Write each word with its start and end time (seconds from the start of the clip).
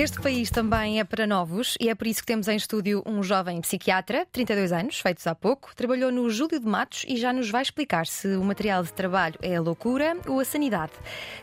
Este 0.00 0.18
país 0.18 0.48
também 0.48 0.98
é 0.98 1.04
para 1.04 1.26
novos 1.26 1.76
e 1.78 1.90
é 1.90 1.94
por 1.94 2.06
isso 2.06 2.20
que 2.20 2.26
temos 2.26 2.48
em 2.48 2.56
estúdio 2.56 3.02
um 3.04 3.22
jovem 3.22 3.60
psiquiatra, 3.60 4.26
32 4.32 4.72
anos, 4.72 4.98
feitos 4.98 5.26
há 5.26 5.34
pouco, 5.34 5.76
trabalhou 5.76 6.10
no 6.10 6.30
Júlio 6.30 6.58
de 6.58 6.66
Matos 6.66 7.04
e 7.06 7.18
já 7.18 7.34
nos 7.34 7.50
vai 7.50 7.60
explicar 7.60 8.06
se 8.06 8.28
o 8.28 8.42
material 8.42 8.82
de 8.82 8.94
trabalho 8.94 9.34
é 9.42 9.56
a 9.56 9.60
loucura 9.60 10.16
ou 10.26 10.40
a 10.40 10.44
sanidade. 10.46 10.92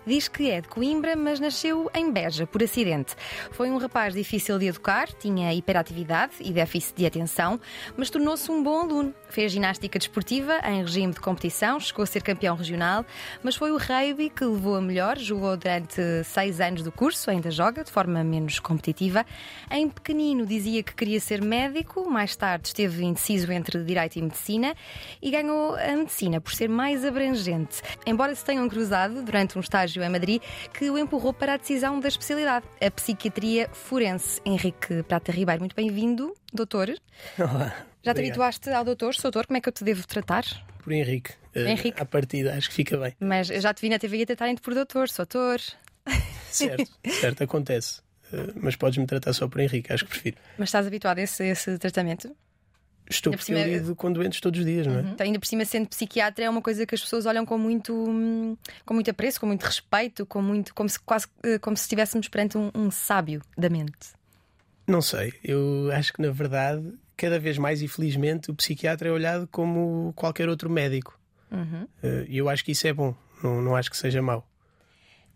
Diz 0.08 0.28
que 0.28 0.50
é 0.50 0.60
de 0.60 0.68
Coimbra, 0.70 1.16
mas 1.16 1.40
nasceu 1.40 1.88
em 1.94 2.12
Beja, 2.12 2.48
por 2.48 2.64
acidente. 2.64 3.16
Foi 3.52 3.70
um 3.70 3.78
rapaz 3.78 4.16
difícil 4.16 4.58
de 4.58 4.66
educar, 4.66 5.08
tinha 5.08 5.54
hiperatividade 5.54 6.34
e 6.40 6.52
déficit 6.52 6.98
de 6.98 7.06
atenção, 7.06 7.62
mas 7.96 8.10
tornou-se 8.10 8.50
um 8.50 8.64
bom 8.64 8.82
aluno. 8.82 9.14
Fez 9.30 9.52
ginástica 9.52 10.00
desportiva 10.00 10.62
em 10.68 10.82
regime 10.82 11.14
de 11.14 11.20
competição, 11.20 11.80
chegou 11.80 12.02
a 12.02 12.08
ser 12.08 12.24
campeão 12.24 12.56
regional, 12.56 13.06
mas 13.44 13.56
foi 13.56 13.70
o 13.70 13.78
rugby 13.78 14.32
que 14.32 14.44
levou 14.44 14.78
a 14.78 14.82
melhor, 14.82 15.16
jogou 15.20 15.56
durante 15.56 16.02
seis 16.24 16.60
anos 16.60 16.82
do 16.82 16.92
curso, 16.92 17.30
ainda 17.30 17.52
joga 17.52 17.84
de 17.84 17.92
forma 17.92 18.24
menos 18.24 18.47
competitiva. 18.60 19.26
Em 19.70 19.90
pequenino 19.90 20.46
dizia 20.46 20.82
que 20.82 20.96
queria 20.96 21.20
ser 21.20 21.42
médico, 21.42 22.10
mais 22.10 22.36
tarde 22.36 22.68
esteve 22.68 23.04
indeciso 23.04 23.52
entre 23.52 23.84
direito 23.84 24.18
e 24.18 24.22
medicina 24.22 24.76
e 25.22 25.32
ganhou 25.32 25.76
a 25.76 25.96
medicina 25.96 26.40
por 26.40 26.54
ser 26.54 26.70
mais 26.70 27.06
abrangente. 27.06 27.82
Embora 28.06 28.34
se 28.34 28.44
tenham 28.44 28.68
cruzado 28.70 29.22
durante 29.24 29.58
um 29.58 29.62
estágio 29.62 30.04
em 30.04 30.10
Madrid 30.10 30.42
que 30.74 30.90
o 30.90 30.98
empurrou 30.98 31.34
para 31.34 31.54
a 31.54 31.58
decisão 31.58 32.00
da 32.00 32.08
especialidade, 32.08 32.66
a 32.82 32.90
psiquiatria 32.90 33.70
forense. 33.74 34.42
Henrique 34.46 35.04
Prata 35.04 35.32
Ribeiro, 35.32 35.62
muito 35.62 35.76
bem-vindo, 35.76 36.34
doutor. 36.54 36.90
Olá. 37.38 37.76
Já 38.04 38.14
te 38.14 38.22
habituaste 38.22 38.70
ao 38.70 38.86
doutor, 38.86 39.14
doutor, 39.22 39.48
como 39.48 39.58
é 39.58 39.62
que 39.62 39.68
eu 39.68 39.74
te 39.74 39.84
devo 39.84 40.08
tratar? 40.08 40.46
Por 40.82 40.94
Henrique. 40.94 41.32
Uh, 41.54 41.68
Henrique. 41.68 42.02
À 42.02 42.06
partida, 42.06 42.56
acho 42.56 42.70
que 42.70 42.76
fica 42.76 42.98
bem. 42.98 43.14
Mas 43.20 43.50
eu 43.50 43.60
já 43.60 43.74
te 43.74 43.82
vi 43.82 43.90
na 43.90 44.00
TV 44.00 44.22
a 44.22 44.26
tratarem-te 44.26 44.62
por 44.62 44.74
doutor, 44.74 45.08
doutor. 45.16 45.60
Certo, 46.50 46.90
certo, 47.20 47.44
acontece. 47.44 48.02
Uh, 48.32 48.54
mas 48.56 48.76
podes-me 48.76 49.06
tratar 49.06 49.34
só 49.34 49.48
por 49.48 49.62
Henrique, 49.62 49.92
acho 49.92 50.04
que 50.04 50.12
prefiro. 50.12 50.38
Mas 50.58 50.70
estás 50.70 50.86
habituado 50.86 51.20
a 51.20 51.22
esse, 51.22 51.44
esse 51.46 51.78
tratamento? 51.78 52.36
Estou 53.10 53.32
porque 53.32 53.46
cima... 53.46 53.60
eu 53.60 53.68
lido 53.68 53.96
com 53.96 54.12
doentes 54.12 54.42
todos 54.42 54.60
os 54.60 54.66
dias, 54.66 54.86
não 54.86 54.96
é? 54.96 55.02
Uhum. 55.02 55.12
Então, 55.12 55.26
ainda 55.26 55.40
por 55.40 55.46
cima, 55.46 55.64
sendo 55.64 55.88
psiquiatra, 55.88 56.44
é 56.44 56.50
uma 56.50 56.62
coisa 56.62 56.86
que 56.86 56.94
as 56.94 57.02
pessoas 57.02 57.26
olham 57.26 57.46
com 57.46 57.58
muito, 57.58 58.58
com 58.86 58.94
muito 58.94 59.10
apreço, 59.10 59.40
com 59.40 59.46
muito 59.46 59.64
respeito, 59.64 60.26
com 60.26 60.42
muito, 60.42 60.74
como 60.76 60.90
se 60.90 61.00
quase 61.00 61.28
eh, 61.44 61.58
como 61.58 61.78
se 61.78 61.84
estivéssemos 61.84 62.28
perante 62.28 62.58
um, 62.58 62.70
um 62.76 62.92
sábio 62.92 63.42
da 63.58 63.70
mente. 63.70 64.10
Não 64.86 65.02
sei, 65.02 65.34
eu 65.44 65.90
acho 65.94 66.14
que 66.14 66.22
na 66.22 66.32
verdade, 66.32 66.94
cada 67.16 67.40
vez 67.40 67.58
mais 67.58 67.82
e 67.82 67.88
felizmente, 67.88 68.52
o 68.52 68.56
psiquiatra 68.56 69.10
é 69.10 69.12
olhado 69.12 69.48
como 69.48 70.14
qualquer 70.16 70.50
outro 70.50 70.70
médico. 70.70 71.18
Uhum. 71.50 71.88
Eh, 72.04 72.26
e 72.28 72.38
eu 72.38 72.50
acho 72.50 72.64
que 72.64 72.74
isso 72.74 72.88
é 72.88 72.94
bom, 72.94 73.16
não, 73.42 73.62
não 73.62 73.76
acho 73.76 73.90
que 73.90 73.98
seja 73.98 74.22
mau. 74.22 74.47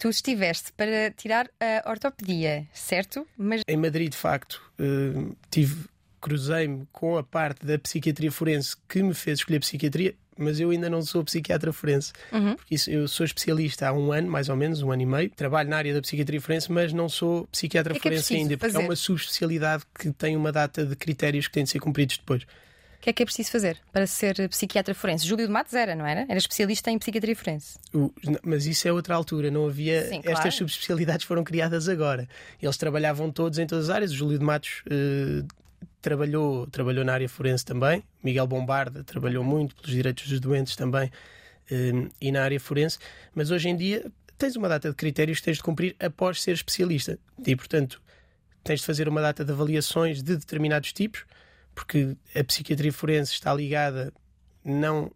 Tu 0.01 0.09
estiveste 0.09 0.73
para 0.73 1.11
tirar 1.11 1.47
a 1.59 1.87
ortopedia, 1.87 2.65
certo? 2.73 3.27
Mas... 3.37 3.61
Em 3.67 3.77
Madrid, 3.77 4.09
de 4.09 4.17
facto, 4.17 4.59
uh, 4.79 5.37
tive, 5.51 5.85
cruzei-me 6.19 6.87
com 6.91 7.19
a 7.19 7.23
parte 7.23 7.63
da 7.63 7.77
psiquiatria 7.77 8.31
forense 8.31 8.75
que 8.89 9.03
me 9.03 9.13
fez 9.13 9.37
escolher 9.37 9.59
psiquiatria, 9.59 10.15
mas 10.35 10.59
eu 10.59 10.71
ainda 10.71 10.89
não 10.89 11.03
sou 11.03 11.23
psiquiatra 11.23 11.71
forense. 11.71 12.13
Uhum. 12.31 12.55
Porque 12.55 12.73
isso, 12.73 12.89
eu 12.89 13.07
sou 13.07 13.23
especialista 13.23 13.89
há 13.89 13.93
um 13.93 14.11
ano, 14.11 14.27
mais 14.27 14.49
ou 14.49 14.55
menos, 14.55 14.81
um 14.81 14.91
ano 14.91 15.03
e 15.03 15.05
meio. 15.05 15.29
Trabalho 15.29 15.69
na 15.69 15.77
área 15.77 15.93
da 15.93 16.01
psiquiatria 16.01 16.41
forense, 16.41 16.71
mas 16.71 16.91
não 16.91 17.07
sou 17.07 17.45
psiquiatra 17.51 17.95
é 17.95 17.99
forense 17.99 18.33
é 18.33 18.37
ainda, 18.37 18.57
porque 18.57 18.71
fazer? 18.71 18.83
é 18.83 18.87
uma 18.87 18.95
subespecialidade 18.95 19.83
que 19.93 20.11
tem 20.11 20.35
uma 20.35 20.51
data 20.51 20.83
de 20.83 20.95
critérios 20.95 21.45
que 21.45 21.53
têm 21.53 21.63
de 21.63 21.69
ser 21.69 21.79
cumpridos 21.79 22.17
depois. 22.17 22.43
O 23.01 23.03
que 23.03 23.09
é 23.09 23.13
que 23.13 23.23
é 23.23 23.25
preciso 23.25 23.49
fazer 23.49 23.79
para 23.91 24.05
ser 24.05 24.47
psiquiatra 24.47 24.93
forense? 24.93 25.27
Júlio 25.27 25.47
de 25.47 25.51
Matos 25.51 25.73
era, 25.73 25.95
não 25.95 26.05
era? 26.05 26.21
Era 26.29 26.37
especialista 26.37 26.91
em 26.91 26.99
psiquiatria 26.99 27.35
forense. 27.35 27.79
O, 27.91 28.13
mas 28.43 28.67
isso 28.67 28.87
é 28.87 28.93
outra 28.93 29.15
altura, 29.15 29.49
não 29.49 29.65
havia. 29.65 30.07
Sim, 30.07 30.17
Estas 30.17 30.35
claro. 30.35 30.51
subespecialidades 30.51 31.25
foram 31.25 31.43
criadas 31.43 31.89
agora. 31.89 32.29
Eles 32.61 32.77
trabalhavam 32.77 33.31
todos 33.31 33.57
em 33.57 33.65
todas 33.65 33.89
as 33.89 33.95
áreas. 33.95 34.11
O 34.11 34.15
Júlio 34.15 34.37
de 34.37 34.45
Matos 34.45 34.83
eh, 34.87 35.43
trabalhou, 35.99 36.67
trabalhou 36.67 37.03
na 37.03 37.13
área 37.13 37.27
forense 37.27 37.65
também. 37.65 38.03
Miguel 38.23 38.45
Bombarda 38.45 39.03
trabalhou 39.03 39.43
muito 39.43 39.75
pelos 39.77 39.89
direitos 39.89 40.27
dos 40.27 40.39
doentes 40.39 40.75
também 40.75 41.11
eh, 41.71 42.07
e 42.21 42.31
na 42.31 42.43
área 42.43 42.59
forense. 42.59 42.99
Mas 43.33 43.49
hoje 43.49 43.67
em 43.67 43.75
dia 43.75 44.11
tens 44.37 44.55
uma 44.55 44.69
data 44.69 44.91
de 44.91 44.95
critérios 44.95 45.39
que 45.39 45.45
tens 45.45 45.57
de 45.57 45.63
cumprir 45.63 45.95
após 45.99 46.39
ser 46.39 46.51
especialista. 46.51 47.17
E, 47.43 47.55
portanto, 47.55 47.99
tens 48.63 48.81
de 48.81 48.85
fazer 48.85 49.09
uma 49.09 49.21
data 49.21 49.43
de 49.43 49.51
avaliações 49.51 50.21
de 50.21 50.37
determinados 50.37 50.93
tipos 50.93 51.25
porque 51.73 52.15
a 52.35 52.43
psiquiatria 52.43 52.91
forense 52.91 53.33
está 53.33 53.53
ligada 53.53 54.13
não 54.63 55.11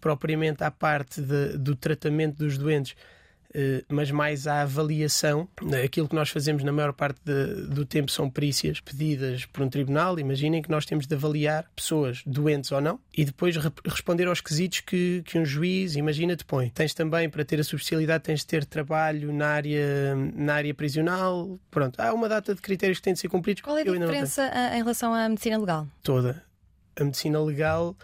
propriamente 0.00 0.62
à 0.62 0.70
parte 0.70 1.20
de, 1.20 1.58
do 1.58 1.74
tratamento 1.74 2.36
dos 2.36 2.56
doentes, 2.56 2.94
mas 3.88 4.10
mais 4.10 4.46
à 4.46 4.62
avaliação. 4.62 5.48
Aquilo 5.84 6.08
que 6.08 6.14
nós 6.14 6.28
fazemos 6.30 6.62
na 6.64 6.72
maior 6.72 6.92
parte 6.92 7.20
de, 7.24 7.66
do 7.68 7.84
tempo 7.84 8.10
são 8.10 8.28
perícias 8.30 8.80
pedidas 8.80 9.44
por 9.46 9.62
um 9.62 9.68
tribunal. 9.68 10.18
Imaginem 10.18 10.62
que 10.62 10.70
nós 10.70 10.84
temos 10.86 11.06
de 11.06 11.14
avaliar 11.14 11.64
pessoas 11.74 12.22
doentes 12.26 12.70
ou 12.72 12.80
não 12.80 12.98
e 13.16 13.24
depois 13.24 13.56
re 13.56 13.70
responder 13.86 14.26
aos 14.28 14.40
quesitos 14.40 14.80
que, 14.80 15.22
que 15.24 15.38
um 15.38 15.44
juiz, 15.44 15.96
imagina, 15.96 16.36
te 16.36 16.44
põe. 16.44 16.70
Tens 16.70 16.94
também, 16.94 17.28
para 17.28 17.44
ter 17.44 17.60
a 17.60 17.64
subespecialidade, 17.64 18.24
tens 18.24 18.40
de 18.40 18.46
ter 18.46 18.64
trabalho 18.64 19.32
na 19.32 19.48
área, 19.48 20.14
na 20.34 20.54
área 20.54 20.74
prisional. 20.74 21.58
Pronto, 21.70 21.98
há 22.00 22.12
uma 22.12 22.28
data 22.28 22.54
de 22.54 22.60
critérios 22.60 22.98
que 22.98 23.04
têm 23.04 23.12
de 23.14 23.18
ser 23.20 23.28
cumpridos. 23.28 23.62
Qual 23.62 23.76
é 23.76 23.82
a 23.82 23.84
diferença 23.84 24.42
a- 24.52 24.74
em 24.76 24.78
relação 24.82 25.12
à 25.14 25.28
medicina 25.28 25.58
legal? 25.58 25.88
toda. 26.02 26.42
A 27.00 27.04
medicina 27.04 27.40
legal 27.40 27.96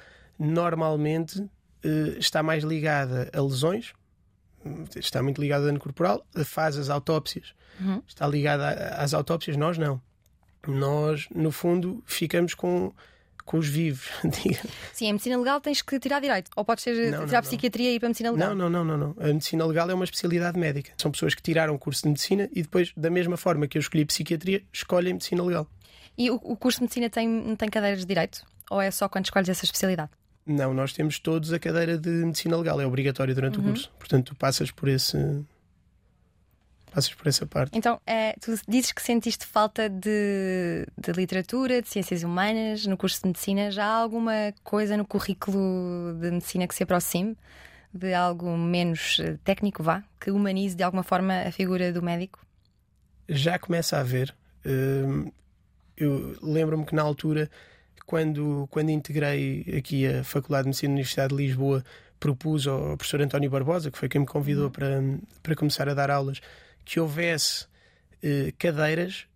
normalmente 0.48 1.44
eh, 1.82 2.16
está 2.18 2.42
mais 2.42 2.62
ligada 2.64 3.28
a 3.32 3.40
lesões, 3.42 3.92
está 4.96 5.22
muito 5.22 5.40
ligada 5.40 5.64
a 5.64 5.66
dano 5.66 5.78
corporal, 5.80 6.24
faz 6.44 6.76
as 6.76 6.88
autópsias, 6.90 7.52
Uhum. 7.80 8.02
está 8.06 8.26
ligada 8.26 8.66
a- 8.68 9.02
às 9.02 9.12
autópsias, 9.14 9.56
nós 9.56 9.76
não. 9.78 10.00
Nós, 10.66 11.26
no 11.34 11.50
fundo, 11.52 12.02
ficamos 12.06 12.54
com, 12.54 12.92
com 13.44 13.58
os 13.58 13.68
vivos. 13.68 14.08
Sim, 14.94 15.06
em 15.08 15.12
medicina 15.12 15.36
legal 15.36 15.60
tens 15.60 15.82
que 15.82 15.98
tirar 16.00 16.20
direito. 16.20 16.50
Ou 16.56 16.64
podes 16.64 16.84
ser, 16.84 17.10
Não, 17.10 17.18
não, 17.20 17.26
tirar 17.26 17.42
não. 17.42 17.48
psiquiatria 17.48 17.90
e 17.90 17.96
ir 17.96 17.98
para 18.00 18.06
a 18.06 18.10
medicina 18.10 18.30
legal. 18.30 18.54
não, 18.54 18.70
não, 18.70 18.84
não, 18.84 18.96
não, 18.96 19.14
não. 19.14 19.22
A 19.22 19.26
medicina 19.26 19.66
legal 19.66 19.90
é 19.90 19.94
uma 19.94 20.04
especialidade 20.04 20.58
médica. 20.58 20.92
São 20.96 21.10
pessoas 21.10 21.34
que 21.34 21.42
tiraram 21.42 21.74
o 21.74 21.78
curso 21.78 22.02
de 22.04 22.08
medicina 22.08 22.48
e 22.52 22.62
depois, 22.62 22.92
da 22.96 23.10
mesma 23.10 23.36
forma 23.36 23.66
que 23.68 23.76
eu 23.76 23.80
escolhi 23.80 24.04
psiquiatria, 24.06 24.62
escolhem 24.72 25.12
medicina 25.12 25.42
legal. 25.44 25.68
E 26.16 26.30
o, 26.30 26.36
o 26.36 26.56
curso 26.56 26.78
de 26.78 26.84
medicina 26.84 27.10
tem, 27.10 27.28
não 27.28 27.56
tem 27.56 27.68
cadeiras 27.68 28.00
de 28.00 28.06
direito? 28.06 28.42
Ou 28.70 28.80
é 28.80 28.90
só 28.90 29.06
quando 29.08 29.26
escolhes 29.26 29.48
essa 29.50 29.64
especialidade? 29.66 30.10
Não, 30.46 30.74
nós 30.74 30.92
temos 30.92 31.18
todos 31.18 31.52
a 31.52 31.58
cadeira 31.58 31.96
de 31.96 32.10
medicina 32.10 32.56
legal, 32.56 32.80
é 32.80 32.86
obrigatório 32.86 33.34
durante 33.34 33.58
o 33.58 33.62
curso. 33.62 33.90
Portanto, 33.98 34.32
tu 34.32 34.36
passas 34.36 34.70
por 34.70 34.88
esse. 34.88 35.16
Passas 36.92 37.12
por 37.14 37.26
essa 37.26 37.46
parte. 37.46 37.76
Então, 37.76 38.00
é, 38.06 38.34
tu 38.34 38.54
dizes 38.68 38.92
que 38.92 39.02
sentiste 39.02 39.46
falta 39.46 39.88
de, 39.88 40.86
de 40.96 41.12
literatura, 41.12 41.82
de 41.82 41.88
ciências 41.88 42.22
humanas 42.22 42.86
no 42.86 42.96
curso 42.96 43.20
de 43.22 43.28
medicina. 43.28 43.70
Já 43.70 43.86
há 43.86 43.96
alguma 43.96 44.54
coisa 44.62 44.96
no 44.96 45.04
currículo 45.04 46.14
de 46.20 46.30
medicina 46.30 46.68
que 46.68 46.74
se 46.74 46.82
aproxime 46.82 47.36
de 47.92 48.12
algo 48.12 48.56
menos 48.56 49.18
eh, 49.20 49.38
técnico, 49.44 49.82
vá? 49.82 50.04
Que 50.20 50.30
humanize 50.30 50.76
de 50.76 50.82
alguma 50.82 51.02
forma 51.02 51.42
a 51.42 51.52
figura 51.52 51.92
do 51.92 52.02
médico? 52.02 52.44
Já 53.28 53.58
começa 53.58 53.96
a 53.96 54.00
haver. 54.00 54.34
hum, 54.66 55.32
eu 55.96 56.36
lembro-me 56.42 56.84
que 56.84 56.94
na 56.94 57.02
altura, 57.02 57.48
quando, 58.06 58.66
quando 58.70 58.90
integrei 58.90 59.64
aqui 59.78 60.06
a 60.06 60.24
Faculdade 60.24 60.64
de 60.64 60.68
Medicina 60.68 60.90
da 60.90 60.94
Universidade 60.94 61.36
de 61.36 61.42
Lisboa, 61.42 61.84
propus 62.20 62.66
ao 62.66 62.96
professor 62.96 63.20
António 63.20 63.50
Barbosa, 63.50 63.90
que 63.90 63.98
foi 63.98 64.08
quem 64.08 64.20
me 64.20 64.26
convidou 64.26 64.70
para, 64.70 65.02
para 65.42 65.54
começar 65.54 65.88
a 65.88 65.94
dar 65.94 66.10
aulas, 66.10 66.40
que 66.84 67.00
houvesse 67.00 67.66
eh, 68.22 68.52
cadeiras 68.58 69.26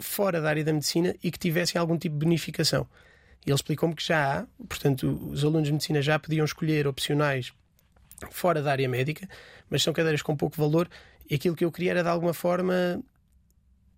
fora 0.00 0.40
da 0.40 0.48
área 0.48 0.64
da 0.64 0.72
medicina 0.72 1.14
e 1.22 1.30
que 1.30 1.38
tivessem 1.38 1.78
algum 1.78 1.98
tipo 1.98 2.16
de 2.16 2.24
bonificação. 2.24 2.86
Ele 3.44 3.54
explicou-me 3.54 3.94
que 3.94 4.04
já 4.04 4.40
há, 4.40 4.46
portanto, 4.66 5.30
os 5.30 5.44
alunos 5.44 5.66
de 5.66 5.72
medicina 5.72 6.02
já 6.02 6.18
podiam 6.18 6.44
escolher 6.44 6.86
opcionais 6.86 7.52
fora 8.30 8.62
da 8.62 8.70
área 8.70 8.88
médica, 8.88 9.28
mas 9.70 9.82
são 9.82 9.92
cadeiras 9.92 10.22
com 10.22 10.36
pouco 10.36 10.56
valor 10.56 10.88
e 11.28 11.34
aquilo 11.34 11.54
que 11.54 11.64
eu 11.64 11.72
queria 11.72 11.92
era 11.92 12.02
de 12.02 12.08
alguma 12.08 12.34
forma 12.34 13.02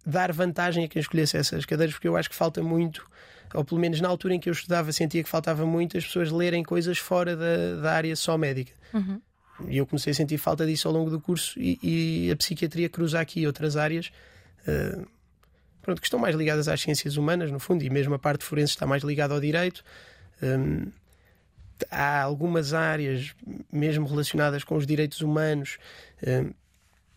dar 0.04 0.32
vantagem 0.32 0.84
a 0.84 0.88
quem 0.88 1.00
escolhesse 1.00 1.36
essas 1.36 1.64
cadeiras, 1.64 1.94
porque 1.94 2.08
eu 2.08 2.16
acho 2.16 2.28
que 2.28 2.36
falta 2.36 2.62
muito, 2.62 3.08
ou 3.55 3.64
pelo 3.64 3.81
menos 3.81 4.00
na 4.00 4.08
altura 4.08 4.35
em 4.35 4.41
que 4.41 4.49
eu 4.49 4.52
estudava, 4.52 4.93
sentia 4.93 5.23
que 5.23 5.29
faltava 5.29 5.67
muito 5.67 5.97
as 5.97 6.05
pessoas 6.05 6.31
lerem 6.31 6.62
coisas 6.62 6.99
fora 6.99 7.37
da, 7.37 7.76
da 7.82 7.93
área 7.93 8.14
só 8.17 8.37
médica. 8.38 8.73
Uhum. 8.93 9.20
E 9.69 9.76
eu 9.76 9.87
comecei 9.87 10.12
a 10.12 10.14
sentir 10.14 10.38
falta 10.38 10.67
disso 10.67 10.88
ao 10.88 10.94
longo 10.94 11.11
do 11.11 11.20
curso 11.20 11.58
e, 11.58 11.79
e 11.82 12.31
a 12.31 12.37
psiquiatria 12.37 12.88
cruza 12.88 13.20
aqui 13.20 13.47
outras 13.47 13.76
áreas. 13.76 14.11
eh, 14.67 14.99
pronto, 15.82 16.00
que 16.00 16.06
estão 16.06 16.19
mais 16.19 16.35
ligadas 16.35 16.69
às 16.69 16.81
ciências 16.81 17.17
humanas, 17.17 17.50
no 17.50 17.58
fundo, 17.58 17.82
e 17.82 17.91
mesmo 17.91 18.14
a 18.14 18.19
parte 18.19 18.44
forense 18.44 18.73
está 18.73 18.87
mais 18.87 19.02
ligada 19.02 19.35
ao 19.35 19.41
direito. 19.41 19.85
Hum, 20.43 20.91
há 21.91 22.23
algumas 22.23 22.75
áreas, 22.75 23.35
mesmo 23.73 24.06
relacionadas 24.06 24.64
com 24.64 24.76
os 24.76 24.87
direitos 24.87 25.20
humanos. 25.20 25.79
Uh, 26.23 26.55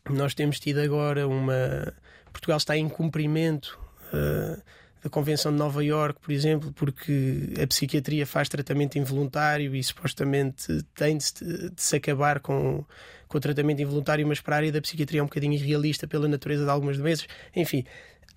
nós 0.09 0.33
temos 0.33 0.59
tido 0.59 0.79
agora 0.79 1.27
uma. 1.27 1.93
Portugal 2.31 2.57
está 2.57 2.75
em 2.75 2.89
cumprimento 2.89 3.79
uh, 4.13 4.61
da 5.03 5.09
Convenção 5.09 5.51
de 5.51 5.57
Nova 5.57 5.83
Iorque, 5.83 6.21
por 6.21 6.31
exemplo, 6.31 6.71
porque 6.71 7.53
a 7.61 7.67
psiquiatria 7.67 8.25
faz 8.25 8.47
tratamento 8.47 8.97
involuntário 8.97 9.75
e 9.75 9.83
supostamente 9.83 10.81
tem 10.95 11.17
de, 11.17 11.69
de 11.71 11.81
se 11.81 11.97
acabar 11.97 12.39
com, 12.39 12.85
com 13.27 13.37
o 13.37 13.41
tratamento 13.41 13.81
involuntário, 13.81 14.25
mas 14.25 14.39
para 14.39 14.55
a 14.55 14.57
área 14.59 14.71
da 14.71 14.81
psiquiatria 14.81 15.19
é 15.19 15.23
um 15.23 15.25
bocadinho 15.25 15.53
irrealista 15.53 16.07
pela 16.07 16.27
natureza 16.27 16.63
de 16.63 16.69
algumas 16.69 16.97
doenças. 16.97 17.27
Enfim, 17.53 17.83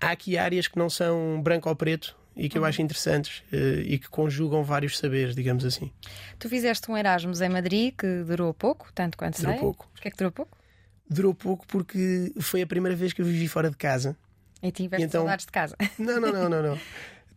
há 0.01 0.11
aqui 0.11 0.37
áreas 0.37 0.67
que 0.67 0.77
não 0.77 0.89
são 0.89 1.41
branco 1.41 1.69
ou 1.69 1.75
preto 1.75 2.17
e 2.35 2.49
que 2.49 2.57
eu 2.57 2.61
uhum. 2.61 2.67
acho 2.67 2.81
interessantes 2.81 3.39
uh, 3.53 3.81
e 3.85 3.97
que 3.97 4.09
conjugam 4.09 4.61
vários 4.61 4.97
saberes, 4.97 5.35
digamos 5.35 5.63
assim. 5.63 5.89
Tu 6.37 6.49
fizeste 6.49 6.91
um 6.91 6.97
Erasmus 6.97 7.39
em 7.39 7.49
Madrid 7.49 7.93
que 7.97 8.23
durou 8.23 8.53
pouco, 8.53 8.89
tanto 8.93 9.17
quanto 9.17 9.37
durou 9.37 9.53
sei. 9.53 9.61
pouco. 9.61 9.89
Porquê 9.93 10.09
é 10.09 10.11
que 10.11 10.17
durou 10.17 10.31
pouco? 10.31 10.57
Durou 11.09 11.33
pouco 11.33 11.65
porque 11.65 12.33
foi 12.41 12.61
a 12.61 12.67
primeira 12.67 12.95
vez 12.95 13.13
que 13.13 13.21
eu 13.21 13.25
vivi 13.25 13.47
fora 13.47 13.69
de 13.69 13.77
casa. 13.77 14.17
E 14.61 14.71
tiveste 14.71 15.05
então... 15.05 15.21
saudades 15.21 15.45
de 15.45 15.51
casa? 15.51 15.75
Não, 15.99 16.19
não, 16.19 16.31
não, 16.31 16.49
não. 16.49 16.63
não. 16.63 16.79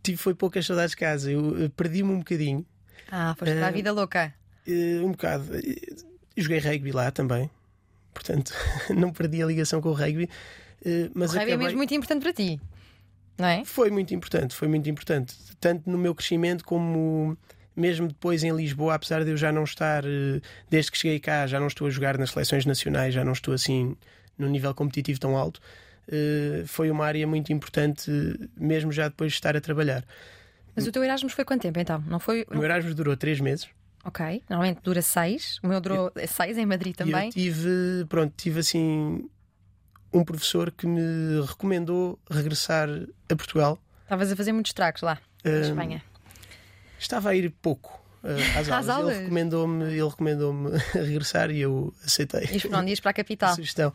Tive, 0.01 0.17
foi 0.17 0.33
poucas 0.33 0.65
saudades 0.65 0.91
de 0.91 0.97
casa. 0.97 1.31
Eu 1.31 1.69
perdi-me 1.75 2.11
um 2.11 2.19
bocadinho. 2.19 2.65
Ah, 3.11 3.35
foste 3.37 3.53
uh, 3.53 3.57
para 3.57 3.67
a 3.67 3.71
vida 3.71 3.91
louca. 3.91 4.33
Uh, 4.67 5.05
um 5.05 5.11
bocado. 5.11 5.45
joguei 6.35 6.59
rugby 6.59 6.91
lá 6.91 7.11
também. 7.11 7.49
Portanto, 8.13 8.53
não 8.95 9.11
perdi 9.11 9.43
a 9.43 9.45
ligação 9.45 9.81
com 9.81 9.89
o 9.89 9.93
rugby. 9.93 10.29
Uh, 10.83 11.11
mas 11.13 11.31
o 11.31 11.37
rugby 11.37 11.51
acabei... 11.51 11.53
é 11.53 11.57
mesmo 11.57 11.77
muito 11.77 11.93
importante 11.93 12.23
para 12.23 12.33
ti, 12.33 12.59
não 13.37 13.47
é? 13.47 13.63
Foi 13.63 13.91
muito 13.91 14.13
importante, 14.15 14.55
foi 14.55 14.67
muito 14.67 14.89
importante. 14.89 15.35
Tanto 15.59 15.89
no 15.89 15.97
meu 15.97 16.15
crescimento 16.15 16.65
como 16.65 17.37
mesmo 17.75 18.07
depois 18.07 18.43
em 18.43 18.51
Lisboa, 18.55 18.95
apesar 18.95 19.23
de 19.23 19.31
eu 19.31 19.37
já 19.37 19.51
não 19.51 19.63
estar, 19.63 20.03
desde 20.69 20.91
que 20.91 20.97
cheguei 20.97 21.19
cá, 21.19 21.47
já 21.47 21.59
não 21.59 21.67
estou 21.67 21.87
a 21.87 21.89
jogar 21.89 22.17
nas 22.17 22.31
seleções 22.31 22.65
nacionais, 22.65 23.13
já 23.13 23.23
não 23.23 23.31
estou 23.31 23.53
assim 23.53 23.95
num 24.37 24.49
nível 24.49 24.73
competitivo 24.73 25.19
tão 25.19 25.37
alto. 25.37 25.61
Eh, 26.11 26.63
foi 26.65 26.91
uma 26.91 27.05
área 27.05 27.25
muito 27.25 27.53
importante, 27.53 28.11
mesmo 28.57 28.91
já 28.91 29.07
depois 29.07 29.31
de 29.31 29.37
estar 29.37 29.55
a 29.55 29.61
trabalhar. 29.61 30.03
Mas 30.75 30.85
o 30.85 30.91
teu 30.91 31.03
Erasmus 31.03 31.31
foi 31.31 31.45
quanto 31.45 31.61
tempo 31.61 31.79
então? 31.79 32.03
Não 32.05 32.19
foi... 32.19 32.45
O 32.49 32.55
meu 32.55 32.63
Erasmus 32.63 32.93
durou 32.93 33.15
três 33.15 33.39
meses. 33.39 33.69
Ok, 34.03 34.43
normalmente 34.49 34.81
dura 34.83 35.01
seis. 35.01 35.59
O 35.63 35.67
meu 35.67 35.79
durou 35.79 36.11
eu, 36.15 36.27
seis 36.27 36.57
em 36.57 36.65
Madrid 36.65 36.95
também. 36.95 37.27
Eu 37.27 37.31
tive, 37.31 38.05
pronto, 38.09 38.33
tive 38.35 38.59
assim 38.59 39.29
um 40.11 40.23
professor 40.25 40.71
que 40.71 40.85
me 40.85 41.41
recomendou 41.45 42.19
regressar 42.29 42.89
a 43.29 43.35
Portugal. 43.35 43.79
Estavas 44.03 44.31
a 44.31 44.35
fazer 44.35 44.51
muitos 44.51 44.73
tragos 44.73 45.01
lá, 45.01 45.17
na 45.45 45.51
uh, 45.51 45.61
Espanha. 45.61 46.03
Estava 46.99 47.29
a 47.29 47.35
ir 47.35 47.49
pouco 47.61 48.00
às, 48.23 48.69
às, 48.69 48.89
aulas. 48.89 49.15
Ele 49.15 49.23
recomendou-me 49.23 49.85
ele 49.85 50.01
recomendou 50.03 50.71
regressar 50.93 51.49
e 51.49 51.61
eu 51.61 51.93
aceitei. 52.05 52.49
E 52.51 52.59
para 52.59 52.79
onde 52.79 52.89
ias 52.89 52.99
para 52.99 53.11
a 53.11 53.13
capital? 53.13 53.55
Sugestão. 53.55 53.93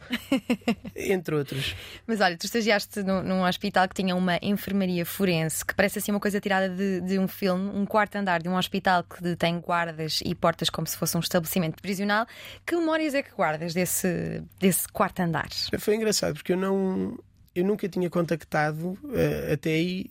Entre 0.95 1.35
outros. 1.35 1.77
Mas 2.07 2.21
olha, 2.21 2.37
tu 2.37 2.45
estagiaste 2.45 3.03
no, 3.03 3.23
num 3.23 3.45
hospital 3.45 3.89
que 3.89 3.95
tinha 3.95 4.15
uma 4.17 4.39
enfermaria 4.43 5.07
forense, 5.07 5.65
que 5.65 5.75
parece 5.75 5.99
assim 5.99 6.11
uma 6.11 6.21
coisa 6.21 6.41
tirada 6.41 6.69
de, 6.69 7.01
de 7.03 7.19
um 7.19 7.29
filme, 7.29 7.71
um 7.71 7.87
quarto 7.87 8.17
andar 8.17 8.43
de 8.43 8.49
um 8.49 8.57
hospital 8.57 9.05
que 9.05 9.37
tem 9.37 9.61
guardas 9.61 10.21
e 10.25 10.35
portas 10.35 10.69
como 10.69 10.87
se 10.87 10.97
fosse 10.97 11.17
um 11.17 11.21
estabelecimento 11.21 11.81
prisional. 11.81 12.27
Que 12.65 12.77
memórias 12.77 13.15
é 13.15 13.23
que 13.23 13.31
guardas 13.31 13.73
desse, 13.73 14.43
desse 14.59 14.89
quarto 14.89 15.21
andar? 15.21 15.49
Foi 15.79 15.95
engraçado, 15.95 16.35
porque 16.35 16.53
eu 16.53 16.57
não. 16.57 17.19
Eu 17.55 17.65
nunca 17.65 17.89
tinha 17.89 18.11
contactado 18.11 18.99
uh, 19.03 19.53
até 19.53 19.71
aí 19.71 20.11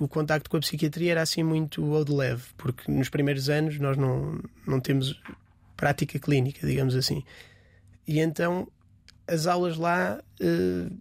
o 0.00 0.08
contacto 0.08 0.48
com 0.48 0.56
a 0.56 0.60
psiquiatria 0.60 1.12
era 1.12 1.22
assim 1.22 1.42
muito 1.42 1.94
ao 1.94 2.04
de 2.04 2.12
leve, 2.12 2.44
porque 2.56 2.90
nos 2.90 3.08
primeiros 3.08 3.48
anos 3.48 3.78
nós 3.78 3.96
não, 3.96 4.40
não 4.66 4.80
temos 4.80 5.20
prática 5.76 6.18
clínica, 6.18 6.66
digamos 6.66 6.94
assim. 6.94 7.24
E 8.06 8.20
então 8.20 8.68
as 9.26 9.46
aulas 9.46 9.76
lá 9.76 10.20
uh, 10.40 10.96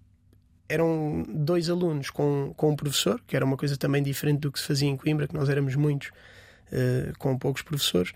eram 0.69 1.25
dois 1.27 1.69
alunos 1.69 2.09
com, 2.09 2.54
com 2.56 2.71
um 2.71 2.75
professor, 2.75 3.21
que 3.25 3.36
era 3.36 3.45
uma 3.45 3.57
coisa 3.57 3.77
também 3.77 4.04
diferente 4.04 4.42
do 4.42 4.51
que 4.51 4.60
se 4.60 4.65
fazia 4.65 4.89
em 4.89 4.98
Coimbra, 4.98 5.27
que 5.27 5.33
nós 5.33 5.50
éramos 5.50 5.75
muitos, 5.75 6.10
uh, 6.10 7.18
com 7.18 7.38
poucos 7.38 7.62
professores. 7.62 8.12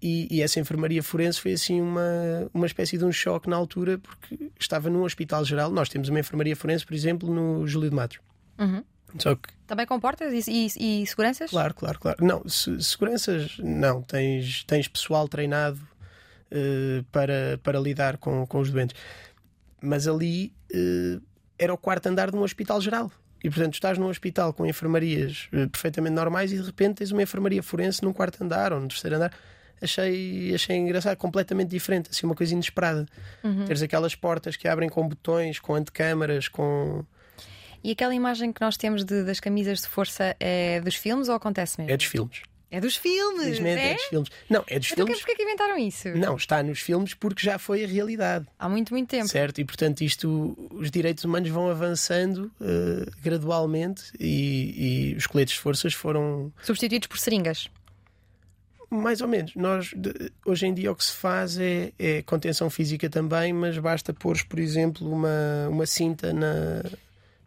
E, 0.00 0.28
e, 0.30 0.42
essa 0.42 0.60
enfermaria 0.60 1.02
forense 1.02 1.40
foi 1.40 1.52
assim 1.54 1.80
uma, 1.80 2.50
uma 2.52 2.66
espécie 2.66 2.98
de 2.98 3.04
um 3.04 3.10
choque 3.10 3.48
na 3.48 3.56
altura, 3.56 3.98
porque 3.98 4.50
estava 4.58 4.90
num 4.90 5.02
hospital 5.02 5.44
geral. 5.44 5.70
Nós 5.70 5.88
temos 5.88 6.08
uma 6.08 6.20
enfermaria 6.20 6.54
forense, 6.54 6.84
por 6.84 6.94
exemplo, 6.94 7.32
no 7.32 7.66
Júlio 7.66 7.88
de 7.88 7.96
Matos. 7.96 8.18
Uhum. 8.58 8.84
Só 9.18 9.34
que... 9.34 9.48
Também 9.66 9.86
com 9.86 9.98
portas 9.98 10.46
e, 10.46 10.70
e, 10.78 11.02
e, 11.02 11.06
seguranças? 11.06 11.50
Claro, 11.50 11.74
claro, 11.74 11.98
claro. 11.98 12.24
Não, 12.24 12.48
se, 12.48 12.82
seguranças 12.82 13.58
não. 13.58 14.02
Tens, 14.02 14.64
tens 14.64 14.88
pessoal 14.88 15.28
treinado 15.28 15.78
uh, 16.52 17.02
para, 17.10 17.58
para 17.62 17.78
lidar 17.78 18.16
com, 18.18 18.46
com 18.46 18.60
os 18.60 18.70
doentes. 18.70 18.96
Mas 19.80 20.06
ali 20.06 20.52
uh, 20.72 21.20
era 21.58 21.72
o 21.72 21.78
quarto 21.78 22.06
andar 22.06 22.30
de 22.30 22.36
um 22.36 22.42
hospital 22.42 22.80
geral. 22.80 23.10
E 23.42 23.50
portanto 23.50 23.74
estás 23.74 23.98
num 23.98 24.08
hospital 24.08 24.52
com 24.52 24.66
enfermarias 24.66 25.48
uh, 25.52 25.68
perfeitamente 25.68 26.14
normais 26.14 26.52
e 26.52 26.58
de 26.58 26.62
repente 26.62 26.96
tens 26.96 27.12
uma 27.12 27.22
enfermaria 27.22 27.62
forense 27.62 28.02
num 28.02 28.12
quarto 28.12 28.42
andar 28.42 28.72
ou 28.72 28.80
no 28.80 28.88
terceiro 28.88 29.16
andar. 29.16 29.32
Achei, 29.80 30.54
achei 30.54 30.74
engraçado, 30.76 31.18
completamente 31.18 31.68
diferente, 31.68 32.08
assim, 32.10 32.24
uma 32.24 32.34
coisa 32.34 32.54
inesperada. 32.54 33.06
Uhum. 33.44 33.66
Teres 33.66 33.82
aquelas 33.82 34.14
portas 34.14 34.56
que 34.56 34.66
abrem 34.66 34.88
com 34.88 35.06
botões, 35.06 35.58
com 35.58 35.74
antecâmaras, 35.74 36.48
com 36.48 37.04
e 37.82 37.92
aquela 37.92 38.14
imagem 38.14 38.52
que 38.52 38.60
nós 38.60 38.76
temos 38.76 39.04
de, 39.04 39.24
das 39.24 39.40
camisas 39.40 39.80
de 39.80 39.88
força 39.88 40.36
é 40.38 40.80
dos 40.80 40.94
filmes 40.94 41.28
ou 41.28 41.34
acontece 41.34 41.78
mesmo? 41.78 41.92
É 41.92 41.96
dos 41.96 42.06
filmes. 42.06 42.42
É 42.70 42.80
dos 42.80 42.96
filmes. 42.96 43.60
É? 43.60 43.92
é 43.92 43.94
dos 43.94 44.02
filmes. 44.04 44.30
Não, 44.50 44.64
é 44.66 44.78
dos 44.78 44.90
então, 44.90 45.06
filmes. 45.06 45.22
Porquê 45.22 45.36
que 45.36 45.42
inventaram 45.44 45.78
isso? 45.78 46.08
Não, 46.10 46.36
está 46.36 46.62
nos 46.62 46.80
filmes 46.80 47.14
porque 47.14 47.42
já 47.44 47.58
foi 47.58 47.84
a 47.84 47.86
realidade. 47.86 48.46
Há 48.58 48.68
muito, 48.68 48.92
muito 48.92 49.08
tempo. 49.08 49.28
Certo, 49.28 49.60
e 49.60 49.64
portanto 49.64 50.02
isto, 50.02 50.56
os 50.72 50.90
direitos 50.90 51.24
humanos 51.24 51.48
vão 51.48 51.70
avançando 51.70 52.50
uh, 52.60 53.10
gradualmente 53.22 54.04
e, 54.18 55.12
e, 55.12 55.16
os 55.16 55.26
coletes 55.26 55.54
de 55.54 55.60
forças 55.60 55.94
foram. 55.94 56.52
Substituídos 56.62 57.06
por 57.06 57.18
seringas. 57.18 57.70
Mais 58.90 59.20
ou 59.20 59.28
menos. 59.28 59.54
Nós, 59.54 59.92
de, 59.96 60.32
hoje 60.44 60.66
em 60.66 60.74
dia, 60.74 60.92
o 60.92 60.94
que 60.94 61.04
se 61.04 61.12
faz 61.12 61.58
é, 61.58 61.92
é 61.98 62.22
contenção 62.22 62.68
física 62.68 63.08
também, 63.08 63.52
mas 63.52 63.78
basta 63.78 64.12
pôr, 64.12 64.36
por 64.44 64.58
exemplo, 64.58 65.10
uma, 65.10 65.68
uma 65.68 65.86
cinta 65.86 66.32
na, 66.32 66.82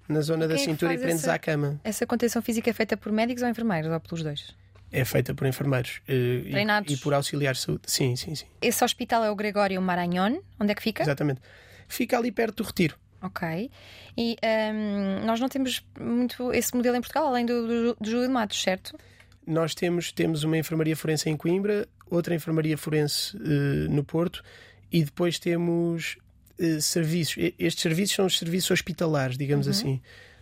na 0.10 0.22
zona 0.22 0.48
da 0.48 0.56
é 0.56 0.58
cintura 0.58 0.94
e 0.94 0.98
prendes 0.98 1.24
essa, 1.24 1.36
à 1.36 1.40
cama. 1.40 1.80
Essa 1.84 2.06
contenção 2.06 2.42
física 2.42 2.70
é 2.70 2.74
feita 2.74 2.98
por 2.98 3.12
médicos 3.12 3.44
ou 3.44 3.50
enfermeiros 3.50 3.92
ou 3.92 4.00
pelos 4.00 4.24
dois? 4.24 4.56
É 4.92 5.06
feita 5.06 5.36
por 5.36 5.46
enfermeiros 5.46 6.02
Treinados. 6.06 6.92
E, 6.92 6.96
e, 6.96 6.98
por 6.98 7.14
auxiliares 7.14 7.60
de 7.60 7.66
saúde. 7.66 7.82
Sim, 7.86 8.16
sim, 8.16 8.34
sim. 8.34 8.46
Esse 8.60 8.84
hospital 8.84 9.24
é 9.24 9.30
o 9.30 9.36
Gregório 9.36 9.80
Maranhão. 9.80 10.42
Onde 10.60 10.72
é 10.72 10.76
que 10.76 10.82
fica? 10.82 11.04
Exatamente. 11.04 11.40
Fica 11.88 12.18
ali 12.18 12.32
perto 12.32 12.64
do 12.64 12.68
Retiro. 12.68 12.98
Ok. 13.22 13.70
E 14.18 14.32
um, 14.32 14.48
ehm, 14.48 15.26
nós 15.26 15.40
não 15.40 15.48
temos 15.48 15.86
muito 16.00 16.52
esse 16.54 16.76
modelo 16.76 16.96
em 16.96 17.02
Portugal, 17.02 17.28
além 17.28 17.46
do, 17.46 17.68
do, 17.68 17.98
do 18.00 18.10
Júlio 18.10 18.28
de 18.28 18.34
Matos, 18.34 18.62
certo? 18.62 18.98
Nós 19.46 19.76
temos, 19.76 20.12
temos 20.12 20.44
uma 20.44 20.58
enfermaria 20.58 20.96
forense 20.96 21.30
em 21.30 21.38
Coimbra, 21.38 21.88
outra 22.10 22.34
enfermaria 22.34 22.78
forense 22.78 23.36
uh, 23.38 23.90
no 23.90 24.04
Porto 24.04 24.44
e 24.92 25.04
depois 25.04 25.38
temos 25.38 26.18
eh, 26.60 26.82
serviços. 26.82 27.38
Estes 27.58 27.82
serviços 27.82 28.16
são 28.16 28.26
os 28.26 28.38
serviços 28.38 28.70
hospitalares, 28.72 29.38
digamos 29.38 29.66
uhum. 29.66 29.72
assim. 29.72 30.02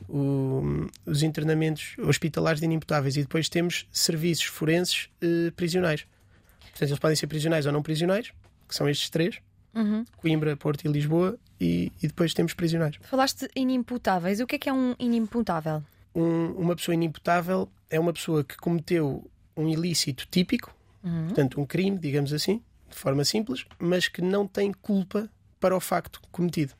O, 0.10 0.88
os 1.06 1.24
internamentos 1.24 1.96
hospitalares 2.00 2.60
de 2.60 2.66
inimputáveis 2.66 3.18
e 3.18 3.22
depois 3.22 3.50
temos 3.50 3.88
serviços 3.92 4.46
forenses 4.46 5.10
uh, 5.24 5.52
prisionais. 5.54 6.06
Portanto, 6.62 6.90
eles 6.90 7.00
podem 7.00 7.16
ser 7.16 7.28
prisionais 7.28 7.66
ou 7.66 7.72
não 7.72 7.82
prisionais, 7.82 8.32
que 8.68 8.76
são 8.76 8.90
estes 8.90 9.10
três: 9.10 9.40
uhum. 9.76 10.06
Coimbra, 10.18 10.56
Porto 10.58 10.86
e 10.86 10.92
Lisboa, 10.92 11.38
e, 11.60 11.92
e, 12.02 12.08
depois 12.08 12.34
temos 12.34 12.54
prisionais. 12.54 12.96
Falaste 13.02 13.48
de 13.48 13.50
inimputáveis. 13.56 14.40
O 14.40 14.48
que 14.48 14.56
é 14.56 14.60
que 14.60 14.70
é 14.70 14.74
um 14.74 14.96
inimputável? 15.00 15.84
Um, 16.16 16.52
uma 16.54 16.76
pessoa 16.76 16.96
inimputável 16.96 17.70
é 17.90 18.00
uma 18.00 18.14
pessoa 18.14 18.44
que 18.44 18.58
cometeu 18.58 19.30
um 19.56 19.68
ilícito 19.68 20.28
típico, 20.30 20.76
uhum. 21.04 21.26
portanto, 21.26 21.60
um 21.60 21.66
crime, 21.66 21.98
digamos 21.98 22.34
assim, 22.34 22.62
de 22.90 22.96
forma 22.96 23.24
simples, 23.24 23.66
mas 23.80 24.08
que 24.08 24.22
não 24.22 24.48
tem 24.48 24.72
culpa 24.72 25.30
para 25.60 25.76
o 25.76 25.80
facto 25.80 26.22
cometido. 26.32 26.74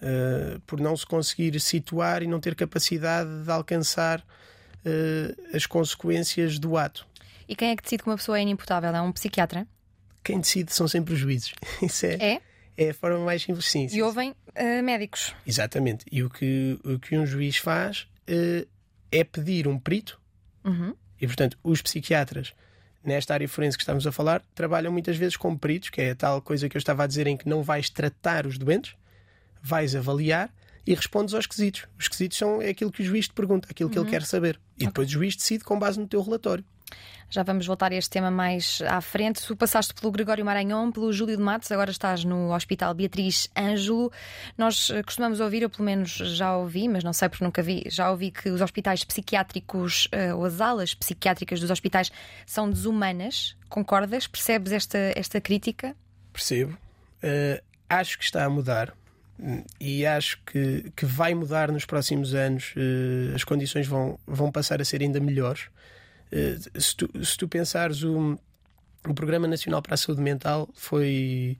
Uh, 0.00 0.60
por 0.60 0.78
não 0.78 0.96
se 0.96 1.04
conseguir 1.04 1.58
situar 1.60 2.22
e 2.22 2.26
não 2.26 2.38
ter 2.38 2.54
capacidade 2.54 3.42
de 3.42 3.50
alcançar 3.50 4.20
uh, 4.20 5.56
as 5.56 5.66
consequências 5.66 6.58
do 6.58 6.76
ato. 6.76 7.06
E 7.48 7.56
quem 7.56 7.70
é 7.70 7.76
que 7.76 7.82
decide 7.82 8.04
que 8.04 8.08
uma 8.08 8.16
pessoa 8.16 8.38
é 8.38 8.42
inimputável? 8.42 8.94
É 8.94 9.00
um 9.00 9.10
psiquiatra? 9.10 9.66
Quem 10.22 10.38
decide 10.40 10.72
são 10.72 10.86
sempre 10.86 11.14
os 11.14 11.18
juízes. 11.18 11.52
Isso 11.82 12.06
é, 12.06 12.14
é? 12.20 12.40
é 12.76 12.90
a 12.90 12.94
forma 12.94 13.18
mais 13.18 13.42
simples. 13.42 13.66
Sim, 13.66 13.88
e 13.90 14.00
ouvem 14.00 14.30
uh, 14.30 14.82
médicos. 14.84 15.34
Exatamente. 15.44 16.04
E 16.12 16.22
o 16.22 16.30
que, 16.30 16.78
o 16.84 16.98
que 16.98 17.18
um 17.18 17.26
juiz 17.26 17.56
faz 17.56 18.06
é 19.10 19.24
pedir 19.24 19.66
um 19.66 19.78
perito, 19.78 20.20
uhum. 20.62 20.94
e 21.18 21.26
portanto, 21.26 21.58
os 21.64 21.80
psiquiatras 21.80 22.52
nesta 23.08 23.34
área 23.34 23.48
forense 23.48 23.76
que 23.76 23.82
estamos 23.82 24.06
a 24.06 24.12
falar, 24.12 24.42
trabalham 24.54 24.92
muitas 24.92 25.16
vezes 25.16 25.36
com 25.36 25.56
peritos, 25.56 25.90
que 25.90 26.00
é 26.00 26.10
a 26.10 26.14
tal 26.14 26.40
coisa 26.40 26.68
que 26.68 26.76
eu 26.76 26.78
estava 26.78 27.04
a 27.04 27.06
dizer 27.06 27.26
em 27.26 27.36
que 27.36 27.48
não 27.48 27.62
vais 27.62 27.90
tratar 27.90 28.46
os 28.46 28.56
doentes, 28.58 28.94
vais 29.62 29.96
avaliar 29.96 30.54
e 30.86 30.94
respondes 30.94 31.34
aos 31.34 31.46
quesitos. 31.46 31.86
Os 31.98 32.08
quesitos 32.08 32.38
são 32.38 32.62
é 32.62 32.68
aquilo 32.68 32.92
que 32.92 33.02
o 33.02 33.04
juiz 33.04 33.26
te 33.26 33.34
pergunta, 33.34 33.68
aquilo 33.70 33.90
que 33.90 33.98
uhum. 33.98 34.04
ele 34.04 34.10
quer 34.10 34.22
saber. 34.22 34.60
E 34.78 34.86
depois 34.86 35.08
o 35.08 35.12
juiz 35.12 35.34
decide 35.34 35.64
com 35.64 35.78
base 35.78 35.98
no 35.98 36.06
teu 36.06 36.22
relatório. 36.22 36.64
Já 37.30 37.42
vamos 37.42 37.66
voltar 37.66 37.92
a 37.92 37.94
este 37.94 38.08
tema 38.08 38.30
mais 38.30 38.80
à 38.88 39.00
frente. 39.02 39.46
Tu 39.46 39.54
passaste 39.54 39.92
pelo 39.92 40.10
Gregório 40.10 40.44
Maranhão, 40.44 40.90
pelo 40.90 41.12
Júlio 41.12 41.36
de 41.36 41.42
Matos, 41.42 41.70
agora 41.70 41.90
estás 41.90 42.24
no 42.24 42.54
Hospital 42.54 42.94
Beatriz 42.94 43.50
Ângelo. 43.54 44.10
Nós 44.56 44.88
eh, 44.88 45.02
costumamos 45.02 45.38
ouvir, 45.38 45.62
ou 45.62 45.68
pelo 45.68 45.84
menos 45.84 46.10
já 46.10 46.56
ouvi, 46.56 46.88
mas 46.88 47.04
não 47.04 47.12
sei 47.12 47.28
porque 47.28 47.44
nunca 47.44 47.62
vi, 47.62 47.84
já 47.86 48.10
ouvi 48.10 48.30
que 48.30 48.48
os 48.48 48.62
hospitais 48.62 49.04
psiquiátricos 49.04 50.08
eh, 50.10 50.32
ou 50.32 50.46
as 50.46 50.60
alas 50.60 50.94
psiquiátricas 50.94 51.60
dos 51.60 51.70
hospitais 51.70 52.10
são 52.46 52.70
desumanas. 52.70 53.54
Concordas? 53.68 54.26
Percebes 54.26 54.72
esta, 54.72 54.98
esta 55.14 55.38
crítica? 55.38 55.94
Percebo. 56.32 56.78
Uh, 57.22 57.60
acho 57.90 58.16
que 58.16 58.24
está 58.24 58.44
a 58.44 58.48
mudar 58.48 58.94
e 59.80 60.06
acho 60.06 60.40
que, 60.46 60.90
que 60.96 61.04
vai 61.04 61.34
mudar 61.34 61.70
nos 61.70 61.84
próximos 61.84 62.34
anos. 62.34 62.74
Uh, 62.76 63.34
as 63.34 63.44
condições 63.44 63.86
vão, 63.86 64.18
vão 64.26 64.50
passar 64.50 64.80
a 64.80 64.84
ser 64.84 65.02
ainda 65.02 65.20
melhores. 65.20 65.68
Eh, 66.30 66.58
se, 66.78 66.96
tu, 66.96 67.24
se 67.24 67.36
tu 67.36 67.48
pensares, 67.48 68.02
o, 68.02 68.38
o 69.06 69.14
Programa 69.14 69.46
Nacional 69.46 69.82
para 69.82 69.94
a 69.94 69.96
Saúde 69.96 70.20
Mental 70.20 70.68
foi 70.74 71.56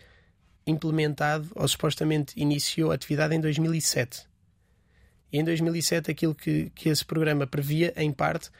implementado 0.66 1.48
ou 1.54 1.66
supostamente 1.66 2.34
iniciou 2.37 2.90
a 2.90 2.94
atividade 2.94 3.34
em 3.34 3.40
2007. 3.40 4.26
E 5.32 5.38
em 5.38 5.44
2007 5.44 6.10
aquilo 6.10 6.34
que, 6.34 6.70
que 6.75 6.88
esse 6.88 7.04
programa 7.04 7.46
previa, 7.46 7.92
em 7.96 8.12
parte, 8.12 8.50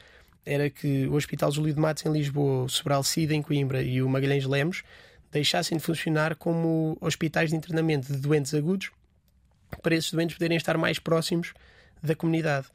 era 0.45 0.69
que 0.69 1.07
o 1.07 1.13
Hospital 1.13 1.51
Júlio 1.51 1.73
de 1.73 1.79
Matos 1.79 2.05
em 2.05 2.11
Lisboa, 2.11 2.63
o 2.63 2.69
Sobral 2.69 3.03
Cida 3.03 3.33
em 3.33 3.41
Coimbra 3.41 3.81
e 3.81 4.01
o 4.01 4.09
Magalhães 4.09 4.45
Lemos 4.45 4.83
deixassem 5.31 5.77
de 5.77 5.83
funcionar 5.83 6.35
como 6.35 6.97
hospitais 6.99 7.51
de 7.51 7.55
internamento 7.55 8.11
de 8.11 8.19
doentes 8.19 8.53
agudos 8.53 8.91
para 9.83 9.95
esses 9.95 10.11
doentes 10.11 10.35
poderem 10.35 10.57
estar 10.57 10.77
mais 10.77 10.97
próximos 10.97 11.53
da 12.01 12.15
comunidade 12.15 12.67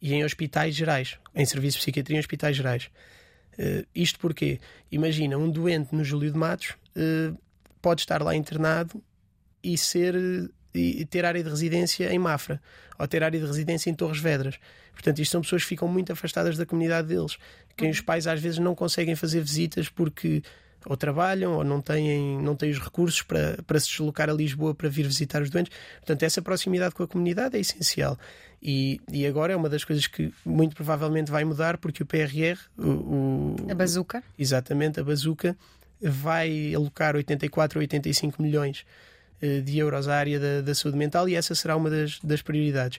e 0.00 0.14
em 0.14 0.24
hospitais 0.24 0.74
gerais, 0.74 1.18
em 1.34 1.44
serviços 1.44 1.80
de 1.80 1.84
psiquiatria 1.84 2.16
em 2.16 2.20
hospitais 2.20 2.56
gerais. 2.56 2.90
Uh, 3.58 3.86
isto 3.94 4.18
porque, 4.18 4.60
imagina, 4.90 5.36
um 5.36 5.50
doente 5.50 5.94
no 5.94 6.04
Júlio 6.04 6.30
de 6.30 6.38
Matos 6.38 6.70
uh, 6.96 7.36
pode 7.82 8.02
estar 8.02 8.22
lá 8.22 8.34
internado 8.34 9.02
e 9.62 9.76
ser 9.76 10.14
e 10.72 11.04
ter 11.04 11.24
área 11.24 11.42
de 11.42 11.50
residência 11.50 12.12
em 12.12 12.18
Mafra 12.18 12.62
ou 12.98 13.08
ter 13.08 13.24
área 13.24 13.40
de 13.40 13.44
residência 13.44 13.90
em 13.90 13.94
Torres 13.94 14.20
Vedras. 14.20 14.58
Portanto, 14.92 15.20
isto 15.20 15.32
são 15.32 15.40
pessoas 15.40 15.62
que 15.62 15.68
ficam 15.68 15.88
muito 15.88 16.12
afastadas 16.12 16.56
da 16.56 16.64
comunidade 16.64 17.08
deles, 17.08 17.38
quem 17.76 17.88
uhum. 17.88 17.92
os 17.92 18.00
pais 18.00 18.26
às 18.26 18.40
vezes 18.40 18.58
não 18.58 18.74
conseguem 18.74 19.16
fazer 19.16 19.40
visitas 19.40 19.88
porque 19.88 20.42
ou 20.86 20.96
trabalham 20.96 21.52
ou 21.52 21.64
não 21.64 21.80
têm, 21.80 22.38
não 22.40 22.56
têm 22.56 22.70
os 22.70 22.78
recursos 22.78 23.22
para, 23.22 23.62
para 23.66 23.78
se 23.78 23.88
deslocar 23.88 24.30
a 24.30 24.32
Lisboa 24.32 24.74
para 24.74 24.88
vir 24.88 25.06
visitar 25.06 25.42
os 25.42 25.50
doentes. 25.50 25.76
Portanto, 25.98 26.22
essa 26.22 26.40
proximidade 26.40 26.94
com 26.94 27.02
a 27.02 27.08
comunidade 27.08 27.56
é 27.56 27.60
essencial. 27.60 28.18
E, 28.62 29.00
e 29.10 29.26
agora 29.26 29.52
é 29.52 29.56
uma 29.56 29.68
das 29.68 29.84
coisas 29.84 30.06
que 30.06 30.32
muito 30.44 30.74
provavelmente 30.76 31.30
vai 31.30 31.44
mudar, 31.44 31.78
porque 31.78 32.02
o 32.02 32.06
PRR, 32.06 32.58
o, 32.76 32.88
o 32.88 33.56
a 33.70 33.74
bazuca, 33.74 34.22
exatamente, 34.38 35.00
a 35.00 35.04
bazuca, 35.04 35.56
vai 36.00 36.74
alocar 36.74 37.16
84 37.16 37.78
ou 37.78 37.80
85 37.80 38.42
milhões 38.42 38.84
uh, 39.42 39.62
de 39.62 39.78
euros 39.78 40.08
à 40.08 40.16
área 40.16 40.38
da, 40.38 40.60
da, 40.62 40.74
saúde 40.74 40.96
mental 40.96 41.28
e 41.28 41.34
essa 41.34 41.54
será 41.54 41.76
uma 41.76 41.90
das, 41.90 42.18
das 42.20 42.42
prioridades. 42.42 42.98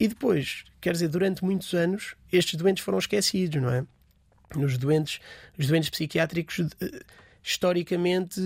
E 0.00 0.06
depois, 0.06 0.64
quer 0.80 0.92
dizer, 0.92 1.08
durante 1.08 1.44
muitos 1.44 1.74
anos, 1.74 2.14
estes 2.32 2.54
doentes 2.56 2.84
foram 2.84 2.98
esquecidos, 2.98 3.60
não 3.60 3.70
é? 3.70 3.84
Nos 4.56 4.78
doentes, 4.78 5.20
os 5.58 5.66
doentes 5.66 5.90
psiquiátricos 5.90 6.60
eh, 6.80 7.00
historicamente 7.42 8.40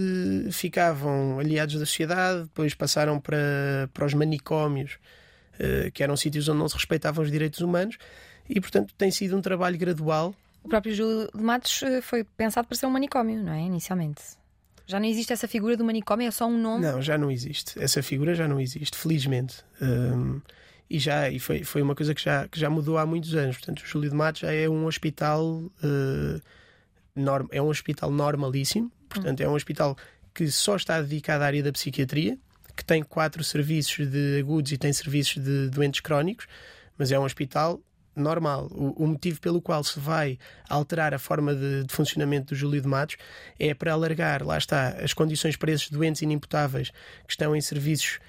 ficavam 0.50 1.38
aliados 1.38 1.74
da 1.74 1.86
sociedade, 1.86 2.42
depois 2.44 2.74
passaram 2.74 3.20
para, 3.20 3.90
para 3.92 4.06
os 4.06 4.14
manicômios, 4.14 4.98
eh, 5.58 5.90
que 5.92 6.02
eram 6.02 6.16
sítios 6.16 6.48
onde 6.48 6.58
não 6.58 6.68
se 6.68 6.74
respeitavam 6.74 7.24
os 7.24 7.30
direitos 7.30 7.60
humanos, 7.60 7.98
e 8.48 8.60
portanto 8.60 8.94
tem 8.96 9.10
sido 9.10 9.36
um 9.36 9.40
trabalho 9.40 9.78
gradual. 9.78 10.34
O 10.62 10.68
próprio 10.68 10.94
Júlio 10.94 11.28
de 11.34 11.42
Matos 11.42 11.82
eh, 11.82 12.00
foi 12.00 12.24
pensado 12.24 12.68
para 12.68 12.76
ser 12.76 12.86
um 12.86 12.90
manicômio, 12.90 13.42
não 13.42 13.52
é? 13.52 13.60
Inicialmente. 13.60 14.22
Já 14.86 14.98
não 14.98 15.06
existe 15.06 15.32
essa 15.32 15.48
figura 15.48 15.76
do 15.76 15.84
manicômio, 15.84 16.26
é 16.26 16.30
só 16.30 16.46
um 16.46 16.58
nome? 16.58 16.84
Não, 16.84 17.00
já 17.00 17.16
não 17.16 17.30
existe. 17.30 17.82
Essa 17.82 18.02
figura 18.02 18.34
já 18.34 18.46
não 18.46 18.60
existe, 18.60 18.96
felizmente. 18.96 19.64
Um, 19.80 20.40
e 20.92 20.98
já 20.98 21.30
e 21.30 21.38
foi, 21.38 21.64
foi 21.64 21.80
uma 21.80 21.94
coisa 21.94 22.14
que 22.14 22.22
já, 22.22 22.46
que 22.46 22.60
já 22.60 22.68
mudou 22.68 22.98
há 22.98 23.06
muitos 23.06 23.34
anos. 23.34 23.56
Portanto, 23.56 23.80
o 23.80 23.86
Júlio 23.86 24.10
de 24.10 24.14
Matos 24.14 24.42
já 24.42 24.52
é 24.52 24.68
um 24.68 24.84
hospital 24.84 25.42
uh, 25.42 26.40
norm, 27.16 27.46
é 27.50 27.62
um 27.62 27.68
hospital 27.68 28.10
normalíssimo, 28.10 28.92
portanto, 29.08 29.40
é 29.40 29.48
um 29.48 29.54
hospital 29.54 29.96
que 30.34 30.50
só 30.50 30.76
está 30.76 31.00
dedicado 31.00 31.44
à 31.44 31.46
área 31.46 31.62
da 31.62 31.72
psiquiatria, 31.72 32.38
que 32.76 32.84
tem 32.84 33.02
quatro 33.02 33.42
serviços 33.42 34.06
de 34.06 34.40
agudos 34.40 34.70
e 34.70 34.76
tem 34.76 34.92
serviços 34.92 35.42
de 35.42 35.70
doentes 35.70 36.00
crónicos, 36.00 36.46
mas 36.98 37.10
é 37.10 37.18
um 37.18 37.24
hospital 37.24 37.80
normal. 38.14 38.68
O, 38.70 39.04
o, 39.04 39.06
motivo 39.06 39.40
pelo 39.40 39.62
qual 39.62 39.82
se 39.82 39.98
vai 39.98 40.38
alterar 40.68 41.14
a 41.14 41.18
forma 41.18 41.54
de, 41.54 41.84
de, 41.84 41.94
funcionamento 41.94 42.48
do 42.48 42.54
Júlio 42.54 42.82
de 42.82 42.88
Matos 42.88 43.16
é 43.58 43.72
para 43.72 43.94
alargar, 43.94 44.44
lá 44.44 44.58
está, 44.58 44.88
as 45.02 45.14
condições 45.14 45.56
para 45.56 45.72
esses 45.72 45.88
doentes 45.88 46.20
inimputáveis 46.20 46.90
que 47.26 47.30
estão 47.30 47.56
em 47.56 47.60
serviços 47.62 48.20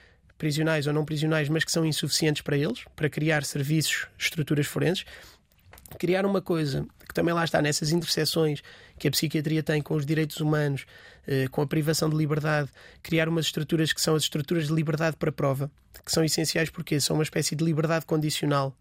prisionais 0.44 0.88
ou 0.88 0.92
não 0.94 1.06
prisionais, 1.06 1.48
mas 1.48 1.64
que 1.64 1.72
são 1.72 1.86
insuficientes 1.86 2.42
para 2.42 2.58
eles, 2.58 2.84
para 2.98 3.10
criar 3.10 3.46
serviços, 3.46 4.08
estruturas 4.18 4.68
forenses. 4.68 5.06
Criar 5.98 6.26
uma 6.26 6.42
coisa 6.42 6.86
que 7.08 7.14
também 7.14 7.34
lá 7.34 7.46
está 7.46 7.62
nessas 7.62 7.94
interseções 7.94 8.62
que 9.00 9.08
a 9.08 9.12
psiquiatria 9.12 9.64
tem 9.64 9.82
com 9.82 9.96
os 9.96 10.06
direitos 10.06 10.42
humanos, 10.42 10.86
eh, 11.26 11.48
com 11.48 11.62
a 11.62 11.68
privação 11.68 12.10
de 12.10 12.18
liberdade, 12.18 12.70
criar 13.02 13.30
umas 13.30 13.46
estruturas 13.46 13.94
que 13.94 14.02
são 14.02 14.16
as 14.16 14.24
estruturas 14.24 14.68
de 14.68 14.74
liberdade 14.74 15.16
para 15.16 15.32
prova, 15.32 15.72
que 16.04 16.12
são 16.12 16.26
essenciais 16.26 16.70
porque 16.70 17.00
são 17.00 17.16
uma 17.16 17.24
espécie 17.24 17.56
de 17.56 17.64
liberdade 17.64 18.06
condicional 18.06 18.76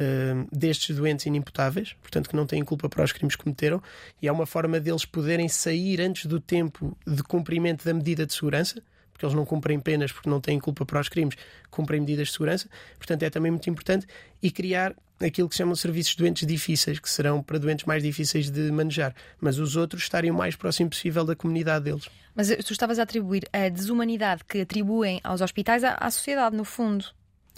Uh, 0.00 0.46
destes 0.56 0.94
doentes 0.94 1.26
inimputáveis, 1.26 1.96
portanto 2.00 2.28
que 2.28 2.36
não 2.36 2.46
têm 2.46 2.64
culpa 2.64 2.88
para 2.88 3.02
os 3.02 3.10
crimes 3.10 3.34
que 3.34 3.42
cometeram, 3.42 3.82
e 4.22 4.28
é 4.28 4.30
uma 4.30 4.46
forma 4.46 4.78
deles 4.78 5.04
poderem 5.04 5.48
sair 5.48 6.00
antes 6.00 6.26
do 6.26 6.38
tempo 6.38 6.96
de 7.04 7.20
cumprimento 7.24 7.84
da 7.84 7.92
medida 7.92 8.24
de 8.24 8.32
segurança, 8.32 8.80
porque 9.18 9.26
eles 9.26 9.34
não 9.34 9.44
cumprem 9.44 9.80
penas 9.80 10.12
porque 10.12 10.30
não 10.30 10.40
têm 10.40 10.60
culpa 10.60 10.86
para 10.86 11.00
os 11.00 11.08
crimes, 11.08 11.34
cumprem 11.72 11.98
medidas 12.00 12.28
de 12.28 12.34
segurança. 12.34 12.68
Portanto, 12.96 13.24
é 13.24 13.30
também 13.30 13.50
muito 13.50 13.68
importante. 13.68 14.06
E 14.40 14.48
criar 14.48 14.94
aquilo 15.20 15.48
que 15.48 15.56
se 15.56 15.58
chamam 15.58 15.74
serviços 15.74 16.14
doentes 16.14 16.46
difíceis, 16.46 17.00
que 17.00 17.10
serão 17.10 17.42
para 17.42 17.58
doentes 17.58 17.84
mais 17.84 18.00
difíceis 18.00 18.48
de 18.48 18.70
manejar, 18.70 19.12
mas 19.40 19.58
os 19.58 19.74
outros 19.74 20.04
estarem 20.04 20.30
o 20.30 20.34
mais 20.34 20.54
próximo 20.54 20.90
possível 20.90 21.24
da 21.24 21.34
comunidade 21.34 21.86
deles. 21.86 22.08
Mas 22.32 22.46
tu 22.64 22.72
estavas 22.72 23.00
a 23.00 23.02
atribuir 23.02 23.42
a 23.52 23.68
desumanidade 23.68 24.44
que 24.44 24.60
atribuem 24.60 25.20
aos 25.24 25.40
hospitais 25.40 25.82
à, 25.82 25.94
à 25.94 26.08
sociedade, 26.12 26.56
no 26.56 26.64
fundo. 26.64 27.06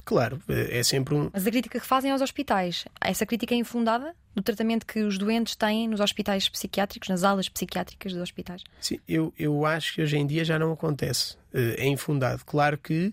Claro, 0.04 0.40
é 0.48 0.82
sempre 0.82 1.14
um. 1.14 1.30
Mas 1.32 1.46
a 1.46 1.50
crítica 1.50 1.78
que 1.78 1.86
fazem 1.86 2.10
aos 2.10 2.20
hospitais, 2.20 2.84
essa 3.00 3.26
crítica 3.26 3.54
é 3.54 3.58
infundada 3.58 4.14
do 4.34 4.42
tratamento 4.42 4.86
que 4.86 5.00
os 5.02 5.18
doentes 5.18 5.56
têm 5.56 5.88
nos 5.88 6.00
hospitais 6.00 6.48
psiquiátricos, 6.48 7.08
nas 7.08 7.24
aulas 7.24 7.48
psiquiátricas 7.48 8.12
dos 8.12 8.22
hospitais? 8.22 8.62
Sim, 8.80 8.98
eu, 9.08 9.32
eu 9.38 9.64
acho 9.66 9.94
que 9.94 10.02
hoje 10.02 10.16
em 10.16 10.26
dia 10.26 10.44
já 10.44 10.58
não 10.58 10.72
acontece. 10.72 11.36
Eh, 11.52 11.76
é 11.78 11.86
infundado. 11.86 12.42
Claro 12.44 12.78
que 12.78 13.12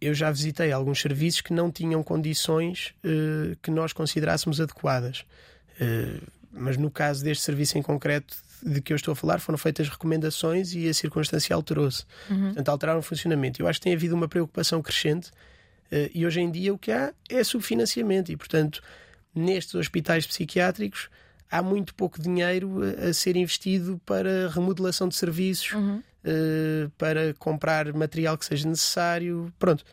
eu 0.00 0.14
já 0.14 0.30
visitei 0.30 0.72
alguns 0.72 1.00
serviços 1.00 1.40
que 1.40 1.52
não 1.52 1.70
tinham 1.70 2.02
condições 2.02 2.94
uh, 3.04 3.56
que 3.62 3.70
nós 3.70 3.92
considerássemos 3.92 4.60
adequadas. 4.60 5.24
Uh, 5.80 6.22
mas 6.52 6.76
no 6.76 6.90
caso 6.90 7.24
deste 7.24 7.44
serviço 7.44 7.78
em 7.78 7.82
concreto 7.82 8.36
de 8.62 8.80
que 8.80 8.92
eu 8.92 8.96
estou 8.96 9.12
a 9.12 9.16
falar, 9.16 9.38
foram 9.38 9.58
feitas 9.58 9.88
recomendações 9.88 10.74
e 10.74 10.88
a 10.88 10.94
circunstância 10.94 11.54
alterou-se. 11.54 12.04
Uhum. 12.30 12.46
Portanto, 12.46 12.68
alteraram 12.68 12.98
o 13.00 13.02
funcionamento. 13.02 13.60
Eu 13.60 13.68
acho 13.68 13.78
que 13.78 13.84
tem 13.84 13.94
havido 13.94 14.14
uma 14.14 14.28
preocupação 14.28 14.82
crescente 14.82 15.30
e 16.14 16.26
hoje 16.26 16.40
em 16.40 16.50
dia 16.50 16.74
o 16.74 16.78
que 16.78 16.90
há 16.90 17.12
é 17.28 17.44
subfinanciamento 17.44 18.32
e, 18.32 18.36
portanto, 18.36 18.82
nestes 19.34 19.74
hospitais 19.74 20.26
psiquiátricos 20.26 21.08
há 21.50 21.62
muito 21.62 21.94
pouco 21.94 22.20
dinheiro 22.20 22.80
a, 22.82 23.08
a 23.08 23.14
ser 23.14 23.36
investido 23.36 24.00
para 24.04 24.48
remodelação 24.48 25.08
de 25.08 25.14
serviços, 25.14 25.72
uhum. 25.72 25.98
uh, 25.98 26.90
para 26.98 27.34
comprar 27.34 27.92
material 27.92 28.36
que 28.36 28.44
seja 28.44 28.68
necessário. 28.68 29.52
Pronto. 29.58 29.84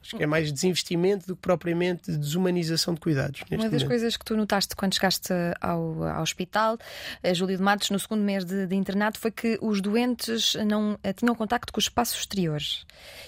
Acho 0.00 0.16
que 0.16 0.22
é 0.22 0.26
mais 0.26 0.52
desinvestimento 0.52 1.26
do 1.26 1.36
que 1.36 1.42
propriamente 1.42 2.10
desumanização 2.10 2.94
de 2.94 3.00
cuidados. 3.00 3.42
Uma 3.50 3.58
das 3.58 3.82
momento. 3.82 3.86
coisas 3.86 4.16
que 4.16 4.24
tu 4.24 4.36
notaste 4.36 4.74
quando 4.74 4.94
chegaste 4.94 5.32
ao, 5.60 6.04
ao 6.04 6.22
hospital, 6.22 6.78
a 7.22 7.34
Júlio 7.34 7.56
de 7.56 7.62
Matos, 7.62 7.90
no 7.90 7.98
segundo 7.98 8.22
mês 8.22 8.44
de, 8.44 8.66
de, 8.66 8.74
internato, 8.74 9.18
foi 9.18 9.30
que 9.30 9.58
os 9.60 9.80
doentes 9.80 10.54
não 10.66 10.98
eh, 11.02 11.12
tinham 11.12 11.34
contacto 11.34 11.72
com 11.72 11.78
o 11.78 11.80
espaço 11.80 12.18
exterior. 12.18 12.60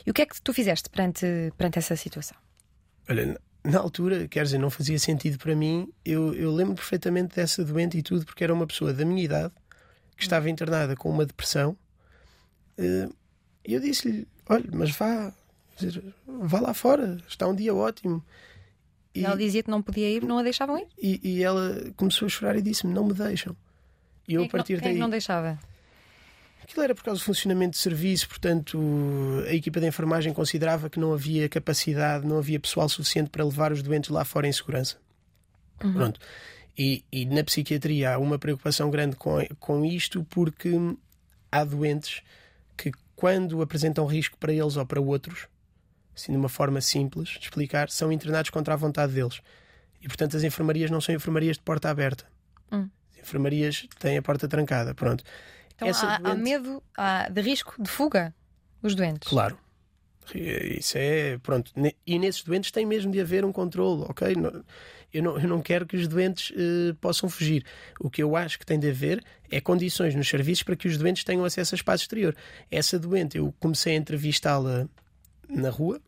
E 0.06 0.10
o 0.10 0.14
que 0.14 0.22
é 0.22 0.26
que 0.26 0.40
tu 0.40 0.52
fizeste 0.52 0.88
perante, 0.88 1.26
perante 1.56 1.78
essa 1.78 1.96
situação? 1.96 2.36
Olha, 3.08 3.38
na 3.64 3.78
altura, 3.78 4.28
quer 4.28 4.44
dizer, 4.44 4.58
não 4.58 4.70
fazia 4.70 4.98
sentido 4.98 5.38
para 5.38 5.54
mim. 5.54 5.92
Eu, 6.04 6.34
eu 6.34 6.52
lembro 6.52 6.74
perfeitamente 6.74 7.36
dessa 7.36 7.64
doente 7.64 7.98
e 7.98 8.02
tudo, 8.02 8.24
porque 8.24 8.44
era 8.44 8.54
uma 8.54 8.66
pessoa 8.66 8.92
da 8.92 9.04
minha 9.04 9.22
idade 9.22 9.52
que 10.16 10.22
estava 10.22 10.48
internada 10.50 10.96
com 10.96 11.10
uma 11.10 11.24
depressão. 11.24 11.76
Eh, 12.76 13.08
e 13.66 13.74
eu 13.74 13.80
disse-lhe: 13.80 14.26
olha, 14.48 14.64
mas 14.72 14.90
vá, 14.92 15.32
dizer, 15.78 16.02
vá 16.26 16.60
lá 16.60 16.74
fora, 16.74 17.18
está 17.28 17.46
um 17.46 17.54
dia 17.54 17.74
ótimo. 17.74 18.24
E 19.14 19.24
ela 19.24 19.36
dizia 19.36 19.62
que 19.62 19.70
não 19.70 19.82
podia 19.82 20.08
ir, 20.08 20.22
não 20.22 20.38
a 20.38 20.42
deixavam 20.42 20.78
ir? 20.78 20.86
E, 20.96 21.20
e 21.22 21.42
ela 21.42 21.92
começou 21.96 22.26
a 22.26 22.28
chorar 22.28 22.56
e 22.56 22.62
disse-me: 22.62 22.92
Não 22.92 23.04
me 23.04 23.14
deixam. 23.14 23.56
E 24.28 24.34
eu, 24.34 24.42
quem 24.42 24.48
a 24.48 24.50
partir 24.50 24.74
não, 24.74 24.80
daí. 24.80 24.92
Quem 24.92 25.00
não 25.00 25.10
deixava? 25.10 25.58
Aquilo 26.62 26.82
era 26.82 26.94
por 26.94 27.02
causa 27.02 27.18
do 27.18 27.24
funcionamento 27.24 27.72
de 27.72 27.78
serviço, 27.78 28.28
portanto, 28.28 28.78
a 29.48 29.54
equipa 29.54 29.80
de 29.80 29.86
enfermagem 29.86 30.34
considerava 30.34 30.90
que 30.90 31.00
não 31.00 31.14
havia 31.14 31.48
capacidade, 31.48 32.26
não 32.26 32.36
havia 32.36 32.60
pessoal 32.60 32.86
suficiente 32.90 33.30
para 33.30 33.42
levar 33.42 33.72
os 33.72 33.82
doentes 33.82 34.10
lá 34.10 34.22
fora 34.22 34.46
em 34.46 34.52
segurança. 34.52 34.98
Uhum. 35.82 35.94
Pronto. 35.94 36.20
E, 36.76 37.02
e, 37.10 37.24
na 37.24 37.42
psiquiatria 37.42 38.14
há 38.14 38.18
uma 38.18 38.38
preocupação 38.38 38.90
grande 38.90 39.16
com, 39.16 39.38
com 39.58 39.84
isto 39.84 40.24
porque 40.28 40.70
há 41.50 41.64
doentes 41.64 42.22
que, 42.76 42.92
quando 43.16 43.62
apresentam 43.62 44.06
risco 44.06 44.36
para 44.38 44.52
eles 44.52 44.76
ou 44.76 44.84
para 44.84 45.00
outros, 45.00 45.48
assim 46.18 46.32
de 46.32 46.38
uma 46.38 46.48
forma 46.48 46.80
simples 46.80 47.30
de 47.30 47.44
explicar, 47.44 47.88
são 47.88 48.12
internados 48.12 48.50
contra 48.50 48.74
a 48.74 48.76
vontade 48.76 49.12
deles. 49.12 49.40
E 50.02 50.08
portanto 50.08 50.36
as 50.36 50.44
enfermarias 50.44 50.90
não 50.90 51.00
são 51.00 51.14
enfermarias 51.14 51.56
de 51.56 51.62
porta 51.62 51.88
aberta. 51.88 52.24
Hum. 52.70 52.88
As 53.12 53.20
enfermarias 53.20 53.86
têm 53.98 54.18
a 54.18 54.22
porta 54.22 54.46
trancada. 54.48 54.94
Pronto. 54.94 55.24
Então 55.74 55.88
há, 55.88 56.18
doente... 56.18 56.30
há, 56.30 56.34
medo 56.34 56.82
há 56.96 57.28
de 57.28 57.40
risco 57.40 57.80
de 57.80 57.88
fuga 57.88 58.34
os 58.82 58.94
doentes. 58.94 59.28
Claro. 59.28 59.58
Isso 60.34 60.98
é. 60.98 61.38
Pronto. 61.38 61.72
E 62.06 62.18
nesses 62.18 62.42
doentes 62.42 62.70
tem 62.70 62.84
mesmo 62.84 63.10
de 63.10 63.20
haver 63.20 63.44
um 63.44 63.52
controle, 63.52 64.04
ok? 64.08 64.36
Eu 65.12 65.22
não, 65.22 65.38
eu 65.38 65.48
não 65.48 65.62
quero 65.62 65.86
que 65.86 65.96
os 65.96 66.06
doentes 66.06 66.50
uh, 66.50 66.94
possam 67.00 67.30
fugir. 67.30 67.64
O 67.98 68.10
que 68.10 68.22
eu 68.22 68.36
acho 68.36 68.58
que 68.58 68.66
tem 68.66 68.78
de 68.78 68.90
haver 68.90 69.24
é 69.50 69.58
condições 69.58 70.14
nos 70.14 70.28
serviços 70.28 70.62
para 70.62 70.76
que 70.76 70.86
os 70.86 70.98
doentes 70.98 71.24
tenham 71.24 71.44
acesso 71.44 71.74
a 71.74 71.76
espaço 71.76 72.04
exterior. 72.04 72.36
Essa 72.70 72.98
doente, 72.98 73.38
eu 73.38 73.54
comecei 73.58 73.94
a 73.94 73.96
entrevistá-la 73.96 74.86
na 75.48 75.70
rua, 75.70 75.98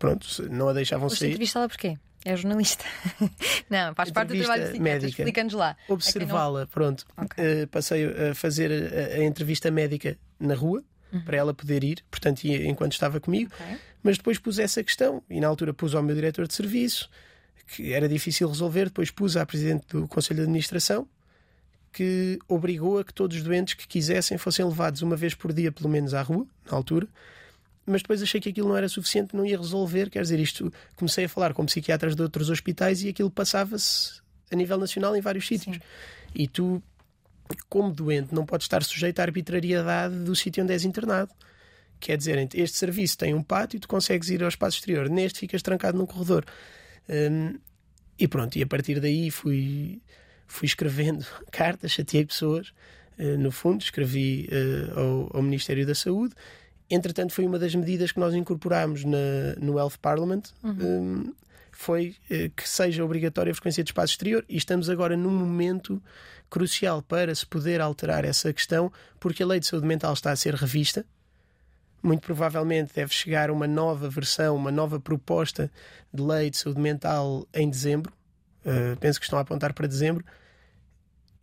pronto, 0.00 0.26
não 0.50 0.68
a 0.70 0.72
deixavam 0.72 1.08
Você 1.08 1.18
sair. 1.18 1.28
entrevistá-la 1.28 1.68
porquê? 1.68 1.96
É 2.24 2.36
jornalista. 2.36 2.84
não, 3.70 3.94
faz 3.94 4.10
parte 4.10 4.30
do 4.30 4.38
trabalho 4.38 4.72
de 4.72 4.80
médica. 4.80 5.22
Explica-nos 5.22 5.52
lá. 5.52 5.76
Observá-la, 5.88 6.66
pronto. 6.66 7.06
Okay. 7.16 7.62
Uh, 7.62 7.68
passei 7.68 8.04
a 8.30 8.34
fazer 8.34 8.70
a, 8.72 9.20
a 9.20 9.24
entrevista 9.24 9.70
médica 9.70 10.18
na 10.38 10.54
rua 10.54 10.82
uhum. 11.12 11.20
para 11.20 11.36
ela 11.36 11.54
poder 11.54 11.84
ir, 11.84 12.02
portanto, 12.10 12.44
enquanto 12.44 12.92
estava 12.92 13.20
comigo. 13.20 13.52
Okay. 13.54 13.76
Mas 14.02 14.16
depois 14.16 14.38
pus 14.38 14.58
essa 14.58 14.82
questão 14.82 15.22
e 15.30 15.40
na 15.40 15.46
altura 15.46 15.72
pus 15.72 15.94
ao 15.94 16.02
meu 16.02 16.14
diretor 16.14 16.46
de 16.46 16.54
serviço, 16.54 17.08
que 17.74 17.92
era 17.92 18.08
difícil 18.08 18.48
resolver. 18.48 18.86
Depois 18.86 19.10
pus 19.10 19.36
à 19.36 19.44
presidente 19.44 19.86
do 19.88 20.08
Conselho 20.08 20.38
de 20.38 20.42
Administração, 20.44 21.06
que 21.92 22.38
obrigou 22.48 22.98
a 22.98 23.04
que 23.04 23.12
todos 23.12 23.36
os 23.36 23.42
doentes 23.42 23.74
que 23.74 23.86
quisessem 23.86 24.38
fossem 24.38 24.64
levados 24.64 25.02
uma 25.02 25.16
vez 25.16 25.34
por 25.34 25.52
dia, 25.52 25.70
pelo 25.70 25.88
menos, 25.88 26.14
à 26.14 26.22
rua, 26.22 26.46
na 26.70 26.76
altura. 26.76 27.06
Mas 27.90 28.02
depois 28.02 28.22
achei 28.22 28.40
que 28.40 28.48
aquilo 28.48 28.68
não 28.68 28.76
era 28.76 28.88
suficiente, 28.88 29.34
não 29.34 29.44
ia 29.44 29.56
resolver. 29.56 30.10
Quer 30.10 30.22
dizer, 30.22 30.38
isto 30.38 30.72
comecei 30.96 31.24
a 31.24 31.28
falar 31.28 31.52
com 31.52 31.64
psiquiatras 31.66 32.14
de 32.14 32.22
outros 32.22 32.50
hospitais 32.50 33.02
e 33.02 33.08
aquilo 33.08 33.30
passava-se 33.30 34.20
a 34.50 34.56
nível 34.56 34.78
nacional 34.78 35.16
em 35.16 35.20
vários 35.20 35.46
sítios. 35.46 35.76
Sim. 35.76 35.82
E 36.34 36.46
tu 36.46 36.82
como 37.68 37.92
doente, 37.92 38.34
não 38.34 38.46
pode 38.46 38.64
estar 38.64 38.82
sujeito 38.82 39.20
à 39.20 39.22
arbitrariedade 39.22 40.16
do 40.16 40.34
sítio 40.36 40.62
onde 40.62 40.72
és 40.72 40.84
internado. 40.84 41.32
Quer 41.98 42.16
dizer, 42.16 42.48
este 42.54 42.78
serviço 42.78 43.18
tem 43.18 43.34
um 43.34 43.42
pátio 43.42 43.76
e 43.76 43.80
tu 43.80 43.88
consegues 43.88 44.30
ir 44.30 44.42
ao 44.42 44.48
espaço 44.48 44.78
exterior. 44.78 45.08
Neste 45.08 45.40
ficas 45.40 45.62
trancado 45.62 45.98
num 45.98 46.06
corredor. 46.06 46.44
Um, 47.08 47.58
e 48.18 48.26
pronto, 48.28 48.56
e 48.56 48.62
a 48.62 48.66
partir 48.66 49.00
daí 49.00 49.30
fui, 49.30 50.00
fui 50.46 50.66
escrevendo 50.66 51.26
cartas, 51.52 51.92
chateei 51.92 52.24
pessoas. 52.24 52.72
Uh, 53.18 53.36
no 53.38 53.50
fundo, 53.50 53.82
escrevi 53.82 54.48
uh, 54.50 54.98
ao, 54.98 55.36
ao, 55.36 55.42
Ministério 55.42 55.86
da 55.86 55.94
Saúde. 55.94 56.34
Entretanto, 56.90 57.32
foi 57.32 57.46
uma 57.46 57.58
das 57.58 57.74
medidas 57.74 58.10
que 58.10 58.18
nós 58.18 58.34
incorporámos 58.34 59.04
na, 59.04 59.54
no 59.60 59.78
Health 59.78 59.98
Parliament. 60.02 60.42
Uhum. 60.62 60.74
Um, 60.80 61.34
foi 61.70 62.16
uh, 62.30 62.50
que 62.50 62.68
seja 62.68 63.04
obrigatória 63.04 63.52
a 63.52 63.54
frequência 63.54 63.84
de 63.84 63.90
espaço 63.90 64.12
exterior 64.12 64.44
e 64.48 64.56
estamos 64.56 64.90
agora 64.90 65.16
num 65.16 65.30
momento 65.30 66.02
crucial 66.50 67.00
para 67.00 67.32
se 67.34 67.46
poder 67.46 67.80
alterar 67.80 68.24
essa 68.24 68.52
questão, 68.52 68.92
porque 69.20 69.42
a 69.42 69.46
lei 69.46 69.60
de 69.60 69.66
saúde 69.66 69.86
mental 69.86 70.12
está 70.12 70.32
a 70.32 70.36
ser 70.36 70.54
revista. 70.54 71.06
Muito 72.02 72.22
provavelmente 72.22 72.92
deve 72.94 73.14
chegar 73.14 73.50
uma 73.50 73.68
nova 73.68 74.08
versão, 74.08 74.56
uma 74.56 74.72
nova 74.72 74.98
proposta 74.98 75.70
de 76.12 76.22
lei 76.22 76.50
de 76.50 76.56
saúde 76.56 76.80
mental 76.80 77.46
em 77.54 77.70
dezembro. 77.70 78.12
Uh, 78.64 78.96
penso 78.98 79.20
que 79.20 79.26
estão 79.26 79.38
a 79.38 79.42
apontar 79.42 79.72
para 79.72 79.86
dezembro. 79.86 80.24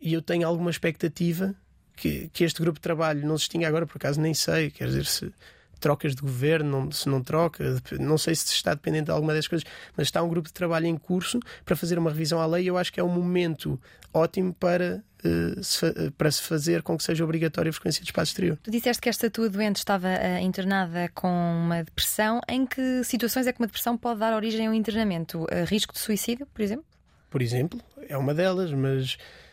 E 0.00 0.12
eu 0.12 0.20
tenho 0.20 0.46
alguma 0.46 0.70
expectativa 0.70 1.54
que, 2.00 2.30
que 2.32 2.44
este 2.44 2.60
grupo 2.60 2.78
de 2.78 2.82
trabalho 2.82 3.26
não 3.26 3.36
se 3.36 3.44
extinga 3.44 3.68
agora, 3.68 3.86
por 3.86 3.96
acaso 3.96 4.20
nem 4.20 4.34
sei, 4.34 4.70
quer 4.70 4.86
dizer, 4.86 5.06
se 5.06 5.32
trocas 5.78 6.14
de 6.14 6.22
governo, 6.22 6.90
se 6.92 7.08
não 7.08 7.22
troca, 7.22 7.80
não 7.98 8.18
sei 8.18 8.34
se 8.34 8.52
está 8.52 8.74
dependente 8.74 9.06
de 9.06 9.10
alguma 9.10 9.32
dessas 9.32 9.48
coisas, 9.48 9.68
mas 9.96 10.08
está 10.08 10.22
um 10.22 10.28
grupo 10.28 10.48
de 10.48 10.54
trabalho 10.54 10.86
em 10.86 10.96
curso 10.96 11.38
para 11.64 11.76
fazer 11.76 11.98
uma 11.98 12.10
revisão 12.10 12.40
à 12.40 12.46
lei 12.46 12.64
e 12.64 12.66
eu 12.66 12.76
acho 12.76 12.92
que 12.92 12.98
é 12.98 13.04
um 13.04 13.08
momento 13.08 13.80
ótimo 14.12 14.52
para, 14.54 15.02
uh, 15.24 15.62
se, 15.62 16.10
para 16.16 16.30
se 16.30 16.42
fazer 16.42 16.82
com 16.82 16.96
que 16.96 17.04
seja 17.04 17.22
obrigatória 17.22 17.70
a 17.70 17.72
frequência 17.72 18.02
de 18.02 18.08
espaço 18.08 18.30
exterior. 18.30 18.58
Tu 18.62 18.70
disseste 18.70 19.00
que 19.00 19.08
esta 19.08 19.30
tua 19.30 19.48
doente 19.48 19.76
estava 19.76 20.08
uh, 20.08 20.42
internada 20.42 21.08
com 21.14 21.28
uma 21.28 21.84
depressão. 21.84 22.40
Em 22.48 22.66
que 22.66 23.04
situações 23.04 23.46
é 23.46 23.52
que 23.52 23.60
uma 23.60 23.66
depressão 23.66 23.96
pode 23.96 24.20
dar 24.20 24.34
origem 24.34 24.66
ao 24.66 24.74
internamento? 24.74 25.44
Uh, 25.44 25.64
risco 25.66 25.92
de 25.92 26.00
suicídio, 26.00 26.46
por 26.46 26.62
exemplo? 26.62 26.84
Por 27.30 27.42
exemplo, 27.42 27.80
é 28.08 28.16
uma 28.16 28.34
delas, 28.34 28.72
mas 28.72 29.18
eh, 29.18 29.47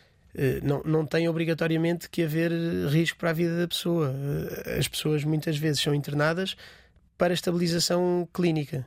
não, 0.62 0.82
não 0.84 1.06
tem 1.06 1.28
obrigatoriamente 1.28 2.10
que 2.10 2.22
haver 2.22 2.52
risco 2.90 3.18
para 3.18 3.30
a 3.30 3.32
vida 3.32 3.58
da 3.58 3.66
pessoa. 3.66 4.14
Eh, 4.66 4.78
as 4.78 4.86
pessoas 4.86 5.24
muitas 5.24 5.56
vezes 5.56 5.80
são 5.80 5.94
internadas 5.94 6.56
para 7.16 7.32
estabilização 7.32 8.28
clínica. 8.32 8.86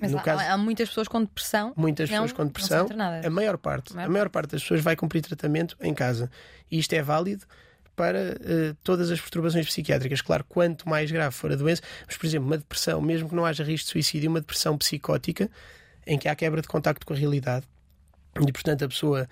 Mas 0.00 0.14
há, 0.14 0.20
caso, 0.20 0.44
há, 0.44 0.56
muitas 0.56 0.88
pessoas 0.88 1.08
com 1.08 1.22
depressão. 1.22 1.72
Muitas 1.76 2.08
não, 2.08 2.18
pessoas 2.18 2.32
com 2.32 2.46
depressão. 2.46 2.86
A 3.24 3.30
maior 3.30 3.58
parte. 3.58 3.92
A 3.92 3.96
maior, 3.96 4.06
a 4.06 4.12
maior 4.12 4.28
parte 4.28 4.52
das 4.52 4.62
pessoas 4.62 4.80
vai 4.80 4.94
cumprir 4.94 5.22
tratamento 5.22 5.76
em 5.80 5.92
casa. 5.92 6.30
E 6.70 6.78
isto 6.78 6.92
é 6.92 7.02
válido 7.02 7.44
para 7.96 8.36
uh, 8.36 8.74
todas 8.84 9.10
as 9.10 9.20
perturbações 9.20 9.66
psiquiátricas. 9.66 10.22
Claro, 10.22 10.44
quanto 10.48 10.88
mais 10.88 11.10
grave 11.10 11.34
for 11.34 11.50
a 11.52 11.56
doença, 11.56 11.82
mas, 12.06 12.16
por 12.16 12.26
exemplo, 12.26 12.46
uma 12.46 12.58
depressão, 12.58 13.00
mesmo 13.00 13.28
que 13.28 13.34
não 13.34 13.44
haja 13.44 13.64
risco 13.64 13.86
de 13.86 13.92
suicídio, 13.92 14.30
uma 14.30 14.40
depressão 14.40 14.78
psicótica, 14.78 15.50
em 16.06 16.18
que 16.18 16.28
há 16.28 16.34
quebra 16.34 16.62
de 16.62 16.68
contacto 16.68 17.04
com 17.04 17.12
a 17.12 17.16
realidade, 17.16 17.66
e 18.40 18.52
portanto 18.52 18.84
a 18.84 18.88
pessoa 18.88 19.28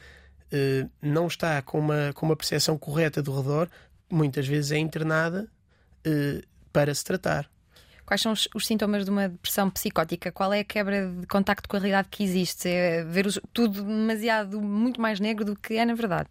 não 1.02 1.26
está 1.26 1.60
com 1.62 1.78
uma, 1.78 2.12
com 2.14 2.26
uma 2.26 2.36
percepção 2.36 2.78
correta 2.78 3.22
do 3.22 3.36
redor, 3.36 3.68
muitas 4.10 4.46
vezes 4.46 4.72
é 4.72 4.78
internada 4.78 5.48
uh, 6.06 6.46
para 6.72 6.94
se 6.94 7.04
tratar. 7.04 7.48
Quais 8.06 8.22
são 8.22 8.32
os, 8.32 8.48
os, 8.54 8.66
sintomas 8.66 9.04
de 9.04 9.10
uma 9.10 9.28
depressão 9.28 9.68
psicótica? 9.68 10.32
Qual 10.32 10.50
é 10.52 10.60
a 10.60 10.64
quebra 10.64 11.10
de 11.10 11.26
contacto 11.26 11.68
com 11.68 11.76
a 11.76 11.80
realidade 11.80 12.08
que 12.10 12.24
existe? 12.24 12.66
É 12.68 13.04
ver 13.04 13.26
os, 13.26 13.38
tudo 13.52 13.82
demasiado, 13.82 14.62
muito 14.62 15.00
mais 15.00 15.20
negro 15.20 15.44
do 15.44 15.54
que 15.54 15.74
é 15.74 15.84
na 15.84 15.94
verdade. 15.94 16.30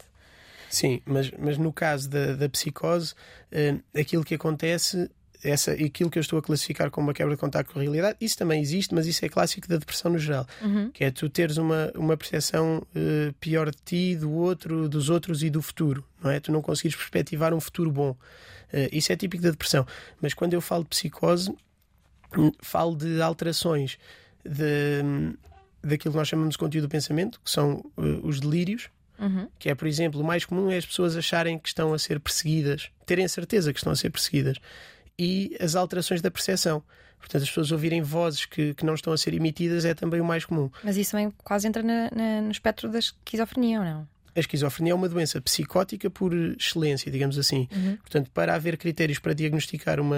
Sim, 0.69 1.01
mas, 1.05 1.31
mas 1.31 1.57
no 1.57 1.71
caso 1.71 2.09
da, 2.09 2.33
da 2.33 2.49
psicose, 2.49 3.13
uh, 3.51 3.81
aquilo 3.97 4.23
que 4.23 4.35
acontece 4.35 5.09
essa, 5.43 5.71
aquilo 5.71 6.09
que 6.09 6.17
eu 6.17 6.21
estou 6.21 6.39
a 6.39 6.41
classificar 6.41 6.89
como 6.89 7.07
uma 7.07 7.13
quebra 7.13 7.35
de 7.35 7.39
contacto 7.39 7.73
com 7.73 7.79
a 7.79 7.81
realidade, 7.81 8.17
isso 8.19 8.37
também 8.37 8.61
existe, 8.61 8.93
mas 8.93 9.07
isso 9.07 9.23
é 9.25 9.29
clássico 9.29 9.67
da 9.67 9.77
depressão 9.77 10.11
no 10.11 10.19
geral, 10.19 10.47
uhum. 10.61 10.89
que 10.91 11.03
é 11.03 11.11
tu 11.11 11.29
teres 11.29 11.57
uma, 11.57 11.91
uma 11.95 12.17
percepção 12.17 12.77
uh, 12.79 13.33
pior 13.39 13.69
de 13.69 13.77
ti, 13.83 14.15
do 14.15 14.31
outro, 14.31 14.89
dos 14.89 15.09
outros 15.09 15.43
e 15.43 15.49
do 15.49 15.61
futuro, 15.61 16.03
não 16.21 16.31
é? 16.31 16.39
Tu 16.39 16.51
não 16.51 16.61
conseguires 16.61 16.95
perspectivar 16.95 17.53
um 17.53 17.59
futuro 17.59 17.91
bom. 17.91 18.11
Uh, 18.11 18.89
isso 18.91 19.11
é 19.11 19.15
típico 19.15 19.43
da 19.43 19.51
depressão. 19.51 19.85
Mas 20.21 20.33
quando 20.33 20.53
eu 20.53 20.61
falo 20.61 20.83
de 20.83 20.89
psicose, 20.89 21.53
hum, 22.37 22.51
falo 22.59 22.95
de 22.95 23.21
alterações 23.21 23.97
de, 24.43 25.01
hum, 25.03 25.33
daquilo 25.81 26.13
que 26.13 26.17
nós 26.17 26.27
chamamos 26.27 26.53
de 26.53 26.57
conteúdo 26.57 26.87
do 26.87 26.91
pensamento, 26.91 27.39
que 27.43 27.49
são 27.49 27.83
uh, 27.97 28.27
os 28.27 28.39
delírios, 28.39 28.89
Uhum. 29.19 29.47
Que 29.57 29.69
é, 29.69 29.73
por 29.73 29.87
exemplo, 29.87 30.21
o 30.21 30.23
mais 30.23 30.45
comum 30.45 30.69
é 30.69 30.77
as 30.77 30.85
pessoas 30.85 31.15
acharem 31.15 31.57
que 31.57 31.67
estão 31.67 31.91
a 31.91 31.97
ser 31.97 32.19
perseguidas, 32.19 32.91
terem 33.03 33.27
certeza 33.27 33.73
que 33.73 33.79
estão 33.79 33.91
a 33.91 33.95
ser 33.95 34.11
perseguidas 34.11 34.59
e 35.17 35.55
as 35.59 35.75
alterações 35.75 36.21
da 36.21 36.29
percepção. 36.29 36.83
Portanto, 37.19 37.43
as 37.43 37.49
pessoas 37.49 37.71
ouvirem 37.71 38.01
vozes 38.01 38.45
que, 38.45 38.73
que 38.73 38.85
não 38.85 38.93
estão 38.93 39.11
a 39.11 39.17
ser 39.17 39.33
emitidas 39.33 39.85
é 39.85 39.93
também 39.93 40.21
o 40.21 40.25
mais 40.25 40.45
comum. 40.45 40.69
Mas 40.83 40.97
isso 40.97 41.11
também 41.11 41.33
quase 41.43 41.67
entra 41.67 41.81
na, 41.81 42.09
na, 42.15 42.41
no 42.41 42.51
espectro 42.51 42.89
da 42.89 42.99
esquizofrenia, 42.99 43.79
ou 43.79 43.85
não? 43.85 44.07
A 44.35 44.39
esquizofrenia 44.39 44.91
é 44.91 44.95
uma 44.95 45.09
doença 45.09 45.41
psicótica 45.41 46.11
por 46.11 46.31
excelência, 46.33 47.11
digamos 47.11 47.39
assim. 47.39 47.67
Uhum. 47.75 47.97
Portanto, 47.97 48.29
para 48.31 48.53
haver 48.53 48.77
critérios 48.77 49.17
para 49.17 49.33
diagnosticar 49.33 49.99
uma, 49.99 50.17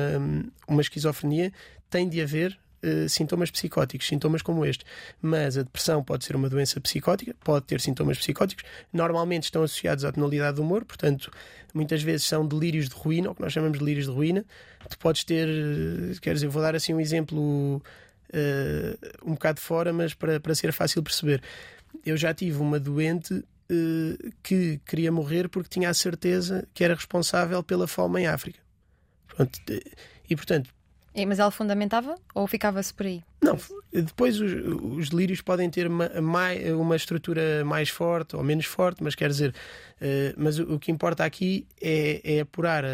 uma 0.68 0.82
esquizofrenia, 0.82 1.54
tem 1.90 2.08
de 2.08 2.22
haver 2.22 2.60
Uh, 2.82 3.10
sintomas 3.10 3.52
psicóticos, 3.52 4.08
sintomas 4.08 4.42
como 4.42 4.66
este. 4.66 4.86
Mas 5.22 5.58
a 5.58 5.64
depressão 5.64 6.02
pode 6.04 6.24
ser 6.24 6.36
uma 6.36 6.50
doença 6.50 6.80
psicótica, 6.80 7.36
pode 7.44 7.66
ter 7.66 7.82
sintomas 7.82 8.18
psicóticos, 8.18 8.64
normalmente 8.94 9.44
estão 9.44 9.64
associados 9.64 10.06
à 10.06 10.12
tonalidade 10.14 10.56
do 10.56 10.62
humor, 10.62 10.86
portanto, 10.86 11.30
muitas 11.74 12.02
vezes 12.02 12.26
são 12.26 12.48
delírios 12.48 12.88
de 12.88 12.96
ruína, 12.96 13.30
ou 13.30 13.36
que 13.36 13.42
nós 13.42 13.52
chamamos 13.52 13.78
de 13.78 13.84
delírios 13.84 14.06
de 14.06 14.12
ruína. 14.12 14.46
Tu 14.90 14.98
podes 14.98 15.26
ter, 15.26 15.48
eh, 15.48 16.16
quer 16.22 16.34
dizer, 16.34 16.48
vou 16.48 16.62
dar 16.62 16.74
assim 16.74 16.94
um 16.94 17.02
exemplo 17.02 17.82
uh, 18.30 19.30
um 19.30 19.34
bocado 19.34 19.60
fora, 19.60 19.92
mas 19.92 20.14
para, 20.14 20.40
para 20.40 20.56
ser 20.56 20.72
fácil 20.72 21.04
perceber. 21.04 21.42
Eu 22.06 22.16
já 22.16 22.34
tive 22.34 22.60
uma 22.60 22.80
doente 22.80 23.44
que 24.42 24.80
queria 24.84 25.12
morrer 25.12 25.48
porque 25.48 25.70
tinha 25.70 25.92
a 25.92 25.94
certeza 25.94 26.68
que 26.74 26.84
era 26.84 26.96
responsável 26.96 27.62
pela 27.62 27.88
fome 27.88 28.22
em 28.22 28.28
África. 28.28 28.60
Pronto, 29.28 29.60
e 30.28 30.36
portanto, 30.36 30.72
mas 31.28 31.40
ela 31.40 31.52
fundamentava 31.52 32.16
ou 32.34 32.48
ficava-se 32.48 32.94
por 32.94 33.06
aí? 33.06 33.24
Não, 33.42 33.58
depois 33.92 34.40
os, 34.40 34.52
os 34.98 35.10
delírios 35.10 35.42
podem 35.42 35.70
ter 35.70 35.88
uma, 35.88 36.10
uma, 36.78 36.96
estrutura 36.96 37.64
mais 37.66 37.90
forte 37.90 38.36
ou 38.36 38.44
menos 38.44 38.66
forte, 38.66 39.04
mas 39.04 39.16
quer 39.16 39.30
dizer, 39.30 39.50
uh, 39.50 40.34
mas 40.38 40.60
o, 40.60 40.76
o, 40.76 40.80
que 40.80 40.92
importa 40.92 41.24
aqui 41.24 41.66
é, 41.82 42.22
é 42.24 42.40
apurar 42.42 42.84
a, 42.86 42.88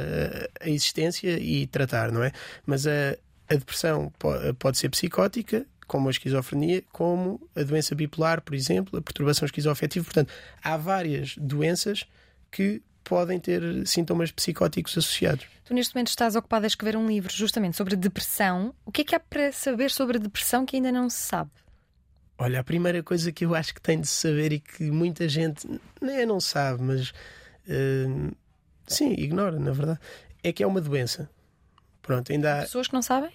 a, 0.61 0.69
existência 0.69 1.37
e 1.39 1.67
tratar, 1.67 2.11
não 2.11 2.23
é? 2.23 2.31
Mas 2.65 2.87
a, 2.87 3.17
a 3.49 3.55
depressão 3.55 4.11
pode, 4.17 4.53
pode 4.53 4.77
ser 4.77 4.89
psicótica, 4.89 5.65
como 5.87 6.07
a 6.07 6.11
esquizofrenia, 6.11 6.83
como 6.91 7.39
a 7.55 7.63
doença 7.63 7.93
bipolar, 7.93 8.41
por 8.41 8.55
exemplo, 8.55 8.97
a 8.97 9.01
perturbação 9.01 9.45
esquizoafetiva. 9.45 10.03
Portanto, 10.03 10.33
há 10.63 10.77
várias 10.77 11.35
doenças 11.37 12.05
que 12.51 12.81
podem 13.05 13.39
ter 13.39 13.87
sintomas 13.87 14.31
psicóticos 14.31 14.97
associados. 14.97 15.45
Tu 15.63 15.73
neste 15.73 15.95
momento 15.95 16.09
estás 16.09 16.35
ocupado 16.35 16.65
a 16.65 16.67
escrever 16.67 16.97
um 16.97 17.07
livro 17.07 17.33
justamente 17.33 17.77
sobre 17.77 17.95
depressão. 17.95 18.73
O 18.85 18.91
que 18.91 19.01
é 19.01 19.03
que 19.03 19.15
há 19.15 19.19
para 19.19 19.51
saber 19.51 19.89
sobre 19.89 20.17
a 20.17 20.19
depressão 20.19 20.65
que 20.65 20.75
ainda 20.75 20.91
não 20.91 21.09
se 21.09 21.17
sabe? 21.17 21.51
Olha, 22.37 22.59
a 22.59 22.63
primeira 22.63 23.01
coisa 23.01 23.31
que 23.31 23.45
eu 23.45 23.55
acho 23.55 23.73
que 23.73 23.81
tem 23.81 24.01
de 24.01 24.07
saber 24.07 24.51
e 24.51 24.59
que 24.59 24.83
muita 24.91 25.29
gente 25.29 25.65
nem 26.01 26.25
não 26.25 26.39
sabe, 26.41 26.81
mas 26.83 27.09
uh, 27.09 28.35
sim, 28.85 29.13
ignora, 29.13 29.57
na 29.57 29.71
verdade, 29.71 29.99
é 30.43 30.51
que 30.51 30.61
é 30.61 30.67
uma 30.67 30.81
doença. 30.81 31.29
Pronto, 32.01 32.31
ainda 32.31 32.59
há... 32.59 32.61
Pessoas 32.63 32.87
que 32.87 32.93
não 32.93 33.01
sabem? 33.01 33.31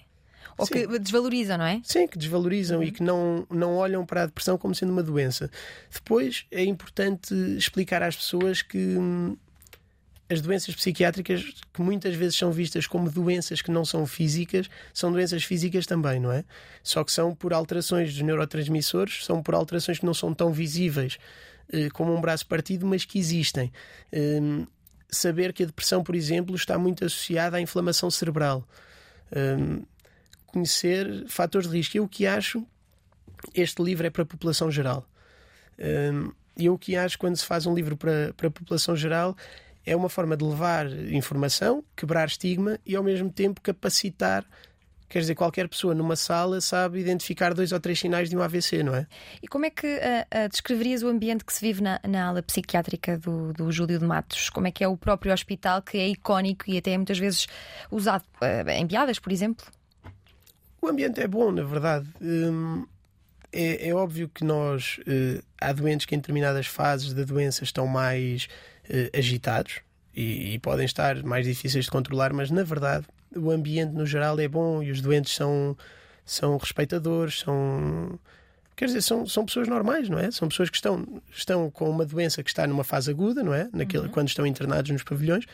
Ou 0.57 0.65
Sim. 0.65 0.73
que 0.73 0.99
desvalorizam, 0.99 1.57
não 1.57 1.65
é? 1.65 1.81
Sim, 1.83 2.07
que 2.07 2.17
desvalorizam 2.17 2.79
uhum. 2.79 2.83
e 2.83 2.91
que 2.91 3.01
não, 3.01 3.45
não 3.49 3.75
olham 3.75 4.05
para 4.05 4.23
a 4.23 4.25
depressão 4.25 4.57
como 4.57 4.75
sendo 4.75 4.91
uma 4.91 5.03
doença. 5.03 5.49
Depois 5.91 6.45
é 6.51 6.63
importante 6.63 7.33
explicar 7.57 8.03
às 8.03 8.15
pessoas 8.15 8.61
que 8.61 8.77
hum, 8.77 9.35
as 10.31 10.39
doenças 10.39 10.73
psiquiátricas, 10.73 11.43
que 11.73 11.81
muitas 11.81 12.15
vezes 12.15 12.37
são 12.37 12.51
vistas 12.51 12.87
como 12.87 13.09
doenças 13.09 13.61
que 13.61 13.69
não 13.69 13.83
são 13.83 14.05
físicas, 14.05 14.69
são 14.93 15.11
doenças 15.11 15.43
físicas 15.43 15.85
também, 15.85 16.21
não 16.21 16.31
é? 16.31 16.45
Só 16.81 17.03
que 17.03 17.11
são 17.11 17.35
por 17.35 17.53
alterações 17.53 18.13
dos 18.13 18.21
neurotransmissores, 18.21 19.25
são 19.25 19.43
por 19.43 19.55
alterações 19.55 19.99
que 19.99 20.05
não 20.05 20.13
são 20.13 20.33
tão 20.33 20.53
visíveis 20.53 21.17
eh, 21.73 21.89
como 21.89 22.15
um 22.15 22.21
braço 22.21 22.45
partido, 22.45 22.85
mas 22.85 23.03
que 23.03 23.19
existem. 23.19 23.73
Hum, 24.13 24.65
saber 25.09 25.51
que 25.51 25.63
a 25.63 25.65
depressão, 25.65 26.01
por 26.01 26.15
exemplo, 26.15 26.55
está 26.55 26.77
muito 26.77 27.03
associada 27.03 27.57
à 27.57 27.61
inflamação 27.61 28.09
cerebral. 28.09 28.65
Um, 29.35 29.83
conhecer 30.47 31.25
fatores 31.27 31.69
de 31.69 31.75
risco. 31.75 31.97
Eu 31.97 32.05
o 32.05 32.07
que 32.07 32.25
acho, 32.25 32.65
este 33.53 33.83
livro 33.83 34.07
é 34.07 34.09
para 34.09 34.23
a 34.23 34.25
população 34.25 34.71
geral. 34.71 35.05
Um, 35.77 36.31
eu 36.57 36.73
o 36.73 36.79
que 36.79 36.95
acho 36.95 37.17
quando 37.17 37.35
se 37.35 37.45
faz 37.45 37.65
um 37.65 37.73
livro 37.73 37.97
para, 37.97 38.33
para 38.35 38.47
a 38.47 38.51
população 38.51 38.95
geral 38.95 39.35
é 39.85 39.95
uma 39.95 40.09
forma 40.09 40.37
de 40.37 40.43
levar 40.43 40.91
informação, 41.11 41.83
quebrar 41.95 42.27
estigma 42.27 42.79
e 42.85 42.95
ao 42.95 43.03
mesmo 43.03 43.31
tempo 43.31 43.61
capacitar 43.61 44.45
Quer 45.11 45.19
dizer, 45.19 45.35
qualquer 45.35 45.67
pessoa 45.67 45.93
numa 45.93 46.15
sala 46.15 46.61
sabe 46.61 47.01
identificar 47.01 47.53
dois 47.53 47.73
ou 47.73 47.81
três 47.81 47.99
sinais 47.99 48.29
de 48.29 48.37
um 48.37 48.41
AVC, 48.41 48.81
não 48.81 48.95
é? 48.95 49.05
E 49.43 49.47
como 49.47 49.65
é 49.65 49.69
que 49.69 49.85
uh, 49.85 50.45
uh, 50.45 50.47
descreverias 50.47 51.03
o 51.03 51.09
ambiente 51.09 51.43
que 51.43 51.51
se 51.51 51.59
vive 51.59 51.83
na, 51.83 51.99
na 52.07 52.27
ala 52.27 52.41
psiquiátrica 52.41 53.17
do, 53.17 53.51
do 53.51 53.69
Júlio 53.73 53.99
de 53.99 54.05
Matos? 54.05 54.49
Como 54.49 54.67
é 54.67 54.71
que 54.71 54.81
é 54.81 54.87
o 54.87 54.95
próprio 54.95 55.33
hospital 55.33 55.81
que 55.81 55.97
é 55.97 56.07
icónico 56.07 56.63
e 56.65 56.77
até 56.77 56.95
muitas 56.95 57.19
vezes 57.19 57.45
usado 57.91 58.23
uh, 58.41 58.69
em 58.69 58.87
piadas, 58.87 59.19
por 59.19 59.33
exemplo? 59.33 59.65
O 60.81 60.87
ambiente 60.87 61.19
é 61.19 61.27
bom, 61.27 61.51
na 61.51 61.63
verdade. 61.63 62.07
Hum, 62.21 62.87
é, 63.51 63.89
é, 63.89 63.93
óbvio 63.93 64.29
que 64.33 64.45
nós 64.45 64.97
há 65.59 65.73
doentes 65.73 66.05
que 66.05 66.15
em 66.15 66.19
determinadas 66.19 66.67
fases 66.67 67.13
da 67.13 67.25
doença 67.25 67.65
estão 67.65 67.85
mais 67.85 68.47
agitados 69.17 69.79
e, 70.15 70.53
e 70.53 70.59
podem 70.59 70.85
estar 70.85 71.23
mais 71.23 71.45
difíceis 71.45 71.85
de 71.85 71.91
controlar, 71.91 72.33
mas 72.33 72.51
na 72.51 72.63
verdade 72.63 73.05
o 73.35 73.49
ambiente 73.49 73.93
no 73.93 74.05
geral 74.05 74.39
é 74.39 74.47
bom 74.47 74.83
e 74.83 74.91
os 74.91 75.01
doentes 75.01 75.33
são, 75.33 75.77
são 76.25 76.57
respeitadores, 76.57 77.39
são. 77.39 78.19
Quer 78.75 78.85
dizer, 78.85 79.01
são, 79.01 79.27
são 79.27 79.45
pessoas 79.45 79.67
normais, 79.67 80.09
não 80.09 80.17
é? 80.17 80.31
São 80.31 80.47
pessoas 80.47 80.69
que 80.69 80.75
estão, 80.75 81.21
estão 81.31 81.69
com 81.69 81.89
uma 81.89 82.05
doença 82.05 82.41
que 82.41 82.49
está 82.49 82.65
numa 82.65 82.83
fase 82.83 83.11
aguda, 83.11 83.43
não 83.43 83.53
é? 83.53 83.69
Naquele, 83.71 84.05
uhum. 84.05 84.11
Quando 84.11 84.27
estão 84.27 84.45
internados 84.45 84.89
nos 84.89 85.03
pavilhões, 85.03 85.45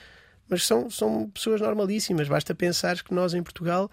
mas 0.48 0.66
são, 0.66 0.90
são 0.90 1.30
pessoas 1.30 1.60
normalíssimas. 1.60 2.30
Basta 2.30 2.56
pensar 2.56 3.04
que 3.04 3.14
nós 3.14 3.34
em 3.34 3.44
Portugal, 3.44 3.92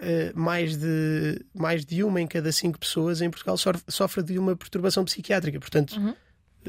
eh, 0.00 0.32
mais 0.34 0.76
de, 0.76 1.44
mais 1.54 1.84
de 1.84 2.02
uma 2.02 2.20
em 2.20 2.26
cada 2.26 2.50
cinco 2.50 2.78
pessoas 2.78 3.20
em 3.20 3.30
Portugal 3.30 3.56
sofre 3.86 4.22
de 4.24 4.36
uma 4.36 4.56
perturbação 4.56 5.04
psiquiátrica. 5.04 5.60
Portanto. 5.60 5.96
Uhum 5.96 6.14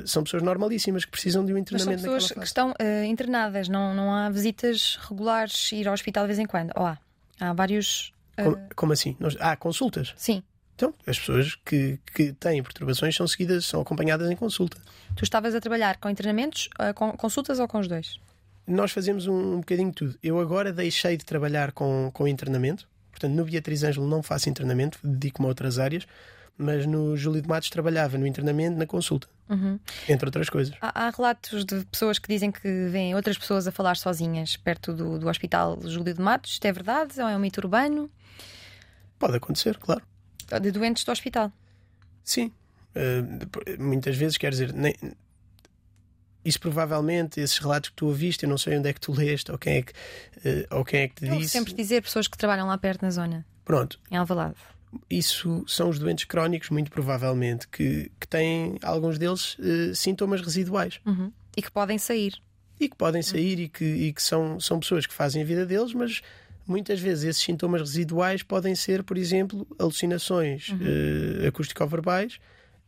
são 0.05 0.23
pessoas 0.23 0.43
normalíssimas 0.43 1.05
que 1.05 1.11
precisam 1.11 1.45
de 1.45 1.53
um 1.53 1.57
internamento. 1.57 1.91
Mas 1.91 2.01
são 2.01 2.13
pessoas 2.13 2.31
que 2.31 2.45
estão 2.45 2.71
uh, 2.71 3.03
internadas, 3.05 3.67
não, 3.69 3.93
não 3.93 4.13
há 4.13 4.29
visitas 4.29 4.97
regulares, 5.07 5.71
ir 5.71 5.87
ao 5.87 5.93
hospital 5.93 6.23
de 6.23 6.27
vez 6.27 6.39
em 6.39 6.45
quando. 6.45 6.71
Ou 6.75 6.85
há? 6.85 6.97
Há 7.39 7.53
vários. 7.53 8.13
Uh... 8.39 8.43
Como, 8.43 8.69
como, 8.75 8.93
assim? 8.93 9.17
Há 9.39 9.55
consultas? 9.55 10.13
Sim. 10.17 10.43
Então, 10.75 10.93
as 11.07 11.17
pessoas 11.17 11.55
que, 11.65 11.99
que 12.13 12.33
têm 12.33 12.61
perturbações 12.61 13.15
são 13.15 13.27
seguidas, 13.27 13.65
são 13.65 13.81
acompanhadas 13.81 14.29
em 14.29 14.35
consulta. 14.35 14.77
Tu 15.15 15.23
estavas 15.23 15.55
a 15.55 15.59
trabalhar 15.59 15.97
com 15.97 16.09
internamentos, 16.09 16.69
uh, 16.79 16.93
com 16.93 17.11
consultas 17.13 17.59
ou 17.59 17.67
com 17.67 17.79
os 17.79 17.87
dois? 17.87 18.19
Nós 18.67 18.91
fazemos 18.91 19.25
um, 19.25 19.55
um 19.55 19.59
bocadinho 19.59 19.89
de 19.89 19.95
tudo. 19.95 20.19
Eu 20.21 20.39
agora 20.39 20.71
deixei 20.71 21.17
de 21.17 21.25
trabalhar 21.25 21.71
com, 21.71 22.11
com 22.13 22.27
internamento, 22.27 22.87
portanto, 23.09 23.33
no 23.33 23.45
Beatriz 23.45 23.83
Ângelo 23.83 24.07
não 24.07 24.21
faço 24.21 24.49
internamento, 24.49 24.99
dedico-me 25.03 25.47
a 25.47 25.49
outras 25.49 25.79
áreas 25.79 26.05
mas 26.57 26.85
no 26.85 27.15
Júlio 27.15 27.41
de 27.41 27.47
Matos 27.47 27.69
trabalhava 27.69 28.17
no 28.17 28.25
internamento, 28.25 28.77
na 28.77 28.87
consulta, 28.87 29.27
uhum. 29.49 29.79
entre 30.07 30.27
outras 30.27 30.49
coisas. 30.49 30.75
Há, 30.81 31.07
há, 31.07 31.09
relatos 31.09 31.65
de 31.65 31.85
pessoas 31.85 32.19
que 32.19 32.27
dizem 32.27 32.51
que 32.51 32.87
vêm 32.89 33.15
outras 33.15 33.37
pessoas 33.37 33.67
a 33.67 33.71
falar 33.71 33.97
sozinhas 33.97 34.57
perto 34.57 34.93
do, 34.93 35.19
do 35.19 35.27
Hospital 35.27 35.79
Júlio 35.83 36.13
de 36.13 36.21
Matos. 36.21 36.53
Isto 36.53 36.65
é 36.65 36.71
verdade? 36.71 37.19
Ou 37.21 37.27
é 37.27 37.35
um 37.35 37.39
mito 37.39 37.59
urbano? 37.59 38.09
Pode 39.19 39.37
acontecer, 39.37 39.77
claro. 39.77 40.01
De 40.61 40.71
doentes 40.71 41.03
do 41.03 41.11
hospital? 41.11 41.51
Sim. 42.23 42.51
Uh, 42.95 43.81
muitas 43.81 44.15
vezes, 44.15 44.37
quer 44.37 44.51
dizer, 44.51 44.73
nem, 44.73 44.95
isso 46.43 46.59
provavelmente, 46.59 47.39
esses 47.39 47.57
relatos 47.57 47.89
que 47.89 47.95
tu 47.95 48.07
ouviste, 48.07 48.43
eu 48.43 48.49
não 48.49 48.57
sei 48.57 48.77
onde 48.77 48.89
é 48.89 48.93
que 48.93 49.01
tu 49.01 49.11
leste 49.11 49.51
ou 49.51 49.57
quem 49.57 49.77
é 49.77 49.81
que, 49.81 49.91
uh, 49.91 50.77
ou 50.77 50.85
quem 50.85 51.01
é 51.01 51.07
que 51.07 51.15
te 51.15 51.25
eu 51.25 51.37
disse. 51.37 51.49
sempre 51.49 51.73
dizer 51.73 52.01
pessoas 52.01 52.27
que 52.27 52.37
trabalham 52.37 52.67
lá 52.67 52.77
perto 52.77 53.01
na 53.01 53.11
zona. 53.11 53.45
Pronto. 53.65 53.99
Em 54.09 54.15
Alvalade 54.15 54.55
isso 55.09 55.63
são 55.67 55.89
os 55.89 55.99
doentes 55.99 56.25
crónicos, 56.25 56.69
muito 56.69 56.91
provavelmente, 56.91 57.67
que, 57.67 58.11
que 58.19 58.27
têm, 58.27 58.77
alguns 58.81 59.17
deles, 59.17 59.57
uh, 59.59 59.93
sintomas 59.95 60.41
residuais. 60.41 60.99
Uhum. 61.05 61.31
E 61.55 61.61
que 61.61 61.71
podem 61.71 61.97
sair. 61.97 62.33
E 62.79 62.87
que 62.87 62.95
podem 62.95 63.21
sair 63.21 63.57
uhum. 63.57 63.63
e 63.63 63.69
que, 63.69 63.85
e 63.85 64.13
que 64.13 64.21
são, 64.21 64.59
são 64.59 64.79
pessoas 64.79 65.05
que 65.05 65.13
fazem 65.13 65.41
a 65.41 65.45
vida 65.45 65.65
deles, 65.65 65.93
mas 65.93 66.21
muitas 66.65 66.99
vezes 66.99 67.23
esses 67.23 67.41
sintomas 67.41 67.81
residuais 67.81 68.43
podem 68.43 68.75
ser, 68.75 69.03
por 69.03 69.17
exemplo, 69.17 69.65
alucinações 69.79 70.69
uhum. 70.69 70.77
uh, 70.77 71.47
acústico-verbais, 71.47 72.39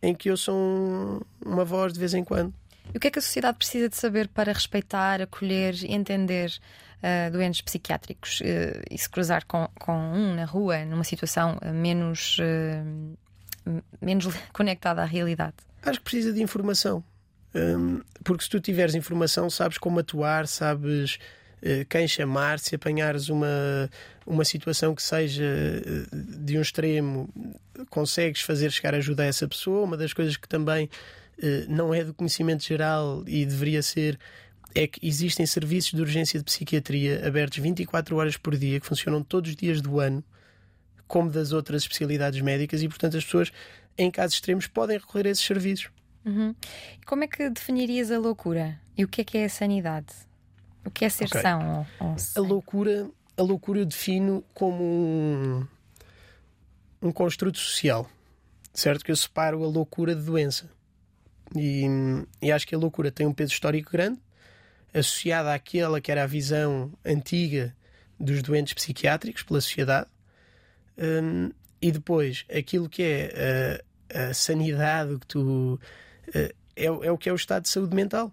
em 0.01 0.13
que 0.13 0.29
eu 0.29 0.37
sou 0.37 1.25
uma 1.43 1.65
voz 1.65 1.93
de 1.93 1.99
vez 1.99 2.13
em 2.13 2.23
quando. 2.23 2.53
E 2.93 2.97
o 2.97 2.99
que 2.99 3.07
é 3.07 3.11
que 3.11 3.19
a 3.19 3.21
sociedade 3.21 3.57
precisa 3.57 3.87
de 3.87 3.95
saber 3.95 4.27
para 4.27 4.51
respeitar, 4.51 5.21
acolher 5.21 5.75
e 5.83 5.93
entender 5.93 6.51
uh, 6.99 7.31
doentes 7.31 7.61
psiquiátricos 7.61 8.41
uh, 8.41 8.81
e 8.89 8.97
se 8.97 9.09
cruzar 9.09 9.45
com, 9.45 9.67
com 9.79 9.93
um 9.93 10.35
na 10.35 10.45
rua, 10.45 10.85
numa 10.85 11.03
situação 11.03 11.57
uh, 11.61 11.73
menos, 11.73 12.37
menos 14.01 14.27
conectada 14.53 15.01
à 15.01 15.05
realidade? 15.05 15.55
Acho 15.81 15.99
que 15.99 16.05
precisa 16.05 16.33
de 16.33 16.41
informação. 16.41 17.03
Um, 17.55 18.01
porque 18.23 18.43
se 18.43 18.49
tu 18.49 18.59
tiveres 18.59 18.93
informação, 18.93 19.49
sabes 19.49 19.77
como 19.77 19.99
atuar, 19.99 20.47
sabes 20.47 21.17
quem 21.89 22.07
chamar, 22.07 22.57
se 22.57 22.75
apanhares 22.75 23.27
uma, 23.27 23.89
uma 24.25 24.45
situação 24.45 24.95
que 24.95 25.03
seja 25.03 25.43
de 26.13 26.57
um 26.57 26.61
extremo, 26.61 27.27
consegues 27.89 28.41
fazer 28.43 28.71
chegar 28.71 28.95
ajuda 28.95 29.23
a 29.23 29.25
essa 29.25 29.45
pessoa. 29.45 29.83
Uma 29.83 29.97
das 29.97 30.13
coisas 30.13 30.37
que 30.37 30.47
também 30.47 30.89
não 31.67 31.93
é 31.93 32.01
do 32.01 32.13
conhecimento 32.13 32.63
geral 32.63 33.25
e 33.27 33.45
deveria 33.45 33.81
ser 33.81 34.17
é 34.75 34.87
que 34.87 35.05
existem 35.05 35.45
serviços 35.45 35.93
de 35.93 36.01
urgência 36.01 36.39
de 36.39 36.45
psiquiatria 36.45 37.25
abertos 37.27 37.57
24 37.59 38.15
horas 38.15 38.37
por 38.37 38.55
dia, 38.55 38.79
que 38.79 38.85
funcionam 38.85 39.23
todos 39.23 39.51
os 39.51 39.55
dias 39.55 39.81
do 39.81 39.99
ano, 39.99 40.23
como 41.07 41.29
das 41.29 41.51
outras 41.51 41.83
especialidades 41.83 42.39
médicas, 42.41 42.83
e 42.83 42.87
portanto 42.87 43.17
as 43.17 43.25
pessoas, 43.25 43.51
em 43.97 44.11
casos 44.11 44.35
extremos, 44.35 44.67
podem 44.67 44.97
recorrer 44.97 45.27
a 45.27 45.31
esses 45.31 45.43
serviços. 45.43 45.89
Uhum. 46.25 46.53
Como 47.05 47.23
é 47.23 47.27
que 47.27 47.49
definirias 47.49 48.11
a 48.11 48.19
loucura? 48.19 48.79
E 48.97 49.03
o 49.03 49.07
que 49.07 49.21
é 49.21 49.23
que 49.23 49.37
é 49.37 49.45
a 49.45 49.49
sanidade? 49.49 50.13
O 50.85 50.91
que 50.91 51.05
é 51.05 51.09
ser 51.09 51.25
okay. 51.25 51.41
são? 51.41 51.87
Ou, 51.99 52.07
ou 52.07 52.15
a 52.35 52.39
loucura, 52.39 53.09
a 53.35 53.41
loucura 53.41 53.79
eu 53.79 53.85
defino 53.85 54.43
como 54.53 54.83
um, 54.83 55.67
um 57.01 57.11
construto 57.11 57.57
social, 57.57 58.09
certo? 58.73 59.03
Que 59.03 59.11
eu 59.11 59.15
separo 59.15 59.63
a 59.63 59.67
loucura 59.67 60.15
de 60.15 60.23
doença. 60.23 60.69
E, 61.55 61.85
e 62.41 62.51
acho 62.51 62.67
que 62.67 62.75
a 62.75 62.77
loucura 62.77 63.11
tem 63.11 63.25
um 63.25 63.33
peso 63.33 63.53
histórico 63.53 63.91
grande, 63.91 64.19
associada 64.93 65.53
àquela 65.53 66.01
que 66.01 66.11
era 66.11 66.23
a 66.23 66.27
visão 66.27 66.91
antiga 67.05 67.75
dos 68.19 68.41
doentes 68.41 68.73
psiquiátricos 68.73 69.43
pela 69.43 69.61
sociedade, 69.61 70.07
um, 70.97 71.51
e 71.81 71.91
depois 71.91 72.45
aquilo 72.53 72.89
que 72.89 73.03
é 73.03 73.81
a, 74.13 74.29
a 74.29 74.33
sanidade, 74.33 75.17
que 75.19 75.27
tu. 75.27 75.79
Uh, 76.27 76.59
é, 76.75 76.85
é 76.85 77.11
o 77.11 77.17
que 77.17 77.27
é 77.27 77.33
o 77.33 77.35
estado 77.35 77.63
de 77.63 77.69
saúde 77.69 77.93
mental 77.93 78.31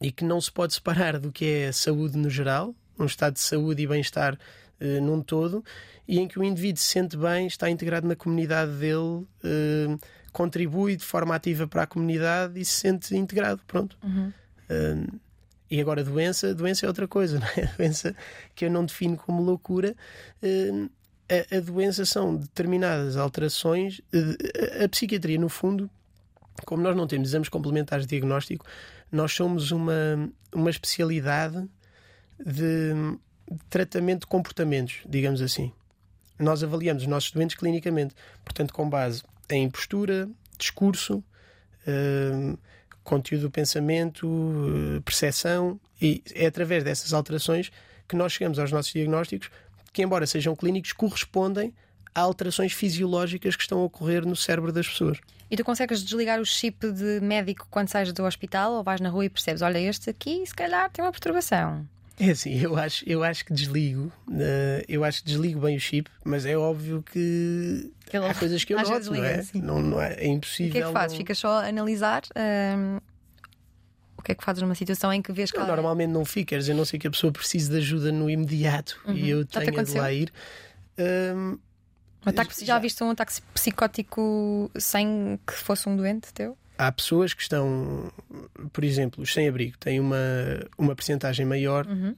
e 0.00 0.12
que 0.12 0.24
não 0.24 0.40
se 0.40 0.52
pode 0.52 0.74
separar 0.74 1.18
do 1.18 1.32
que 1.32 1.44
é 1.46 1.68
a 1.68 1.72
saúde 1.72 2.18
no 2.18 2.28
geral, 2.28 2.74
um 2.98 3.06
estado 3.06 3.34
de 3.34 3.40
saúde 3.40 3.82
e 3.82 3.86
bem-estar 3.86 4.34
uh, 4.34 5.00
num 5.02 5.22
todo, 5.22 5.64
e 6.06 6.18
em 6.18 6.28
que 6.28 6.38
o 6.38 6.44
indivíduo 6.44 6.80
se 6.80 6.90
sente 6.90 7.16
bem, 7.16 7.46
está 7.46 7.70
integrado 7.70 8.06
na 8.06 8.14
comunidade 8.14 8.72
dele, 8.72 8.98
uh, 8.98 9.98
contribui 10.32 10.96
de 10.96 11.04
forma 11.04 11.34
ativa 11.34 11.66
para 11.66 11.84
a 11.84 11.86
comunidade 11.86 12.60
e 12.60 12.64
se 12.64 12.72
sente 12.72 13.16
integrado. 13.16 13.62
Pronto. 13.66 13.96
Uhum. 14.02 14.32
Uh, 14.68 15.20
e 15.70 15.80
agora, 15.80 16.04
doença, 16.04 16.54
doença 16.54 16.86
é 16.86 16.88
outra 16.88 17.08
coisa, 17.08 17.38
não 17.40 17.46
é? 17.56 17.64
A 17.64 17.76
doença 17.76 18.14
que 18.54 18.64
eu 18.64 18.70
não 18.70 18.84
defino 18.84 19.16
como 19.16 19.42
loucura, 19.42 19.94
hum, 20.42 20.88
a, 21.28 21.56
a 21.56 21.60
doença 21.60 22.04
são 22.04 22.36
determinadas 22.36 23.16
alterações. 23.16 24.00
A, 24.80 24.84
a, 24.84 24.88
psiquiatria, 24.88 25.38
no 25.38 25.48
fundo, 25.48 25.90
como 26.64 26.82
nós 26.82 26.96
não 26.96 27.06
temos 27.06 27.28
exames 27.28 27.48
complementares 27.48 28.06
de 28.06 28.10
diagnóstico, 28.10 28.64
nós 29.10 29.32
somos 29.32 29.70
uma, 29.70 30.30
uma 30.52 30.70
especialidade 30.70 31.68
de, 32.38 33.18
tratamento 33.68 34.20
de 34.20 34.26
comportamentos, 34.26 35.00
digamos 35.08 35.40
assim. 35.40 35.72
Nós 36.38 36.62
avaliamos 36.62 37.02
os 37.02 37.08
nossos 37.08 37.30
doentes 37.30 37.56
clinicamente, 37.56 38.14
portanto, 38.44 38.72
com 38.74 38.88
base 38.88 39.22
em 39.48 39.68
postura, 39.70 40.28
discurso, 40.58 41.18
uh, 41.86 42.58
conteúdo 43.06 43.42
do 43.42 43.50
pensamento, 43.50 44.26
uh, 44.26 45.00
percepção, 45.02 45.80
e 46.00 46.22
é 46.34 46.46
através 46.46 46.84
dessas 46.84 47.12
alterações 47.12 47.70
que 48.06 48.14
nós 48.14 48.32
chegamos 48.32 48.58
aos 48.58 48.70
nossos 48.70 48.92
diagnósticos, 48.92 49.50
que, 49.92 50.02
embora 50.02 50.26
sejam 50.26 50.54
clínicos, 50.54 50.92
correspondem 50.92 51.72
a 52.14 52.20
alterações 52.20 52.72
fisiológicas 52.72 53.56
que 53.56 53.62
estão 53.62 53.80
a 53.80 53.84
ocorrer 53.84 54.26
no 54.26 54.36
cérebro 54.36 54.72
das 54.72 54.88
pessoas. 54.88 55.18
E 55.50 55.56
tu 55.56 55.64
consegues 55.64 56.02
desligar 56.02 56.40
o 56.40 56.44
chip 56.44 56.90
de 56.90 57.20
médico 57.20 57.66
quando 57.70 57.88
sais 57.88 58.12
do 58.12 58.24
hospital 58.24 58.72
ou 58.72 58.82
vais 58.82 59.00
na 59.00 59.08
rua 59.08 59.24
e 59.24 59.30
percebes: 59.30 59.62
olha, 59.62 59.78
este 59.78 60.10
aqui 60.10 60.44
se 60.44 60.54
calhar 60.54 60.90
tem 60.90 61.04
uma 61.04 61.12
perturbação? 61.12 61.86
É 62.18 62.30
assim, 62.30 62.58
eu 62.58 62.76
acho, 62.76 63.04
eu 63.06 63.22
acho 63.22 63.44
que 63.44 63.52
desligo, 63.52 64.10
uh, 64.28 64.82
eu 64.88 65.04
acho 65.04 65.22
que 65.22 65.28
desligo 65.28 65.60
bem 65.60 65.76
o 65.76 65.80
chip, 65.80 66.10
mas 66.24 66.46
é 66.46 66.56
óbvio 66.56 67.02
que 67.02 67.92
Ele, 68.10 68.24
há 68.26 68.34
coisas 68.34 68.64
que 68.64 68.72
eu 68.72 68.78
noto, 68.78 69.12
não 69.12 69.24
é? 69.24 69.44
Não, 69.54 69.82
não 69.82 70.00
é? 70.00 70.14
É 70.14 70.26
impossível. 70.26 70.70
O 70.70 70.72
que 70.72 70.78
é 70.78 70.86
que 70.86 70.92
fazes? 70.92 71.12
Não... 71.12 71.18
Ficas 71.18 71.38
só 71.38 71.48
a 71.60 71.66
analisar? 71.66 72.22
Uh, 72.30 73.02
o 74.16 74.22
que 74.22 74.32
é 74.32 74.34
que 74.34 74.42
fazes 74.42 74.62
numa 74.62 74.74
situação 74.74 75.12
em 75.12 75.20
que 75.20 75.30
vês 75.30 75.50
que. 75.50 75.58
Eu, 75.58 75.66
normalmente 75.66 76.10
não 76.10 76.24
fico, 76.24 76.48
quer 76.48 76.58
dizer, 76.58 76.72
não 76.72 76.86
sei 76.86 76.98
que 76.98 77.06
a 77.06 77.10
pessoa 77.10 77.30
precise 77.30 77.70
de 77.70 77.76
ajuda 77.76 78.10
no 78.10 78.30
imediato 78.30 78.98
uhum. 79.06 79.14
e 79.14 79.28
eu 79.28 79.44
tenho 79.44 79.84
de 79.84 79.98
lá 79.98 80.10
ir. 80.10 80.32
Um, 80.98 81.58
ataque, 82.24 82.58
já, 82.60 82.66
já 82.66 82.78
viste 82.78 83.04
um 83.04 83.10
ataque 83.10 83.34
psicótico 83.52 84.70
sem 84.78 85.38
que 85.46 85.52
fosse 85.52 85.86
um 85.86 85.94
doente 85.94 86.32
teu? 86.32 86.56
Há 86.78 86.92
pessoas 86.92 87.32
que 87.34 87.42
estão, 87.42 88.12
por 88.72 88.84
exemplo, 88.84 89.22
os 89.22 89.32
sem-abrigo 89.32 89.76
têm 89.78 90.00
uma, 90.00 90.16
uma 90.76 90.94
percentagem 90.94 91.46
maior, 91.46 91.86
uhum. 91.86 92.14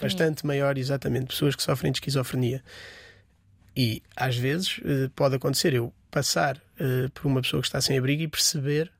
bastante 0.00 0.46
maior, 0.46 0.78
exatamente, 0.78 1.26
pessoas 1.26 1.56
que 1.56 1.62
sofrem 1.62 1.92
de 1.92 1.98
esquizofrenia. 1.98 2.62
E 3.76 4.02
às 4.16 4.36
vezes 4.36 4.80
eh, 4.84 5.10
pode 5.14 5.34
acontecer 5.34 5.74
eu 5.74 5.92
passar 6.10 6.56
uh, 6.56 7.10
por 7.10 7.26
uma 7.26 7.42
pessoa 7.42 7.60
que 7.60 7.68
está 7.68 7.78
sem 7.78 7.98
abrigo 7.98 8.22
e 8.22 8.28
perceber 8.28 8.90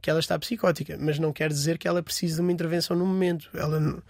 que 0.00 0.08
ela 0.08 0.20
está 0.20 0.38
psicótica, 0.38 0.96
mas 0.98 1.18
não 1.18 1.32
quer 1.32 1.50
dizer 1.50 1.76
que 1.76 1.86
ela 1.86 2.02
precise 2.02 2.36
de 2.36 2.40
uma 2.40 2.50
intervenção 2.50 2.96
no 2.96 3.04
momento. 3.04 3.50
Ela 3.52 4.02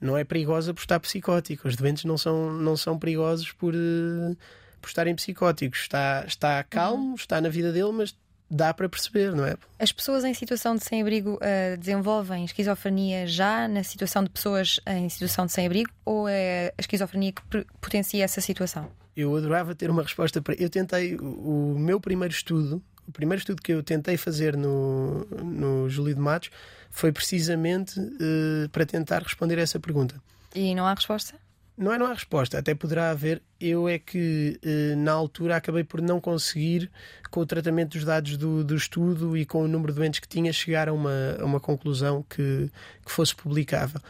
não 0.00 0.16
é 0.16 0.24
perigosa 0.24 0.74
por 0.74 0.80
estar 0.80 0.98
psicótica. 0.98 1.68
Os 1.68 1.76
doentes 1.76 2.04
não 2.04 2.18
são, 2.18 2.52
não 2.52 2.76
são 2.76 2.98
perigosos 2.98 3.52
por, 3.52 3.72
uh, 3.72 4.36
por 4.80 4.88
estarem 4.88 5.14
psicóticos. 5.14 5.82
Está, 5.82 6.24
está 6.26 6.64
calmo, 6.64 7.10
uhum. 7.10 7.14
está 7.14 7.40
na 7.40 7.48
vida 7.48 7.72
dele, 7.72 7.92
mas 7.92 8.16
dá 8.50 8.72
para 8.72 8.88
perceber, 8.88 9.34
não 9.34 9.44
é? 9.44 9.56
As 9.78 9.92
pessoas 9.92 10.24
em 10.24 10.32
situação 10.34 10.74
de 10.74 10.84
sem-abrigo 10.84 11.34
uh, 11.34 11.76
desenvolvem 11.78 12.44
esquizofrenia 12.44 13.26
já 13.26 13.68
na 13.68 13.82
situação 13.82 14.24
de 14.24 14.30
pessoas 14.30 14.80
em 14.86 15.08
situação 15.08 15.46
de 15.46 15.52
sem-abrigo 15.52 15.90
ou 16.04 16.28
é 16.28 16.72
a 16.76 16.80
esquizofrenia 16.80 17.32
que 17.32 17.42
potencia 17.80 18.24
essa 18.24 18.40
situação? 18.40 18.90
Eu 19.16 19.34
adorava 19.36 19.74
ter 19.74 19.90
uma 19.90 20.02
resposta 20.02 20.40
para. 20.40 20.54
Eu 20.54 20.70
tentei. 20.70 21.16
O, 21.16 21.74
o 21.74 21.78
meu 21.78 22.00
primeiro 22.00 22.32
estudo, 22.32 22.82
o 23.06 23.12
primeiro 23.12 23.40
estudo 23.40 23.60
que 23.60 23.72
eu 23.72 23.82
tentei 23.82 24.16
fazer 24.16 24.56
no, 24.56 25.24
no 25.42 25.88
Júlio 25.88 26.14
de 26.14 26.20
Matos 26.20 26.50
foi 26.90 27.12
precisamente 27.12 27.98
uh, 27.98 28.68
para 28.70 28.86
tentar 28.86 29.22
responder 29.22 29.58
a 29.58 29.62
essa 29.62 29.78
pergunta. 29.78 30.14
E 30.54 30.74
não 30.74 30.86
há 30.86 30.94
resposta? 30.94 31.34
Não 31.78 31.92
é, 31.92 31.98
não 31.98 32.06
há 32.06 32.12
resposta, 32.12 32.58
até 32.58 32.74
poderá 32.74 33.10
haver. 33.10 33.40
Eu 33.60 33.88
é 33.88 34.00
que 34.00 34.58
eh, 34.64 34.96
na 34.96 35.12
altura 35.12 35.54
acabei 35.54 35.84
por 35.84 36.02
não 36.02 36.20
conseguir, 36.20 36.90
com 37.30 37.38
o 37.40 37.46
tratamento 37.46 37.92
dos 37.92 38.04
dados 38.04 38.36
do, 38.36 38.64
do 38.64 38.74
estudo 38.74 39.36
e 39.36 39.46
com 39.46 39.62
o 39.62 39.68
número 39.68 39.92
de 39.92 39.98
doentes 40.00 40.18
que 40.18 40.26
tinha, 40.26 40.52
chegar 40.52 40.88
a 40.88 40.92
uma, 40.92 41.36
a 41.38 41.44
uma 41.44 41.60
conclusão 41.60 42.24
que, 42.28 42.68
que 43.06 43.12
fosse 43.12 43.32
publicável. 43.32 44.00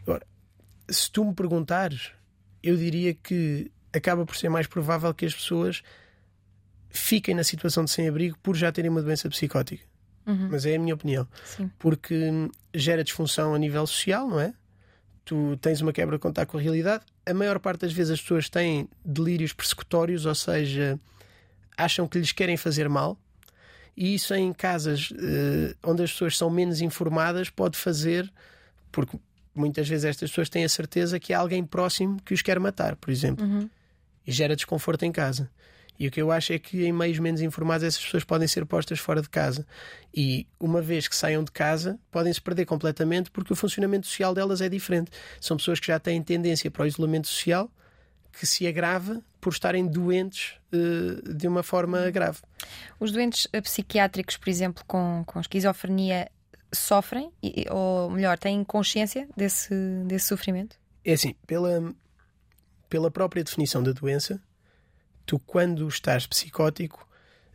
Agora, 0.00 0.26
se 0.88 1.10
tu 1.10 1.22
me 1.22 1.34
perguntares, 1.34 2.10
eu 2.62 2.74
diria 2.74 3.12
que 3.12 3.70
acaba 3.92 4.24
por 4.24 4.34
ser 4.34 4.48
mais 4.48 4.66
provável 4.66 5.12
que 5.12 5.26
as 5.26 5.34
pessoas 5.34 5.82
fiquem 6.88 7.34
na 7.34 7.44
situação 7.44 7.84
de 7.84 7.90
sem-abrigo 7.90 8.38
por 8.42 8.56
já 8.56 8.72
terem 8.72 8.90
uma 8.90 9.02
doença 9.02 9.28
psicótica. 9.28 9.84
Uhum. 10.26 10.48
Mas 10.50 10.64
é 10.64 10.76
a 10.76 10.78
minha 10.78 10.94
opinião. 10.94 11.28
Sim. 11.44 11.70
Porque 11.78 12.50
gera 12.74 13.04
disfunção 13.04 13.54
a 13.54 13.58
nível 13.58 13.86
social, 13.86 14.26
não 14.26 14.40
é? 14.40 14.54
Tu 15.30 15.56
tens 15.58 15.80
uma 15.80 15.92
quebra 15.92 16.16
de 16.16 16.20
contato 16.20 16.48
com 16.48 16.58
a 16.58 16.60
realidade. 16.60 17.04
A 17.24 17.32
maior 17.32 17.60
parte 17.60 17.82
das 17.82 17.92
vezes 17.92 18.14
as 18.14 18.20
pessoas 18.20 18.48
têm 18.48 18.88
delírios 19.04 19.52
persecutórios, 19.52 20.26
ou 20.26 20.34
seja, 20.34 20.98
acham 21.76 22.08
que 22.08 22.18
lhes 22.18 22.32
querem 22.32 22.56
fazer 22.56 22.88
mal. 22.88 23.16
E 23.96 24.12
isso 24.12 24.34
em 24.34 24.52
casas 24.52 25.12
uh, 25.12 25.76
onde 25.84 26.02
as 26.02 26.10
pessoas 26.10 26.36
são 26.36 26.50
menos 26.50 26.80
informadas 26.80 27.48
pode 27.48 27.78
fazer, 27.78 28.28
porque 28.90 29.16
muitas 29.54 29.88
vezes 29.88 30.04
estas 30.04 30.30
pessoas 30.30 30.48
têm 30.48 30.64
a 30.64 30.68
certeza 30.68 31.20
que 31.20 31.32
há 31.32 31.38
alguém 31.38 31.64
próximo 31.64 32.20
que 32.24 32.34
os 32.34 32.42
quer 32.42 32.58
matar, 32.58 32.96
por 32.96 33.10
exemplo. 33.12 33.46
Uhum. 33.46 33.70
E 34.26 34.32
gera 34.32 34.56
desconforto 34.56 35.04
em 35.04 35.12
casa. 35.12 35.48
E 36.00 36.08
o 36.08 36.10
que 36.10 36.20
eu 36.20 36.32
acho 36.32 36.54
é 36.54 36.58
que 36.58 36.86
em 36.86 36.92
meios 36.94 37.18
menos 37.18 37.42
informados 37.42 37.84
essas 37.84 38.02
pessoas 38.02 38.24
podem 38.24 38.48
ser 38.48 38.64
postas 38.64 38.98
fora 38.98 39.20
de 39.20 39.28
casa. 39.28 39.66
E 40.14 40.46
uma 40.58 40.80
vez 40.80 41.06
que 41.06 41.14
saiam 41.14 41.44
de 41.44 41.52
casa, 41.52 42.00
podem 42.10 42.32
se 42.32 42.40
perder 42.40 42.64
completamente 42.64 43.30
porque 43.30 43.52
o 43.52 43.56
funcionamento 43.56 44.06
social 44.06 44.32
delas 44.32 44.62
é 44.62 44.68
diferente. 44.70 45.10
São 45.38 45.58
pessoas 45.58 45.78
que 45.78 45.88
já 45.88 46.00
têm 46.00 46.22
tendência 46.22 46.70
para 46.70 46.84
o 46.84 46.86
isolamento 46.86 47.28
social 47.28 47.70
que 48.32 48.46
se 48.46 48.66
agrava 48.66 49.22
por 49.42 49.52
estarem 49.52 49.86
doentes 49.86 50.54
uh, 50.72 51.34
de 51.34 51.46
uma 51.46 51.62
forma 51.62 52.10
grave. 52.10 52.38
Os 52.98 53.12
doentes 53.12 53.46
psiquiátricos, 53.62 54.38
por 54.38 54.48
exemplo, 54.48 54.82
com, 54.86 55.22
com 55.26 55.38
esquizofrenia, 55.38 56.30
sofrem, 56.72 57.30
ou 57.70 58.08
melhor, 58.08 58.38
têm 58.38 58.64
consciência 58.64 59.28
desse, 59.36 59.74
desse 60.06 60.28
sofrimento? 60.28 60.76
É 61.04 61.12
assim, 61.12 61.34
pela, 61.46 61.94
pela 62.88 63.10
própria 63.10 63.44
definição 63.44 63.82
da 63.82 63.92
doença, 63.92 64.40
tu, 65.30 65.38
quando 65.38 65.86
estás 65.86 66.26
psicótico, 66.26 67.06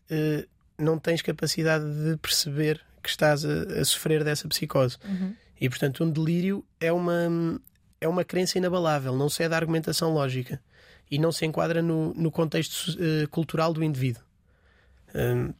uh, 0.09 0.47
não 0.79 0.97
tens 0.97 1.21
capacidade 1.21 1.83
de 1.83 2.15
perceber 2.15 2.81
que 3.03 3.09
estás 3.09 3.43
a, 3.43 3.81
a 3.81 3.83
sofrer 3.83 4.23
dessa 4.23 4.47
psicose. 4.47 4.97
Uhum. 5.03 5.35
E, 5.59 5.67
portanto, 5.67 6.01
um 6.01 6.09
delírio 6.09 6.63
é 6.79 6.89
uma, 6.93 7.61
é 7.99 8.07
uma 8.07 8.23
crença 8.23 8.57
inabalável, 8.57 9.13
não 9.13 9.27
se 9.27 9.43
é 9.43 9.49
da 9.49 9.57
argumentação 9.57 10.13
lógica 10.13 10.61
e 11.11 11.19
não 11.19 11.33
se 11.33 11.45
enquadra 11.45 11.81
no, 11.81 12.13
no 12.13 12.31
contexto 12.31 12.91
uh, 12.91 13.27
cultural 13.27 13.73
do 13.73 13.83
indivíduo. 13.83 14.23
Um, 15.13 15.53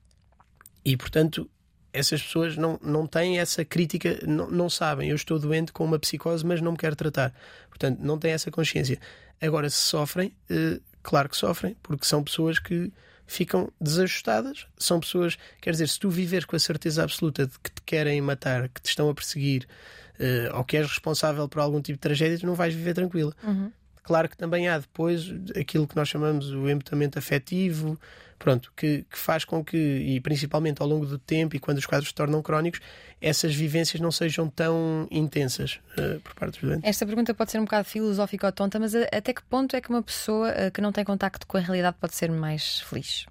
e, 0.86 0.95
portanto, 0.95 1.49
essas 1.91 2.23
pessoas 2.23 2.56
não, 2.56 2.80
não 2.82 3.06
têm 3.06 3.39
essa 3.39 3.65
crítica, 3.65 4.21
não, 4.25 4.49
não 4.49 4.69
sabem, 4.69 5.10
eu 5.10 5.17
estou 5.17 5.38
doente 5.38 5.73
com 5.73 5.84
uma 5.84 5.99
psicose, 5.99 6.45
mas 6.45 6.62
não 6.62 6.71
me 6.71 6.78
quero 6.78 6.95
tratar. 6.95 7.34
Portanto, 7.67 7.99
não 7.99 8.17
têm 8.17 8.32
essa 8.32 8.49
consciência. 8.49 8.99
Agora, 9.41 9.69
se 9.69 9.82
sofrem, 9.82 10.34
uh, 10.49 10.82
claro 11.06 11.30
que 11.30 11.38
sofrem, 11.38 11.78
porque 11.84 12.04
são 12.06 12.24
pessoas 12.24 12.58
que 12.58 12.91
ficam 13.28 13.72
desajustadas. 13.80 14.65
São 14.78 15.00
pessoas, 15.00 15.38
quer 15.62 15.72
dizer, 15.72 15.88
se 15.88 16.00
tu 16.00 16.10
viveres 16.10 16.46
com 16.46 16.56
a 16.56 16.60
certeza 16.60 17.04
absoluta 17.04 17.46
de 17.46 17.54
que 17.60 17.72
te 17.72 17.82
querem 17.86 18.20
matar, 18.22 18.70
que 18.70 18.82
te 18.82 18.89
estão 18.89 19.08
a 19.08 19.13
perseguir, 19.13 19.68
uh, 20.20 20.58
ou 20.58 20.63
que 20.63 20.78
és 20.78 20.88
responsável 20.88 21.48
por 21.48 21.62
algum 21.62 21.80
tipo 21.80 21.98
de 21.98 22.02
tragédia, 22.02 22.39
tu 22.39 22.48
não 22.48 22.56
vais 22.56 22.74
viver 22.74 22.96
tranquila. 22.96 23.34
Uhum. 23.44 23.72
Claro 24.06 24.30
que 24.30 24.38
também 24.38 24.70
há 24.70 24.78
depois 24.78 25.34
aquilo 25.60 25.88
que 25.88 25.96
nós 25.96 26.08
chamamos 26.08 26.52
o 26.52 26.70
embutamento 26.70 27.18
afetivo, 27.18 28.00
pronto, 28.38 28.72
que, 28.78 29.04
que, 29.10 29.18
faz 29.18 29.44
com 29.44 29.65
que, 29.65 29.78
e 29.78 30.22
principalmente 30.22 30.80
ao 30.80 30.88
longo 30.88 31.08
do 31.08 31.18
tempo 31.18 31.56
e 31.56 31.60
quando 31.60 31.80
os 31.80 31.88
quadros 31.88 32.10
se 32.10 32.13
tornam 32.13 32.39
crónicos, 32.39 32.80
essas 33.20 33.56
vivências 33.56 34.00
não 34.00 34.12
sejam 34.12 34.48
tão 34.48 35.08
intensas 35.10 35.80
uh, 35.98 36.20
por 36.20 36.36
parte 36.36 36.60
dos 36.60 36.70
doentes. 36.70 36.88
Esta 36.88 37.04
pergunta 37.04 37.34
pode 37.34 37.50
ser 37.50 37.58
um 37.58 37.63
bocado 37.63 37.86
filosófica 37.89 38.46
ou 38.46 38.52
tonta, 38.52 38.80
mas 38.80 38.94
até 38.94 39.34
que 39.34 39.41
ponto 39.44 39.76
é 39.76 39.82
que 39.82 39.89
uma 39.89 40.04
pessoa 40.04 40.52
uh, 40.52 40.72
que 40.72 40.82
não 40.82 40.91
tem 40.91 41.04
contacto 41.04 41.48
com 41.48 41.58
a 41.58 41.60
realidade 41.60 41.98
pode 42.00 42.13
ser 42.13 42.30
mais 42.30 42.82
feliz? 42.82 43.26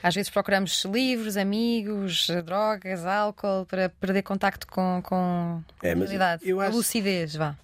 Às 0.00 0.14
vezes 0.14 0.30
procuramos 0.30 0.84
livros, 0.84 1.36
amigos, 1.36 2.28
drogas, 2.44 3.04
álcool 3.04 3.66
para 3.66 3.88
perder 3.88 4.22
contacto 4.22 4.68
com, 4.68 5.00
com 5.02 5.62
é, 5.82 5.90
a 5.90 5.94
realidade. 5.96 6.48
Eu 6.48 6.60
acho... 6.60 6.70
A 6.70 6.76
lucidez, 6.76 7.34
vá. 7.34 7.56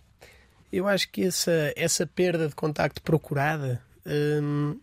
Eu 0.72 0.86
acho 0.86 1.10
que 1.10 1.24
essa, 1.24 1.72
essa 1.76 2.06
perda 2.06 2.48
de 2.48 2.54
contacto 2.54 3.02
procurada 3.02 3.82
hum, 4.06 4.78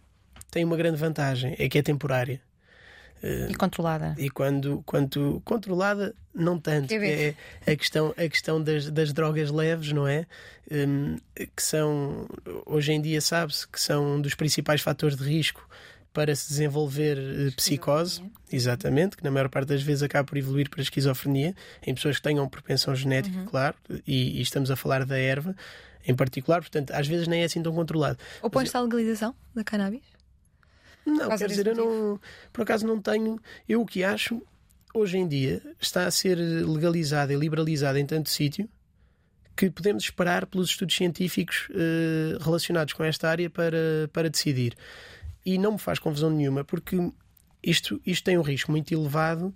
tem 0.51 0.63
uma 0.63 0.75
grande 0.75 0.97
vantagem, 0.97 1.55
é 1.57 1.69
que 1.69 1.77
é 1.77 1.81
temporária. 1.81 2.41
Uh, 3.23 3.49
e 3.49 3.55
controlada. 3.55 4.15
E 4.17 4.29
quando, 4.29 4.83
quando 4.85 5.41
controlada, 5.43 6.13
não 6.33 6.59
tanto. 6.59 6.93
É 6.93 7.33
a 7.65 7.75
questão, 7.75 8.13
a 8.15 8.29
questão 8.29 8.61
das, 8.61 8.91
das 8.91 9.11
drogas 9.11 9.49
leves, 9.49 9.91
não 9.91 10.07
é? 10.07 10.25
Um, 10.71 11.17
que 11.55 11.63
são, 11.63 12.27
hoje 12.65 12.91
em 12.91 13.01
dia, 13.01 13.19
sabe-se 13.21 13.67
que 13.67 13.81
são 13.81 14.15
um 14.15 14.21
dos 14.21 14.35
principais 14.35 14.81
fatores 14.81 15.17
de 15.17 15.23
risco 15.23 15.67
para 16.13 16.35
se 16.35 16.49
desenvolver 16.49 17.17
eh, 17.17 17.51
psicose, 17.55 18.23
exatamente, 18.51 19.17
que 19.17 19.23
na 19.23 19.31
maior 19.31 19.49
parte 19.49 19.67
das 19.69 19.81
vezes 19.81 20.03
acaba 20.03 20.25
por 20.25 20.37
evoluir 20.37 20.69
para 20.69 20.81
a 20.81 20.83
esquizofrenia, 20.83 21.55
em 21.85 21.93
pessoas 21.93 22.17
que 22.17 22.23
tenham 22.23 22.47
propensão 22.49 22.95
genética, 22.95 23.43
claro, 23.49 23.75
e, 24.05 24.39
e 24.39 24.41
estamos 24.41 24.71
a 24.71 24.75
falar 24.75 25.05
da 25.05 25.17
erva 25.17 25.55
em 26.07 26.15
particular, 26.15 26.61
portanto, 26.61 26.91
às 26.91 27.07
vezes 27.07 27.27
nem 27.27 27.41
é 27.41 27.45
assim 27.45 27.61
tão 27.61 27.73
controlado. 27.73 28.17
Opões-se 28.41 28.75
à 28.77 28.81
legalização 28.81 29.35
da 29.53 29.63
cannabis? 29.63 30.03
Não, 31.05 31.37
quer 31.37 31.47
dizer, 31.47 31.67
eu 31.67 31.75
desse 31.75 31.87
não, 31.87 32.19
por 32.51 32.61
acaso 32.61 32.87
não 32.87 33.01
tenho. 33.01 33.39
Eu 33.67 33.81
o 33.81 33.85
que 33.85 34.03
acho, 34.03 34.41
hoje 34.93 35.17
em 35.17 35.27
dia, 35.27 35.61
está 35.79 36.05
a 36.05 36.11
ser 36.11 36.37
legalizada 36.37 37.33
e 37.33 37.35
liberalizada 37.35 37.99
em 37.99 38.05
tanto 38.05 38.29
sítio 38.29 38.69
que 39.55 39.69
podemos 39.71 40.03
esperar 40.03 40.45
pelos 40.45 40.69
estudos 40.69 40.95
científicos 40.95 41.67
eh, 41.71 42.37
relacionados 42.39 42.93
com 42.93 43.03
esta 43.03 43.27
área 43.27 43.49
para, 43.49 44.07
para 44.13 44.29
decidir. 44.29 44.75
E 45.47 45.57
não 45.57 45.71
me 45.71 45.77
faz 45.79 45.97
confusão 45.97 46.29
nenhuma, 46.29 46.65
porque 46.65 46.97
isto, 47.63 48.01
isto 48.05 48.25
tem 48.25 48.37
um 48.37 48.41
risco 48.41 48.69
muito 48.69 48.93
elevado 48.93 49.55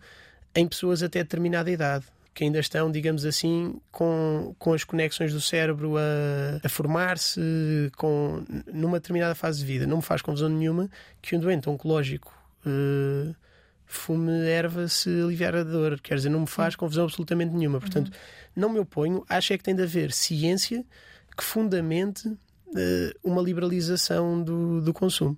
em 0.55 0.65
pessoas 0.65 1.03
até 1.03 1.19
determinada 1.19 1.69
idade. 1.69 2.05
Que 2.33 2.45
ainda 2.45 2.59
estão, 2.59 2.89
digamos 2.89 3.25
assim, 3.25 3.77
com, 3.91 4.55
com 4.57 4.71
as 4.71 4.85
conexões 4.85 5.33
do 5.33 5.41
cérebro 5.41 5.97
a, 5.97 6.65
a 6.65 6.69
formar-se 6.69 7.41
com, 7.97 8.41
numa 8.73 9.01
determinada 9.01 9.35
fase 9.35 9.59
de 9.59 9.65
vida. 9.65 9.85
Não 9.85 9.97
me 9.97 10.01
faz 10.01 10.21
confusão 10.21 10.47
nenhuma 10.47 10.89
que 11.21 11.35
um 11.35 11.39
doente 11.41 11.69
oncológico 11.69 12.33
eh, 12.65 13.35
fume 13.85 14.31
erva 14.47 14.87
se 14.87 15.09
aliviar 15.09 15.57
a 15.57 15.63
dor. 15.65 15.99
Quer 15.99 16.15
dizer, 16.15 16.29
não 16.29 16.39
me 16.39 16.47
faz 16.47 16.73
confusão 16.73 17.03
absolutamente 17.03 17.53
nenhuma. 17.53 17.81
Portanto, 17.81 18.13
não 18.55 18.69
me 18.69 18.79
oponho. 18.79 19.25
Acho 19.27 19.51
é 19.51 19.57
que 19.57 19.63
tem 19.65 19.75
de 19.75 19.83
haver 19.83 20.13
ciência 20.13 20.85
que 21.35 21.43
fundamente 21.43 22.33
eh, 22.77 23.13
uma 23.21 23.41
liberalização 23.41 24.41
do, 24.41 24.79
do 24.79 24.93
consumo. 24.93 25.37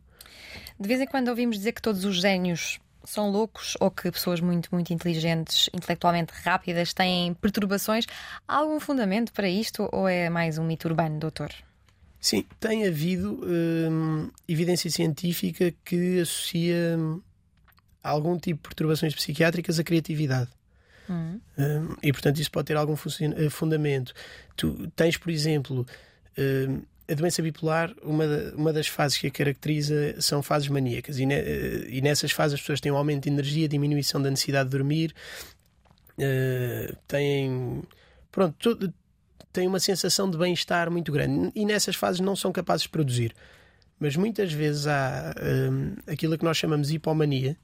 De 0.80 0.88
vez 0.88 1.00
em 1.02 1.06
quando 1.06 1.28
ouvimos 1.30 1.58
dizer 1.58 1.72
que 1.72 1.82
todos 1.82 2.04
os 2.06 2.20
génios 2.20 2.80
são 3.06 3.30
loucos 3.30 3.76
ou 3.80 3.92
que 3.92 4.12
pessoas 4.12 4.40
muito, 4.40 4.70
muito 4.72 4.94
inteligentes, 4.94 5.70
intelectualmente 5.74 6.32
rápidas, 6.44 6.94
têm 6.94 7.34
perturbações. 7.36 8.06
Há 8.48 8.58
algum 8.58 8.80
fundamento 8.80 9.34
para 9.34 9.50
isto 9.50 9.88
ou 9.92 10.08
é 10.08 10.30
mais 10.30 10.58
um 10.58 10.64
mito 10.64 10.88
urbano, 10.88 11.20
doutor? 11.20 11.52
Sim, 12.20 12.46
tem 12.60 12.88
havido 12.88 13.42
hum, 13.44 14.30
evidência 14.48 14.90
científica 14.90 15.74
que 15.84 16.22
associa 16.22 16.96
hum, 16.98 17.22
algum 18.02 18.38
tipo 18.38 18.62
de 18.62 18.70
perturbações 18.70 19.14
psiquiátricas 19.14 19.78
à 19.78 19.84
criatividade. 19.84 20.50
Hum, 21.10 21.40
e 22.02 22.14
portanto 22.14 22.40
isso 22.40 22.50
pode 22.50 22.68
ter 22.68 22.78
algum 22.78 22.94
eh, 22.94 23.50
fundamento. 23.50 24.14
Tu 24.56 24.90
tens, 24.96 25.18
por 25.18 25.30
exemplo, 25.30 25.86
hum, 26.38 26.82
a 27.10 27.14
doença 27.14 27.42
bipolar, 27.42 27.94
uma, 28.02 28.26
uma 28.56 28.72
das 28.74 28.88
fases 28.88 29.18
que 29.18 29.28
a 29.28 29.32
caracteriza 29.32 30.16
são 30.22 30.42
fases 30.42 30.68
maníacas, 30.70 31.20
e, 31.20 31.26
ne- 31.26 31.36
eh, 31.36 31.86
e 31.90 32.02
nessas 32.02 32.32
fases 32.32 32.56
as 32.56 32.62
pessoas 32.62 32.80
têm 32.80 32.92
um 32.92 32.98
aumento 32.98 33.24
de 33.24 33.30
energia, 33.30 33.68
diminuição 33.68 34.22
da 34.22 34.30
necessidade 34.30 34.70
de 34.70 34.78
dormir, 34.78 35.14
eh, 36.18 36.94
têm. 37.08 37.84
Pronto, 38.32 38.56
tudo- 38.58 38.94
têm 39.52 39.68
uma 39.68 39.80
sensação 39.80 40.30
de 40.30 40.38
bem-estar 40.38 40.90
muito 40.90 41.12
grande, 41.12 41.52
e 41.56 41.66
nessas 41.66 41.96
fases 41.96 42.20
não 42.20 42.36
são 42.36 42.52
capazes 42.52 42.84
de 42.84 42.90
produzir. 42.90 43.34
Mas 44.00 44.16
muitas 44.16 44.52
vezes 44.52 44.88
há 44.88 45.34
hum, 45.72 45.96
aquilo 46.08 46.38
que 46.38 46.44
nós 46.44 46.58
chamamos 46.58 46.88
de 46.88 46.96
hipomania, 46.96 47.56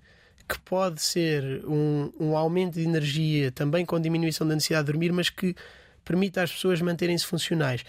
que 0.48 0.60
pode 0.62 1.02
ser 1.02 1.64
um, 1.66 2.12
um 2.20 2.38
aumento 2.38 2.76
de 2.76 2.82
energia 2.82 3.52
também 3.52 3.86
com 3.86 4.00
diminuição 4.00 4.48
da 4.48 4.56
necessidade 4.56 4.86
de 4.86 4.92
dormir, 4.92 5.12
mas 5.12 5.30
que 5.30 5.56
permite 6.04 6.40
às 6.40 6.52
pessoas 6.52 6.82
manterem-se 6.82 7.26
funcionais. 7.26 7.84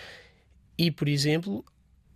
E, 0.81 0.91
por 0.91 1.09
exemplo, 1.09 1.63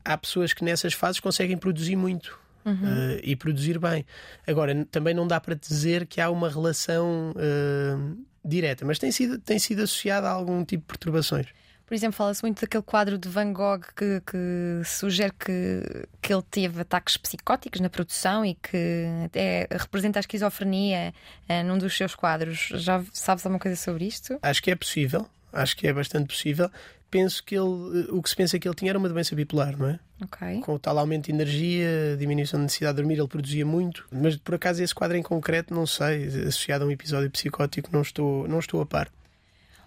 há 0.03 0.16
pessoas 0.16 0.55
que 0.55 0.64
nessas 0.64 0.94
fases 0.94 1.20
conseguem 1.20 1.55
produzir 1.59 1.96
muito. 1.96 2.38
eh, 2.66 3.20
e 3.22 3.37
produzir 3.37 3.79
bem. 3.79 4.07
Agora, 4.46 4.87
também 4.90 5.12
não 5.12 5.27
dá 5.27 5.38
para 5.38 5.55
dizer 5.55 6.07
que 6.07 6.18
há 6.18 6.31
uma 6.31 6.48
relação 6.48 7.35
eh, 7.37 7.94
direta, 8.42 8.87
mas 8.87 8.98
tem 8.98 9.12
sido, 9.12 9.38
tem 9.38 9.59
sido 9.59 9.83
associada 9.83 10.29
a 10.29 10.31
algum 10.31 10.64
tipo 10.64 10.81
de 10.81 10.87
perturbações. 10.87 11.46
Por 11.85 11.94
exemplo, 11.94 12.16
fala-se 12.16 12.42
muito 12.42 12.62
daquele 12.62 12.83
quadro 12.83 13.18
de 13.18 13.29
Van 13.29 13.53
Gogh 13.53 13.83
que, 13.94 14.22
que 14.27 14.81
sugere 14.87 15.35
que, 15.38 16.07
que 16.22 16.33
ele 16.33 16.42
teve 16.50 16.81
ataques 16.81 17.18
psicóticos 17.18 17.83
na 17.83 17.90
produção 17.90 18.46
e 18.46 18.55
que 18.55 19.05
até 19.27 19.68
representa 19.70 20.18
a 20.18 20.20
esquizofrenia 20.20 21.12
eh, 21.46 21.62
num 21.62 21.77
dos 21.77 21.94
seus 21.94 22.14
quadros. 22.14 22.68
Já 22.77 23.05
sabes 23.12 23.44
alguma 23.44 23.61
coisa 23.61 23.77
sobre 23.77 24.07
isto? 24.07 24.38
Acho 24.40 24.62
que 24.62 24.70
é 24.70 24.74
possível, 24.74 25.29
acho 25.53 25.77
que 25.77 25.87
é 25.87 25.92
bastante 25.92 26.29
possível. 26.29 26.70
Penso 27.14 27.44
que 27.44 27.55
ele, 27.55 28.09
o 28.11 28.20
que 28.20 28.29
se 28.29 28.35
pensa 28.35 28.59
que 28.59 28.66
ele 28.66 28.74
tinha 28.74 28.90
era 28.90 28.98
uma 28.98 29.09
doença 29.09 29.37
bipolar, 29.37 29.79
não 29.79 29.87
é? 29.88 30.00
Ok. 30.20 30.61
Com 30.62 30.74
o 30.74 30.79
tal 30.81 30.98
aumento 30.98 31.27
de 31.27 31.31
energia, 31.31 32.16
diminuição 32.18 32.59
da 32.59 32.64
necessidade 32.64 32.96
de 32.96 33.03
dormir, 33.03 33.18
ele 33.20 33.29
produzia 33.29 33.64
muito. 33.64 34.05
Mas 34.11 34.37
por 34.37 34.57
acaso 34.57 34.83
esse 34.83 34.92
quadro 34.92 35.16
em 35.16 35.22
concreto, 35.22 35.72
não 35.72 35.87
sei, 35.87 36.27
associado 36.48 36.83
a 36.83 36.88
um 36.88 36.90
episódio 36.90 37.31
psicótico, 37.31 37.88
não 37.92 38.03
estou, 38.03 38.48
não 38.48 38.59
estou 38.59 38.81
a 38.81 38.87
par. 38.87 39.09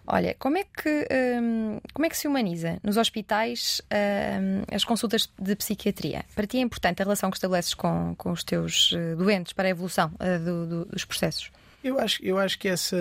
Olha, 0.10 0.34
como 0.40 0.58
é 0.58 0.63
que 0.63 1.06
hum, 1.42 1.82
como 1.94 2.06
é 2.06 2.10
que 2.10 2.16
se 2.18 2.30
humaniza 2.30 2.80
nos 2.82 2.96
hospitais 2.96 3.82
hum, 3.92 4.63
as 4.74 4.86
consultas 4.86 5.30
de 5.38 5.54
psiquiatria? 5.54 6.24
Para 6.34 6.48
ti 6.48 6.60
é 6.60 6.62
importante 6.62 7.02
a 7.02 7.04
relação 7.04 7.30
que 7.30 7.36
estabeleces 7.36 7.74
com, 7.74 8.16
com 8.18 8.32
os 8.32 8.42
teus 8.42 8.94
eh, 8.96 9.16
doentes 9.16 9.52
para 9.52 9.68
a 9.68 9.72
evolução 9.72 10.10
eh, 10.22 10.38
do- 10.40 10.66
do- 10.66 10.86
dos 10.86 11.04
processos? 11.04 11.52
Eu 11.84 12.00
acho, 12.00 12.24
eu 12.24 12.40
acho 12.40 12.58
que 12.58 12.70
essa, 12.70 12.96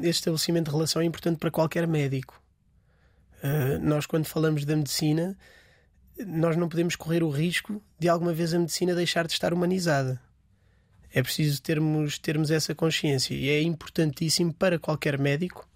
esse 0.00 0.08
estabelecimento 0.20 0.64
de 0.64 0.70
relação 0.74 1.02
é 1.02 1.04
importante 1.04 1.36
para 1.38 1.50
qualquer 1.50 1.86
médico. 1.86 2.40
Uh, 3.46 3.78
nós, 3.80 4.06
quando 4.06 4.24
falamos 4.24 4.64
da 4.64 4.74
medicina, 4.74 5.36
nós 6.26 6.56
não 6.56 6.68
podemos 6.68 6.96
correr 6.96 7.22
o 7.22 7.30
risco 7.30 7.82
de 7.98 8.08
alguma 8.08 8.32
vez 8.32 8.52
a 8.54 8.58
medicina 8.58 8.94
deixar 8.94 9.26
de 9.26 9.32
estar 9.32 9.52
humanizada. 9.52 10.20
É 11.12 11.22
preciso 11.22 11.62
termos, 11.62 12.18
termos 12.18 12.50
essa 12.50 12.74
consciência 12.74 13.34
e 13.34 13.48
é 13.48 13.62
importantíssimo 13.62 14.52
para 14.52 14.78
qualquer 14.78 15.18
médico 15.18 15.68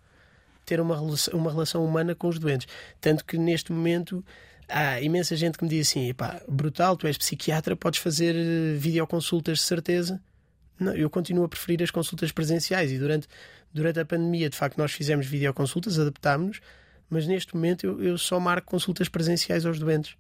ter 0.65 0.81
uma 0.81 0.95
relação, 0.95 1.39
uma 1.39 1.51
relação 1.51 1.85
humana 1.85 2.15
com 2.15 2.29
os 2.29 2.39
doentes. 2.39 2.67
Tanto 3.01 3.25
que 3.25 3.39
neste 3.39 3.73
momento 3.73 4.25
há 4.69 5.01
imensa 5.01 5.37
gente 5.37 5.59
que 5.59 5.65
me 5.65 5.71
diz 5.71 5.89
assim: 5.89 6.09
"Epá, 6.09 6.41
brutal, 6.49 6.97
tu 6.97 7.07
és 7.07 7.17
psiquiatra, 7.17 7.77
podes 7.77 8.01
fazer 8.01 8.35
eh, 8.37 8.77
videoconsultas 8.77 9.59
de 9.59 9.65
certeza. 9.65 10.21
Não, 10.79 10.95
eu 10.95 11.11
continuo 11.11 11.45
a 11.45 11.49
preferir 11.49 11.83
as 11.83 11.91
consultas 11.91 12.33
presenciais 12.33 12.91
e 12.91 12.99
durante, 12.99 13.29
durante 13.73 14.01
a 14.01 14.05
pandemia, 14.05 14.49
de 14.49 14.57
facto, 14.57 14.79
nós 14.79 14.93
fizemos 14.93 15.27
videoconsultas, 15.27 15.99
adaptámos-nos, 15.99 16.61
mas 17.11 17.27
neste 17.27 17.55
momento 17.55 17.85
eu, 17.85 18.03
eu 18.03 18.17
só 18.17 18.41
marco 18.41 18.71
consultas 18.71 19.09
presenciais 19.09 19.67
aos 19.67 19.79
doentes 19.79 20.17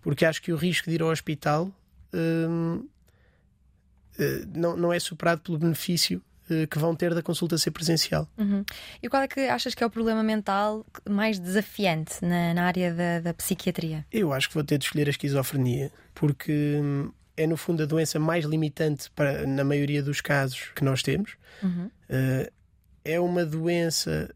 porque 0.00 0.24
acho 0.24 0.40
que 0.40 0.52
o 0.52 0.56
risco 0.56 0.88
de 0.88 0.96
ir 0.96 1.02
ao 1.02 1.08
hospital 1.08 1.70
hum, 2.14 2.86
eh, 4.18 4.44
não, 4.54 4.76
não 4.76 4.92
é 4.92 5.00
superado 5.00 5.40
pelo 5.40 5.58
benefício 5.58 6.22
eh, 6.50 6.66
que 6.66 6.78
vão 6.78 6.94
ter 6.94 7.14
da 7.14 7.22
consulta 7.22 7.58
ser 7.58 7.70
presencial. 7.70 8.28
Uhum. 8.38 8.64
E 9.02 9.08
qual 9.08 9.22
é 9.22 9.28
que 9.28 9.40
achas 9.40 9.74
que 9.74 9.82
é 9.82 9.86
o 9.86 9.90
problema 9.90 10.22
mental 10.22 10.84
mais 11.08 11.38
desafiante 11.38 12.24
na, 12.24 12.54
na 12.54 12.64
área 12.64 12.94
da, 12.94 13.20
da 13.20 13.34
psiquiatria? 13.34 14.06
Eu 14.12 14.32
acho 14.32 14.48
que 14.48 14.54
vou 14.54 14.64
ter 14.64 14.78
de 14.78 14.84
escolher 14.84 15.08
a 15.08 15.10
esquizofrenia, 15.10 15.90
porque 16.14 16.80
hum, 16.80 17.10
é 17.36 17.46
no 17.46 17.56
fundo 17.56 17.82
a 17.82 17.86
doença 17.86 18.18
mais 18.18 18.44
limitante 18.44 19.10
para, 19.10 19.46
na 19.46 19.64
maioria 19.64 20.02
dos 20.02 20.20
casos 20.20 20.70
que 20.74 20.84
nós 20.84 21.02
temos. 21.02 21.36
Eh, 22.08 22.52
é 23.04 23.20
uma 23.20 23.44
doença 23.44 24.34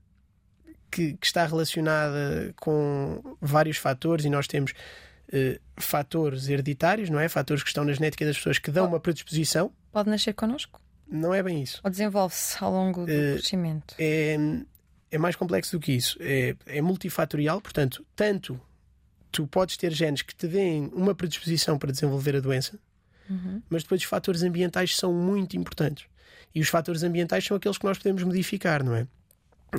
que, 0.92 1.14
que 1.14 1.26
está 1.26 1.44
relacionada 1.46 2.52
com 2.60 3.20
vários 3.40 3.78
fatores 3.78 4.24
e 4.24 4.30
nós 4.30 4.46
temos 4.46 4.72
eh, 5.32 5.58
fatores 5.78 6.48
hereditários, 6.48 7.08
não 7.10 7.18
é? 7.18 7.28
Fatores 7.28 7.62
que 7.62 7.68
estão 7.70 7.84
na 7.84 7.92
genética 7.92 8.24
das 8.26 8.36
pessoas 8.36 8.58
que 8.58 8.70
dão 8.70 8.86
uma 8.86 9.00
predisposição. 9.00 9.72
Pode 9.90 10.08
nascer 10.10 10.34
connosco? 10.34 10.80
Não 11.10 11.34
é 11.34 11.42
bem 11.42 11.62
isso. 11.62 11.80
Ou 11.82 11.90
desenvolve-se 11.90 12.62
ao 12.62 12.70
longo 12.70 13.04
do 13.06 13.12
Eh, 13.12 13.32
crescimento? 13.34 13.94
é, 13.98 14.36
é 15.10 15.18
mais 15.18 15.34
complexo 15.36 15.76
do 15.76 15.80
que 15.80 15.92
isso. 15.92 16.16
É, 16.20 16.54
é 16.66 16.80
multifatorial, 16.80 17.60
portanto, 17.60 18.04
tanto 18.14 18.60
tu 19.30 19.46
podes 19.46 19.76
ter 19.78 19.92
genes 19.92 20.20
que 20.22 20.34
te 20.34 20.46
deem 20.46 20.90
uma 20.94 21.14
predisposição 21.14 21.78
para 21.78 21.90
desenvolver 21.90 22.36
a 22.36 22.40
doença, 22.40 22.78
mas 23.70 23.82
depois 23.82 24.02
os 24.02 24.06
fatores 24.06 24.42
ambientais 24.42 24.94
são 24.94 25.10
muito 25.12 25.56
importantes. 25.56 26.04
E 26.54 26.60
os 26.60 26.68
fatores 26.68 27.02
ambientais 27.02 27.42
são 27.46 27.56
aqueles 27.56 27.78
que 27.78 27.84
nós 27.86 27.96
podemos 27.96 28.22
modificar, 28.22 28.84
não 28.84 28.94
é? 28.94 29.06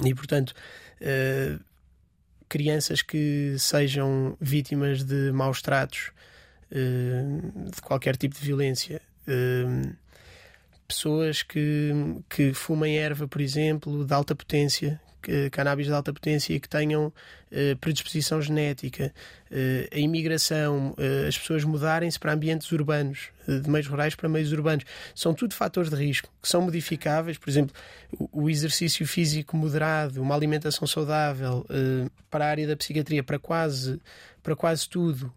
E 0.04 0.16
portanto, 0.16 0.56
eh, 1.02 1.58
crianças 2.50 3.02
que 3.02 3.56
sejam 3.58 4.38
vítimas 4.40 5.04
de 5.04 5.32
maus 5.32 5.62
tratos, 5.62 6.12
eh, 6.72 7.24
de 7.74 7.82
qualquer 7.82 8.16
tipo 8.18 8.36
de 8.36 8.42
violência, 8.42 9.02
eh, 9.28 9.92
pessoas 10.88 11.42
que, 11.42 11.92
que 12.30 12.54
fumem 12.54 12.98
erva, 12.98 13.28
por 13.28 13.42
exemplo, 13.42 14.06
de 14.06 14.14
alta 14.14 14.36
potência, 14.36 15.02
cannabis 15.52 15.88
de 15.88 15.94
alta 15.94 16.14
potência 16.14 16.60
que 16.60 16.70
tenham 16.70 17.14
eh, 17.56 17.76
predisposição 17.76 18.42
genética, 18.42 19.14
eh, 19.52 19.88
a 19.94 20.00
imigração, 20.00 20.96
eh, 20.98 21.28
as 21.28 21.38
pessoas 21.38 21.64
mudarem-se 21.64 22.20
para 22.20 22.34
ambientes 22.34 22.72
urbanos, 22.72 23.30
de 23.48 23.70
meios 23.70 23.86
rurais 23.86 24.16
para 24.16 24.28
meios 24.28 24.52
urbanos, 24.52 24.84
são 25.14 25.36
tudo 25.36 25.54
fatores 25.54 25.92
de 25.92 25.96
risco 25.96 26.28
que 26.42 26.50
são 26.50 26.62
modificáveis. 26.62 27.38
Por 27.38 27.52
exemplo, 27.52 27.76
o, 28.32 28.50
exercício 28.50 29.06
físico 29.06 29.56
moderado, 29.56 30.20
uma 30.20 30.34
alimentação 30.34 30.88
saudável, 30.88 31.64
para 32.28 32.46
a 32.46 32.50
área 32.50 32.66
da 32.66 32.76
psiquiatria, 32.76 33.22
para 33.22 33.38
quase, 33.38 34.02
para 34.42 34.56
quase 34.56 34.90
tudo. 34.90 35.32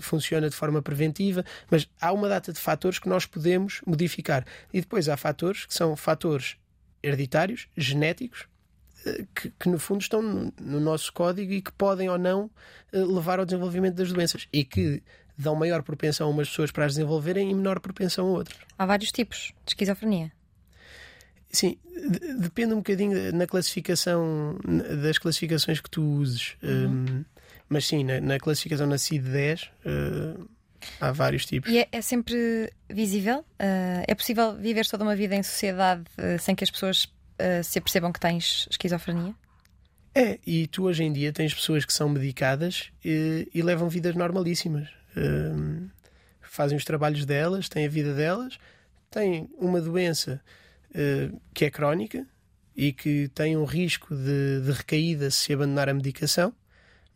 funciona 0.00 0.50
de 0.50 0.56
forma 0.56 0.82
preventiva, 0.82 1.44
mas 1.70 1.88
há 2.00 2.12
uma 2.12 2.28
data 2.28 2.52
de 2.52 2.58
fatores 2.58 2.98
que 2.98 3.08
nós 3.08 3.26
podemos 3.26 3.80
modificar. 3.86 4.44
E 4.72 4.80
depois 4.80 5.08
há 5.08 5.16
fatores 5.16 5.64
que 5.66 5.72
são 5.72 5.96
fatores 5.96 6.56
hereditários, 7.02 7.68
genéticos, 7.76 8.49
que, 9.34 9.50
que, 9.58 9.68
no 9.68 9.78
fundo 9.78 10.00
estão 10.00 10.20
no, 10.20 10.52
no, 10.60 10.80
nosso 10.80 11.12
código 11.12 11.52
e 11.52 11.62
que 11.62 11.72
podem 11.72 12.08
ou 12.08 12.18
não 12.18 12.50
uh, 12.92 13.14
levar 13.14 13.38
ao 13.38 13.44
desenvolvimento 13.44 13.94
das 13.94 14.12
doenças 14.12 14.46
e 14.52 14.64
que 14.64 15.02
dão 15.36 15.54
maior 15.54 15.82
propensão 15.82 16.26
a 16.26 16.30
umas 16.30 16.48
pessoas 16.48 16.70
para 16.70 16.84
as 16.84 16.94
desenvolverem 16.94 17.50
e 17.50 17.54
menor 17.54 17.80
propensão 17.80 18.26
a 18.26 18.30
outras. 18.30 18.58
Há 18.78 18.86
vários 18.86 19.10
tipos 19.10 19.52
de 19.64 19.70
esquizofrenia. 19.70 20.30
Sim, 21.52 21.76
depende 22.38 22.74
um 22.74 22.76
bocadinho 22.76 23.32
na 23.32 23.46
classificação, 23.46 24.56
das 25.02 25.18
classificações 25.18 25.80
que 25.80 25.90
tu 25.90 26.02
uses. 26.02 26.56
Uhum. 26.62 27.06
Um, 27.08 27.24
mas 27.68 27.86
sim, 27.86 28.04
na, 28.04 28.20
na 28.20 28.38
classificação 28.38 28.86
na 28.86 28.96
CID-10 28.96 29.68
uh, 29.86 30.48
há 31.00 31.12
vários 31.12 31.46
tipos. 31.46 31.70
E 31.70 31.78
é, 31.78 31.88
é 31.90 32.00
sempre 32.00 32.72
visível? 32.88 33.40
Uh, 33.40 34.04
é 34.06 34.14
possível 34.14 34.56
viver 34.56 34.86
toda 34.86 35.02
uma 35.02 35.16
vida 35.16 35.34
em 35.34 35.42
sociedade 35.42 36.02
uh, 36.18 36.38
sem 36.38 36.54
que 36.54 36.62
as 36.62 36.70
pessoas 36.70 37.12
se 37.62 37.78
apercebam 37.78 38.12
que 38.12 38.20
tens 38.20 38.66
esquizofrenia? 38.70 39.34
É, 40.14 40.38
e 40.46 40.66
tu 40.66 40.84
hoje 40.84 41.04
em 41.04 41.12
dia 41.12 41.32
tens 41.32 41.54
pessoas 41.54 41.84
que 41.84 41.92
são 41.92 42.08
medicadas 42.08 42.90
e, 43.04 43.48
e 43.54 43.62
levam 43.62 43.88
vidas 43.88 44.14
normalíssimas. 44.14 44.88
fazem 46.40 46.76
os 46.76 46.84
trabalhos 46.84 47.24
delas, 47.24 47.68
têm 47.68 47.86
a 47.86 47.88
vida 47.88 48.12
delas, 48.12 48.58
têm 49.10 49.48
uma 49.58 49.80
doença 49.80 50.40
uh, 50.90 51.40
que 51.52 51.64
é 51.64 51.70
crónica 51.70 52.26
e 52.76 52.92
que 52.92 53.28
tem 53.28 53.56
um 53.56 53.64
risco 53.64 54.14
de, 54.14 54.60
de 54.64 54.72
recaída 54.72 55.30
se 55.30 55.52
abandonar 55.52 55.88
a 55.88 55.94
medicação, 55.94 56.52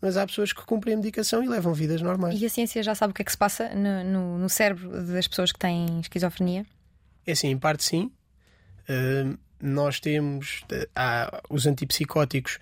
mas 0.00 0.16
há 0.16 0.26
pessoas 0.26 0.52
que 0.52 0.62
cumprem 0.64 0.94
a 0.94 0.96
medicação 0.96 1.42
e 1.42 1.48
levam 1.48 1.72
vidas 1.72 2.02
normais. 2.02 2.40
E 2.40 2.44
a 2.44 2.50
ciência 2.50 2.82
já 2.82 2.94
sabe 2.94 3.12
o 3.12 3.14
que 3.14 3.22
é 3.22 3.24
que 3.24 3.30
se 3.30 3.38
passa 3.38 3.70
no, 3.74 4.04
no, 4.04 4.38
no 4.38 4.48
cérebro 4.48 4.90
das 5.06 5.26
pessoas 5.26 5.52
que 5.52 5.58
têm 5.58 6.00
esquizofrenia? 6.00 6.66
É 7.26 7.32
assim, 7.32 7.48
em 7.48 7.58
parte 7.58 7.84
sim. 7.84 8.12
Uh, 8.88 9.38
nós 9.60 10.00
temos 10.00 10.64
há, 10.94 11.42
os 11.48 11.66
antipsicóticos, 11.66 12.58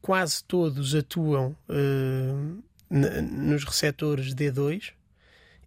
quase 0.00 0.42
todos 0.44 0.94
atuam 0.94 1.56
uh, 1.68 2.62
nos 2.90 3.64
receptores 3.64 4.34
D2 4.34 4.92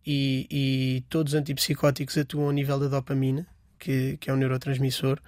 e, 0.05 0.47
e, 0.51 1.03
todos 1.09 1.33
os 1.33 1.39
antipsicóticos 1.39 2.17
atuam 2.17 2.49
a 2.49 2.53
nível 2.53 2.79
da 2.79 2.87
dopamina 2.87 3.47
que, 3.79 4.17
que 4.17 4.29
é 4.29 4.33
um 4.33 4.37
neurotransmissor, 4.37 5.19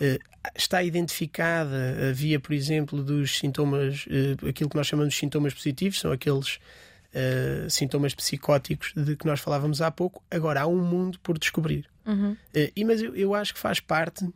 uh, 0.00 0.18
está 0.56 0.82
identificada 0.82 2.10
a 2.10 2.12
via, 2.12 2.40
por 2.40 2.52
exemplo, 2.52 3.02
dos 3.02 3.38
sintomas, 3.38 4.06
uh, 4.06 4.48
aquilo 4.48 4.70
que 4.70 4.76
nós 4.76 4.86
chamamos 4.86 5.14
de 5.14 5.20
sintomas 5.20 5.52
positivos, 5.52 6.00
são 6.00 6.10
aqueles 6.12 6.56
uh, 6.56 7.68
sintomas 7.68 8.14
psicóticos 8.14 8.92
de 8.96 9.16
que 9.16 9.26
nós 9.26 9.40
falávamos 9.40 9.82
há 9.82 9.90
pouco. 9.90 10.22
Agora 10.30 10.62
há 10.62 10.66
um 10.66 10.82
mundo 10.82 11.18
por 11.20 11.38
descobrir. 11.38 11.86
Uhum. 12.04 12.36
e, 12.74 12.84
mas 12.84 13.00
eu, 13.00 13.14
eu 13.14 13.32
acho 13.32 13.54
que 13.54 13.60
faz 13.60 13.78
parte 13.78 14.28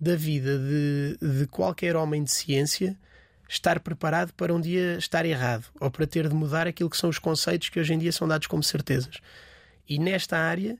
da 0.00 0.14
vida 0.14 0.58
de, 0.58 1.18
de 1.20 1.46
qualquer 1.46 1.96
homem 1.96 2.22
de 2.22 2.30
ciência 2.30 2.96
estar 3.48 3.80
preparado 3.80 4.32
para 4.34 4.52
um 4.52 4.60
dia 4.60 4.96
estar 4.98 5.24
errado 5.24 5.66
ou 5.80 5.90
para 5.90 6.06
ter 6.06 6.28
de 6.28 6.34
mudar 6.34 6.66
aquilo 6.66 6.90
que 6.90 6.96
são 6.96 7.08
os 7.08 7.18
conceitos 7.18 7.68
que 7.68 7.78
hoje 7.78 7.94
em 7.94 7.98
dia 7.98 8.12
são 8.12 8.26
dados 8.26 8.46
como 8.46 8.62
certezas. 8.62 9.18
E 9.88 9.98
nesta 9.98 10.36
área 10.36 10.76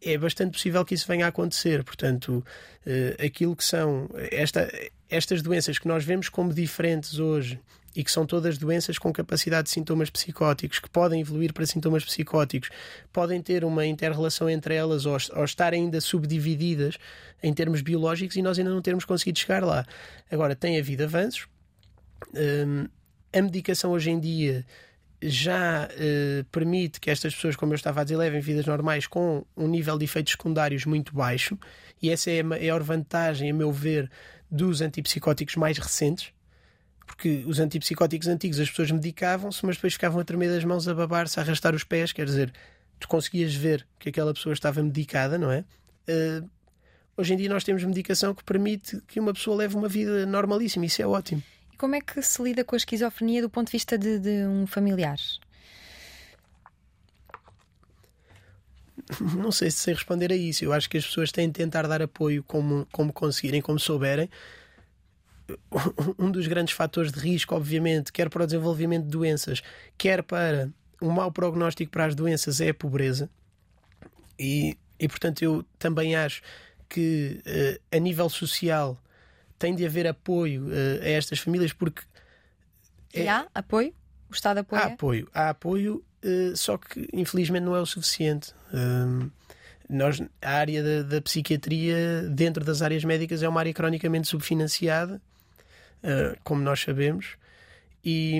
é 0.00 0.18
bastante 0.18 0.52
possível 0.52 0.84
que 0.84 0.94
isso 0.94 1.06
venha 1.06 1.26
a 1.26 1.28
acontecer. 1.28 1.84
Portanto, 1.84 2.44
uh, 2.86 3.24
aquilo 3.24 3.54
que 3.54 3.64
são 3.64 4.08
esta, 4.30 4.70
estas 5.08 5.42
doenças 5.42 5.78
que 5.78 5.88
nós 5.88 6.04
vemos 6.04 6.28
como 6.28 6.52
diferentes 6.52 7.18
hoje 7.18 7.60
e 7.94 8.02
que 8.02 8.10
são 8.10 8.26
todas 8.26 8.58
doenças 8.58 8.98
com 8.98 9.12
capacidade 9.12 9.64
de 9.64 9.70
sintomas 9.70 10.10
psicóticos, 10.10 10.78
que 10.78 10.90
podem 10.90 11.20
evoluir 11.20 11.52
para 11.52 11.64
sintomas 11.64 12.04
psicóticos, 12.04 12.70
podem 13.12 13.40
ter 13.40 13.64
uma 13.64 13.86
interrelação 13.86 14.50
entre 14.50 14.74
elas 14.74 15.06
ou, 15.06 15.16
ou 15.34 15.44
estar 15.44 15.72
ainda 15.72 16.00
subdivididas 16.00 16.98
em 17.42 17.52
termos 17.52 17.82
biológicos 17.82 18.36
e 18.36 18.42
nós 18.42 18.58
ainda 18.58 18.70
não 18.70 18.82
termos 18.82 19.04
conseguido 19.04 19.38
chegar 19.38 19.62
lá. 19.62 19.86
Agora, 20.30 20.56
tem 20.56 20.78
havido 20.78 21.04
avanços. 21.04 21.46
Um, 22.34 22.88
a 23.32 23.42
medicação 23.42 23.92
hoje 23.92 24.10
em 24.10 24.18
dia 24.18 24.64
já 25.22 25.88
uh, 25.88 26.44
permite 26.50 27.00
que 27.00 27.10
estas 27.10 27.34
pessoas, 27.34 27.56
como 27.56 27.72
eu 27.72 27.76
estava 27.76 28.00
a 28.00 28.04
dizer, 28.04 28.16
levem 28.16 28.40
vidas 28.40 28.66
normais 28.66 29.06
com 29.06 29.44
um 29.56 29.66
nível 29.66 29.96
de 29.96 30.04
efeitos 30.04 30.32
secundários 30.32 30.84
muito 30.84 31.14
baixo, 31.14 31.58
e 32.02 32.10
essa 32.10 32.30
é 32.30 32.40
a 32.40 32.44
maior 32.44 32.82
vantagem, 32.82 33.50
a 33.50 33.54
meu 33.54 33.72
ver, 33.72 34.10
dos 34.50 34.80
antipsicóticos 34.82 35.56
mais 35.56 35.78
recentes, 35.78 36.33
porque 37.06 37.44
os 37.46 37.60
antipsicóticos 37.60 38.28
antigos 38.28 38.58
as 38.58 38.68
pessoas 38.68 38.90
medicavam-se, 38.90 39.64
mas 39.64 39.76
depois 39.76 39.92
ficavam 39.94 40.20
a 40.20 40.24
tremer 40.24 40.50
das 40.50 40.64
mãos, 40.64 40.88
a 40.88 40.94
babar-se, 40.94 41.38
a 41.38 41.42
arrastar 41.42 41.74
os 41.74 41.84
pés, 41.84 42.12
quer 42.12 42.26
dizer, 42.26 42.52
tu 42.98 43.08
conseguias 43.08 43.54
ver 43.54 43.86
que 43.98 44.08
aquela 44.08 44.32
pessoa 44.32 44.52
estava 44.52 44.82
medicada, 44.82 45.38
não 45.38 45.50
é? 45.50 45.64
Uh, 46.08 46.48
hoje 47.16 47.34
em 47.34 47.36
dia 47.36 47.48
nós 47.48 47.64
temos 47.64 47.84
medicação 47.84 48.34
que 48.34 48.44
permite 48.44 49.00
que 49.06 49.20
uma 49.20 49.32
pessoa 49.32 49.56
leve 49.56 49.76
uma 49.76 49.88
vida 49.88 50.26
normalíssima, 50.26 50.86
isso 50.86 51.02
é 51.02 51.06
ótimo. 51.06 51.42
E 51.72 51.76
como 51.76 51.94
é 51.94 52.00
que 52.00 52.22
se 52.22 52.42
lida 52.42 52.64
com 52.64 52.74
a 52.74 52.78
esquizofrenia 52.78 53.42
do 53.42 53.50
ponto 53.50 53.66
de 53.66 53.72
vista 53.72 53.98
de, 53.98 54.18
de 54.18 54.46
um 54.46 54.66
familiar? 54.66 55.18
Não 59.36 59.52
sei 59.52 59.70
se 59.70 59.78
sei 59.78 59.94
responder 59.94 60.32
a 60.32 60.36
isso. 60.36 60.64
Eu 60.64 60.72
acho 60.72 60.88
que 60.88 60.96
as 60.96 61.06
pessoas 61.06 61.30
têm 61.32 61.48
de 61.48 61.54
tentar 61.54 61.86
dar 61.86 62.00
apoio 62.02 62.42
como, 62.44 62.86
como 62.92 63.12
conseguirem, 63.12 63.60
como 63.60 63.78
souberem. 63.78 64.30
Um 66.18 66.30
dos 66.30 66.46
grandes 66.46 66.74
fatores 66.74 67.12
de 67.12 67.20
risco, 67.20 67.54
obviamente, 67.54 68.12
quer 68.12 68.30
para 68.30 68.44
o 68.44 68.46
desenvolvimento 68.46 69.04
de 69.04 69.10
doenças, 69.10 69.62
quer 69.98 70.22
para 70.22 70.70
um 71.02 71.10
mau 71.10 71.30
prognóstico 71.30 71.90
para 71.90 72.06
as 72.06 72.14
doenças, 72.14 72.60
é 72.60 72.70
a 72.70 72.74
pobreza. 72.74 73.28
E, 74.38 74.76
e 74.98 75.08
portanto, 75.08 75.42
eu 75.42 75.64
também 75.78 76.16
acho 76.16 76.42
que, 76.88 77.40
uh, 77.46 77.96
a 77.96 77.98
nível 77.98 78.28
social, 78.28 78.98
tem 79.58 79.74
de 79.74 79.84
haver 79.84 80.06
apoio 80.06 80.66
uh, 80.66 81.02
a 81.02 81.08
estas 81.08 81.38
famílias 81.38 81.72
porque. 81.72 82.02
É... 83.12 83.24
E 83.24 83.28
há 83.28 83.46
apoio? 83.54 83.94
O 84.30 84.34
Estado 84.34 84.58
apoia? 84.58 84.82
Há 84.82 84.86
apoio, 84.86 85.30
há 85.34 85.50
apoio, 85.50 86.04
uh, 86.24 86.56
só 86.56 86.78
que 86.78 87.08
infelizmente 87.12 87.64
não 87.64 87.76
é 87.76 87.80
o 87.80 87.86
suficiente. 87.86 88.54
Nós, 89.86 90.20
a 90.40 90.50
área 90.50 90.82
da, 90.82 91.02
da, 91.16 91.20
psiquiatria, 91.20 92.22
dentro 92.30 92.64
das 92.64 92.80
áreas 92.80 93.04
médicas, 93.04 93.42
é 93.42 93.48
uma 93.48 93.60
área 93.60 93.72
cronicamente 93.72 94.26
subfinanciada, 94.26 95.20
como 96.42 96.62
nós 96.62 96.80
sabemos, 96.80 97.36
e, 98.04 98.38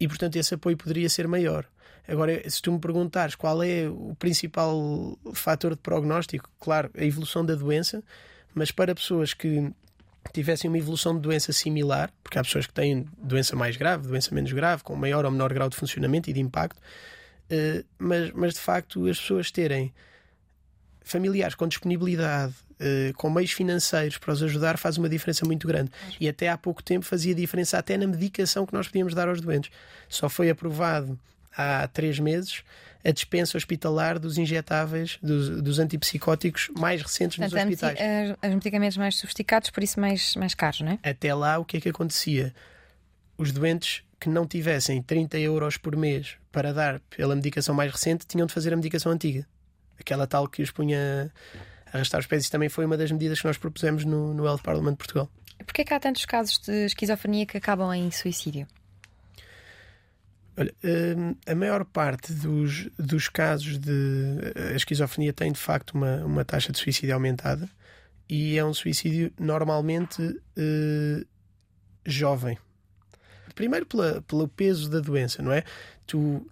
e 0.00 0.08
portanto 0.08 0.36
esse 0.36 0.54
apoio 0.54 0.76
poderia 0.76 1.08
ser 1.08 1.28
maior. 1.28 1.66
Agora, 2.06 2.48
se 2.48 2.60
tu 2.60 2.70
me 2.70 2.78
perguntares 2.78 3.34
qual 3.34 3.62
é 3.62 3.88
o 3.88 4.14
principal 4.18 5.18
fator 5.32 5.72
de 5.72 5.80
prognóstico, 5.80 6.50
claro, 6.60 6.90
a 6.96 7.04
evolução 7.04 7.44
da 7.44 7.54
doença, 7.54 8.02
mas 8.54 8.70
para 8.70 8.94
pessoas 8.94 9.32
que 9.32 9.72
tivessem 10.32 10.68
uma 10.68 10.78
evolução 10.78 11.14
de 11.14 11.20
doença 11.20 11.52
similar, 11.52 12.12
porque 12.22 12.38
há 12.38 12.42
pessoas 12.42 12.66
que 12.66 12.72
têm 12.74 13.06
doença 13.18 13.56
mais 13.56 13.76
grave, 13.76 14.06
doença 14.06 14.34
menos 14.34 14.52
grave, 14.52 14.82
com 14.82 14.94
maior 14.94 15.24
ou 15.24 15.30
menor 15.30 15.52
grau 15.52 15.68
de 15.68 15.76
funcionamento 15.76 16.28
e 16.28 16.32
de 16.32 16.40
impacto, 16.40 16.78
uh, 16.78 17.84
mas, 17.98 18.30
mas 18.32 18.54
de 18.54 18.60
facto 18.60 19.06
as 19.06 19.18
pessoas 19.18 19.50
terem 19.50 19.92
familiares 21.04 21.54
com 21.54 21.68
disponibilidade, 21.68 22.52
uh, 22.80 23.14
com 23.14 23.30
meios 23.30 23.52
financeiros 23.52 24.18
para 24.18 24.32
os 24.32 24.42
ajudar, 24.42 24.78
faz 24.78 24.98
uma 24.98 25.08
diferença 25.08 25.44
muito 25.46 25.68
grande. 25.68 25.90
E 26.18 26.28
até 26.28 26.48
há 26.48 26.58
pouco 26.58 26.82
tempo 26.82 27.04
fazia 27.04 27.34
diferença 27.34 27.78
até 27.78 27.96
na 27.96 28.06
medicação 28.06 28.66
que 28.66 28.72
nós 28.72 28.88
podíamos 28.88 29.14
dar 29.14 29.28
aos 29.28 29.40
doentes. 29.40 29.70
Só 30.08 30.28
foi 30.28 30.50
aprovado 30.50 31.18
há 31.56 31.86
três 31.86 32.18
meses 32.18 32.64
a 33.04 33.10
dispensa 33.10 33.58
hospitalar 33.58 34.18
dos 34.18 34.38
injetáveis, 34.38 35.18
dos, 35.22 35.62
dos 35.62 35.78
antipsicóticos 35.78 36.70
mais 36.76 37.02
recentes 37.02 37.36
Portanto, 37.36 37.64
nos 37.66 37.74
hospitais. 37.74 38.36
Os 38.42 38.54
medicamentos 38.54 38.96
mais 38.96 39.16
sofisticados, 39.16 39.68
por 39.68 39.82
isso 39.82 40.00
mais, 40.00 40.34
mais 40.36 40.54
caros, 40.54 40.80
não 40.80 40.92
é? 40.92 41.10
Até 41.10 41.34
lá, 41.34 41.58
o 41.58 41.64
que 41.66 41.76
é 41.76 41.80
que 41.80 41.88
acontecia? 41.90 42.54
Os 43.36 43.52
doentes 43.52 44.02
que 44.18 44.28
não 44.30 44.46
tivessem 44.46 45.02
30 45.02 45.38
euros 45.38 45.76
por 45.76 45.94
mês 45.96 46.36
para 46.50 46.72
dar 46.72 46.98
pela 47.10 47.34
medicação 47.34 47.74
mais 47.74 47.92
recente 47.92 48.26
tinham 48.26 48.46
de 48.46 48.54
fazer 48.54 48.72
a 48.72 48.76
medicação 48.76 49.12
antiga. 49.12 49.46
Aquela 49.98 50.26
tal 50.26 50.48
que 50.48 50.62
os 50.62 50.70
punha 50.70 51.32
a 51.92 51.96
arrastar 51.96 52.20
os 52.20 52.26
pés. 52.26 52.42
Isso 52.42 52.52
também 52.52 52.68
foi 52.68 52.84
uma 52.84 52.96
das 52.96 53.10
medidas 53.10 53.40
que 53.40 53.46
nós 53.46 53.58
propusemos 53.58 54.04
no, 54.04 54.34
no 54.34 54.44
Health 54.44 54.62
Parliament 54.62 54.92
de 54.92 54.98
Portugal. 54.98 55.30
Porquê 55.64 55.84
que 55.84 55.94
há 55.94 56.00
tantos 56.00 56.24
casos 56.24 56.58
de 56.58 56.86
esquizofrenia 56.86 57.46
que 57.46 57.56
acabam 57.56 57.92
em 57.94 58.10
suicídio? 58.10 58.66
Olha, 60.56 60.72
hum, 60.84 61.34
a 61.46 61.54
maior 61.54 61.84
parte 61.84 62.32
dos, 62.32 62.88
dos 62.96 63.28
casos 63.28 63.78
de 63.78 64.38
a 64.72 64.76
esquizofrenia 64.76 65.32
tem 65.32 65.50
de 65.50 65.58
facto 65.58 65.92
uma, 65.92 66.24
uma 66.24 66.44
taxa 66.44 66.70
de 66.70 66.78
suicídio 66.78 67.14
aumentada 67.14 67.68
e 68.28 68.56
é 68.56 68.64
um 68.64 68.72
suicídio 68.72 69.32
normalmente 69.38 70.22
uh, 70.22 71.26
jovem. 72.06 72.56
Primeiro 73.54 73.86
pela, 73.86 74.22
pelo 74.22 74.48
peso 74.48 74.88
da 74.90 75.00
doença, 75.00 75.42
não 75.42 75.52
é? 75.52 75.64
Tu 76.06 76.46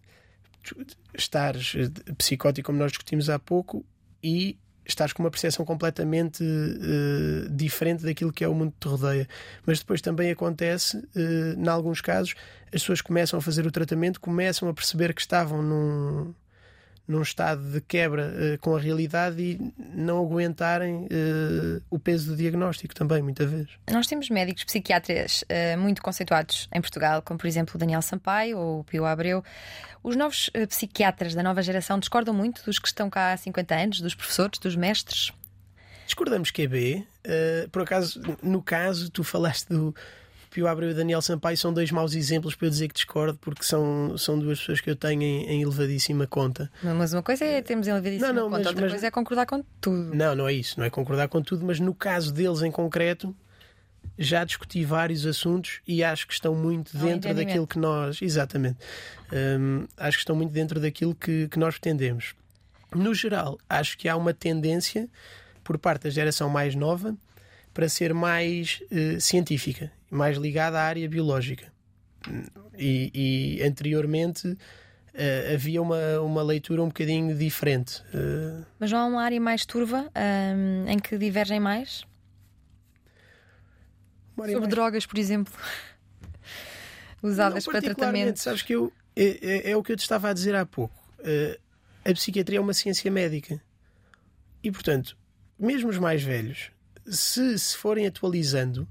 estares 1.15 1.75
psicótico, 2.17 2.67
como 2.67 2.79
nós 2.79 2.93
discutimos 2.93 3.29
há 3.29 3.39
pouco, 3.39 3.85
e 4.23 4.59
estás 4.85 5.13
com 5.13 5.23
uma 5.23 5.31
percepção 5.31 5.65
completamente 5.65 6.43
uh, 6.43 7.49
diferente 7.51 8.05
daquilo 8.05 8.33
que 8.33 8.45
é 8.45 8.49
o 8.49 8.55
mundo 8.55 8.73
que 8.73 8.81
te 8.81 8.89
rodeia. 8.89 9.29
Mas 9.65 9.79
depois 9.79 10.01
também 10.01 10.31
acontece, 10.31 10.97
uh, 10.97 11.61
em 11.61 11.69
alguns 11.69 12.01
casos, 12.01 12.35
as 12.67 12.83
pessoas 12.83 13.01
começam 13.01 13.39
a 13.39 13.43
fazer 13.43 13.67
o 13.67 13.71
tratamento, 13.71 14.21
começam 14.21 14.69
a 14.69 14.75
perceber 14.75 15.15
que 15.15 15.21
estavam 15.21 15.63
num, 15.63 16.35
num 17.07 17.23
estado 17.23 17.63
de 17.63 17.81
quebra 17.81 18.33
uh, 18.33 18.59
com 18.59 18.77
a 18.77 18.81
realidade 18.81 19.43
e 19.43 19.73
não 19.95 20.19
aguentarem 20.19 21.05
uh, 21.05 21.83
o 21.91 21.99
peso 21.99 22.31
do 22.31 22.37
diagnóstico 22.37 22.95
também, 22.95 23.23
muitas 23.23 23.51
vezes. 23.51 23.71
Nós 23.91 24.07
temos 24.07 24.31
médicos 24.31 24.65
psiquiatras 24.65 25.43
uh, 25.43 25.79
muito 25.79 26.01
conceituados 26.01 26.69
em 26.73 26.81
Portugal, 26.81 27.21
como 27.23 27.39
por 27.39 27.47
exemplo 27.47 27.75
o 27.75 27.79
Daniel 27.79 28.03
Sampaio 28.03 28.59
ou 28.59 28.81
o 28.81 28.85
Pio 28.85 29.05
Abreu. 29.05 29.45
Os 30.03 30.17
novos 30.17 30.51
psiquiatras 30.69 31.35
da 31.35 31.43
nova 31.43 31.63
geração 31.63 31.99
discordam 31.99 32.35
muito 32.35 32.65
dos 32.65 32.79
que 32.79 32.89
estão 32.89 33.09
cá 33.09 33.33
há 33.33 33.37
50 33.37 33.75
anos, 33.75 34.01
dos 34.01 34.17
professores, 34.17 34.59
dos 34.59 34.75
mestres? 34.75 35.33
Discordamos 36.05 36.51
que 36.51 36.63
é 36.63 36.67
B. 36.67 37.07
por 37.71 37.83
acaso, 37.83 38.21
no 38.43 38.61
caso, 38.61 39.09
tu 39.11 39.23
falaste 39.23 39.69
do 39.69 39.95
Pio 40.53 40.69
Abreu 40.69 40.91
e 40.91 40.95
Daniel 40.95 41.23
Sampaio 41.23 41.57
são 41.57 41.73
dois 41.73 41.91
maus 41.91 42.15
exemplos 42.15 42.55
para 42.55 42.67
eu 42.67 42.71
dizer 42.71 42.89
que 42.89 42.95
discordo, 42.95 43.39
porque 43.41 43.65
são, 43.65 44.17
são 44.19 44.39
duas 44.39 44.59
pessoas 44.59 44.83
que 44.83 44.91
eu 44.91 44.95
tenho 44.95 45.23
em, 45.23 45.47
em 45.47 45.63
elevadíssima 45.63 46.27
conta. 46.27 46.71
Mas 46.83 47.15
uma 47.15 47.23
coisa 47.23 47.43
é 47.43 47.63
termos 47.63 47.89
em 47.89 47.91
elevadíssima 47.91 48.29
não, 48.35 48.35
não, 48.35 48.51
conta, 48.51 48.59
mas, 48.59 48.67
outra 48.67 48.83
mas... 48.83 48.93
coisa 48.93 49.07
é 49.07 49.11
concordar 49.11 49.47
com 49.47 49.65
tudo. 49.81 50.15
Não, 50.15 50.35
não 50.35 50.47
é 50.47 50.53
isso, 50.53 50.79
não 50.79 50.85
é 50.85 50.91
concordar 50.91 51.29
com 51.29 51.41
tudo, 51.41 51.65
mas 51.65 51.81
no 51.81 51.95
caso 51.95 52.35
deles 52.35 52.61
em 52.61 52.71
concreto, 52.71 53.35
já 54.19 54.45
discuti 54.45 54.85
vários 54.85 55.25
assuntos 55.25 55.81
e 55.89 56.05
acho 56.05 56.27
que 56.27 56.35
estão 56.35 56.55
muito 56.55 56.97
dentro 56.99 57.35
daquilo 57.35 57.67
que 57.67 57.79
nós. 57.79 58.21
Exatamente. 58.21 58.77
Um, 59.33 59.87
acho 59.97 60.19
que 60.19 60.23
estão 60.23 60.37
muito 60.37 60.53
dentro 60.53 60.79
daquilo 60.79 61.15
que, 61.15 61.49
que 61.49 61.59
nós 61.59 61.79
pretendemos. 61.79 62.35
No 62.95 63.15
geral, 63.15 63.59
acho 63.71 63.97
que 63.97 64.07
há 64.07 64.15
uma 64.15 64.35
tendência 64.35 65.09
por 65.65 65.79
parte 65.79 66.03
da 66.03 66.11
geração 66.11 66.51
mais 66.51 66.75
nova 66.75 67.17
para 67.73 67.89
ser 67.89 68.13
mais 68.13 68.83
uh, 68.91 69.21
científica, 69.21 69.91
mais 70.11 70.37
ligada 70.37 70.79
à 70.79 70.83
área 70.83 71.09
biológica. 71.09 71.73
E, 72.79 73.59
e 73.59 73.63
anteriormente 73.63 74.47
uh, 74.49 75.55
havia 75.55 75.81
uma, 75.83 76.21
uma 76.21 76.43
leitura 76.43 76.83
um 76.83 76.89
bocadinho 76.89 77.37
diferente. 77.37 78.03
Uh... 78.15 78.65
Mas 78.79 78.93
não 78.93 78.99
há 78.99 79.07
uma 79.07 79.23
área 79.23 79.41
mais 79.41 79.65
turva 79.65 80.11
um, 80.15 80.89
em 80.89 80.99
que 80.99 81.17
divergem 81.19 81.59
mais? 81.59 82.05
Sobre 84.37 84.61
mais... 84.61 84.69
drogas, 84.69 85.07
por 85.07 85.19
exemplo, 85.19 85.53
usadas 87.23 87.65
não, 87.65 87.73
para 87.73 87.83
tratamento. 87.83 88.39
Sabes 88.39 88.63
que 88.63 88.75
eu, 88.75 88.93
é, 89.15 89.69
é, 89.69 89.71
é, 89.71 89.77
o 89.77 89.83
que 89.83 89.93
eu 89.93 89.97
te 89.97 90.01
estava 90.01 90.31
a 90.31 90.33
dizer 90.33 90.55
há 90.55 90.67
pouco. 90.67 90.95
a 92.05 92.13
psiquiatria 92.13 92.59
é 92.59 92.61
uma 92.61 92.75
ciência 92.75 93.11
médica. 93.11 93.61
E, 94.63 94.71
portanto, 94.71 95.17
mesmo 95.59 95.91
os 95.91 95.99
mais 95.99 96.23
velhos 96.23 96.72
se 97.07 97.59
se 97.59 97.77
forem 97.77 98.07
atualizando, 98.07 98.87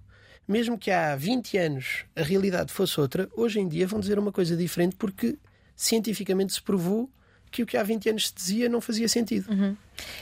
mesmo 0.48 0.78
que 0.78 0.92
há 0.92 1.16
20 1.16 1.58
anos 1.58 2.06
a 2.16 2.22
realidade 2.22 2.72
fosse 2.72 3.00
outra, 3.00 3.30
hoje 3.36 3.60
em 3.60 3.68
dia 3.68 3.88
vão 3.88 4.00
dizer 4.00 4.20
uma 4.20 4.32
coisa 4.32 4.56
diferente 4.56 4.96
porque 4.96 5.38
cientificamente 5.76 6.54
se 6.54 6.62
provou 6.62 7.10
que 7.52 7.64
o 7.64 7.66
que 7.66 7.76
há 7.76 7.84
20 7.84 8.10
anos 8.10 8.28
se 8.30 8.34
dizia 8.34 8.70
não 8.70 8.80
fazia 8.80 9.08
sentido. 9.10 9.52
Uhum. 9.52 9.76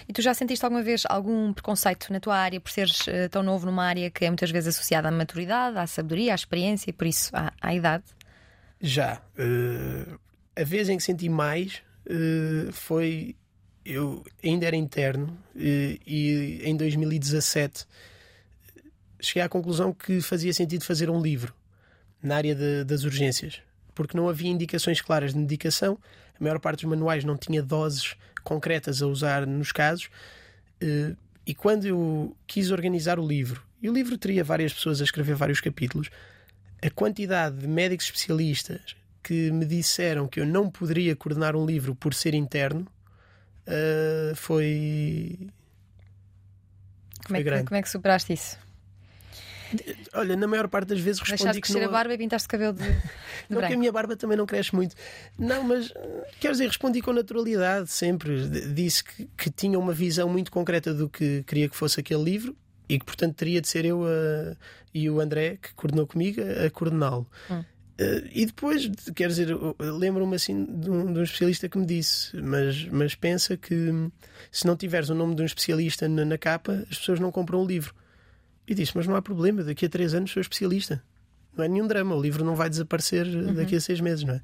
E 0.08 0.14
tu 0.14 0.22
já 0.22 0.34
sentiste 0.34 0.66
alguma 0.66 0.82
vez 0.82 1.04
algum 1.08 1.54
preconceito 1.54 2.12
na 2.12 2.20
tua 2.20 2.36
área 2.36 2.60
por 2.60 2.72
seres 2.72 3.02
uh, 3.02 3.30
tão 3.30 3.44
novo 3.44 3.68
numa 3.68 3.86
área 3.86 4.10
que 4.10 4.26
é 4.26 4.30
muitas 4.30 4.50
vezes 4.50 4.76
associada 4.76 5.08
à 5.08 5.12
maturidade, 5.12 5.78
à 5.78 5.86
sabedoria, 5.86 6.32
à 6.32 6.36
experiência 6.36 6.90
e 6.90 6.94
por 6.94 7.06
isso 7.06 7.30
à, 7.34 7.54
à 7.62 7.74
idade? 7.74 8.04
Já. 8.82 9.22
Uh, 9.38 10.20
a 10.56 10.64
vez 10.64 10.90
em 10.90 10.98
que 10.98 11.04
senti 11.04 11.30
mais 11.30 11.84
uh, 12.08 12.72
foi 12.72 13.36
eu 13.90 14.24
ainda 14.44 14.68
era 14.68 14.76
interno 14.76 15.36
e, 15.56 16.00
e 16.06 16.62
em 16.64 16.78
2017 16.78 17.88
cheguei 19.20 19.42
à 19.42 19.50
conclusão 19.50 19.92
que 19.92 20.22
fazia 20.22 20.54
sentido 20.54 20.86
fazer 20.86 21.10
um 21.10 21.20
livro 21.20 21.54
na 22.22 22.36
área 22.36 22.54
de, 22.54 22.84
das 22.84 23.04
urgências, 23.04 23.62
porque 23.96 24.16
não 24.16 24.30
havia 24.30 24.50
indicações 24.50 25.02
claras 25.02 25.34
de 25.34 25.40
medicação, 25.40 25.98
a 26.40 26.44
maior 26.44 26.60
parte 26.60 26.82
dos 26.82 26.90
manuais 26.90 27.24
não 27.24 27.36
tinha 27.36 27.64
doses 27.64 28.16
concretas 28.44 29.02
a 29.02 29.08
usar 29.08 29.48
nos 29.48 29.72
casos. 29.72 30.10
Eh, 30.80 31.16
e 31.46 31.56
quando 31.56 31.86
eu 31.86 32.36
quis 32.46 32.72
organizar 32.72 33.20
o 33.20 33.28
livro, 33.28 33.64
e 33.82 33.90
o 33.90 33.94
livro 33.94 34.18
teria 34.18 34.44
várias 34.44 34.74
pessoas 34.74 35.02
a 35.02 35.04
escrever 35.04 35.36
vários 35.36 35.60
capítulos, 35.60 36.10
a 36.82 36.90
quantidade 36.90 37.58
de 37.58 37.68
médicos 37.68 38.06
especialistas 38.06 38.96
que 39.24 39.52
me 39.52 39.66
disseram 39.66 40.28
que 40.28 40.40
eu 40.40 40.46
não 40.46 40.70
poderia 40.70 41.16
coordenar 41.16 41.56
um 41.56 41.66
livro 41.66 41.96
por 41.96 42.14
ser 42.14 42.34
interno 42.34 42.88
uh, 43.68 44.36
foi. 44.36 45.38
Como, 47.26 47.38
é 47.38 47.44
que, 47.44 47.64
como 47.64 47.78
é 47.78 47.82
que 47.82 47.90
superaste 47.90 48.34
isso? 48.34 48.58
Olha, 50.14 50.36
na 50.36 50.48
maior 50.48 50.68
parte 50.68 50.90
das 50.90 51.00
vezes 51.00 51.22
respondi 51.22 51.44
Deixaste 51.44 51.74
que 51.74 51.80
não... 51.80 51.88
a 51.88 51.92
barba 51.92 52.14
e 52.14 52.18
pintaste 52.18 52.48
o 52.48 52.50
cabelo 52.50 52.74
de, 52.74 52.84
de 52.84 52.92
Não, 53.50 53.58
branco. 53.58 53.68
que 53.68 53.74
a 53.74 53.78
minha 53.78 53.92
barba 53.92 54.16
também 54.16 54.38
não 54.38 54.46
cresce 54.46 54.74
muito. 54.74 54.96
Não, 55.38 55.64
mas 55.64 55.94
quer 56.40 56.52
dizer, 56.52 56.68
respondi 56.68 57.02
com 57.02 57.14
naturalidade 57.14 57.90
sempre. 57.92 58.48
Disse 58.74 59.04
que, 59.04 59.30
que 59.38 59.50
tinha 59.52 59.78
uma 59.78 59.94
visão 59.94 60.28
muito 60.28 60.52
concreta 60.52 60.94
do 60.94 61.08
que 61.08 61.44
queria 61.44 61.70
que 61.70 61.76
fosse 61.76 62.00
aquele 62.00 62.24
livro 62.24 62.56
e 62.88 62.98
que, 62.98 63.06
portanto, 63.06 63.36
teria 63.36 63.62
de 63.62 63.68
ser 63.68 63.86
eu 63.86 64.04
a, 64.04 64.56
e 64.94 65.10
o 65.10 65.20
André, 65.20 65.58
que 65.62 65.74
coordenou 65.76 66.08
comigo, 66.08 66.42
a 66.42 66.70
coordená-lo. 66.72 67.28
Hum. 67.50 67.64
Uh, 68.00 68.30
e 68.32 68.46
depois, 68.46 68.90
quer 69.14 69.28
dizer, 69.28 69.50
lembro-me 69.78 70.36
assim 70.36 70.64
de 70.64 70.90
um, 70.90 71.12
de 71.12 71.20
um, 71.20 71.24
especialista 71.24 71.68
que 71.68 71.78
me 71.78 71.86
disse, 71.86 72.36
mas, 72.38 72.86
mas 72.86 73.14
pensa 73.14 73.58
que 73.58 73.92
se 74.50 74.66
não 74.66 74.78
tiveres 74.78 75.10
o 75.10 75.16
nome 75.16 75.36
de 75.36 75.42
um 75.42 75.46
especialista 75.46 76.08
na, 76.08 76.24
na 76.24 76.38
capa, 76.38 76.86
as 76.90 76.98
pessoas 76.98 77.20
não 77.20 77.30
compram 77.30 77.62
o 77.62 77.68
livro. 77.68 77.94
E 78.66 78.74
disse, 78.74 78.96
mas 78.96 79.06
não 79.06 79.16
há 79.16 79.22
problema, 79.22 79.64
daqui 79.64 79.86
a 79.86 79.90
três 79.90 80.14
anos 80.14 80.32
sou 80.32 80.40
especialista 80.40 81.04
não 81.60 81.66
é 81.66 81.68
nenhum 81.68 81.88
drama, 81.88 82.16
o 82.16 82.22
livro 82.22 82.44
não 82.44 82.56
vai 82.56 82.70
desaparecer 82.70 83.26
uhum. 83.28 83.54
daqui 83.54 83.76
a 83.76 83.82
seis 83.82 84.00
meses, 84.00 84.24
não 84.24 84.36
é? 84.36 84.42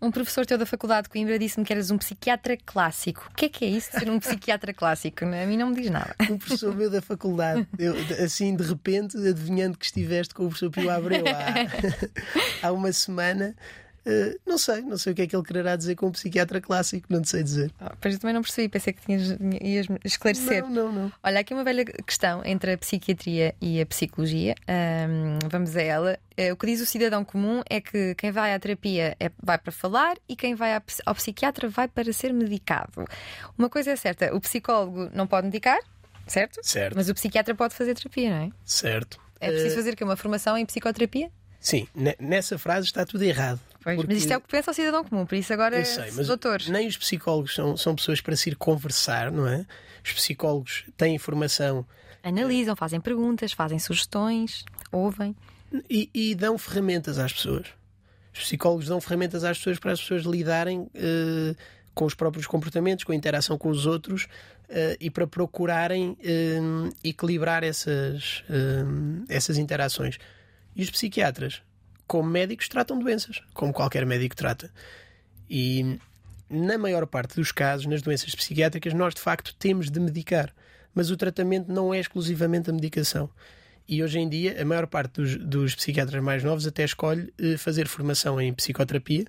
Um 0.00 0.10
professor 0.10 0.44
teu 0.44 0.58
da 0.58 0.66
Faculdade 0.66 1.04
de 1.04 1.08
Coimbra 1.08 1.38
disse-me 1.38 1.64
que 1.64 1.72
eras 1.72 1.90
um 1.90 1.96
psiquiatra 1.96 2.56
clássico. 2.64 3.28
O 3.32 3.34
que 3.34 3.46
é 3.46 3.48
que 3.48 3.64
é 3.64 3.68
isso 3.68 3.90
de 3.92 3.98
ser 3.98 4.10
um 4.10 4.20
psiquiatra 4.20 4.74
clássico? 4.74 5.24
A 5.24 5.46
mim 5.46 5.56
não 5.56 5.70
me 5.70 5.76
diz 5.76 5.90
nada. 5.90 6.14
Um 6.30 6.36
professor 6.36 6.74
meu 6.76 6.90
da 6.90 7.00
faculdade, 7.00 7.66
eu, 7.78 7.94
assim 8.22 8.54
de 8.54 8.62
repente, 8.62 9.16
adivinhando 9.16 9.78
que 9.78 9.86
estiveste 9.86 10.34
com 10.34 10.44
o 10.44 10.48
professor 10.48 10.70
Pio 10.70 10.90
Abreu 10.90 11.24
há, 11.26 12.68
há 12.68 12.72
uma 12.72 12.92
semana, 12.92 13.56
Uh, 14.06 14.38
não 14.46 14.58
sei, 14.58 14.82
não 14.82 14.98
sei 14.98 15.12
o 15.12 15.16
que 15.16 15.22
é 15.22 15.26
que 15.26 15.34
ele 15.34 15.42
quererá 15.42 15.76
dizer 15.76 15.94
com 15.94 16.06
um 16.06 16.12
psiquiatra 16.12 16.60
clássico, 16.60 17.06
não 17.08 17.24
sei 17.24 17.42
dizer. 17.42 17.72
Oh, 17.80 17.90
pois 17.98 18.14
eu 18.14 18.20
também 18.20 18.34
não 18.34 18.42
percebi, 18.42 18.68
pensei 18.68 18.92
que 18.92 19.00
tinhas, 19.00 19.36
ias 19.62 19.86
esclarecer. 20.04 20.62
Não, 20.64 20.70
não, 20.70 20.92
não. 20.92 21.12
Olha, 21.22 21.40
aqui 21.40 21.54
uma 21.54 21.64
velha 21.64 21.84
questão 21.84 22.42
entre 22.44 22.72
a 22.72 22.78
psiquiatria 22.78 23.54
e 23.60 23.80
a 23.80 23.86
psicologia. 23.86 24.54
Um, 24.68 25.38
vamos 25.50 25.74
a 25.74 25.82
ela. 25.82 26.18
Uh, 26.38 26.52
o 26.52 26.56
que 26.56 26.66
diz 26.66 26.82
o 26.82 26.86
cidadão 26.86 27.24
comum 27.24 27.62
é 27.68 27.80
que 27.80 28.14
quem 28.16 28.30
vai 28.30 28.52
à 28.54 28.58
terapia 28.58 29.16
é, 29.18 29.30
vai 29.42 29.56
para 29.56 29.72
falar 29.72 30.16
e 30.28 30.36
quem 30.36 30.54
vai 30.54 30.74
ao 31.06 31.14
psiquiatra 31.14 31.68
vai 31.68 31.88
para 31.88 32.12
ser 32.12 32.32
medicado. 32.32 33.06
Uma 33.56 33.70
coisa 33.70 33.92
é 33.92 33.96
certa: 33.96 34.34
o 34.34 34.40
psicólogo 34.40 35.08
não 35.14 35.26
pode 35.26 35.46
medicar, 35.46 35.78
certo? 36.26 36.60
Certo. 36.62 36.94
Mas 36.94 37.08
o 37.08 37.14
psiquiatra 37.14 37.54
pode 37.54 37.74
fazer 37.74 37.94
terapia, 37.94 38.30
não 38.30 38.46
é? 38.46 38.50
Certo. 38.64 39.18
É 39.40 39.50
preciso 39.50 39.74
uh... 39.74 39.78
fazer 39.78 39.96
que 39.96 40.04
uma 40.04 40.16
formação 40.16 40.58
em 40.58 40.66
psicoterapia? 40.66 41.30
Sim, 41.58 41.88
nessa 42.20 42.58
frase 42.58 42.86
está 42.86 43.06
tudo 43.06 43.24
errado. 43.24 43.58
Pois, 43.84 43.96
porque... 43.96 44.14
Mas 44.14 44.22
isto 44.22 44.32
é 44.32 44.36
o 44.38 44.40
que 44.40 44.48
pensa 44.48 44.70
o 44.70 44.74
cidadão 44.74 45.04
comum, 45.04 45.26
por 45.26 45.34
isso 45.34 45.52
agora 45.52 45.78
Eu 45.78 45.84
sei, 45.84 46.10
mas 46.12 46.26
doutores. 46.26 46.68
Nem 46.68 46.88
os 46.88 46.96
psicólogos 46.96 47.54
são, 47.54 47.76
são 47.76 47.94
pessoas 47.94 48.22
para 48.22 48.34
se 48.34 48.48
ir 48.48 48.56
conversar, 48.56 49.30
não 49.30 49.46
é? 49.46 49.66
Os 50.02 50.12
psicólogos 50.14 50.86
têm 50.96 51.14
informação. 51.14 51.86
Analisam, 52.22 52.74
fazem 52.74 52.98
perguntas, 52.98 53.52
fazem 53.52 53.78
sugestões, 53.78 54.64
ouvem. 54.90 55.36
E, 55.90 56.08
e 56.14 56.34
dão 56.34 56.56
ferramentas 56.56 57.18
às 57.18 57.34
pessoas. 57.34 57.66
Os 58.32 58.40
psicólogos 58.40 58.86
dão 58.88 58.98
ferramentas 59.02 59.44
às 59.44 59.58
pessoas 59.58 59.78
para 59.78 59.92
as 59.92 60.00
pessoas 60.00 60.22
lidarem 60.22 60.80
uh, 60.80 61.56
com 61.94 62.06
os 62.06 62.14
próprios 62.14 62.46
comportamentos, 62.46 63.04
com 63.04 63.12
a 63.12 63.14
interação 63.14 63.58
com 63.58 63.68
os 63.68 63.84
outros 63.84 64.24
uh, 64.24 64.96
e 64.98 65.10
para 65.10 65.26
procurarem 65.26 66.12
uh, 66.12 66.96
equilibrar 67.04 67.62
essas, 67.62 68.42
essas 69.28 69.58
interações. 69.58 70.18
E 70.74 70.82
os 70.82 70.90
psiquiatras, 70.90 71.62
como 72.06 72.28
médicos, 72.28 72.68
tratam 72.68 72.98
doenças, 72.98 73.42
como 73.52 73.72
qualquer 73.72 74.04
médico 74.06 74.36
trata. 74.36 74.70
E 75.48 75.98
na 76.48 76.78
maior 76.78 77.06
parte 77.06 77.36
dos 77.36 77.50
casos, 77.52 77.86
nas 77.86 78.02
doenças 78.02 78.34
psiquiátricas, 78.34 78.92
nós 78.92 79.14
de 79.14 79.20
facto 79.20 79.54
temos 79.58 79.90
de 79.90 79.98
medicar, 80.00 80.54
mas 80.94 81.10
o 81.10 81.16
tratamento 81.16 81.72
não 81.72 81.92
é 81.92 81.98
exclusivamente 81.98 82.70
a 82.70 82.72
medicação. 82.72 83.30
E 83.86 84.02
hoje 84.02 84.18
em 84.18 84.28
dia, 84.28 84.60
a 84.60 84.64
maior 84.64 84.86
parte 84.86 85.20
dos, 85.20 85.36
dos 85.36 85.74
psiquiatras 85.74 86.22
mais 86.22 86.42
novos 86.42 86.66
até 86.66 86.84
escolhe 86.84 87.32
eh, 87.38 87.56
fazer 87.58 87.86
formação 87.86 88.40
em 88.40 88.52
psicoterapia, 88.52 89.26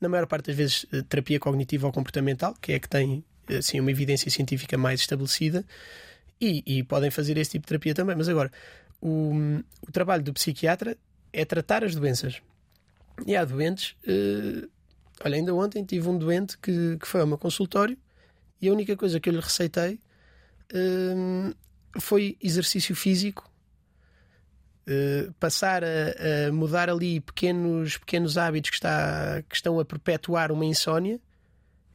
na 0.00 0.08
maior 0.08 0.26
parte 0.26 0.46
das 0.48 0.56
vezes 0.56 0.86
eh, 0.92 1.02
terapia 1.08 1.40
cognitiva 1.40 1.86
ou 1.86 1.92
comportamental, 1.92 2.54
que 2.60 2.72
é 2.72 2.78
que 2.78 2.88
tem 2.88 3.24
assim, 3.48 3.80
uma 3.80 3.90
evidência 3.90 4.30
científica 4.30 4.76
mais 4.76 5.00
estabelecida, 5.00 5.64
e, 6.40 6.62
e 6.66 6.82
podem 6.82 7.10
fazer 7.10 7.38
esse 7.38 7.52
tipo 7.52 7.62
de 7.64 7.68
terapia 7.68 7.94
também. 7.94 8.14
Mas 8.14 8.28
agora, 8.28 8.52
o, 9.00 9.32
o 9.86 9.92
trabalho 9.92 10.22
do 10.22 10.34
psiquiatra 10.34 10.96
é 11.34 11.44
tratar 11.44 11.84
as 11.84 11.94
doenças. 11.94 12.40
E 13.26 13.36
há 13.36 13.44
doentes. 13.44 13.96
Uh, 14.06 14.68
olha, 15.24 15.36
ainda 15.36 15.54
ontem 15.54 15.84
tive 15.84 16.08
um 16.08 16.16
doente 16.16 16.56
que, 16.58 16.96
que 16.98 17.06
foi 17.06 17.20
ao 17.20 17.26
meu 17.26 17.36
consultório 17.36 17.98
e 18.60 18.68
a 18.68 18.72
única 18.72 18.96
coisa 18.96 19.18
que 19.20 19.28
eu 19.28 19.32
lhe 19.32 19.40
receitei 19.40 20.00
hum, 20.72 21.52
foi 22.00 22.36
exercício 22.40 22.94
físico. 22.94 23.50
Uh, 24.86 25.32
passar 25.40 25.82
a, 25.82 26.48
a, 26.48 26.52
mudar 26.52 26.90
ali 26.90 27.18
pequenos, 27.18 27.96
pequenos 27.96 28.36
hábitos 28.36 28.68
que, 28.68 28.76
está, 28.76 29.42
que 29.48 29.56
estão 29.56 29.80
a 29.80 29.84
perpetuar 29.84 30.52
uma 30.52 30.66
insónia 30.66 31.18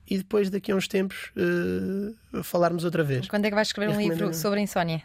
e 0.09 0.17
depois 0.17 0.49
daqui 0.49 0.71
a 0.71 0.75
uns 0.75 0.87
tempos 0.87 1.31
uh, 1.37 2.43
falarmos 2.43 2.83
outra 2.83 3.03
vez. 3.03 3.27
Quando 3.27 3.45
é 3.45 3.49
que 3.49 3.55
vais 3.55 3.67
escrever 3.67 3.93
um 3.93 4.01
livro 4.01 4.33
sobre 4.33 4.59
insónia? 4.59 5.03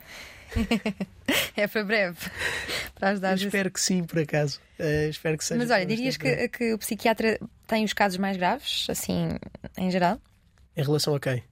é 1.57 1.67
para 1.67 1.85
breve. 1.85 2.19
Para 2.95 3.11
ajudar 3.11 3.37
espero 3.37 3.71
que 3.71 3.81
sim, 3.81 4.05
por 4.05 4.19
acaso. 4.19 4.61
Uh, 4.79 5.09
espero 5.11 5.39
que 5.39 5.45
seja. 5.45 5.59
Mas 5.59 5.71
olha, 5.71 5.87
dirias 5.87 6.17
que, 6.17 6.49
que, 6.49 6.73
o 6.73 6.79
psiquiatra 6.79 7.39
tem 7.67 7.85
os 7.85 7.93
casos 7.93 8.19
mais 8.19 8.37
graves, 8.37 8.87
assim, 8.89 9.31
em 9.77 9.91
geral? 9.91 10.21
Em 10.77 10.83
relação 10.83 11.15
a 11.15 11.21
quem? 11.21 11.43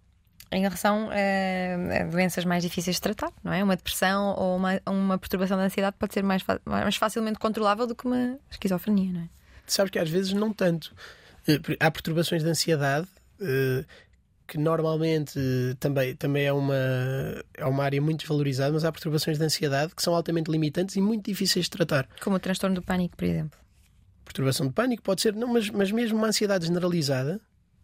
Em 0.51 0.61
relação 0.61 1.09
a, 1.11 2.03
a 2.03 2.05
doenças 2.05 2.45
mais 2.45 2.63
difíceis 2.63 2.97
de 2.97 3.03
tratar, 3.03 3.33
não 3.43 3.53
é? 3.53 3.65
Uma 3.65 3.77
depressão 3.77 4.35
ou 4.37 4.57
uma, 4.57 4.81
uma 4.87 5.19
perturbação 5.19 5.57
da 5.57 5.65
ansiedade 5.65 5.97
pode 5.99 6.13
ser 6.13 6.23
mais, 6.23 6.43
mais 6.67 6.97
facilmente 6.97 7.39
controlável 7.39 7.87
do 7.87 7.95
que 7.95 8.07
uma 8.07 8.39
esquizofrenia, 8.51 9.13
não 9.13 9.21
é? 9.23 9.29
Sabes 9.67 9.91
que 9.91 9.99
às 9.99 10.11
vezes 10.11 10.33
não 10.33 10.53
tanto. 10.53 10.95
Eh, 11.49 11.59
há 11.81 11.91
perturbações 11.91 12.43
de 12.43 12.51
ansiedade 12.51 13.09
eh, 13.41 13.85
que 14.53 14.59
normalmente 14.59 15.41
também, 15.81 16.15
também 16.15 16.45
é, 16.45 16.53
uma, 16.53 16.75
é 17.57 17.65
uma 17.65 17.83
área 17.83 18.03
muito 18.03 18.29
valorizada, 18.29 18.71
mas 18.71 18.85
há 18.85 18.93
perturbações 18.93 19.39
de 19.39 19.45
ansiedade 19.45 19.95
que 19.95 20.03
são 20.03 20.15
altamente 20.15 20.51
limitantes 20.51 20.95
e 20.95 21.01
muito 21.01 21.25
difíceis 21.25 21.65
de 21.65 21.71
tratar. 21.71 22.07
Como 22.21 22.37
o 22.37 22.39
transtorno 22.39 22.75
do 22.75 22.83
pânico, 22.83 23.17
por 23.17 23.25
exemplo. 23.25 23.59
Perturbação 24.27 24.67
de 24.67 24.75
pânico 24.75 25.03
pode 25.03 25.23
ser, 25.23 25.35
não, 25.35 25.49
mas, 25.49 25.71
mas 25.71 25.91
mesmo 25.91 26.19
uma 26.19 26.27
ansiedade 26.27 26.67
generalizada 26.67 27.41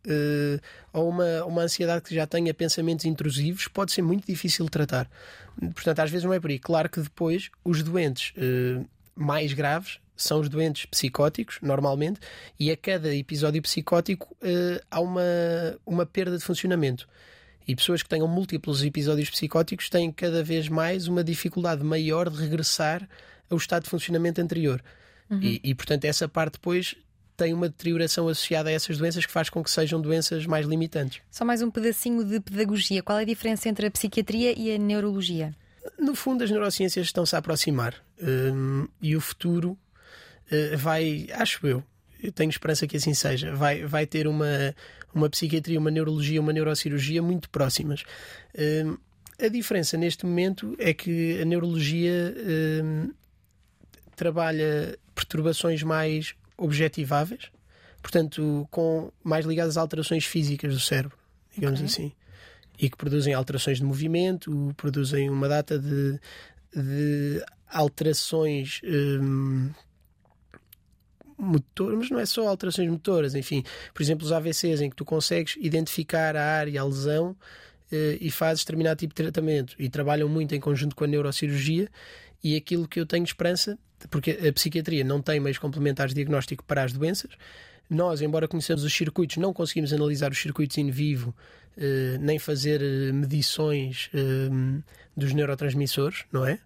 uh, 0.06 0.60
ou 0.92 1.08
uma, 1.08 1.44
uma 1.46 1.62
ansiedade 1.62 2.02
que 2.02 2.14
já 2.14 2.26
tenha 2.26 2.52
pensamentos 2.52 3.06
intrusivos 3.06 3.66
pode 3.66 3.90
ser 3.90 4.02
muito 4.02 4.26
difícil 4.26 4.66
de 4.66 4.70
tratar. 4.70 5.08
Portanto, 5.58 6.00
às 6.00 6.10
vezes 6.10 6.26
não 6.26 6.34
é 6.34 6.38
por 6.38 6.50
aí. 6.50 6.58
Claro 6.58 6.90
que 6.90 7.00
depois 7.00 7.50
os 7.64 7.82
doentes 7.82 8.34
uh, 8.36 8.86
mais 9.16 9.54
graves 9.54 10.00
são 10.18 10.40
os 10.40 10.48
doentes 10.48 10.86
psicóticos, 10.86 11.58
normalmente, 11.62 12.20
e 12.58 12.70
a 12.70 12.76
cada 12.76 13.14
episódio 13.14 13.62
psicótico 13.62 14.36
uh, 14.42 14.84
há 14.90 15.00
uma, 15.00 15.22
uma 15.86 16.04
perda 16.04 16.36
de 16.36 16.44
funcionamento. 16.44 17.08
E 17.66 17.76
pessoas 17.76 18.02
que 18.02 18.08
tenham 18.08 18.26
múltiplos 18.26 18.82
episódios 18.82 19.30
psicóticos 19.30 19.88
têm 19.88 20.10
cada 20.10 20.42
vez 20.42 20.68
mais 20.68 21.06
uma 21.06 21.22
dificuldade 21.22 21.84
maior 21.84 22.30
de 22.30 22.40
regressar 22.40 23.08
ao 23.50 23.56
estado 23.56 23.84
de 23.84 23.90
funcionamento 23.90 24.40
anterior. 24.40 24.82
Uhum. 25.30 25.40
E, 25.42 25.60
e, 25.62 25.74
portanto, 25.74 26.04
essa 26.04 26.26
parte 26.26 26.54
depois 26.54 26.96
tem 27.36 27.54
uma 27.54 27.68
deterioração 27.68 28.26
associada 28.26 28.68
a 28.68 28.72
essas 28.72 28.98
doenças 28.98 29.24
que 29.24 29.30
faz 29.30 29.48
com 29.48 29.62
que 29.62 29.70
sejam 29.70 30.00
doenças 30.00 30.44
mais 30.44 30.66
limitantes. 30.66 31.20
Só 31.30 31.44
mais 31.44 31.62
um 31.62 31.70
pedacinho 31.70 32.24
de 32.24 32.40
pedagogia. 32.40 33.02
Qual 33.02 33.18
é 33.18 33.22
a 33.22 33.24
diferença 33.24 33.68
entre 33.68 33.86
a 33.86 33.90
psiquiatria 33.90 34.58
e 34.58 34.74
a 34.74 34.78
neurologia? 34.78 35.54
No 35.98 36.14
fundo, 36.14 36.42
as 36.42 36.50
neurociências 36.50 37.06
estão-se 37.06 37.36
a 37.36 37.38
aproximar 37.38 37.94
um, 38.20 38.88
e 39.00 39.14
o 39.14 39.20
futuro 39.20 39.78
vai, 40.76 41.26
acho 41.32 41.66
eu, 41.66 41.82
eu 42.22 42.32
tenho 42.32 42.50
esperança 42.50 42.86
que 42.86 42.96
assim 42.96 43.14
seja, 43.14 43.54
vai, 43.54 43.84
vai 43.84 44.06
ter 44.06 44.26
uma, 44.26 44.74
uma 45.14 45.28
psiquiatria, 45.30 45.78
uma 45.78 45.90
neurologia, 45.90 46.40
uma 46.40 46.52
neurocirurgia 46.52 47.22
muito 47.22 47.48
próximas. 47.50 48.04
Um, 48.84 48.96
a 49.40 49.48
diferença 49.48 49.96
neste 49.96 50.26
momento 50.26 50.74
é 50.78 50.92
que 50.92 51.40
a 51.40 51.44
neurologia 51.44 52.34
um, 52.82 53.12
trabalha 54.16 54.98
perturbações 55.14 55.82
mais 55.82 56.34
objetiváveis, 56.56 57.50
portanto, 58.02 58.66
com 58.70 59.12
mais 59.22 59.46
ligadas 59.46 59.76
a 59.76 59.80
alterações 59.80 60.24
físicas 60.24 60.74
do 60.74 60.80
cérebro, 60.80 61.16
digamos 61.54 61.78
okay. 61.80 61.86
assim, 61.86 62.12
e 62.80 62.90
que 62.90 62.96
produzem 62.96 63.32
alterações 63.32 63.78
de 63.78 63.84
movimento, 63.84 64.74
produzem 64.76 65.30
uma 65.30 65.48
data 65.48 65.78
de, 65.78 66.18
de 66.74 67.44
alterações 67.70 68.80
hum, 68.84 69.70
motoras, 71.38 71.98
mas 71.98 72.10
não 72.10 72.18
é 72.18 72.26
só 72.26 72.48
alterações 72.48 72.90
motoras, 72.90 73.34
enfim, 73.34 73.62
por 73.94 74.02
exemplo, 74.02 74.26
os 74.26 74.32
AVCs 74.32 74.80
em 74.80 74.90
que 74.90 74.96
tu 74.96 75.04
consegues 75.04 75.56
identificar 75.60 76.36
a 76.36 76.44
área, 76.44 76.80
a 76.80 76.84
lesão 76.84 77.36
eh, 77.90 78.18
e 78.20 78.30
fazes 78.30 78.64
determinado 78.64 78.98
tipo 78.98 79.14
de 79.14 79.22
tratamento 79.22 79.74
e 79.78 79.88
trabalham 79.88 80.28
muito 80.28 80.54
em 80.54 80.60
conjunto 80.60 80.96
com 80.96 81.04
a 81.04 81.06
neurocirurgia 81.06 81.88
e 82.42 82.56
aquilo 82.56 82.88
que 82.88 83.00
eu 83.00 83.06
tenho 83.06 83.24
esperança, 83.24 83.78
porque 84.10 84.32
a 84.46 84.52
psiquiatria 84.52 85.04
não 85.04 85.22
tem 85.22 85.40
meios 85.40 85.58
complementares 85.58 86.12
de 86.12 86.16
diagnóstico 86.16 86.64
para 86.64 86.82
as 86.82 86.92
doenças, 86.92 87.30
nós, 87.88 88.20
embora 88.20 88.46
conheçamos 88.46 88.84
os 88.84 88.92
circuitos, 88.92 89.38
não 89.38 89.52
conseguimos 89.52 89.92
analisar 89.92 90.30
os 90.30 90.38
circuitos 90.38 90.76
in 90.76 90.90
vivo, 90.90 91.34
eh, 91.76 92.18
nem 92.20 92.38
fazer 92.38 92.82
eh, 92.82 93.12
medições 93.12 94.10
dos 95.16 95.32
neurotransmissores, 95.32 96.24
não 96.32 96.44
é? 96.44 96.58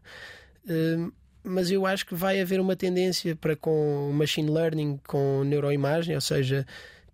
Mas 1.44 1.70
eu 1.70 1.84
acho 1.86 2.06
que 2.06 2.14
vai 2.14 2.40
haver 2.40 2.60
uma 2.60 2.76
tendência 2.76 3.34
para 3.34 3.56
com 3.56 4.12
machine 4.12 4.50
learning, 4.50 5.00
com 5.06 5.42
neuroimagem, 5.44 6.14
ou 6.14 6.20
seja, 6.20 6.66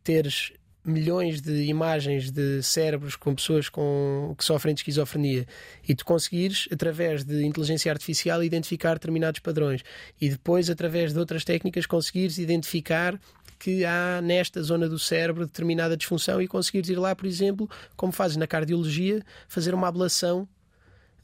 teres 0.04 0.52
milhões 0.88 1.40
de 1.40 1.64
imagens 1.64 2.30
de 2.30 2.62
cérebros 2.62 3.14
com 3.14 3.34
pessoas 3.34 3.68
com, 3.68 4.34
que 4.36 4.44
sofrem 4.44 4.74
de 4.74 4.80
esquizofrenia 4.80 5.46
e 5.86 5.94
tu 5.94 6.04
conseguires, 6.04 6.66
através 6.72 7.24
de 7.24 7.44
inteligência 7.44 7.92
artificial, 7.92 8.42
identificar 8.42 8.94
determinados 8.94 9.40
padrões 9.40 9.82
e 10.20 10.28
depois, 10.30 10.70
através 10.70 11.12
de 11.12 11.18
outras 11.18 11.44
técnicas, 11.44 11.84
conseguires 11.86 12.38
identificar 12.38 13.20
que 13.58 13.84
há 13.84 14.20
nesta 14.22 14.62
zona 14.62 14.88
do 14.88 14.98
cérebro 14.98 15.44
determinada 15.44 15.96
disfunção 15.96 16.40
e 16.40 16.46
conseguires 16.46 16.88
ir 16.88 16.96
lá, 16.96 17.14
por 17.14 17.26
exemplo, 17.26 17.68
como 17.96 18.12
fazes 18.12 18.36
na 18.36 18.46
cardiologia, 18.46 19.22
fazer 19.48 19.74
uma 19.74 19.88
ablação 19.88 20.48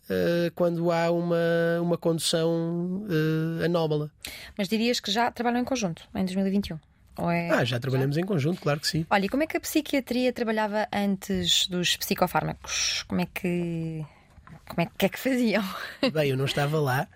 Uh, 0.05 0.53
quando 0.55 0.93
há 0.93 1.11
uma, 1.11 1.81
uma 1.81 1.97
condução 1.97 3.07
uh, 3.09 3.65
anómala. 3.65 4.11
Mas 4.57 4.69
dirias 4.69 5.01
que 5.01 5.11
já 5.11 5.31
trabalham 5.31 5.61
em 5.61 5.65
conjunto 5.65 6.07
em 6.15 6.25
2021? 6.25 6.79
É... 7.19 7.51
Ah, 7.51 7.65
já 7.65 7.79
trabalhamos 7.79 8.17
já? 8.17 8.23
em 8.23 8.25
conjunto, 8.25 8.61
claro 8.61 8.81
que 8.81 8.89
sim. 8.89 9.07
Olha, 9.09 9.25
e 9.25 9.29
como 9.29 9.43
é 9.43 9.47
que 9.47 9.57
a 9.57 9.61
psiquiatria 9.61 10.33
trabalhava 10.33 10.87
antes 10.93 11.69
dos 11.69 11.97
psicofármacos? 11.97 13.05
Como 13.07 13.21
é 13.21 13.27
que. 13.27 14.05
Como 14.67 14.81
é 14.81 14.89
que 14.99 15.07
é 15.07 15.09
que 15.09 15.19
faziam? 15.19 15.63
Bem, 16.13 16.31
eu 16.31 16.37
não 16.37 16.45
estava 16.45 16.79
lá. 16.81 17.07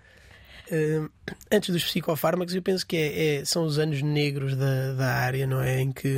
Uh, 0.71 1.09
antes 1.51 1.69
dos 1.71 1.83
psicofármacos, 1.83 2.55
eu 2.55 2.61
penso 2.61 2.85
que 2.85 2.95
é, 2.95 3.39
é, 3.39 3.45
são 3.45 3.63
os 3.65 3.77
anos 3.77 4.01
negros 4.01 4.55
da, 4.55 4.93
da 4.93 5.15
área, 5.15 5.45
não 5.45 5.61
é? 5.61 5.81
Em 5.81 5.91
que, 5.91 6.15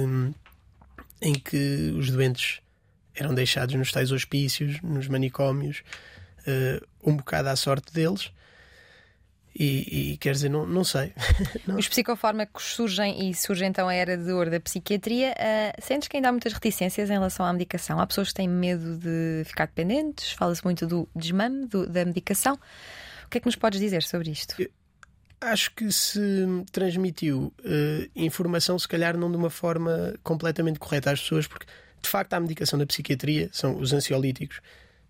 em 1.21 1.33
que 1.33 1.93
os 1.97 2.11
doentes 2.11 2.61
eram 3.15 3.33
deixados 3.33 3.73
nos 3.75 3.91
tais 3.91 4.11
hospícios, 4.11 4.79
nos 4.81 5.07
manicômios, 5.07 5.83
uh, 6.47 6.87
um 7.03 7.15
bocado 7.15 7.49
à 7.49 7.55
sorte 7.55 7.93
deles. 7.93 8.31
E, 9.53 10.13
e 10.13 10.17
quer 10.17 10.31
dizer, 10.31 10.49
não, 10.49 10.65
não 10.65 10.83
sei. 10.83 11.13
não. 11.67 11.77
Os 11.77 11.87
psicofármacos 11.87 12.73
surgem 12.73 13.29
e 13.29 13.35
surge 13.35 13.65
então 13.65 13.89
a 13.89 13.93
era 13.93 14.17
de 14.17 14.31
ouro 14.31 14.49
da 14.49 14.59
psiquiatria. 14.59 15.33
Uh, 15.33 15.81
sentes 15.81 16.07
que 16.07 16.15
ainda 16.15 16.29
há 16.29 16.31
muitas 16.31 16.53
reticências 16.53 17.09
em 17.09 17.13
relação 17.13 17.45
à 17.45 17.51
medicação? 17.51 17.99
Há 17.99 18.07
pessoas 18.07 18.29
que 18.29 18.35
têm 18.35 18.47
medo 18.47 18.97
de 18.97 19.43
ficar 19.45 19.65
dependentes, 19.65 20.31
fala-se 20.31 20.63
muito 20.63 20.87
do 20.87 21.07
desmame 21.15 21.65
do, 21.67 21.85
da 21.85 22.05
medicação. 22.05 22.57
O 23.25 23.29
que 23.29 23.39
é 23.39 23.41
que 23.41 23.47
nos 23.47 23.55
podes 23.57 23.79
dizer 23.79 24.03
sobre 24.03 24.31
isto? 24.31 24.55
Eu 24.61 24.69
acho 25.41 25.71
que 25.71 25.91
se 25.91 26.45
transmitiu 26.71 27.53
uh, 27.59 28.09
informação, 28.15 28.79
se 28.79 28.87
calhar 28.87 29.17
não 29.17 29.29
de 29.29 29.35
uma 29.35 29.49
forma 29.49 30.13
completamente 30.23 30.79
correta 30.79 31.11
às 31.11 31.19
pessoas, 31.19 31.45
porque 31.45 31.65
de 32.01 32.09
facto 32.09 32.33
a 32.33 32.39
medicação 32.39 32.79
da 32.79 32.85
psiquiatria, 32.85 33.49
são 33.51 33.77
os 33.77 33.93
ansiolíticos, 33.93 34.61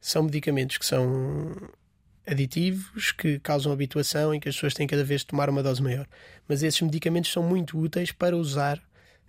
são 0.02 0.24
medicamentos 0.24 0.80
que 0.80 0.86
são 0.86 1.56
aditivos 2.26 3.12
que 3.12 3.40
causam 3.40 3.72
habituação 3.72 4.34
em 4.34 4.40
que 4.40 4.50
as 4.50 4.56
pessoas 4.56 4.74
têm 4.74 4.88
cada 4.88 5.04
vez 5.04 5.22
de 5.22 5.28
tomar 5.28 5.50
uma 5.50 5.62
dose 5.62 5.82
maior. 5.82 6.08
Mas 6.48 6.64
esses 6.64 6.82
medicamentos 6.82 7.32
são 7.32 7.44
muito 7.44 7.80
úteis 7.80 8.12
para 8.12 8.36
usar, 8.36 8.82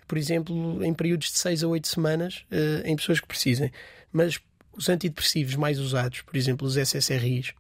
por 0.09 0.17
exemplo, 0.17 0.83
em 0.83 0.95
períodos 0.95 1.31
de 1.31 1.39
6 1.39 1.63
a 1.63 1.69
8 1.69 1.87
semanas 1.87 2.45
uh, 2.51 2.87
em 2.87 2.97
pessoas 2.97 3.21
que 3.21 3.27
precisem. 3.27 3.71
Mas 4.11 4.41
os 4.73 4.89
antidepressivos 4.89 5.55
mais 5.57 5.79
usados, 5.79 6.23
por 6.23 6.37
exemplo, 6.37 6.67
os 6.67 6.77
SSRIs, 6.77 7.53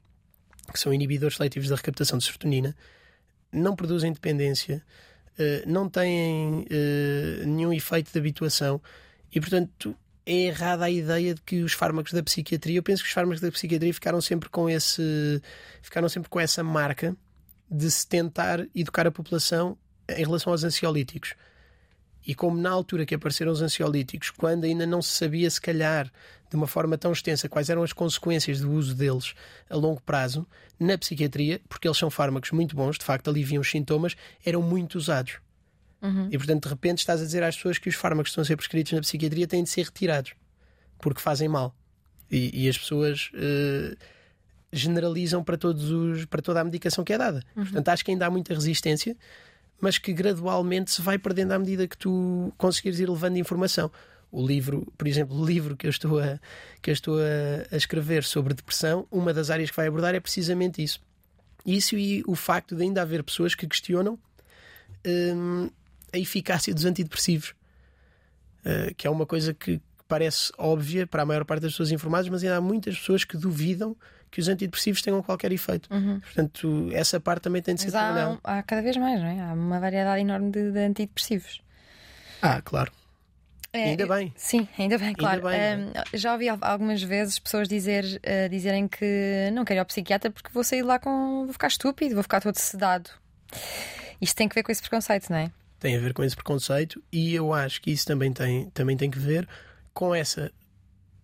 que 0.72 0.78
são 0.78 0.92
inibidores 0.92 1.36
seletivos 1.36 1.68
da 1.68 1.76
recaptação 1.76 2.18
de 2.18 2.24
serotonina, 2.24 2.74
não 3.52 3.76
produzem 3.76 4.12
dependência, 4.12 4.82
uh, 5.38 5.70
não 5.70 5.88
têm 5.88 6.60
uh, 6.60 7.46
nenhum 7.46 7.72
efeito 7.72 8.10
de 8.10 8.18
habituação 8.18 8.80
e, 9.30 9.40
portanto, 9.40 9.96
é 10.24 10.32
errada 10.46 10.84
a 10.84 10.90
ideia 10.90 11.34
de 11.34 11.42
que 11.42 11.62
os 11.62 11.72
fármacos 11.72 12.12
da 12.12 12.22
psiquiatria, 12.22 12.78
eu 12.78 12.82
penso 12.82 13.02
que 13.02 13.08
os 13.08 13.14
fármacos 13.14 13.40
da 13.40 13.50
psiquiatria 13.50 13.92
ficaram 13.92 14.20
sempre 14.20 14.48
com 14.48 14.68
esse 14.68 15.42
ficaram 15.82 16.08
sempre 16.08 16.28
com 16.28 16.38
essa 16.38 16.62
marca 16.62 17.16
de 17.70 17.90
se 17.90 18.06
tentar 18.06 18.66
educar 18.74 19.06
a 19.06 19.10
população 19.10 19.76
em 20.08 20.24
relação 20.24 20.52
aos 20.52 20.62
ansiolíticos. 20.62 21.34
E 22.24 22.34
como 22.34 22.56
na 22.56 22.70
altura 22.70 23.04
que 23.04 23.14
apareceram 23.14 23.50
os 23.50 23.62
ansiolíticos, 23.62 24.30
quando 24.30 24.64
ainda 24.64 24.86
não 24.86 25.02
se 25.02 25.10
sabia, 25.10 25.50
se 25.50 25.60
calhar, 25.60 26.10
de 26.48 26.54
uma 26.54 26.68
forma 26.68 26.96
tão 26.96 27.10
extensa, 27.10 27.48
quais 27.48 27.68
eram 27.68 27.82
as 27.82 27.92
consequências 27.92 28.60
do 28.60 28.70
uso 28.70 28.94
deles 28.94 29.34
a 29.68 29.74
longo 29.74 30.00
prazo, 30.02 30.46
na 30.78 30.96
psiquiatria, 30.96 31.60
porque 31.68 31.88
eles 31.88 31.98
são 31.98 32.10
fármacos 32.10 32.52
muito 32.52 32.76
bons, 32.76 32.96
de 32.96 33.04
facto 33.04 33.28
aliviam 33.28 33.60
os 33.60 33.70
sintomas, 33.70 34.14
eram 34.44 34.62
muito 34.62 34.96
usados. 34.96 35.38
Uhum. 36.03 36.28
E 36.30 36.36
portanto, 36.36 36.64
de 36.64 36.68
repente, 36.68 36.98
estás 36.98 37.20
a 37.20 37.24
dizer 37.24 37.42
às 37.42 37.57
pessoas 37.57 37.78
que 37.78 37.88
os 37.88 37.94
fármacos 37.94 38.30
que 38.30 38.32
estão 38.32 38.42
a 38.42 38.44
ser 38.44 38.57
prescritos 38.57 38.92
na 38.92 39.00
psiquiatria 39.00 39.46
têm 39.46 39.62
de 39.62 39.70
ser 39.70 39.84
retirados 39.84 40.34
porque 41.03 41.20
fazem 41.20 41.48
mal. 41.48 41.74
E, 42.30 42.64
e 42.64 42.68
as 42.68 42.78
pessoas 42.78 43.30
uh, 43.34 43.96
generalizam 44.72 45.44
para, 45.44 45.59
todos 45.59 45.90
os, 45.90 46.24
para 46.24 46.40
toda 46.40 46.61
a 46.61 46.64
medicação 46.64 47.05
que 47.05 47.12
é 47.12 47.18
dada. 47.18 47.42
Uhum. 47.55 47.64
Portanto, 47.64 47.88
acho 47.88 48.05
que 48.05 48.11
ainda 48.11 48.26
há 48.26 48.30
muita 48.30 48.55
resistência, 48.55 49.14
mas 49.78 49.98
que 49.98 50.12
gradualmente 50.14 50.90
se 50.90 51.03
vai 51.03 51.18
perdendo 51.18 51.53
à 51.53 51.59
medida 51.59 51.86
que 51.86 51.98
tu 51.98 52.50
conseguires 52.57 52.98
ir 53.00 53.11
levando 53.11 53.36
informação. 53.36 53.90
O 54.30 54.46
livro, 54.46 54.90
por 54.96 55.07
exemplo, 55.07 55.38
o 55.38 55.44
livro 55.44 55.76
que 55.76 55.86
eu 55.86 55.90
estou 55.90 56.18
a, 56.18 56.40
que 56.80 56.88
eu 56.88 56.94
estou 56.94 57.18
a, 57.18 57.74
a 57.74 57.76
escrever 57.76 58.24
sobre 58.24 58.55
depressão, 58.55 59.07
uma 59.11 59.34
das 59.34 59.50
áreas 59.50 59.68
que 59.70 59.76
vai 59.76 59.88
abordar 59.88 60.14
é 60.14 60.20
precisamente 60.20 60.82
isso. 60.82 61.00
Isso 61.66 61.96
e 61.96 62.22
o 62.26 62.34
facto 62.34 62.74
de 62.74 62.82
ainda 62.82 63.03
haver 63.03 63.22
pessoas 63.22 63.55
que 63.55 63.66
questionam 63.66 64.18
hum, 65.07 65.68
a 66.12 66.18
eficácia 66.18 66.74
dos 66.74 66.84
antidepressivos, 66.84 67.54
uh, 68.64 68.94
que 68.96 69.06
é 69.06 69.10
uma 69.10 69.26
coisa 69.26 69.54
que 69.54 69.80
parece 70.06 70.52
óbvia 70.58 71.06
para 71.06 71.22
a 71.22 71.26
maior 71.26 71.44
parte 71.44 71.62
das 71.62 71.72
pessoas 71.72 71.90
informadas, 71.90 72.28
mas 72.28 72.42
ainda 72.42 72.56
há 72.56 72.60
muitas 72.60 72.98
pessoas 72.98 73.24
que 73.24 73.36
duvidam 73.36 73.96
que 74.30 74.40
os 74.40 74.48
antidepressivos 74.48 75.02
tenham 75.02 75.22
qualquer 75.22 75.52
efeito. 75.52 75.92
Uhum. 75.92 76.20
Portanto, 76.20 76.88
essa 76.92 77.20
parte 77.20 77.42
também 77.42 77.62
tem 77.62 77.74
de 77.74 77.82
ser 77.82 77.90
trabalhada. 77.90 78.38
Há, 78.44 78.58
há 78.58 78.62
cada 78.62 78.82
vez 78.82 78.96
mais, 78.96 79.20
não 79.20 79.26
é? 79.26 79.40
Há 79.40 79.52
uma 79.52 79.80
variedade 79.80 80.20
enorme 80.20 80.50
de, 80.50 80.70
de 80.70 80.78
antidepressivos. 80.78 81.62
Ah, 82.40 82.60
claro. 82.62 82.92
É, 83.72 83.84
ainda 83.84 84.06
bem. 84.06 84.32
Sim, 84.36 84.68
ainda 84.78 84.98
bem, 84.98 85.14
claro. 85.14 85.46
Ainda 85.46 85.92
bem, 85.92 86.02
um, 86.04 86.18
já 86.18 86.32
ouvi 86.32 86.46
algumas 86.48 87.02
vezes 87.02 87.38
pessoas 87.38 87.66
dizer, 87.66 88.04
uh, 88.04 88.48
dizerem 88.50 88.86
que 88.86 89.50
não 89.54 89.64
quero 89.64 89.78
ir 89.78 89.80
ao 89.80 89.86
psiquiatra 89.86 90.30
porque 90.30 90.50
vou 90.52 90.62
sair 90.62 90.82
lá 90.82 90.98
com. 90.98 91.44
vou 91.44 91.52
ficar 91.52 91.68
estúpido, 91.68 92.14
vou 92.14 92.22
ficar 92.22 92.42
todo 92.42 92.56
sedado. 92.56 93.08
Isto 94.20 94.36
tem 94.36 94.48
que 94.48 94.54
ver 94.54 94.62
com 94.62 94.70
esse 94.70 94.82
preconceito, 94.82 95.30
não 95.30 95.38
é? 95.38 95.50
Tem 95.82 95.96
a 95.96 95.98
ver 95.98 96.14
com 96.14 96.22
esse 96.22 96.36
preconceito 96.36 97.02
e 97.10 97.34
eu 97.34 97.52
acho 97.52 97.82
que 97.82 97.90
isso 97.90 98.06
também 98.06 98.32
tem, 98.32 98.70
também 98.70 98.96
tem 98.96 99.10
que 99.10 99.18
ver 99.18 99.48
com 99.92 100.14
essa 100.14 100.48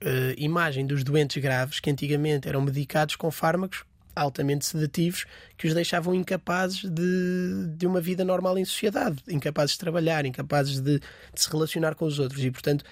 uh, 0.02 0.34
imagem 0.36 0.84
dos 0.84 1.04
doentes 1.04 1.40
graves 1.40 1.78
que 1.78 1.88
antigamente 1.88 2.48
eram 2.48 2.61
medicados 2.61 3.14
com 3.14 3.30
fármacos 3.30 3.84
altamente 4.16 4.66
sedativos 4.66 5.26
que 5.56 5.68
os 5.68 5.74
deixavam 5.74 6.12
incapazes 6.12 6.82
de, 6.82 7.68
de 7.76 7.86
uma 7.86 8.00
vida 8.00 8.24
normal 8.24 8.59
em 8.59 8.64
sociedade, 8.64 9.22
incapazes 9.28 9.74
de 9.74 9.78
trabalhar, 9.78 10.26
incapazes 10.26 10.80
de, 10.80 10.98
de 10.98 11.40
se 11.40 11.48
relacionar 11.48 11.94
com 11.94 12.04
os 12.04 12.18
outros. 12.18 12.42
E, 12.42 12.50
portanto, 12.50 12.84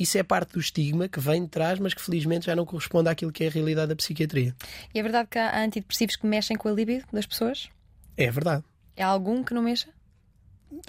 isso 0.00 0.16
é 0.16 0.22
parte 0.22 0.54
do 0.54 0.58
estigma 0.58 1.06
que 1.06 1.20
vem 1.20 1.42
de 1.42 1.50
trás, 1.50 1.78
mas 1.78 1.92
que 1.92 2.00
felizmente 2.00 2.46
já 2.46 2.56
não 2.56 2.64
corresponde 2.64 3.10
àquilo 3.10 3.30
que 3.30 3.44
é 3.44 3.48
a 3.48 3.50
realidade 3.50 3.88
da 3.88 3.96
psiquiatria. 3.96 4.56
E 4.94 4.98
é 4.98 5.02
verdade 5.02 5.28
que 5.30 5.38
há 5.38 5.62
antidepressivos 5.62 6.16
que 6.16 6.26
mexem 6.26 6.56
com 6.56 6.66
a 6.66 6.72
libido 6.72 7.04
das 7.12 7.26
pessoas? 7.26 7.68
É 8.16 8.30
verdade. 8.30 8.64
É 8.96 9.02
algum 9.02 9.44
que 9.44 9.52
não 9.52 9.60
mexa? 9.60 9.93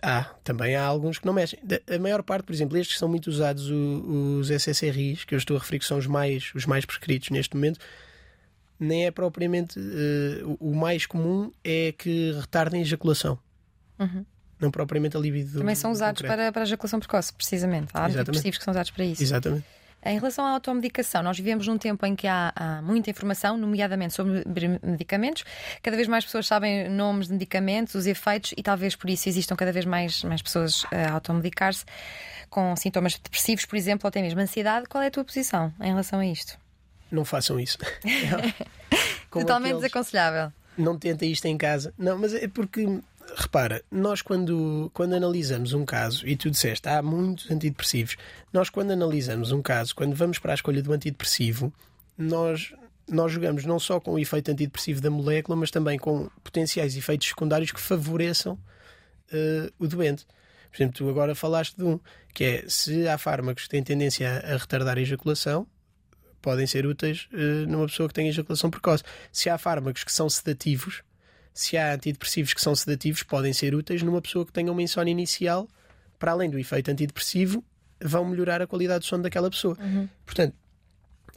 Há, 0.01 0.23
também 0.43 0.75
há 0.75 0.83
alguns 0.83 1.17
que 1.17 1.25
não 1.25 1.33
mexem. 1.33 1.59
A 1.87 1.99
maior 1.99 2.23
parte, 2.23 2.45
por 2.45 2.53
exemplo, 2.53 2.77
estes 2.77 2.95
que 2.95 2.99
são 2.99 3.09
muito 3.09 3.27
usados, 3.27 3.69
os 3.69 4.49
SSRIs, 4.49 5.23
que 5.23 5.35
eu 5.35 5.37
estou 5.37 5.57
a 5.57 5.59
referir 5.59 5.79
que 5.79 5.85
são 5.85 5.97
os 5.97 6.07
mais, 6.07 6.51
os 6.53 6.65
mais 6.65 6.85
prescritos 6.85 7.29
neste 7.29 7.55
momento, 7.55 7.79
nem 8.79 9.05
é 9.05 9.11
propriamente. 9.11 9.79
Uh, 9.79 10.57
o 10.59 10.75
mais 10.75 11.05
comum 11.05 11.51
é 11.63 11.93
que 11.97 12.31
retardem 12.33 12.81
a 12.81 12.83
ejaculação. 12.83 13.39
Uhum. 13.99 14.25
Não 14.59 14.71
propriamente 14.71 15.17
a 15.17 15.19
libido. 15.19 15.59
Também 15.59 15.75
são 15.75 15.91
usados 15.91 16.21
para, 16.21 16.51
para 16.51 16.61
a 16.61 16.63
ejaculação 16.63 16.99
precoce, 16.99 17.33
precisamente. 17.33 17.89
Há 17.93 18.05
antidepressivos 18.05 18.57
que 18.57 18.63
são 18.63 18.71
usados 18.71 18.91
para 18.91 19.03
isso. 19.03 19.21
Exatamente. 19.21 19.65
Em 20.05 20.19
relação 20.19 20.45
à 20.45 20.51
automedicação, 20.51 21.23
nós 21.23 21.35
vivemos 21.37 21.67
num 21.67 21.79
tempo 21.79 22.05
em 22.05 22.15
que 22.15 22.27
há, 22.27 22.53
há, 22.55 22.81
muita 22.83 23.09
informação, 23.09 23.57
nomeadamente 23.57 24.13
sobre 24.13 24.43
medicamentos. 24.83 25.43
Cada 25.81 25.97
vez 25.97 26.07
mais 26.07 26.23
pessoas 26.23 26.45
sabem 26.45 26.87
nomes 26.87 27.25
de 27.25 27.33
medicamentos, 27.33 27.95
os 27.95 28.05
efeitos, 28.05 28.53
e 28.55 28.61
talvez 28.61 28.95
por 28.95 29.09
isso 29.09 29.27
existam 29.27 29.55
cada 29.55 29.71
vez 29.71 29.83
mais, 29.83 30.23
mais 30.23 30.43
pessoas 30.43 30.85
a 30.91 31.13
automedicar-se 31.13 31.85
com 32.51 32.75
sintomas 32.75 33.17
depressivos, 33.17 33.65
por 33.65 33.75
exemplo, 33.75 34.05
ou 34.05 34.09
até 34.09 34.21
mesmo 34.21 34.39
ansiedade. 34.39 34.85
Qual 34.87 35.03
é 35.03 35.07
a 35.07 35.11
tua 35.11 35.23
posição 35.23 35.73
em 35.81 35.89
relação 35.89 36.19
a 36.19 36.25
isto? 36.25 36.55
Não 37.11 37.25
façam 37.25 37.59
isso. 37.59 37.79
Totalmente 39.31 39.71
aqueles... 39.71 39.81
desaconselhável. 39.81 40.53
Não 40.77 40.99
tentem 40.99 41.31
isto 41.31 41.45
em 41.45 41.57
casa. 41.57 41.93
Não, 41.97 42.17
mas 42.17 42.33
é 42.33 42.47
porque 42.47 42.99
repara, 43.35 43.83
nós 43.91 44.21
quando, 44.21 44.89
quando 44.93 45.13
analisamos 45.13 45.73
um 45.73 45.85
caso, 45.85 46.27
e 46.27 46.35
tu 46.35 46.49
disseste, 46.49 46.87
há 46.87 47.01
muitos 47.01 47.49
antidepressivos, 47.49 48.17
nós 48.53 48.69
quando 48.69 48.91
analisamos 48.91 49.51
um 49.51 49.61
caso, 49.61 49.95
quando 49.95 50.15
vamos 50.15 50.39
para 50.39 50.53
a 50.53 50.55
escolha 50.55 50.81
do 50.81 50.93
antidepressivo, 50.93 51.73
nós, 52.17 52.73
nós 53.09 53.31
jogamos 53.31 53.65
não 53.65 53.79
só 53.79 53.99
com 53.99 54.13
o 54.13 54.19
efeito 54.19 54.51
antidepressivo 54.51 55.01
da 55.01 55.09
molécula, 55.09 55.55
mas 55.55 55.71
também 55.71 55.97
com 55.97 56.29
potenciais 56.43 56.95
efeitos 56.95 57.27
secundários 57.27 57.71
que 57.71 57.79
favoreçam 57.79 58.53
uh, 58.53 59.73
o 59.79 59.87
doente. 59.87 60.25
Por 60.69 60.77
exemplo, 60.77 60.97
tu 60.97 61.09
agora 61.09 61.33
falaste 61.33 61.75
de 61.75 61.83
um, 61.83 61.99
que 62.33 62.43
é 62.43 62.65
se 62.67 63.07
há 63.07 63.17
fármacos 63.17 63.63
que 63.63 63.69
têm 63.69 63.83
tendência 63.83 64.29
a, 64.39 64.57
retardar 64.57 64.97
a 64.97 65.01
ejaculação, 65.01 65.67
podem 66.41 66.67
ser 66.67 66.85
úteis 66.85 67.27
uh, 67.33 67.67
numa 67.67 67.87
pessoa 67.87 68.07
que 68.07 68.13
tem 68.13 68.27
ejaculação 68.27 68.69
precoce. 68.69 69.03
Se 69.31 69.49
há 69.49 69.57
fármacos 69.57 70.03
que 70.03 70.11
são 70.11 70.29
sedativos, 70.29 71.01
se 71.55 71.77
há 71.77 71.93
antidepressivos 71.93 72.53
que 72.53 72.59
são 72.59 72.75
sedativos, 72.75 73.23
podem 73.23 73.53
ser 73.53 73.73
úteis 73.73 74.03
numa 74.03 74.21
pessoa 74.21 74.45
que 74.45 74.51
tenha 74.51 74.69
uma 74.69 74.81
insónia 74.81 75.11
inicial, 75.11 75.69
para 76.19 76.33
além 76.33 76.49
do 76.49 76.59
efeito 76.59 76.91
antidepressivo, 76.91 77.63
vão 78.03 78.25
melhorar 78.25 78.61
a 78.61 78.67
qualidade 78.67 78.99
do 78.99 79.05
sono 79.05 79.23
daquela 79.23 79.49
pessoa. 79.49 79.77
Uhum. 79.79 80.09
Portanto, 80.25 80.53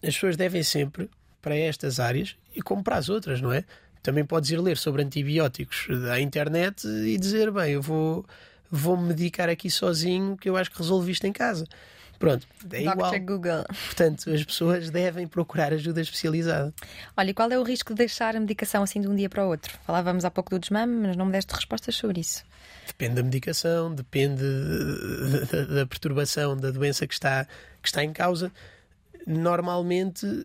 as 0.03 0.13
pessoas 0.15 0.37
devem 0.37 0.65
sempre 0.65 1.09
para 1.41 1.57
estas 1.57 2.01
áreas 2.01 2.37
e 2.53 2.61
como 2.61 2.83
para 2.83 2.97
as 2.97 3.09
outras, 3.09 3.41
não 3.41 3.53
é? 3.53 3.65
Também 4.03 4.25
podes 4.25 4.51
ir 4.51 4.61
ler 4.61 4.77
sobre 4.77 5.03
antibióticos 5.03 5.87
da 6.03 6.21
internet 6.21 6.85
e 6.87 7.17
dizer, 7.17 7.53
bem, 7.53 7.75
eu 7.75 7.83
vou, 7.83 8.27
vou 8.69 8.97
medicar 8.97 9.49
aqui 9.49 9.71
sozinho 9.71 10.37
que 10.37 10.49
eu 10.49 10.57
acho 10.57 10.71
que 10.71 10.79
resolvi 10.79 11.13
isto 11.13 11.27
em 11.29 11.33
casa. 11.33 11.65
Pronto, 12.19 12.47
é 12.73 12.83
Dr. 12.83 12.93
igual. 12.93 13.21
Google. 13.21 13.65
Portanto, 13.87 14.31
as 14.31 14.45
pessoas 14.45 14.91
devem 14.91 15.27
procurar 15.27 15.73
ajuda 15.73 16.01
especializada. 16.01 16.75
Olha, 17.17 17.31
e 17.31 17.35
qual 17.35 17.51
é 17.51 17.59
o 17.59 17.63
risco 17.63 17.93
de 17.95 17.99
deixar 17.99 18.35
a 18.35 18.41
medicação 18.41 18.83
assim 18.83 19.01
de 19.01 19.09
um 19.09 19.15
dia 19.15 19.29
para 19.29 19.45
o 19.45 19.49
outro? 19.49 19.79
Falávamos 19.87 20.25
há 20.25 20.31
pouco 20.31 20.51
do 20.51 20.59
desmame, 20.59 21.07
mas 21.07 21.17
não 21.17 21.27
me 21.27 21.33
deste 21.33 21.55
respostas 21.55 21.95
sobre 21.95 22.21
isso. 22.21 22.45
Depende 22.87 23.17
da 23.17 23.23
medicação, 23.23 23.95
depende 23.95 24.43
da, 25.75 25.87
perturbação 25.87 26.57
da 26.57 26.71
doença 26.71 27.07
que 27.07 27.15
está, 27.15 27.47
que 27.81 27.89
está 27.89 28.03
em 28.03 28.13
causa. 28.13 28.51
Normalmente, 29.27 30.45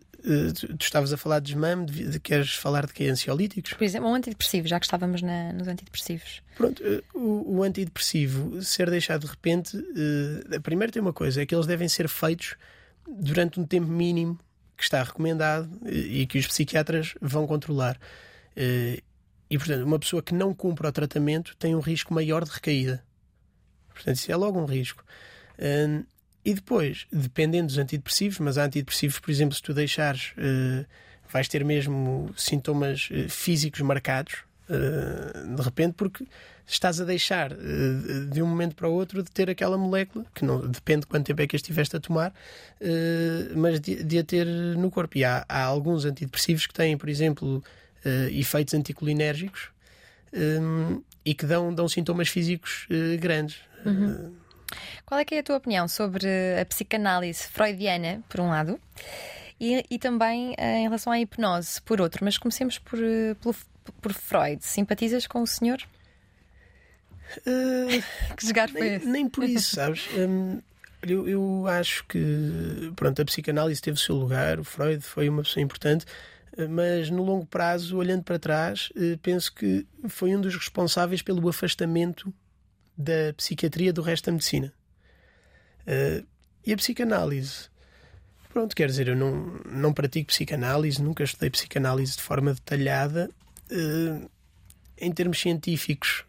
tu, 0.53 0.77
tu 0.77 0.83
estavas 0.83 1.11
a 1.11 1.17
falar 1.17 1.39
de 1.39 1.51
desmame, 1.51 1.85
de, 1.85 2.09
de, 2.11 2.19
queres 2.19 2.53
falar 2.53 2.85
de 2.85 2.93
que? 2.93 3.07
Ansiolíticos? 3.07 3.73
Por 3.73 3.83
exemplo, 3.83 4.09
um 4.09 4.15
antidepressivo, 4.15 4.67
já 4.67 4.79
que 4.79 4.85
estávamos 4.85 5.21
na, 5.21 5.51
nos 5.51 5.67
antidepressivos. 5.67 6.41
Pronto, 6.55 6.81
eh, 6.83 7.03
o, 7.13 7.57
o, 7.57 7.63
antidepressivo 7.63 8.61
ser 8.61 8.89
deixado 8.89 9.21
de 9.21 9.27
repente, 9.27 9.75
uh, 9.77 10.61
primeiro 10.61 10.93
tem 10.93 11.01
uma 11.01 11.13
coisa, 11.13 11.41
é 11.41 11.45
que 11.45 11.53
eles 11.53 11.67
devem 11.67 11.89
ser 11.89 12.07
feitos 12.07 12.55
durante 13.07 13.59
um 13.59 13.65
tempo 13.65 13.87
mínimo 13.87 14.39
que 14.77 14.83
está 14.83 15.03
recomendado 15.03 15.69
e 15.87 16.25
que 16.25 16.37
os 16.37 16.47
psiquiatras 16.47 17.13
vão 17.21 17.45
controlar. 17.45 17.99
E, 19.49 19.57
portanto, 19.57 19.83
uma 19.83 19.99
pessoa 19.99 20.21
que 20.21 20.33
não 20.33 20.53
cumpre 20.53 20.87
o 20.87 20.91
tratamento 20.91 21.55
tem 21.57 21.75
um 21.75 21.79
risco 21.79 22.13
maior 22.13 22.43
de 22.43 22.49
recaída. 22.49 23.03
Portanto, 23.93 24.15
isso 24.15 24.31
é 24.31 24.35
logo 24.35 24.59
um 24.59 24.65
risco. 24.65 25.03
E 26.45 26.53
depois, 26.53 27.07
dependendo 27.11 27.67
dos 27.67 27.77
antidepressivos, 27.77 28.39
mas 28.39 28.57
há 28.57 28.65
antidepressivos, 28.65 29.19
por 29.19 29.31
exemplo, 29.31 29.55
se 29.55 29.61
tu 29.61 29.73
deixares, 29.73 30.33
uh, 30.37 30.85
vais 31.31 31.47
ter 31.47 31.63
mesmo 31.63 32.29
sintomas 32.35 33.09
uh, 33.11 33.29
físicos 33.29 33.79
marcados, 33.79 34.39
uh, 34.69 35.55
de 35.55 35.61
repente, 35.61 35.93
porque 35.93 36.27
estás 36.67 36.99
a 36.99 37.05
deixar 37.05 37.51
de 38.31 38.41
um 38.41 38.47
momento 38.47 38.73
para 38.73 38.87
o 38.87 38.93
outro 38.93 39.21
de 39.21 39.29
ter 39.29 39.49
aquela 39.49 39.77
molécula, 39.77 40.25
que 40.33 40.45
não 40.45 40.65
depende 40.65 41.01
de 41.01 41.07
quanto 41.07 41.25
tempo 41.25 41.41
é 41.41 41.47
que 41.47 41.55
a 41.55 41.57
estiveste 41.57 41.97
a 41.97 41.99
tomar, 41.99 42.33
mas 43.53 43.81
de, 43.81 44.01
de, 44.01 44.17
a 44.17 44.23
ter 44.23 44.45
no 44.45 44.89
corpo. 44.89 45.17
E 45.17 45.25
há, 45.25 45.45
há 45.49 45.61
alguns 45.61 46.05
antidepressivos 46.05 46.65
que 46.65 46.73
têm, 46.73 46.97
por 46.97 47.09
exemplo, 47.09 47.61
efeitos 48.31 48.73
anticolinérgicos 48.73 49.71
um, 50.33 51.03
e 51.25 51.33
que 51.33 51.45
dão, 51.45 51.75
dão 51.75 51.89
sintomas 51.89 52.29
físicos 52.29 52.87
grandes. 53.19 53.57
Uhum. 53.85 54.31
Qual 55.05 55.19
é 55.19 55.25
que 55.25 55.35
é 55.35 55.39
a 55.39 55.43
tua 55.43 55.57
opinião 55.57 55.87
sobre 55.87 56.27
a 56.59 56.65
psicanálise 56.65 57.43
freudiana, 57.47 58.21
por 58.29 58.39
um 58.39 58.49
lado, 58.49 58.79
e, 59.59 59.85
e 59.89 59.99
também 59.99 60.55
em 60.57 60.83
relação 60.83 61.11
à 61.11 61.19
hipnose, 61.19 61.81
por 61.81 62.01
outro? 62.01 62.23
Mas 62.23 62.37
comecemos 62.37 62.77
por, 62.77 62.99
por, 63.41 63.55
por 64.01 64.13
Freud. 64.13 64.63
Simpatizas 64.63 65.27
com 65.27 65.41
o 65.41 65.47
senhor? 65.47 65.81
Uh, 67.39 68.03
que 68.35 68.45
jogar 68.45 68.69
foi 68.69 68.81
nem, 68.81 68.93
esse? 68.95 69.05
Nem 69.07 69.29
por 69.29 69.43
isso, 69.43 69.75
sabes? 69.75 70.07
Um, 70.17 70.61
eu, 71.01 71.27
eu, 71.27 71.67
acho 71.67 72.05
que 72.05 72.91
pronto, 72.95 73.21
a 73.21 73.25
psicanálise 73.25 73.81
teve 73.81 73.97
o 73.97 73.99
seu 73.99 74.15
lugar, 74.15 74.59
o 74.59 74.63
Freud 74.63 75.01
foi 75.03 75.27
uma 75.27 75.43
pessoa 75.43 75.61
importante, 75.61 76.05
mas 76.69 77.09
no 77.09 77.23
longo 77.23 77.45
prazo, 77.45 77.97
olhando 77.97 78.23
para 78.23 78.37
trás, 78.37 78.89
eh, 78.95 79.17
penso 79.21 79.53
que 79.53 79.85
foi 80.07 80.35
um 80.35 80.39
dos 80.39 80.55
responsáveis 80.55 81.21
pelo 81.21 81.47
afastamento 81.49 82.33
da 82.97 83.33
psiquiatria 83.35 83.91
do 83.91 84.01
resto 84.01 84.25
da 84.25 84.31
medicina. 84.31 84.73
Eh, 85.85 86.23
e 86.65 86.73
a 86.73 86.77
psicanálise? 86.77 87.69
Pronto, 88.51 88.75
quer 88.75 88.87
dizer, 88.87 89.07
eu 89.07 89.15
não, 89.15 89.59
não 89.65 89.93
pratico 89.93 90.27
psicanálise, 90.27 91.01
nunca 91.01 91.23
estudei 91.23 91.49
psicanálise 91.49 92.15
de 92.15 92.21
forma 92.21 92.53
detalhada. 92.53 93.29
Eh, 93.69 94.27
em 94.97 95.11
termos 95.11 95.39
científicos, 95.39 96.23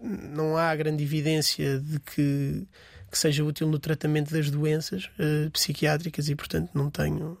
não 0.00 0.56
há 0.56 0.74
grande 0.76 1.02
evidência 1.02 1.80
de 1.80 1.98
que 2.00 2.66
que 3.10 3.18
seja 3.18 3.44
útil 3.44 3.66
no 3.66 3.78
tratamento 3.78 4.32
das 4.32 4.50
doenças 4.50 5.10
uh, 5.18 5.50
psiquiátricas 5.50 6.28
e, 6.28 6.36
portanto, 6.36 6.70
não 6.72 6.90
tenho. 6.90 7.36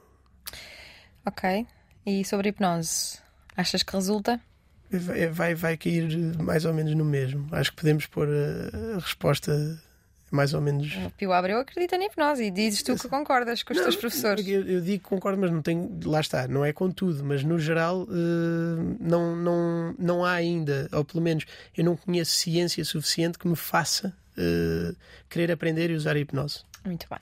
Ok. 1.24 1.66
E 2.04 2.24
sobre 2.24 2.48
hipnose? 2.48 3.18
Achas 3.56 3.82
que 3.82 3.92
resulta? 3.92 4.40
Vai, 5.32 5.54
vai, 5.54 5.76
cair 5.76 6.08
mais 6.38 6.64
ou 6.64 6.74
menos 6.74 6.94
no 6.94 7.04
mesmo. 7.04 7.46
Acho 7.52 7.70
que 7.70 7.76
podemos 7.76 8.06
pôr 8.06 8.28
a, 8.28 8.96
a 8.96 8.98
resposta 8.98 9.80
mais 10.30 10.54
ou 10.54 10.60
menos. 10.60 10.92
O 11.06 11.10
Pio 11.10 11.32
Abreu 11.32 11.58
acredita 11.58 11.98
na 11.98 12.06
hipnose 12.06 12.44
e 12.44 12.50
dizes 12.50 12.82
tu 12.82 12.96
que 12.96 13.08
concordas 13.08 13.62
com 13.62 13.72
os 13.72 13.78
não, 13.78 13.84
teus 13.84 13.96
professores. 13.96 14.46
Eu, 14.46 14.66
eu, 14.66 14.80
digo 14.80 15.02
que 15.02 15.08
concordo, 15.08 15.40
mas 15.40 15.50
não 15.50 15.60
tenho. 15.60 15.98
Lá 16.04 16.20
está, 16.20 16.46
não 16.46 16.64
é 16.64 16.72
com 16.72 16.90
tudo, 16.90 17.24
mas 17.24 17.42
no 17.42 17.58
geral 17.58 18.02
uh, 18.02 18.96
não, 19.00 19.34
não, 19.36 19.94
não 19.98 20.24
há 20.24 20.32
ainda, 20.32 20.88
ou 20.92 21.04
pelo 21.04 21.22
menos 21.22 21.44
eu 21.76 21.84
não 21.84 21.96
conheço 21.96 22.32
ciência 22.32 22.84
suficiente 22.84 23.38
que 23.38 23.48
me 23.48 23.56
faça 23.56 24.14
uh, 24.38 24.96
querer 25.28 25.50
aprender 25.50 25.90
e 25.90 25.94
usar 25.94 26.16
a 26.16 26.18
hipnose. 26.18 26.60
Muito 26.84 27.06
bem. 27.10 27.18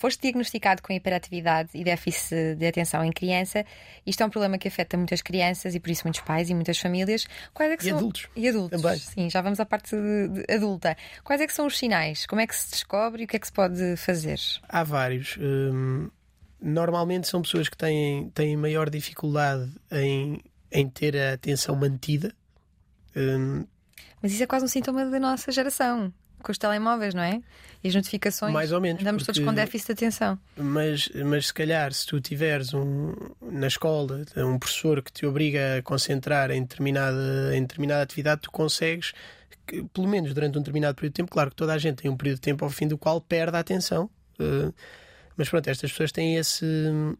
Foste 0.00 0.22
diagnosticado 0.22 0.80
com 0.80 0.94
hiperatividade 0.94 1.68
e 1.74 1.84
déficit 1.84 2.54
de 2.56 2.66
atenção 2.66 3.04
em 3.04 3.12
criança. 3.12 3.66
Isto 4.06 4.22
é 4.22 4.26
um 4.26 4.30
problema 4.30 4.56
que 4.56 4.66
afeta 4.66 4.96
muitas 4.96 5.20
crianças 5.20 5.74
e 5.74 5.78
por 5.78 5.90
isso 5.90 6.04
muitos 6.04 6.22
pais 6.22 6.48
e 6.48 6.54
muitas 6.54 6.78
famílias. 6.78 7.26
Quais 7.52 7.70
é 7.70 7.76
que 7.76 7.82
e 7.84 7.88
são... 7.90 7.98
adultos. 7.98 8.26
E 8.34 8.48
adultos. 8.48 8.80
Também. 8.80 8.98
Sim, 8.98 9.28
já 9.28 9.42
vamos 9.42 9.60
à 9.60 9.66
parte 9.66 9.94
adulta. 10.48 10.96
Quais 11.22 11.42
é 11.42 11.46
que 11.46 11.52
são 11.52 11.66
os 11.66 11.76
sinais? 11.76 12.24
Como 12.24 12.40
é 12.40 12.46
que 12.46 12.56
se 12.56 12.70
descobre 12.70 13.20
e 13.20 13.24
o 13.26 13.28
que 13.28 13.36
é 13.36 13.38
que 13.38 13.46
se 13.46 13.52
pode 13.52 13.94
fazer? 13.98 14.40
Há 14.66 14.82
vários. 14.82 15.36
Hum, 15.38 16.08
normalmente 16.58 17.28
são 17.28 17.42
pessoas 17.42 17.68
que 17.68 17.76
têm, 17.76 18.30
têm 18.30 18.56
maior 18.56 18.88
dificuldade 18.88 19.70
em, 19.92 20.40
em 20.72 20.88
ter 20.88 21.14
a 21.14 21.34
atenção 21.34 21.76
mantida. 21.76 22.34
Hum, 23.14 23.66
Mas 24.22 24.32
isso 24.32 24.42
é 24.42 24.46
quase 24.46 24.64
um 24.64 24.68
sintoma 24.68 25.04
da 25.04 25.20
nossa 25.20 25.52
geração 25.52 26.10
com 26.42 26.52
os 26.52 26.58
telemóveis, 26.58 27.14
não 27.14 27.22
é? 27.22 27.40
E 27.82 27.88
as 27.88 27.94
notificações. 27.94 28.52
Mais 28.52 28.72
ou 28.72 28.80
menos. 28.80 29.00
Andamos 29.00 29.22
porque... 29.22 29.40
todos 29.40 29.48
com 29.48 29.54
déficit 29.54 29.86
de 29.86 29.92
atenção. 29.92 30.38
Mas, 30.56 31.08
mas 31.24 31.46
se 31.46 31.54
calhar, 31.54 31.92
se 31.92 32.06
tu 32.06 32.20
tiveres 32.20 32.74
um, 32.74 33.14
na 33.40 33.66
escola 33.66 34.22
um 34.36 34.58
professor 34.58 35.02
que 35.02 35.10
te 35.10 35.24
obriga 35.24 35.78
a 35.78 35.82
concentrar 35.82 36.50
em 36.50 36.62
determinada, 36.62 37.56
em 37.56 37.62
determinada 37.62 38.02
atividade, 38.02 38.42
tu 38.42 38.50
consegues, 38.50 39.12
que, 39.66 39.82
pelo 39.94 40.06
menos 40.06 40.34
durante 40.34 40.58
um 40.58 40.60
determinado 40.60 40.94
período 40.94 41.12
de 41.12 41.16
tempo, 41.16 41.30
claro 41.30 41.50
que 41.50 41.56
toda 41.56 41.72
a 41.72 41.78
gente 41.78 42.02
tem 42.02 42.10
um 42.10 42.16
período 42.16 42.36
de 42.36 42.42
tempo 42.42 42.64
ao 42.64 42.70
fim 42.70 42.86
do 42.86 42.98
qual 42.98 43.18
perde 43.20 43.56
a 43.56 43.60
atenção. 43.60 44.10
Uh, 44.38 44.74
mas 45.34 45.48
pronto, 45.48 45.68
estas 45.68 45.90
pessoas 45.90 46.12
têm 46.12 46.36
esse, 46.36 46.66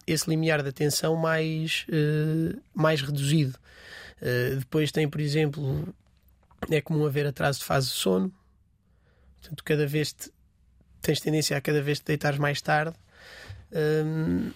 esse 0.06 0.28
limiar 0.28 0.62
de 0.62 0.68
atenção 0.68 1.16
mais, 1.16 1.86
uh, 1.88 2.60
mais 2.74 3.00
reduzido. 3.00 3.58
Uh, 4.20 4.56
depois 4.56 4.92
tem, 4.92 5.08
por 5.08 5.22
exemplo, 5.22 5.88
é 6.70 6.82
comum 6.82 7.06
haver 7.06 7.26
atraso 7.26 7.60
de 7.60 7.64
fase 7.64 7.86
de 7.86 7.94
sono, 7.94 8.30
Portanto, 9.40 9.64
cada 9.64 9.86
vez 9.86 10.12
te, 10.12 10.30
tens 11.00 11.20
tendência 11.20 11.56
a 11.56 11.60
cada 11.60 11.82
vez 11.82 11.98
te 11.98 12.06
deitares 12.06 12.38
mais 12.38 12.60
tarde. 12.60 12.94
Hum, 13.72 14.50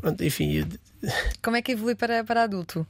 pronto, 0.00 0.22
enfim. 0.24 0.68
Como 1.42 1.56
é 1.56 1.62
que 1.62 1.72
evolui 1.72 1.94
para, 1.94 2.24
para 2.24 2.42
adulto? 2.42 2.86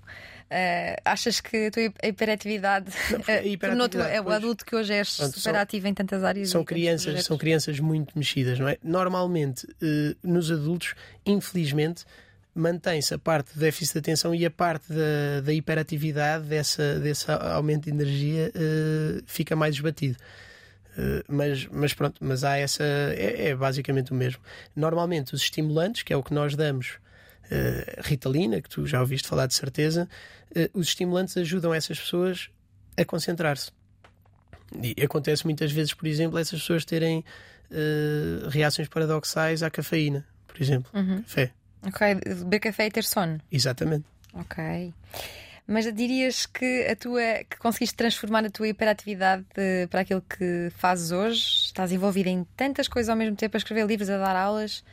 Uh, 0.46 0.94
achas 1.04 1.40
que 1.40 1.66
a 1.66 1.70
tua 1.72 1.82
hiperatividade, 2.04 2.92
não, 3.10 3.18
a 3.26 3.32
eh, 3.32 3.48
hiperatividade 3.48 4.14
é 4.14 4.20
o 4.20 4.30
adulto 4.30 4.64
que 4.64 4.76
hoje 4.76 4.92
és 4.92 5.16
pronto, 5.16 5.40
superativo 5.40 5.88
em 5.88 5.92
tantas 5.92 6.22
áreas 6.22 6.50
são 6.50 6.64
crianças 6.64 7.24
são 7.24 7.36
crianças 7.36 7.80
muito 7.80 8.16
mexidas 8.16 8.56
não 8.56 8.68
é 8.68 8.78
normalmente 8.80 9.66
uh, 9.66 10.16
nos 10.22 10.52
adultos 10.52 10.94
infelizmente 11.26 12.04
mantém-se 12.54 13.12
a 13.12 13.18
parte 13.18 13.54
do 13.54 13.58
déficit 13.58 13.94
de 13.94 13.98
atenção 13.98 14.32
e 14.32 14.46
a 14.46 14.50
parte 14.50 14.86
da, 14.88 15.40
da 15.44 15.52
hiperatividade 15.52 16.44
dessa, 16.44 17.00
desse 17.00 17.28
aumento 17.28 17.86
de 17.86 17.90
energia 17.90 18.52
uh, 18.54 19.24
fica 19.26 19.56
mais 19.56 19.74
esbatido 19.74 20.16
mas, 21.28 21.66
mas 21.66 21.94
pronto, 21.94 22.16
mas 22.24 22.44
há 22.44 22.56
essa. 22.56 22.84
É, 22.84 23.48
é, 23.48 23.54
basicamente 23.54 24.12
o 24.12 24.14
mesmo. 24.14 24.40
Normalmente, 24.74 25.34
os 25.34 25.42
estimulantes, 25.42 26.02
que 26.02 26.12
é 26.12 26.16
o 26.16 26.22
que 26.22 26.32
nós 26.32 26.54
damos, 26.54 26.98
uh, 27.50 28.00
Ritalina, 28.02 28.60
que 28.60 28.68
tu 28.68 28.86
já 28.86 29.00
ouviste 29.00 29.28
falar 29.28 29.46
de 29.46 29.54
certeza, 29.54 30.08
uh, 30.50 30.78
os 30.78 30.88
estimulantes 30.88 31.36
ajudam 31.36 31.74
essas 31.74 31.98
pessoas 31.98 32.48
a 32.96 33.04
concentrar-se. 33.04 33.70
E 34.82 35.02
acontece 35.02 35.44
muitas 35.44 35.70
vezes, 35.70 35.94
por 35.94 36.06
exemplo, 36.06 36.38
essas 36.38 36.60
pessoas 36.60 36.84
terem 36.84 37.24
uh, 37.70 38.48
reações 38.48 38.88
paradoxais 38.88 39.62
à 39.62 39.70
cafeína, 39.70 40.26
por 40.46 40.60
exemplo, 40.60 40.90
uhum. 40.94 41.22
café. 41.22 41.52
Ok, 41.86 42.14
beber 42.14 42.60
café 42.60 42.86
e 42.86 42.90
ter 42.90 43.04
sono. 43.04 43.38
Exatamente. 43.52 44.04
Ok. 44.34 44.92
Mas 45.66 45.92
dirias 45.92 46.46
que 46.46 46.86
a 46.86 46.94
tua 46.94 47.44
que 47.50 47.56
conseguiste 47.58 47.96
transformar 47.96 48.44
a 48.44 48.50
tua 48.50 48.68
hiperatividade 48.68 49.44
de, 49.54 49.88
para 49.88 50.02
aquilo 50.02 50.22
que 50.22 50.70
fazes 50.76 51.10
hoje? 51.10 51.40
Estás 51.40 51.90
envolvida 51.90 52.30
em 52.30 52.44
tantas 52.56 52.86
coisas 52.86 53.08
ao 53.08 53.16
mesmo 53.16 53.34
tempo, 53.34 53.56
a 53.56 53.58
escrever 53.58 53.84
livros, 53.84 54.08
a 54.08 54.16
dar 54.16 54.36
aulas. 54.36 54.84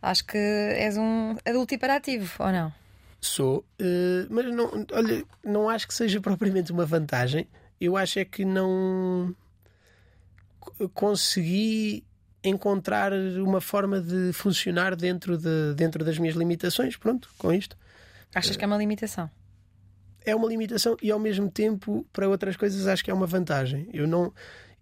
Acho 0.00 0.24
que 0.24 0.38
és 0.38 0.96
um 0.96 1.36
adulto 1.44 1.74
hiperativo, 1.74 2.32
ou 2.42 2.50
não? 2.50 2.72
Sou, 3.20 3.58
uh, 3.58 4.26
mas 4.30 4.46
não, 4.46 4.86
olha, 4.92 5.24
não 5.44 5.68
acho 5.68 5.86
que 5.86 5.94
seja 5.94 6.20
propriamente 6.22 6.72
uma 6.72 6.86
vantagem. 6.86 7.46
Eu 7.78 7.94
acho 7.96 8.18
é 8.18 8.24
que 8.24 8.44
não 8.44 9.36
consegui 10.94 12.04
encontrar 12.42 13.12
uma 13.12 13.60
forma 13.60 14.00
de 14.00 14.32
funcionar 14.32 14.96
dentro, 14.96 15.36
de, 15.36 15.74
dentro 15.74 16.04
das 16.04 16.18
minhas 16.18 16.36
limitações. 16.36 16.96
Pronto, 16.96 17.28
com 17.36 17.52
isto. 17.52 17.76
Achas 18.34 18.56
que 18.56 18.64
é 18.64 18.66
uma 18.66 18.78
limitação? 18.78 19.30
É 20.26 20.34
uma 20.34 20.48
limitação 20.48 20.96
e 21.00 21.10
ao 21.10 21.20
mesmo 21.20 21.48
tempo 21.48 22.04
para 22.12 22.28
outras 22.28 22.56
coisas 22.56 22.86
acho 22.88 23.02
que 23.04 23.10
é 23.10 23.14
uma 23.14 23.26
vantagem. 23.26 23.88
Eu 23.94 24.06
não 24.06 24.32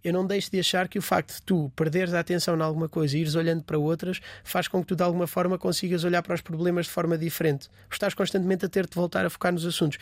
eu 0.03 0.13
não 0.13 0.25
deixo 0.25 0.51
de 0.51 0.59
achar 0.59 0.87
que 0.87 0.99
o 0.99 1.01
facto 1.01 1.33
de 1.33 1.41
tu 1.41 1.71
perderes 1.75 2.13
a 2.13 2.19
atenção 2.19 2.55
em 2.55 2.61
alguma 2.61 2.87
coisa 2.87 3.17
e 3.17 3.21
ires 3.21 3.33
olhando 3.33 3.63
para 3.63 3.77
outras 3.77 4.19
faz 4.43 4.67
com 4.67 4.81
que 4.81 4.87
tu 4.87 4.95
de 4.95 5.01
alguma 5.01 5.25
forma 5.25 5.57
consigas 5.57 6.03
olhar 6.03 6.21
para 6.21 6.35
os 6.35 6.41
problemas 6.41 6.85
de 6.85 6.91
forma 6.91 7.17
diferente. 7.17 7.69
Estás 7.89 8.13
constantemente 8.13 8.65
a 8.65 8.69
ter 8.69 8.85
de 8.85 8.93
voltar 8.93 9.25
a 9.25 9.29
focar 9.31 9.51
nos 9.51 9.65
assuntos. 9.65 9.97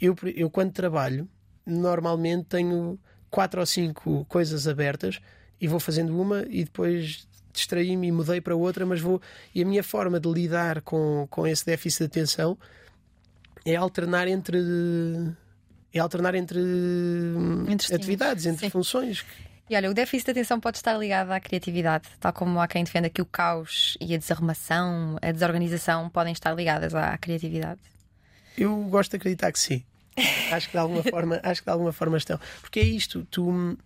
Eu, 0.00 0.16
eu 0.34 0.48
quando 0.48 0.72
trabalho, 0.72 1.28
normalmente 1.66 2.44
tenho 2.44 2.98
quatro 3.30 3.60
ou 3.60 3.66
cinco 3.66 4.24
coisas 4.26 4.66
abertas 4.66 5.20
e 5.60 5.68
vou 5.68 5.78
fazendo 5.78 6.18
uma 6.18 6.46
e 6.48 6.64
depois 6.64 7.28
distraí-me 7.52 8.06
e 8.06 8.12
mudei 8.12 8.40
para 8.40 8.56
outra, 8.56 8.86
mas 8.86 9.00
vou. 9.00 9.20
E 9.54 9.62
a 9.62 9.66
minha 9.66 9.82
forma 9.82 10.18
de 10.18 10.30
lidar 10.30 10.80
com, 10.80 11.26
com 11.28 11.46
esse 11.46 11.66
déficit 11.66 11.98
de 11.98 12.04
atenção 12.06 12.56
é 13.64 13.76
alternar 13.76 14.28
entre 14.28 14.58
é 15.92 15.98
alternar 15.98 16.34
entre, 16.34 16.60
entre 17.68 17.94
atividades, 17.94 18.46
entre 18.46 18.66
Sim. 18.66 18.70
funções. 18.70 19.24
E 19.68 19.76
olha, 19.76 19.90
o 19.90 19.94
déficit 19.94 20.26
de 20.26 20.30
atenção 20.32 20.58
pode 20.58 20.78
estar 20.78 20.96
ligado 20.96 21.30
à 21.30 21.40
criatividade, 21.40 22.08
tal 22.18 22.32
como 22.32 22.60
há 22.60 22.66
quem 22.66 22.82
defenda 22.82 23.08
que 23.10 23.20
o 23.20 23.26
caos 23.26 23.96
e 24.00 24.14
a 24.14 24.18
desarrumação, 24.18 25.18
a 25.20 25.30
desorganização 25.30 26.08
podem 26.08 26.32
estar 26.32 26.54
ligadas 26.54 26.94
à 26.94 27.16
criatividade. 27.18 27.80
Eu 28.56 28.74
gosto 28.84 29.10
de 29.10 29.16
acreditar 29.16 29.52
que 29.52 29.58
sim. 29.58 29.84
acho 30.52 30.66
que 30.66 30.72
de 30.72 30.78
alguma 30.78 31.02
forma, 31.02 31.40
acho 31.42 31.60
que 31.60 31.66
de 31.66 31.72
alguma 31.72 31.92
forma 31.92 32.16
estão. 32.16 32.38
Porque 32.60 32.80
é 32.80 32.84
isto, 32.84 33.26
tu 33.30 33.76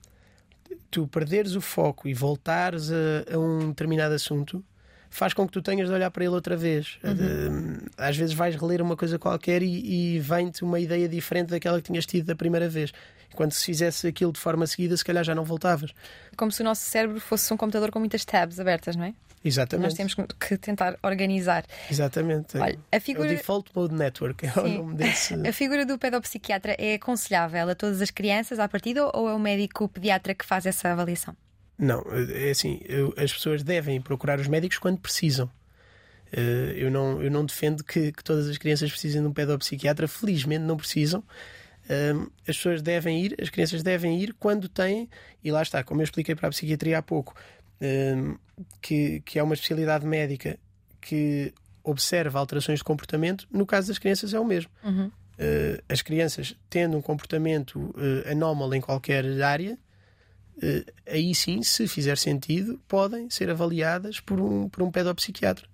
tu 0.91 1.07
perderes 1.07 1.55
o 1.55 1.61
foco 1.61 2.09
e 2.09 2.15
voltares 2.15 2.91
a, 2.91 3.35
a 3.35 3.39
um 3.39 3.69
determinado 3.69 4.15
assunto, 4.15 4.65
faz 5.17 5.33
com 5.33 5.47
que 5.47 5.53
tu 5.53 5.63
tenhas 5.63 5.89
de 5.89 5.95
olhar 5.95 6.11
para 6.11 6.25
ele 6.25 6.35
outra 6.35 6.57
vez. 6.57 6.99
Uhum. 7.03 7.79
Às 7.97 8.17
vezes 8.17 8.35
vais 8.35 8.55
reler 8.55 8.83
uma 8.83 8.97
coisa 8.97 9.19
qualquer 9.19 9.63
e, 9.63 10.17
e 10.17 10.19
vem-te 10.21 10.63
uma 10.63 10.79
ideia 10.79 11.09
diferente 11.09 11.49
daquela 11.49 11.81
que 11.81 11.87
tinhas 11.87 12.05
tido 12.05 12.27
da 12.27 12.37
primeira 12.37 12.69
vez. 12.69 12.93
Quando 13.35 13.53
se 13.53 13.65
fizesse 13.65 14.07
aquilo 14.07 14.31
de 14.31 14.39
forma 14.39 14.67
seguida, 14.67 14.95
se 14.97 15.05
calhar 15.05 15.25
já 15.25 15.35
não 15.35 15.45
voltavas. 15.45 15.93
Como 16.37 16.53
se 16.53 16.61
o 16.61 16.65
nosso 16.65 16.83
cérebro 16.83 17.19
fosse 17.19 17.53
um 17.53 17.57
computador 17.57 17.91
com 17.91 17.99
muitas 17.99 18.25
tabs 18.25 18.61
abertas, 18.61 18.95
não 18.95 19.05
é? 19.05 19.15
Exatamente. 19.43 19.85
Nós 19.87 19.95
temos 19.95 20.15
que 20.39 20.59
tentar 20.59 20.99
organizar. 21.03 21.65
Exatamente. 21.91 22.59
Olha, 22.59 22.79
a 22.93 23.01
figura... 23.01 23.29
É 23.31 23.33
o 23.33 23.37
Default 23.37 23.71
Mode 23.75 23.95
Network 23.95 24.47
é 24.47 24.51
Sim. 24.51 24.61
o 24.61 24.69
nome 24.83 24.95
desse. 24.97 25.35
A 25.49 25.53
figura 25.53 25.87
do 25.87 25.99
pedopsiquiatra 25.99 26.75
é 26.79 26.95
aconselhável 26.95 27.71
a 27.71 27.75
todas 27.75 28.03
as 28.03 28.11
crianças 28.11 28.59
à 28.59 28.69
partida 28.69 29.09
ou 29.15 29.29
é 29.29 29.35
o 29.35 29.39
médico 29.39 29.89
pediatra 29.89 30.35
que 30.35 30.45
faz 30.45 30.67
essa 30.67 30.91
avaliação? 30.93 31.35
Não, 31.79 32.03
é 32.35 32.51
assim, 32.51 32.81
eu, 32.85 33.13
as 33.17 33.33
pessoas 33.33 33.63
devem 33.63 34.01
procurar 34.01 34.41
os 34.41 34.49
médicos 34.49 34.79
quando 34.79 34.99
precisam. 34.99 35.51
Uh, 36.33 36.73
eu, 36.75 36.91
não, 36.91 37.23
eu 37.23 37.31
não 37.31 37.45
defendo 37.45 37.85
que, 37.85 38.13
que, 38.13 38.25
todas 38.25 38.49
as 38.49 38.59
crianças 38.59 38.91
precisem 38.91 39.21
de 39.21 39.29
um 39.29 39.33
pedopsiquiatra, 39.33 40.09
felizmente 40.09 40.65
não 40.65 40.77
precisam. 40.77 41.21
Uh, 41.85 42.31
as 42.41 42.57
pessoas 42.57 42.83
devem 42.83 43.25
ir, 43.25 43.37
as 43.41 43.49
crianças 43.49 43.83
devem 43.83 44.21
ir 44.21 44.35
quando 44.35 44.69
têm, 44.69 45.09
e 45.45 45.53
lá 45.53 45.63
está, 45.63 45.85
como 45.85 46.01
eu 46.01 46.05
expliquei 46.05 46.35
para 46.35 46.49
a 46.49 46.51
psiquiatria 46.51 46.99
há 46.99 47.03
pouco, 47.03 47.35
uh, 47.81 48.39
que, 48.81 49.21
que 49.21 49.39
é 49.39 49.43
uma 49.43 49.55
especialidade 49.55 50.05
médica 50.05 50.59
que 51.01 51.53
observa 51.85 52.41
alterações 52.41 52.81
de 52.81 52.85
comportamento, 52.85 53.47
no 53.51 53.65
caso 53.65 53.89
das 53.89 53.99
crianças 53.99 54.35
é 54.35 54.41
o 54.41 54.45
mesmo. 54.45 54.71
Uhum. 54.83 55.09
as 55.89 56.03
crianças 56.03 56.57
tendo 56.69 56.97
um 56.97 57.03
comportamento 57.03 57.95
anómalo 58.29 58.75
em 58.75 58.81
qualquer 58.81 59.25
área, 59.41 59.73
eh, 59.73 59.86
aí 61.07 61.35
sim, 61.35 61.63
se 61.63 61.87
fizer 61.87 62.17
sentido, 62.19 62.81
podem 62.89 63.29
ser 63.31 63.51
avaliadas 63.51 64.21
por 64.21 64.41
um, 64.41 64.69
por 64.69 64.83
um 64.83 64.91
pedopsiquiatra. 64.91 65.67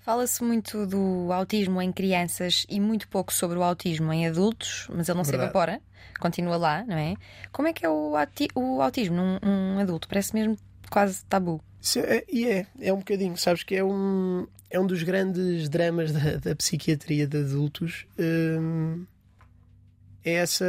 Fala-se 0.00 0.42
muito 0.42 0.86
do 0.86 1.30
autismo 1.32 1.80
em 1.80 1.92
crianças 1.92 2.64
e 2.68 2.80
muito 2.80 3.06
pouco 3.08 3.32
sobre 3.32 3.58
o 3.58 3.62
autismo 3.62 4.12
em 4.12 4.26
adultos, 4.26 4.86
mas 4.88 5.08
ele 5.08 5.18
não 5.18 5.24
Verdade. 5.24 5.28
se 5.28 5.34
evapora, 5.34 5.80
continua 6.18 6.56
lá, 6.56 6.84
não 6.86 6.96
é? 6.96 7.14
Como 7.52 7.68
é 7.68 7.72
que 7.72 7.84
é 7.84 7.88
o, 7.88 8.14
o 8.54 8.82
autismo 8.82 9.16
num 9.16 9.38
um 9.42 9.78
adulto? 9.78 10.08
Parece 10.08 10.34
mesmo 10.34 10.56
quase 10.90 11.24
tabu. 11.26 11.62
É, 11.96 12.24
e 12.28 12.46
é, 12.46 12.66
é 12.80 12.92
um 12.92 12.98
bocadinho, 12.98 13.36
sabes 13.36 13.62
que 13.62 13.74
é 13.74 13.84
um, 13.84 14.46
é 14.70 14.80
um 14.80 14.86
dos 14.86 15.02
grandes 15.02 15.68
dramas 15.68 16.12
da, 16.12 16.36
da 16.36 16.56
psiquiatria 16.56 17.26
de 17.26 17.38
adultos. 17.38 18.06
Hum, 18.18 19.04
essa, 20.24 20.66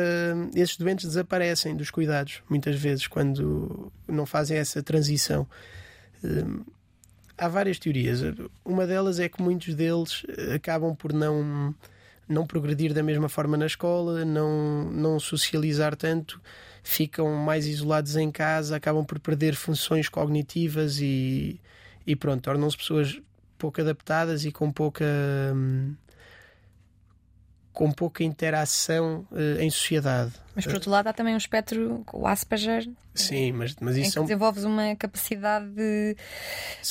esses 0.56 0.78
doentes 0.78 1.06
desaparecem 1.06 1.76
dos 1.76 1.92
cuidados, 1.92 2.42
muitas 2.50 2.76
vezes, 2.76 3.08
quando 3.08 3.92
não 4.08 4.26
fazem 4.26 4.58
essa 4.58 4.82
transição. 4.82 5.48
Hum, 6.24 6.64
há 7.38 7.48
várias 7.48 7.80
teorias. 7.80 8.22
Uma 8.64 8.88
delas 8.88 9.20
é 9.20 9.28
que 9.28 9.42
muitos 9.42 9.76
deles 9.76 10.24
acabam 10.56 10.96
por 10.96 11.12
não, 11.12 11.76
não 12.28 12.46
progredir 12.46 12.94
da 12.94 13.04
mesma 13.04 13.28
forma 13.28 13.58
na 13.58 13.66
escola, 13.66 14.24
não, 14.24 14.92
não 14.92 15.20
socializar 15.20 15.96
tanto 15.96 16.42
ficam 16.84 17.34
mais 17.36 17.68
isolados 17.68 18.16
em 18.16 18.32
casa, 18.32 18.76
acabam 18.76 19.06
por 19.06 19.20
perder 19.20 19.56
funções 19.56 20.10
cognitivas 20.10 21.00
e, 21.00 21.60
e 22.06 22.16
pronto, 22.16 22.42
tornam-se 22.42 22.78
pessoas 22.78 23.22
pouco 23.58 23.82
adaptadas 23.82 24.46
e 24.46 24.52
com 24.52 24.72
pouca. 24.72 25.06
Hum, 25.54 25.94
com 27.74 27.92
pouca 27.92 28.24
interação 28.24 29.26
uh, 29.32 29.60
em 29.60 29.70
sociedade. 29.70 30.34
Mas 30.56 30.66
por 30.66 30.74
outro 30.74 30.92
lado 30.92 31.08
há 31.08 31.14
também 31.14 31.34
um 31.34 31.38
espectro, 31.38 32.04
o 32.12 32.28
Asperger. 32.28 32.90
Sim, 33.14 33.54
mas, 33.54 33.76
mas 33.80 33.96
isso 33.98 34.12
são... 34.12 34.24
desenvolves 34.24 34.64
uma 34.64 34.96
capacidade 34.96 35.68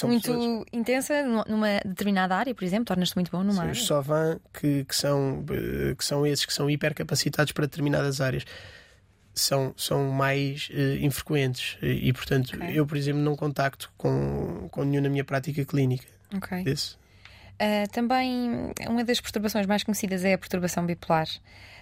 muito 0.04 0.32
pessoas... 0.32 0.64
intensa 0.72 1.22
numa 1.46 1.80
determinada 1.84 2.36
área, 2.36 2.54
por 2.54 2.64
exemplo, 2.64 2.86
tornas-te 2.86 3.14
muito 3.16 3.30
bom 3.30 3.42
numa 3.42 3.52
Sim, 3.52 3.60
área. 3.60 3.72
Os 3.72 3.84
Sovan 3.84 4.40
que, 4.52 4.84
que, 4.84 4.96
são, 4.96 5.44
eh, 5.50 5.94
que 5.94 6.04
são 6.04 6.26
esses 6.26 6.46
que 6.46 6.52
são 6.52 6.70
hipercapacitados 6.70 7.52
para 7.52 7.66
determinadas 7.66 8.20
áreas 8.20 8.44
são, 9.34 9.72
são 9.76 10.10
mais 10.10 10.68
uh, 10.70 11.04
infrequentes 11.04 11.78
e, 11.82 12.08
e 12.08 12.12
portanto, 12.12 12.56
okay. 12.56 12.78
eu, 12.78 12.86
por 12.86 12.96
exemplo, 12.96 13.20
não 13.20 13.36
contacto 13.36 13.92
com, 13.96 14.68
com 14.70 14.84
nenhum 14.84 15.02
na 15.02 15.08
minha 15.08 15.24
prática 15.24 15.64
clínica. 15.64 16.06
Ok. 16.34 16.64
Desse. 16.64 16.99
Uh, 17.60 17.86
também, 17.92 18.72
uma 18.88 19.04
das 19.04 19.20
perturbações 19.20 19.66
mais 19.66 19.84
conhecidas 19.84 20.24
é 20.24 20.32
a 20.32 20.38
perturbação 20.38 20.86
bipolar, 20.86 21.28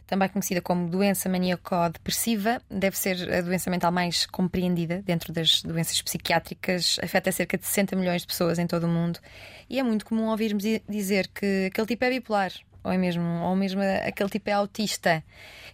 também 0.08 0.28
conhecida 0.28 0.60
como 0.60 0.88
doença 0.88 1.28
maníaco-depressiva. 1.28 2.60
Deve 2.68 2.98
ser 2.98 3.32
a 3.32 3.42
doença 3.42 3.70
mental 3.70 3.92
mais 3.92 4.26
compreendida 4.26 5.00
dentro 5.02 5.32
das 5.32 5.62
doenças 5.62 6.02
psiquiátricas. 6.02 6.98
Afeta 7.00 7.30
cerca 7.30 7.56
de 7.56 7.64
60 7.64 7.94
milhões 7.94 8.22
de 8.22 8.26
pessoas 8.26 8.58
em 8.58 8.66
todo 8.66 8.84
o 8.84 8.88
mundo. 8.88 9.20
E 9.70 9.78
é 9.78 9.82
muito 9.82 10.04
comum 10.04 10.28
ouvirmos 10.30 10.64
dizer 10.88 11.28
que 11.28 11.66
aquele 11.66 11.86
tipo 11.86 12.04
é 12.04 12.10
bipolar, 12.10 12.52
ou 12.82 12.90
é 12.90 12.98
mesmo, 12.98 13.22
ou 13.42 13.54
mesmo 13.54 13.80
aquele 14.04 14.30
tipo 14.30 14.50
é 14.50 14.54
autista. 14.54 15.22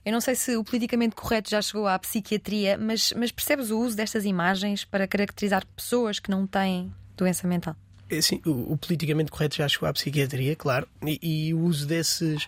Eu 0.04 0.12
não 0.12 0.20
sei 0.20 0.34
se 0.34 0.54
o 0.54 0.64
politicamente 0.64 1.14
correto 1.14 1.48
já 1.48 1.62
chegou 1.62 1.86
à 1.86 1.98
psiquiatria, 1.98 2.76
mas, 2.76 3.14
mas 3.16 3.32
percebes 3.32 3.70
o 3.70 3.80
uso 3.80 3.96
destas 3.96 4.26
imagens 4.26 4.84
para 4.84 5.08
caracterizar 5.08 5.64
pessoas 5.74 6.18
que 6.18 6.30
não 6.30 6.46
têm 6.46 6.92
doença 7.16 7.46
mental? 7.46 7.74
É 8.08 8.18
assim, 8.18 8.40
o, 8.44 8.72
o, 8.72 8.76
politicamente 8.76 9.30
correto 9.30 9.56
já 9.56 9.68
chegou 9.68 9.88
à 9.88 9.92
psiquiatria, 9.92 10.54
claro, 10.54 10.86
e, 11.02 11.48
e 11.48 11.54
o 11.54 11.60
uso 11.60 11.86
desses. 11.86 12.46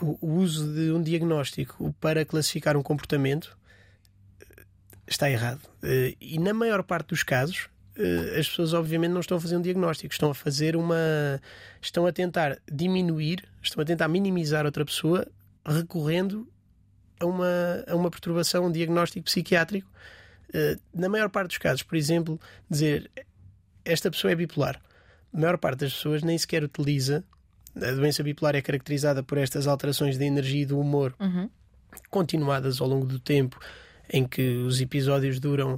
O, 0.00 0.18
o, 0.20 0.34
uso 0.36 0.72
de 0.72 0.90
um 0.90 1.02
diagnóstico 1.02 1.94
para 2.00 2.24
classificar 2.24 2.76
um 2.76 2.82
comportamento 2.82 3.56
eh, 4.40 4.62
está 5.06 5.30
errado. 5.30 5.60
Eh, 5.82 6.16
e 6.20 6.38
na 6.38 6.54
maior 6.54 6.82
parte 6.82 7.08
dos 7.08 7.22
casos, 7.22 7.68
eh, 7.96 8.38
as 8.38 8.48
pessoas 8.48 8.72
obviamente 8.72 9.12
não 9.12 9.20
estão 9.20 9.36
a 9.36 9.40
fazer 9.40 9.56
um 9.56 9.62
diagnóstico, 9.62 10.12
estão 10.12 10.30
a 10.30 10.34
fazer 10.34 10.74
uma. 10.74 11.40
estão 11.80 12.06
a 12.06 12.12
tentar 12.12 12.58
diminuir, 12.70 13.44
estão 13.62 13.82
a 13.82 13.84
tentar 13.84 14.08
minimizar 14.08 14.64
outra 14.64 14.84
pessoa 14.84 15.26
recorrendo 15.64 16.48
a 17.20 17.26
uma, 17.26 17.84
a 17.86 17.94
uma 17.94 18.10
perturbação, 18.10 18.66
um 18.66 18.72
diagnóstico 18.72 19.26
psiquiátrico. 19.26 19.88
Na 20.92 21.08
maior 21.08 21.28
parte 21.28 21.48
dos 21.48 21.58
casos, 21.58 21.82
por 21.82 21.96
exemplo, 21.96 22.40
dizer 22.68 23.08
esta 23.84 24.10
pessoa 24.10 24.32
é 24.32 24.34
bipolar. 24.34 24.80
A 25.32 25.38
maior 25.38 25.58
parte 25.58 25.80
das 25.80 25.92
pessoas 25.92 26.22
nem 26.22 26.36
sequer 26.36 26.64
utiliza. 26.64 27.24
A 27.76 27.92
doença 27.92 28.22
bipolar 28.22 28.56
é 28.56 28.62
caracterizada 28.62 29.22
por 29.22 29.38
estas 29.38 29.66
alterações 29.66 30.18
de 30.18 30.24
energia 30.24 30.62
e 30.62 30.66
do 30.66 30.78
humor 30.78 31.14
uhum. 31.20 31.48
continuadas 32.10 32.80
ao 32.80 32.88
longo 32.88 33.06
do 33.06 33.18
tempo, 33.18 33.58
em 34.12 34.26
que 34.26 34.56
os 34.56 34.80
episódios 34.80 35.38
duram 35.38 35.74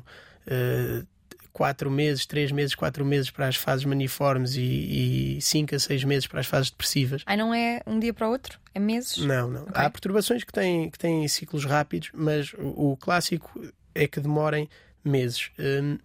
uh, 0.47 1.07
quatro 1.53 1.91
meses, 1.91 2.25
três 2.25 2.51
meses, 2.51 2.75
quatro 2.75 3.05
meses 3.05 3.31
para 3.31 3.47
as 3.47 3.57
fases 3.57 3.85
maniformes 3.85 4.57
e, 4.57 5.37
e 5.37 5.43
cinco 5.43 5.75
a 5.75 5.79
seis 5.79 6.03
meses 6.03 6.27
para 6.27 6.41
as 6.41 6.47
fases 6.47 6.71
depressivas. 6.71 7.23
Aí 7.27 7.37
não 7.37 7.53
é 7.53 7.81
um 7.87 7.99
dia 7.99 8.15
para 8.15 8.27
o 8.27 8.31
outro? 8.31 8.59
É 8.75 8.81
meses? 8.81 9.19
Não, 9.19 9.51
não. 9.51 9.63
Okay. 9.65 9.75
Há 9.75 9.91
perturbações 9.91 10.45
que 10.45 10.53
têm, 10.53 10.91
que 10.91 10.99
têm 10.99 11.29
ciclos 11.29 11.65
rápidos, 11.65 12.11
mas 12.15 12.55
o, 12.55 12.93
o 12.93 12.97
clássico 12.97 13.63
é 13.95 14.09
que 14.09 14.19
demorem 14.19 14.69
meses. 15.05 15.51
Um, 15.59 15.99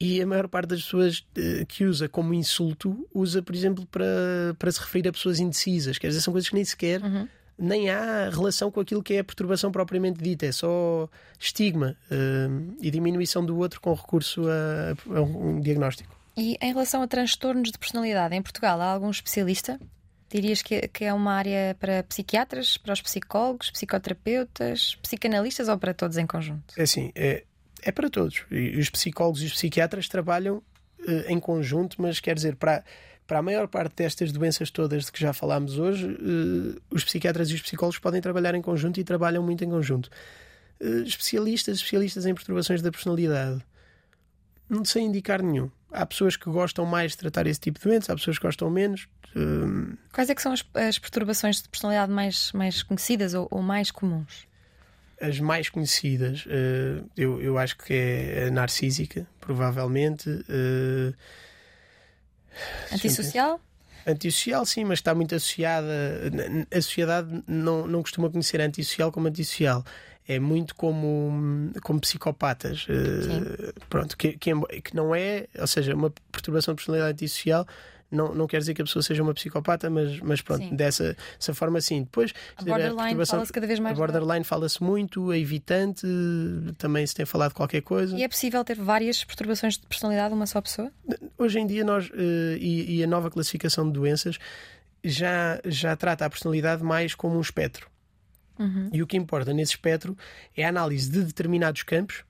e 0.00 0.22
a 0.22 0.26
maior 0.26 0.48
parte 0.48 0.70
das 0.70 0.82
pessoas 0.82 1.18
uh, 1.18 1.66
que 1.66 1.84
usa 1.84 2.08
como 2.08 2.32
insulto 2.32 3.06
usa, 3.14 3.42
por 3.42 3.54
exemplo, 3.54 3.84
para, 3.86 4.06
para 4.58 4.72
se 4.72 4.80
referir 4.80 5.06
a 5.06 5.12
pessoas 5.12 5.38
indecisas. 5.38 5.98
Quer 5.98 6.08
dizer, 6.08 6.22
são 6.22 6.32
coisas 6.32 6.48
que 6.48 6.54
nem 6.54 6.64
sequer. 6.64 7.02
Uhum. 7.02 7.28
Nem 7.58 7.90
há 7.90 8.30
relação 8.30 8.70
com 8.70 8.80
aquilo 8.80 9.02
que 9.02 9.12
é 9.12 9.18
a 9.18 9.24
perturbação 9.24 9.70
propriamente 9.70 10.18
dita, 10.22 10.46
é 10.46 10.52
só 10.52 11.06
estigma 11.38 11.94
uh, 12.10 12.76
e 12.80 12.90
diminuição 12.90 13.44
do 13.44 13.58
outro 13.58 13.82
com 13.82 13.92
recurso 13.92 14.44
a, 14.48 15.18
a 15.18 15.20
um 15.20 15.60
diagnóstico. 15.60 16.16
E 16.34 16.56
em 16.58 16.72
relação 16.72 17.02
a 17.02 17.06
transtornos 17.06 17.70
de 17.70 17.78
personalidade, 17.78 18.34
em 18.34 18.40
Portugal 18.40 18.80
há 18.80 18.86
algum 18.86 19.10
especialista? 19.10 19.78
Dirias 20.30 20.62
que, 20.62 20.88
que 20.88 21.04
é 21.04 21.12
uma 21.12 21.34
área 21.34 21.76
para 21.78 22.02
psiquiatras, 22.04 22.78
para 22.78 22.94
os 22.94 23.02
psicólogos, 23.02 23.70
psicoterapeutas, 23.70 24.94
psicanalistas 25.02 25.68
ou 25.68 25.76
para 25.76 25.92
todos 25.92 26.16
em 26.16 26.26
conjunto? 26.26 26.72
É 26.78 26.82
assim, 26.82 27.12
é, 27.14 27.44
é 27.82 27.92
para 27.92 28.10
todos. 28.10 28.44
E 28.50 28.78
os 28.78 28.90
psicólogos 28.90 29.42
e 29.42 29.46
os 29.46 29.52
psiquiatras 29.52 30.08
trabalham 30.08 30.56
uh, 30.56 30.64
em 31.28 31.38
conjunto, 31.38 32.00
mas 32.00 32.20
quer 32.20 32.34
dizer, 32.34 32.56
para, 32.56 32.84
para 33.26 33.38
a 33.38 33.42
maior 33.42 33.68
parte 33.68 33.96
destas 33.96 34.32
doenças 34.32 34.70
todas 34.70 35.06
de 35.06 35.12
que 35.12 35.20
já 35.20 35.32
falámos 35.32 35.78
hoje, 35.78 36.06
uh, 36.06 36.80
os 36.90 37.04
psiquiatras 37.04 37.50
e 37.50 37.54
os 37.54 37.62
psicólogos 37.62 37.98
podem 37.98 38.20
trabalhar 38.20 38.54
em 38.54 38.62
conjunto 38.62 38.98
e 39.00 39.04
trabalham 39.04 39.42
muito 39.42 39.64
em 39.64 39.70
conjunto. 39.70 40.10
Uh, 40.80 41.02
especialistas, 41.02 41.76
especialistas 41.76 42.26
em 42.26 42.34
perturbações 42.34 42.82
da 42.82 42.90
personalidade, 42.90 43.64
não 44.68 44.84
sei 44.84 45.02
indicar 45.02 45.42
nenhum. 45.42 45.70
Há 45.92 46.06
pessoas 46.06 46.36
que 46.36 46.48
gostam 46.48 46.86
mais 46.86 47.12
de 47.12 47.18
tratar 47.18 47.46
esse 47.46 47.58
tipo 47.58 47.80
de 47.80 47.84
doenças, 47.84 48.10
há 48.10 48.14
pessoas 48.14 48.38
que 48.38 48.46
gostam 48.46 48.70
menos. 48.70 49.08
Quais 50.12 50.30
é 50.30 50.34
que 50.34 50.42
são 50.42 50.52
as, 50.52 50.64
as 50.74 50.98
perturbações 50.98 51.60
de 51.60 51.68
personalidade 51.68 52.12
mais, 52.12 52.52
mais 52.52 52.82
conhecidas 52.82 53.34
ou, 53.34 53.48
ou 53.50 53.60
mais 53.60 53.90
comuns? 53.90 54.46
As 55.20 55.38
mais 55.38 55.68
conhecidas, 55.68 56.46
uh, 56.46 57.08
eu, 57.16 57.40
eu 57.42 57.58
acho 57.58 57.76
que 57.76 57.92
é 57.92 58.46
a 58.46 58.50
narcísica, 58.50 59.26
provavelmente. 59.40 60.28
Uh, 60.30 61.14
Antissocial? 62.92 63.60
Antissocial, 64.06 64.64
sim, 64.64 64.84
mas 64.84 64.98
está 64.98 65.14
muito 65.14 65.34
associada. 65.34 65.92
A 66.70 66.80
sociedade 66.80 67.42
não, 67.46 67.86
não 67.86 68.02
costuma 68.02 68.30
conhecer 68.30 68.60
antissocial 68.60 69.12
como 69.12 69.28
antissocial. 69.28 69.84
É 70.26 70.38
muito 70.38 70.74
como, 70.74 71.70
como 71.82 72.00
psicopatas. 72.00 72.86
Uh, 72.88 73.72
pronto, 73.88 74.16
que, 74.16 74.38
que, 74.38 74.52
que 74.82 74.96
não 74.96 75.14
é, 75.14 75.46
ou 75.58 75.66
seja, 75.66 75.94
uma 75.94 76.10
perturbação 76.32 76.74
de 76.74 76.76
personalidade 76.76 77.12
antissocial 77.12 77.66
não, 78.10 78.34
não 78.34 78.46
quer 78.46 78.58
dizer 78.58 78.74
que 78.74 78.82
a 78.82 78.84
pessoa 78.84 79.02
seja 79.02 79.22
uma 79.22 79.32
psicopata, 79.32 79.88
mas, 79.88 80.18
mas 80.20 80.40
pronto, 80.40 80.68
sim. 80.68 80.74
dessa, 80.74 81.16
dessa 81.38 81.54
forma 81.54 81.80
sim. 81.80 82.02
Depois, 82.02 82.32
a 82.56 82.64
borderline 82.64 83.24
fala-se 83.24 83.52
cada 83.52 83.66
vez 83.66 83.78
mais. 83.78 83.96
A 83.96 84.00
borderline 84.00 84.44
fala-se 84.44 84.82
muito, 84.82 85.30
a 85.30 85.38
evitante 85.38 86.06
também 86.76 87.06
se 87.06 87.14
tem 87.14 87.24
falado 87.24 87.52
qualquer 87.54 87.82
coisa. 87.82 88.16
E 88.16 88.22
é 88.22 88.28
possível 88.28 88.64
ter 88.64 88.76
várias 88.76 89.22
perturbações 89.22 89.78
de 89.78 89.86
personalidade 89.86 90.34
uma 90.34 90.46
só 90.46 90.60
pessoa? 90.60 90.90
Hoje 91.38 91.60
em 91.60 91.66
dia, 91.66 91.84
nós, 91.84 92.08
uh, 92.08 92.56
e, 92.58 92.96
e 92.98 93.04
a 93.04 93.06
nova 93.06 93.30
classificação 93.30 93.86
de 93.86 93.92
doenças 93.92 94.38
já, 95.04 95.60
já 95.64 95.94
trata 95.96 96.24
a 96.24 96.30
personalidade 96.30 96.82
mais 96.82 97.14
como 97.14 97.36
um 97.36 97.40
espectro. 97.40 97.88
Uhum. 98.58 98.90
E 98.92 99.02
o 99.02 99.06
que 99.06 99.16
importa 99.16 99.52
nesse 99.54 99.72
espectro 99.72 100.16
é 100.56 100.64
a 100.64 100.68
análise 100.68 101.10
de 101.10 101.22
determinados 101.22 101.82
campos 101.82 102.24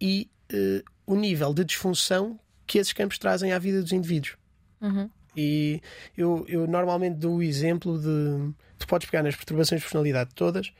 e 0.00 0.30
uh, 0.52 0.84
o 1.06 1.16
nível 1.16 1.52
de 1.52 1.64
disfunção 1.64 2.38
que 2.66 2.78
esses 2.78 2.92
campos 2.92 3.18
trazem 3.18 3.52
à 3.52 3.58
vida 3.58 3.80
dos 3.80 3.92
indivíduos. 3.92 4.36
Uhum. 4.80 5.10
E 5.36 5.80
eu, 6.16 6.44
eu 6.48 6.66
normalmente 6.66 7.16
dou 7.16 7.36
o 7.36 7.42
exemplo 7.42 7.98
de. 7.98 8.54
Tu 8.78 8.86
podes 8.86 9.08
pegar 9.08 9.22
nas 9.22 9.36
perturbações 9.36 9.80
de 9.80 9.84
personalidade 9.84 10.30
todas. 10.34 10.72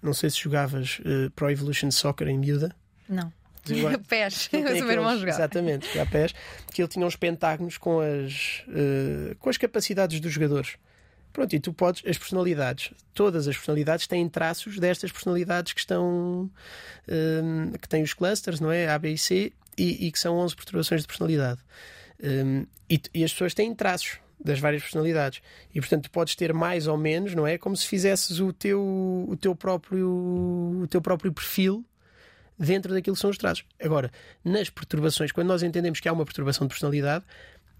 Não 0.00 0.12
sei 0.12 0.30
se 0.30 0.38
jogavas 0.38 1.00
uh, 1.00 1.30
Pro 1.32 1.50
Evolution 1.50 1.90
Soccer 1.90 2.28
em 2.28 2.38
miúda. 2.38 2.74
Não. 3.08 3.32
pés, 4.08 4.48
o 4.52 4.58
meu 4.58 4.90
irmão 4.90 5.18
jogava. 5.18 5.38
Exatamente, 5.38 5.88
que 5.88 6.06
pés, 6.06 6.34
que 6.72 6.80
ele 6.80 6.88
tinha 6.88 7.04
uns 7.04 7.16
pentágonos 7.16 7.76
com 7.76 8.00
as, 8.00 8.64
uh, 8.68 9.34
com 9.38 9.50
as 9.50 9.56
capacidades 9.56 10.20
dos 10.20 10.32
jogadores. 10.32 10.76
Pronto, 11.32 11.54
e 11.54 11.60
tu 11.60 11.72
podes, 11.72 12.02
as 12.06 12.16
personalidades, 12.16 12.90
todas 13.12 13.46
as 13.46 13.56
personalidades 13.56 14.06
têm 14.06 14.28
traços 14.28 14.78
destas 14.78 15.12
personalidades 15.12 15.72
que 15.72 15.80
estão, 15.80 16.50
uh, 17.06 17.78
que 17.78 17.88
têm 17.88 18.02
os 18.02 18.14
clusters, 18.14 18.60
não 18.60 18.72
é? 18.72 18.88
A, 18.88 18.98
B 18.98 19.12
e 19.12 19.18
C, 19.18 19.52
e, 19.76 20.06
e 20.06 20.12
que 20.12 20.18
são 20.18 20.36
11 20.36 20.56
perturbações 20.56 21.02
de 21.02 21.06
personalidade. 21.06 21.60
Um, 22.22 22.66
e, 22.90 23.00
e, 23.14 23.24
as 23.24 23.32
pessoas 23.32 23.54
têm 23.54 23.74
traços 23.74 24.18
das 24.42 24.58
várias 24.58 24.82
personalidades 24.82 25.40
e 25.72 25.80
portanto 25.80 26.04
tu 26.04 26.10
podes 26.10 26.34
ter 26.34 26.52
mais 26.52 26.86
ou 26.88 26.96
menos 26.96 27.34
não 27.34 27.46
é 27.46 27.56
como 27.58 27.76
se 27.76 27.86
fizesses 27.86 28.40
o 28.40 28.52
teu 28.52 28.80
o 29.28 29.36
teu 29.36 29.54
próprio 29.54 30.08
o 30.82 30.86
teu 30.88 31.00
próprio 31.00 31.32
perfil 31.32 31.84
dentro 32.58 32.92
daquilo 32.92 33.14
que 33.14 33.20
são 33.20 33.30
os 33.30 33.38
traços. 33.38 33.64
Agora, 33.80 34.10
nas 34.44 34.68
perturbações, 34.68 35.30
quando 35.30 35.46
nós 35.46 35.62
entendemos 35.62 36.00
que 36.00 36.08
há 36.08 36.12
uma 36.12 36.24
perturbação 36.24 36.66
de 36.66 36.70
personalidade, 36.70 37.24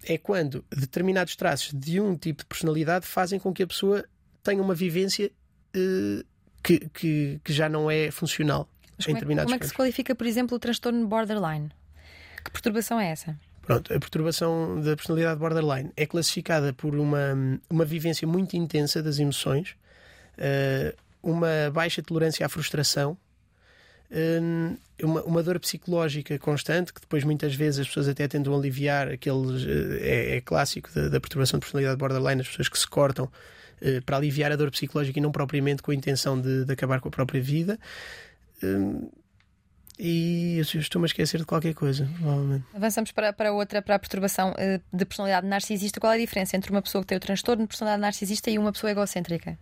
é 0.05 0.17
quando 0.17 0.63
determinados 0.69 1.35
traços 1.35 1.73
de 1.73 1.99
um 1.99 2.15
tipo 2.15 2.43
de 2.43 2.47
personalidade 2.47 3.05
fazem 3.05 3.39
com 3.39 3.53
que 3.53 3.63
a 3.63 3.67
pessoa 3.67 4.05
tenha 4.41 4.61
uma 4.61 4.73
vivência 4.73 5.31
uh, 5.75 6.25
que, 6.63 6.79
que, 6.89 7.41
que, 7.43 7.53
já 7.53 7.67
não 7.67 7.91
é 7.91 8.09
funcional 8.09 8.69
Mas 8.97 9.05
em 9.05 9.09
como 9.09 9.15
determinados 9.15 9.51
é, 9.51 9.53
Como 9.53 9.55
é 9.55 9.59
que 9.59 9.67
se 9.67 9.73
qualifica, 9.73 10.15
por 10.15 10.25
exemplo, 10.25 10.55
o 10.55 10.59
transtorno 10.59 11.05
borderline? 11.07 11.69
Que 12.43 12.51
perturbação 12.51 12.99
é 12.99 13.11
essa? 13.11 13.37
Pronto, 13.69 13.93
a 13.93 13.99
perturbação 13.99 14.81
da 14.81 14.95
personalidade 14.95 15.39
borderline 15.39 15.91
é 15.95 16.07
classificada 16.07 16.73
por 16.73 16.95
uma, 16.95 17.37
uma 17.69 17.85
vivência 17.85 18.27
muito 18.27 18.57
intensa 18.57 18.99
das 19.03 19.19
emoções, 19.19 19.75
uh, 20.39 20.97
uma 21.21 21.69
baixa 21.71 22.01
tolerância 22.01 22.43
à 22.43 22.49
frustração, 22.49 23.15
uh, 24.09 24.77
uma, 25.03 25.21
uma, 25.21 25.43
dor 25.43 25.59
psicológica 25.59 26.39
constante, 26.39 26.91
que 26.91 26.99
depois 26.99 27.23
muitas 27.23 27.53
vezes 27.53 27.81
as 27.81 27.87
pessoas 27.87 28.07
até 28.07 28.27
tentam 28.27 28.57
aliviar, 28.57 29.07
aqueles, 29.07 29.61
uh, 29.63 29.97
é, 30.01 30.37
é, 30.37 30.41
clássico 30.41 30.89
da, 30.91 31.07
da, 31.07 31.19
perturbação 31.19 31.59
de 31.59 31.65
personalidade 31.67 31.99
borderline, 31.99 32.41
as 32.41 32.47
pessoas 32.47 32.69
que 32.69 32.79
se 32.79 32.87
cortam 32.87 33.29
para 34.03 34.17
aliviar 34.17 34.51
a 34.51 34.55
dor 34.55 34.71
psicológica 34.71 35.19
e 35.19 35.21
não 35.21 35.31
propriamente 35.31 35.83
com 35.83 35.91
a 35.91 35.95
intenção 35.95 36.41
de, 36.41 36.65
de 36.65 36.73
acabar 36.73 36.99
com 36.99 37.07
a 37.07 37.11
própria 37.11 37.39
vida 37.39 37.79
e 39.99 40.57
eu 40.57 40.79
estou-me 40.79 41.03
a 41.03 41.07
esquecer 41.07 41.39
de 41.39 41.45
qualquer 41.45 41.73
coisa, 41.73 42.09
provavelmente. 42.17 42.65
Avançamos 42.73 43.11
para, 43.11 43.33
para 43.33 43.51
outra, 43.51 43.81
para 43.81 43.95
a 43.95 43.99
perturbação 43.99 44.51
uh, 44.51 44.81
de 44.95 45.03
personalidade 45.05 45.45
narcisista. 45.45 45.99
Qual 45.99 46.13
é 46.13 46.15
a 46.15 46.19
diferença 46.19 46.55
entre 46.55 46.71
uma 46.71 46.81
pessoa 46.81 47.03
que 47.03 47.07
tem 47.07 47.17
o 47.17 47.21
transtorno 47.21 47.63
de 47.63 47.67
personalidade 47.67 48.01
narcisista 48.01 48.49
e 48.49 48.57
uma 48.57 48.71
pessoa 48.71 48.91
egocêntrica? 48.91 49.59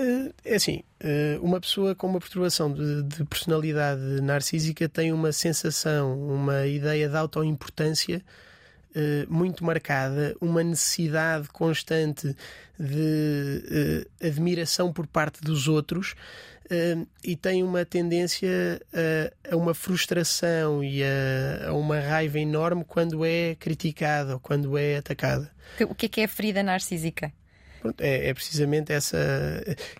Uh, 0.00 0.34
é 0.44 0.56
assim, 0.56 0.82
uh, 1.00 1.40
uma 1.40 1.60
pessoa 1.60 1.94
com 1.94 2.08
uma 2.08 2.18
perturbação 2.18 2.72
de, 2.72 3.04
de, 3.04 3.24
personalidade 3.24 4.20
narcísica 4.20 4.88
tem 4.88 5.12
uma 5.12 5.30
sensação, 5.30 6.20
uma 6.20 6.66
ideia 6.66 7.08
de 7.08 7.16
autoimportância 7.16 8.22
muito 9.28 9.64
marcada, 9.64 10.34
uma 10.40 10.62
necessidade 10.62 11.48
constante 11.48 12.34
de 12.78 14.06
admiração 14.22 14.92
por 14.92 15.06
parte 15.06 15.40
dos 15.40 15.68
outros 15.68 16.14
uh, 16.66 17.06
e 17.24 17.36
tem 17.36 17.62
uma 17.62 17.84
tendência 17.84 18.80
a, 18.92 19.54
a 19.54 19.56
uma 19.56 19.74
frustração 19.74 20.82
e 20.82 21.02
a, 21.02 21.68
a, 21.68 21.72
uma 21.72 21.98
raiva 22.00 22.38
enorme 22.38 22.84
quando 22.84 23.24
é 23.24 23.54
criticada 23.54 24.34
ou 24.34 24.40
quando 24.40 24.76
é 24.76 24.96
atacada. 24.96 25.50
O 25.88 25.94
que 25.94 26.06
é, 26.06 26.08
que 26.08 26.20
é 26.20 26.24
a 26.24 26.28
ferida 26.28 26.62
narcísica? 26.62 27.32
É, 27.98 28.30
é, 28.30 28.34
precisamente 28.34 28.92
essa 28.92 29.16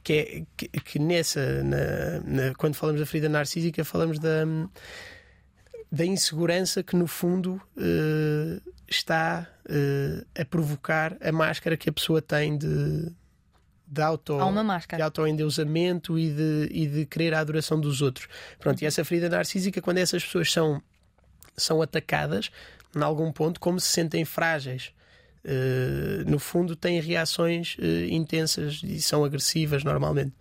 que 0.03 0.13
é 0.13 0.43
que, 0.57 0.69
que 0.69 0.99
nessa 0.99 1.63
na, 1.63 2.21
na, 2.25 2.55
quando 2.55 2.75
falamos 2.75 3.01
da 3.01 3.07
ferida 3.07 3.29
narcísica 3.29 3.85
falamos 3.85 4.19
da 4.19 4.45
da 5.91 6.05
insegurança 6.05 6.83
que 6.83 6.97
no 6.97 7.07
fundo 7.07 7.61
uh, 7.77 8.73
está 8.89 9.47
uh, 9.65 10.27
a 10.41 10.45
provocar 10.45 11.17
a 11.21 11.33
máscara 11.33 11.77
que 11.77 11.89
a 11.89 11.93
pessoa 11.93 12.21
tem 12.21 12.57
de 12.57 13.13
de 13.87 14.03
auto, 14.03 14.35
Há 14.35 14.47
uma 14.47 14.65
máscara. 14.65 14.99
de 14.99 15.05
autoendeusamento 15.05 16.19
e 16.19 16.31
de, 16.31 16.69
e 16.73 16.87
de 16.87 17.07
querer 17.07 17.35
a 17.35 17.41
adoração 17.41 17.81
dos 17.81 18.03
outros. 18.03 18.27
Pronto, 18.59 18.83
e 18.83 18.87
essa 18.87 19.05
ferida 19.05 19.29
narcísica, 19.29 19.81
quando 19.81 19.99
essas 19.99 20.25
pessoas 20.25 20.51
são, 20.51 20.83
são 21.57 21.81
atacadas, 21.81 22.51
em 22.95 23.03
algum 23.03 23.31
ponto, 23.31 23.61
como 23.61 23.79
se 23.79 23.89
sentem 23.89 24.25
frágeis. 24.25 24.93
Uh, 25.45 26.29
no 26.29 26.41
fundo, 26.41 26.75
têm 26.75 27.01
reações 27.01 27.77
uh, 27.79 28.05
intensas 28.11 28.81
e 28.83 29.01
são 29.01 29.25
agressivas 29.25 29.85
normalmente. 29.85 30.35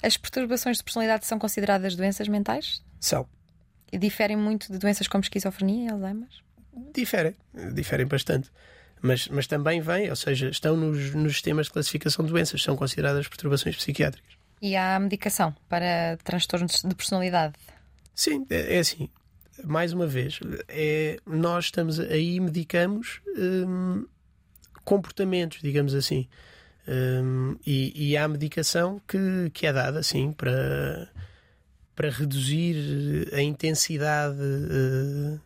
As 0.00 0.16
perturbações 0.16 0.76
de 0.76 0.84
personalidade 0.84 1.26
são 1.26 1.40
consideradas 1.40 1.96
doenças 1.96 2.28
mentais? 2.28 2.80
São. 3.00 3.26
E 3.92 3.98
diferem 3.98 4.36
muito 4.36 4.72
de 4.72 4.78
doenças 4.78 5.06
como 5.06 5.22
esquizofrenia 5.22 5.88
e 5.88 5.92
Alzheimer? 5.92 6.28
Diferem, 6.92 7.34
diferem 7.72 8.06
bastante 8.06 8.50
mas, 9.04 9.28
mas 9.28 9.46
também 9.46 9.82
vêm, 9.82 10.08
ou 10.08 10.16
seja, 10.16 10.48
estão 10.48 10.74
nos, 10.78 11.14
nos 11.14 11.34
sistemas 11.34 11.66
de 11.66 11.72
classificação 11.72 12.24
de 12.24 12.32
doenças, 12.32 12.62
são 12.62 12.74
consideradas 12.74 13.28
perturbações 13.28 13.76
psiquiátricas. 13.76 14.32
E 14.62 14.74
há 14.76 14.98
medicação 14.98 15.54
para 15.68 16.16
transtornos 16.24 16.80
de 16.82 16.94
personalidade? 16.94 17.52
Sim, 18.14 18.46
é, 18.48 18.76
é 18.76 18.78
assim. 18.78 19.10
Mais 19.62 19.92
uma 19.92 20.06
vez, 20.06 20.40
é, 20.68 21.18
nós 21.26 21.66
estamos 21.66 22.00
aí 22.00 22.40
medicamos 22.40 23.20
hum, 23.36 24.06
comportamentos, 24.84 25.60
digamos 25.60 25.94
assim. 25.94 26.26
Hum, 26.88 27.56
e, 27.66 28.10
e, 28.10 28.16
há 28.16 28.26
medicação 28.26 29.02
que, 29.06 29.50
que 29.52 29.66
é 29.66 29.72
dada, 29.72 30.02
sim, 30.02 30.32
para, 30.32 31.10
para 31.94 32.10
reduzir 32.10 33.28
a 33.32 33.40
intensidade 33.40 34.36
uh, 34.36 35.40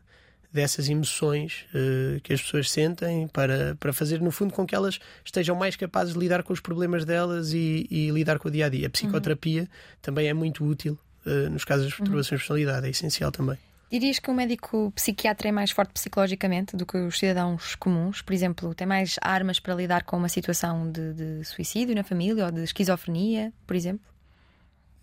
dessas 0.53 0.89
emoções 0.89 1.67
uh, 1.75 2.21
que 2.23 2.33
as 2.33 2.41
pessoas 2.41 2.71
sentem 2.71 3.29
para, 3.29 3.77
para 3.79 3.93
fazer, 3.93 4.21
no 4.21 4.31
fundo, 4.31 4.53
com 4.53 4.67
que 4.67 4.75
elas 4.75 4.99
estejam 5.25 5.55
mais 5.55 5.77
capazes 5.77 6.15
de 6.15 6.21
lidar 6.21 6.43
com 6.43 6.53
os 6.53 6.61
problemas 6.61 7.05
delas 7.05 7.53
e, 7.53 7.87
e 7.91 8.11
lidar 8.11 8.39
com 8.39 8.49
o 8.49 8.51
dia 8.51 8.67
a 8.67 8.69
dia. 8.69 8.87
A 8.87 8.91
psicoterapia 8.91 9.63
uhum. 9.63 9.69
também 10.01 10.29
é 10.29 10.35
muito 10.35 10.65
útil 10.65 10.99
uh, 11.27 11.51
nos 11.51 11.65
casos 11.65 11.87
de 11.87 11.97
perturbações 11.97 12.31
uhum. 12.31 12.37
de 12.37 12.43
personalidade, 12.43 12.87
é 12.87 12.91
essencial 12.91 13.31
também. 13.31 13.59
Dirias 13.91 14.19
que 14.19 14.31
um 14.31 14.35
médico 14.35 14.93
psiquiatra 14.95 15.49
é 15.49 15.53
mais 15.53 15.71
forte 15.71 15.95
psicologicamente 15.95 16.77
do 16.77 16.85
que 16.85 16.99
os 16.99 17.19
cidadãos 17.19 17.75
comuns? 17.75 18.21
Por 18.21 18.35
exemplo, 18.35 18.75
tem 18.75 18.87
mais 18.87 19.17
armas 19.23 19.59
para 19.59 19.75
lidar 19.75 20.05
com 20.05 20.19
uma 20.19 20.29
situação 20.29 20.91
de, 20.93 21.15
de 21.15 21.45
suicídio 21.45 21.95
na 21.95 22.05
família 22.05 22.45
ou 22.45 22.53
de 22.53 22.65
esquizofrenia, 22.65 23.51
por 23.67 23.75
exemplo? 23.75 24.07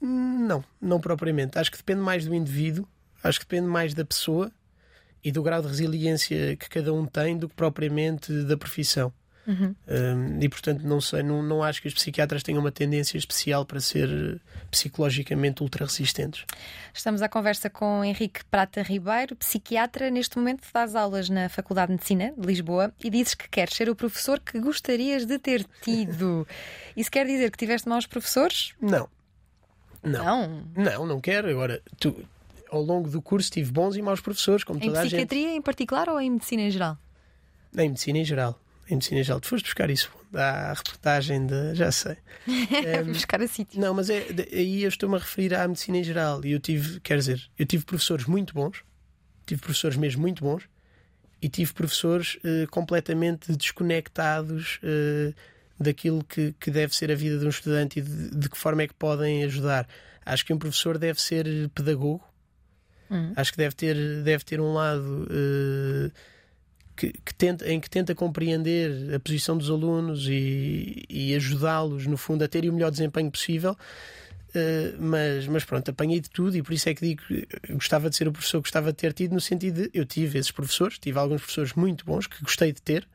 Não, 0.05 0.63
não 0.79 0.99
propriamente. 0.99 1.57
Acho 1.57 1.71
que 1.71 1.77
depende 1.77 2.01
mais 2.01 2.25
do 2.25 2.35
indivíduo, 2.35 2.87
acho 3.23 3.39
que 3.39 3.45
depende 3.45 3.67
mais 3.67 3.93
da 3.93 4.05
pessoa 4.05 4.51
e 5.23 5.31
do 5.31 5.41
grau 5.41 5.61
de 5.61 5.67
resiliência 5.67 6.55
que 6.55 6.69
cada 6.69 6.93
um 6.93 7.05
tem 7.05 7.35
do 7.35 7.49
que 7.49 7.55
propriamente 7.55 8.31
da 8.43 8.55
profissão. 8.55 9.11
Uhum. 9.47 9.75
Um, 9.87 10.39
e 10.41 10.49
portanto 10.49 10.81
não 10.81 10.99
sei, 10.99 11.21
não, 11.21 11.43
não 11.43 11.61
acho 11.61 11.79
que 11.79 11.87
os 11.87 11.93
psiquiatras 11.93 12.41
tenham 12.41 12.59
uma 12.59 12.71
tendência 12.71 13.15
especial 13.15 13.63
para 13.63 13.79
ser 13.79 14.41
psicologicamente 14.71 15.61
ultra 15.61 15.85
resistentes. 15.85 16.45
Estamos 16.91 17.21
à 17.21 17.29
conversa 17.29 17.69
com 17.69 18.03
Henrique 18.03 18.43
Prata 18.45 18.81
Ribeiro, 18.81 19.35
psiquiatra. 19.35 20.09
Neste 20.09 20.37
momento 20.37 20.63
dás 20.73 20.95
aulas 20.95 21.29
na 21.29 21.47
Faculdade 21.47 21.87
de 21.87 21.93
Medicina 21.93 22.33
de 22.35 22.47
Lisboa 22.47 22.91
e 23.03 23.09
dizes 23.09 23.35
que 23.35 23.47
queres 23.47 23.75
ser 23.75 23.87
o 23.87 23.95
professor 23.95 24.39
que 24.39 24.59
gostarias 24.59 25.25
de 25.25 25.37
ter 25.37 25.63
tido. 25.81 26.47
Isso 26.97 27.11
quer 27.11 27.25
dizer 27.25 27.51
que 27.51 27.57
tiveste 27.57 27.87
maus 27.87 28.07
professores? 28.07 28.73
Não. 28.81 29.07
Não. 30.05 30.23
Não, 30.23 30.83
não, 30.83 31.05
não 31.05 31.21
quero. 31.21 31.49
Agora, 31.49 31.81
tu, 31.99 32.15
ao 32.69 32.81
longo 32.81 33.09
do 33.09 33.21
curso 33.21 33.51
tive 33.51 33.71
bons 33.71 33.95
e 33.95 34.01
maus 34.01 34.21
professores, 34.21 34.63
como 34.63 34.79
em 34.79 34.87
toda 34.87 34.99
a 34.99 35.03
gente. 35.03 35.15
Em 35.15 35.17
psiquiatria 35.17 35.55
em 35.55 35.61
particular 35.61 36.09
ou 36.09 36.19
em 36.19 36.31
medicina 36.31 36.63
em 36.63 36.71
geral? 36.71 36.97
Em 37.75 37.89
medicina 37.89 38.19
em 38.19 38.25
geral. 38.25 38.59
Em 38.89 38.95
medicina 38.95 39.19
em 39.19 39.23
geral. 39.23 39.39
Tu 39.39 39.47
foste 39.47 39.65
buscar 39.65 39.89
isso 39.89 40.11
da 40.31 40.73
reportagem 40.73 41.45
de. 41.45 41.75
Já 41.75 41.91
sei. 41.91 42.17
um, 42.47 43.11
buscar 43.11 43.41
a 43.41 43.47
sítio. 43.47 43.79
Não, 43.79 43.93
mas 43.93 44.09
é, 44.09 44.27
aí 44.51 44.83
eu 44.83 44.89
estou-me 44.89 45.15
a 45.15 45.19
referir 45.19 45.53
à 45.55 45.67
medicina 45.67 45.97
em 45.97 46.03
geral. 46.03 46.43
E 46.45 46.51
eu 46.51 46.59
tive, 46.59 46.99
quer 46.99 47.17
dizer, 47.17 47.41
eu 47.57 47.65
tive 47.65 47.85
professores 47.85 48.25
muito 48.25 48.53
bons, 48.53 48.83
tive 49.45 49.61
professores 49.61 49.97
mesmo 49.97 50.21
muito 50.21 50.43
bons, 50.43 50.63
e 51.41 51.49
tive 51.49 51.73
professores 51.73 52.35
uh, 52.35 52.67
completamente 52.69 53.55
desconectados. 53.55 54.79
Uh, 54.83 55.33
daquilo 55.79 56.23
que, 56.23 56.53
que 56.59 56.71
deve 56.71 56.95
ser 56.95 57.11
a 57.11 57.15
vida 57.15 57.37
de 57.37 57.45
um 57.45 57.49
estudante 57.49 57.99
e 57.99 58.01
de, 58.01 58.31
de 58.31 58.49
que 58.49 58.57
forma 58.57 58.83
é 58.83 58.87
que 58.87 58.93
podem 58.93 59.43
ajudar. 59.43 59.87
Acho 60.25 60.45
que 60.45 60.53
um 60.53 60.57
professor 60.57 60.97
deve 60.97 61.21
ser 61.21 61.45
pedagogo, 61.75 62.23
Hum. 63.09 63.33
Acho 63.35 63.51
que 63.51 63.57
deve 63.57 63.75
ter, 63.75 63.95
deve 64.23 64.43
ter 64.43 64.59
um 64.59 64.73
lado 64.73 65.27
uh, 65.29 66.11
que, 66.95 67.13
que 67.13 67.33
tenta, 67.33 67.69
em 67.69 67.79
que 67.79 67.89
tenta 67.89 68.15
compreender 68.15 69.13
a 69.13 69.19
posição 69.19 69.57
dos 69.57 69.69
alunos 69.69 70.27
e, 70.27 71.03
e 71.09 71.35
ajudá-los, 71.35 72.07
no 72.07 72.17
fundo, 72.17 72.43
a 72.43 72.47
terem 72.47 72.69
o 72.69 72.73
melhor 72.73 72.91
desempenho 72.91 73.29
possível. 73.29 73.77
Uh, 74.49 74.95
mas, 74.99 75.47
mas 75.47 75.65
pronto, 75.65 75.91
apanhei 75.91 76.19
de 76.19 76.29
tudo 76.29 76.55
e 76.55 76.63
por 76.63 76.73
isso 76.73 76.87
é 76.87 76.95
que 76.95 77.05
digo 77.05 77.21
que 77.27 77.47
gostava 77.73 78.09
de 78.09 78.15
ser 78.15 78.27
o 78.27 78.31
professor 78.31 78.59
que 78.59 78.63
gostava 78.63 78.91
de 78.91 78.97
ter 78.97 79.13
tido, 79.13 79.33
no 79.33 79.41
sentido 79.41 79.83
de 79.83 79.91
eu 79.93 80.05
tive 80.05 80.39
esses 80.39 80.51
professores, 80.51 80.97
tive 80.97 81.19
alguns 81.19 81.41
professores 81.41 81.73
muito 81.73 82.05
bons 82.05 82.25
que 82.25 82.41
gostei 82.41 82.71
de 82.71 82.81
ter 82.81 83.07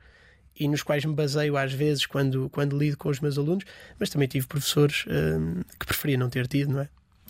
e 0.61 0.69
nos 0.69 0.83
quais 0.83 1.05
me 1.05 1.15
baseio 1.15 1.57
às 1.57 1.73
vezes 1.73 2.05
quando, 2.05 2.51
quando 2.51 2.79
lido 2.79 2.97
com 2.99 3.09
os 3.09 3.19
meus 3.19 3.39
alunos, 3.39 3.65
mas 3.99 4.11
também 4.11 4.29
tive 4.29 4.47
professores 4.47 5.07
uh, 5.07 5.65
que 5.79 5.87
preferia 5.87 6.19
não 6.19 6.29
ter 6.29 6.47
tido, 6.47 6.75
não 6.75 6.81
é? 6.83 6.89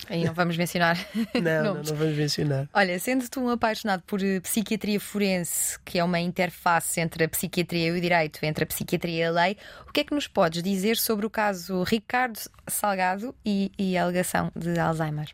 Aí 0.09 0.25
não 0.25 0.33
vamos 0.33 0.57
mencionar. 0.57 0.97
não, 1.35 1.75
não, 1.75 1.75
não, 1.75 1.95
vamos 1.95 2.17
mencionar. 2.17 2.69
Olha, 2.73 2.99
sendo 2.99 3.29
tu 3.29 3.41
um 3.41 3.51
apaixonado 3.51 4.03
por 4.07 4.23
eh, 4.23 4.41
psiquiatria 4.41 4.99
forense, 4.99 5.79
que 5.85 5.99
é 5.99 6.05
uma 6.05 6.19
interface 6.19 7.01
entre 7.01 7.25
a 7.25 7.29
psiquiatria 7.29 7.89
e 7.89 7.91
o 7.91 8.01
direito, 8.01 8.43
entre 8.43 8.65
a 8.65 8.67
psiquiatria 8.67 9.15
e 9.15 9.25
a 9.25 9.31
lei, 9.31 9.57
o 9.87 9.93
que 9.93 10.01
é 10.01 10.05
que 10.05 10.15
nos 10.15 10.27
podes 10.27 10.63
dizer 10.63 10.97
sobre 10.97 11.27
o 11.27 11.31
caso 11.31 11.83
Ricardo 11.83 12.41
Salgado 12.67 13.35
e, 13.45 13.71
e 13.79 13.97
a 13.97 14.05
alegação 14.05 14.51
de 14.57 14.79
Alzheimer? 14.79 15.29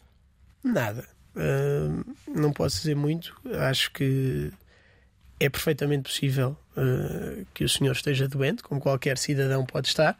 Nada. 0.65 1.07
Uh, 1.37 2.05
não 2.35 2.53
posso 2.53 2.79
dizer 2.79 2.97
muito. 2.97 3.41
Acho 3.69 3.93
que 3.93 4.51
é 5.39 5.49
perfeitamente 5.49 6.05
possível 6.05 6.57
uh, 6.77 7.47
que 7.53 7.65
o 7.65 7.69
senhor 7.69 7.93
esteja 7.93 8.27
doente, 8.29 8.63
como 8.63 8.81
qualquer 8.81 9.19
cidadão 9.19 9.65
pode 9.67 9.89
estar. 9.89 10.19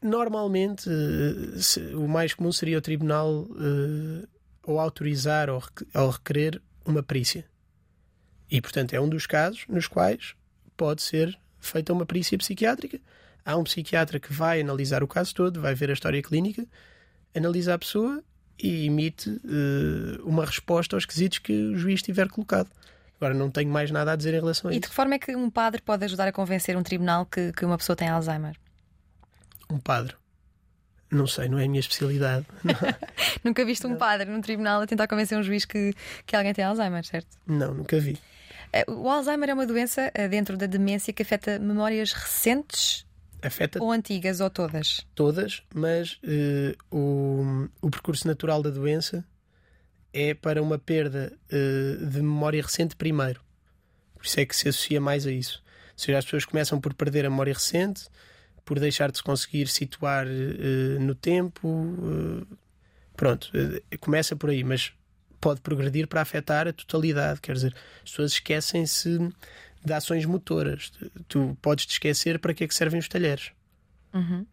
Normalmente, 0.00 0.90
eh, 0.90 1.94
o 1.94 2.08
mais 2.08 2.34
comum 2.34 2.50
seria 2.50 2.76
o 2.76 2.80
tribunal 2.80 3.42
uh, 3.42 4.28
ou 4.64 4.80
autorizar 4.80 5.48
ou, 5.48 5.62
ou 5.94 6.10
requerer 6.10 6.60
uma 6.84 7.04
perícia. 7.04 7.44
E, 8.50 8.60
portanto, 8.60 8.94
é 8.94 9.00
um 9.00 9.08
dos 9.08 9.26
casos 9.26 9.64
nos 9.68 9.86
quais 9.86 10.34
pode 10.76 11.02
ser 11.02 11.38
feita 11.60 11.92
uma 11.92 12.04
perícia 12.04 12.36
psiquiátrica. 12.36 13.00
Há 13.44 13.56
um 13.56 13.62
psiquiatra 13.62 14.18
que 14.18 14.32
vai 14.32 14.60
analisar 14.60 15.04
o 15.04 15.08
caso 15.08 15.32
todo, 15.34 15.60
vai 15.60 15.74
ver 15.74 15.90
a 15.90 15.92
história 15.92 16.20
clínica, 16.20 16.66
analisa 17.32 17.74
a 17.74 17.78
pessoa 17.78 18.22
e 18.58 18.86
emite 18.86 19.30
uh, 19.30 20.22
uma 20.24 20.44
resposta 20.44 20.96
aos 20.96 21.06
quesitos 21.06 21.38
que 21.38 21.52
o 21.52 21.76
juiz 21.76 22.02
tiver 22.02 22.28
colocado. 22.28 22.68
Agora, 23.22 23.34
não 23.34 23.52
tenho 23.52 23.70
mais 23.70 23.88
nada 23.88 24.10
a 24.10 24.16
dizer 24.16 24.34
em 24.34 24.40
relação 24.40 24.68
a 24.68 24.72
e 24.72 24.74
isso. 24.74 24.78
E 24.78 24.82
de 24.82 24.88
que 24.88 24.94
forma 24.96 25.14
é 25.14 25.18
que 25.20 25.36
um 25.36 25.48
padre 25.48 25.80
pode 25.80 26.04
ajudar 26.04 26.26
a 26.26 26.32
convencer 26.32 26.76
um 26.76 26.82
tribunal 26.82 27.24
que, 27.24 27.52
que 27.52 27.64
uma 27.64 27.78
pessoa 27.78 27.94
tem 27.94 28.08
Alzheimer? 28.08 28.56
Um 29.70 29.78
padre? 29.78 30.16
Não 31.08 31.28
sei, 31.28 31.48
não 31.48 31.56
é 31.56 31.66
a 31.66 31.68
minha 31.68 31.78
especialidade. 31.78 32.44
nunca 33.44 33.64
viste 33.64 33.86
um 33.86 33.94
padre 33.94 34.28
num 34.28 34.40
tribunal 34.40 34.82
a 34.82 34.86
tentar 34.88 35.06
convencer 35.06 35.38
um 35.38 35.42
juiz 35.44 35.64
que, 35.64 35.94
que 36.26 36.34
alguém 36.34 36.52
tem 36.52 36.64
Alzheimer, 36.64 37.04
certo? 37.06 37.38
Não, 37.46 37.72
nunca 37.72 37.96
vi. 38.00 38.18
Eh, 38.72 38.84
o 38.88 39.08
Alzheimer 39.08 39.50
é 39.50 39.54
uma 39.54 39.66
doença 39.66 40.10
eh, 40.14 40.26
dentro 40.26 40.56
da 40.56 40.66
demência 40.66 41.12
que 41.12 41.22
afeta 41.22 41.60
memórias 41.60 42.12
recentes 42.12 43.06
afeta 43.40 43.80
ou 43.80 43.92
antigas 43.92 44.40
ou 44.40 44.50
todas? 44.50 45.06
Todas, 45.14 45.62
mas 45.72 46.14
uh, 46.24 46.76
o, 46.90 47.68
o 47.80 47.88
percurso 47.88 48.26
natural 48.26 48.62
da 48.62 48.70
doença 48.70 49.24
é 50.12 50.34
para 50.34 50.62
uma 50.62 50.78
perda 50.78 51.32
uh, 51.50 52.06
de 52.06 52.18
memória 52.18 52.62
recente 52.62 52.94
primeiro. 52.94 53.40
Por 54.14 54.26
isso 54.26 54.38
é 54.38 54.46
que 54.46 54.54
se 54.54 54.68
associa 54.68 55.00
mais 55.00 55.26
a 55.26 55.32
isso. 55.32 55.62
Ou 55.92 55.98
seja, 55.98 56.18
as 56.18 56.24
pessoas 56.24 56.44
começam 56.44 56.80
por 56.80 56.94
perder 56.94 57.26
a 57.26 57.30
memória 57.30 57.52
recente, 57.52 58.08
por 58.64 58.78
deixar 58.78 59.10
de 59.10 59.18
se 59.18 59.22
conseguir 59.22 59.66
situar 59.68 60.26
uh, 60.26 61.00
no 61.00 61.14
tempo. 61.14 61.68
Uh, 61.68 62.46
pronto, 63.16 63.50
começa 64.00 64.36
por 64.36 64.50
aí, 64.50 64.62
mas 64.62 64.92
pode 65.40 65.60
progredir 65.60 66.06
para 66.06 66.20
afetar 66.20 66.68
a 66.68 66.72
totalidade. 66.72 67.40
Quer 67.40 67.54
dizer, 67.54 67.74
as 68.04 68.10
pessoas 68.10 68.32
esquecem-se 68.32 69.18
de 69.84 69.92
ações 69.92 70.24
motoras. 70.24 70.92
Tu 71.26 71.56
podes 71.60 71.86
te 71.86 71.92
esquecer 71.92 72.38
para 72.38 72.54
que 72.54 72.64
é 72.64 72.68
que 72.68 72.74
servem 72.74 73.00
os 73.00 73.08
talheres. 73.08 73.50
Uhum. 74.14 74.46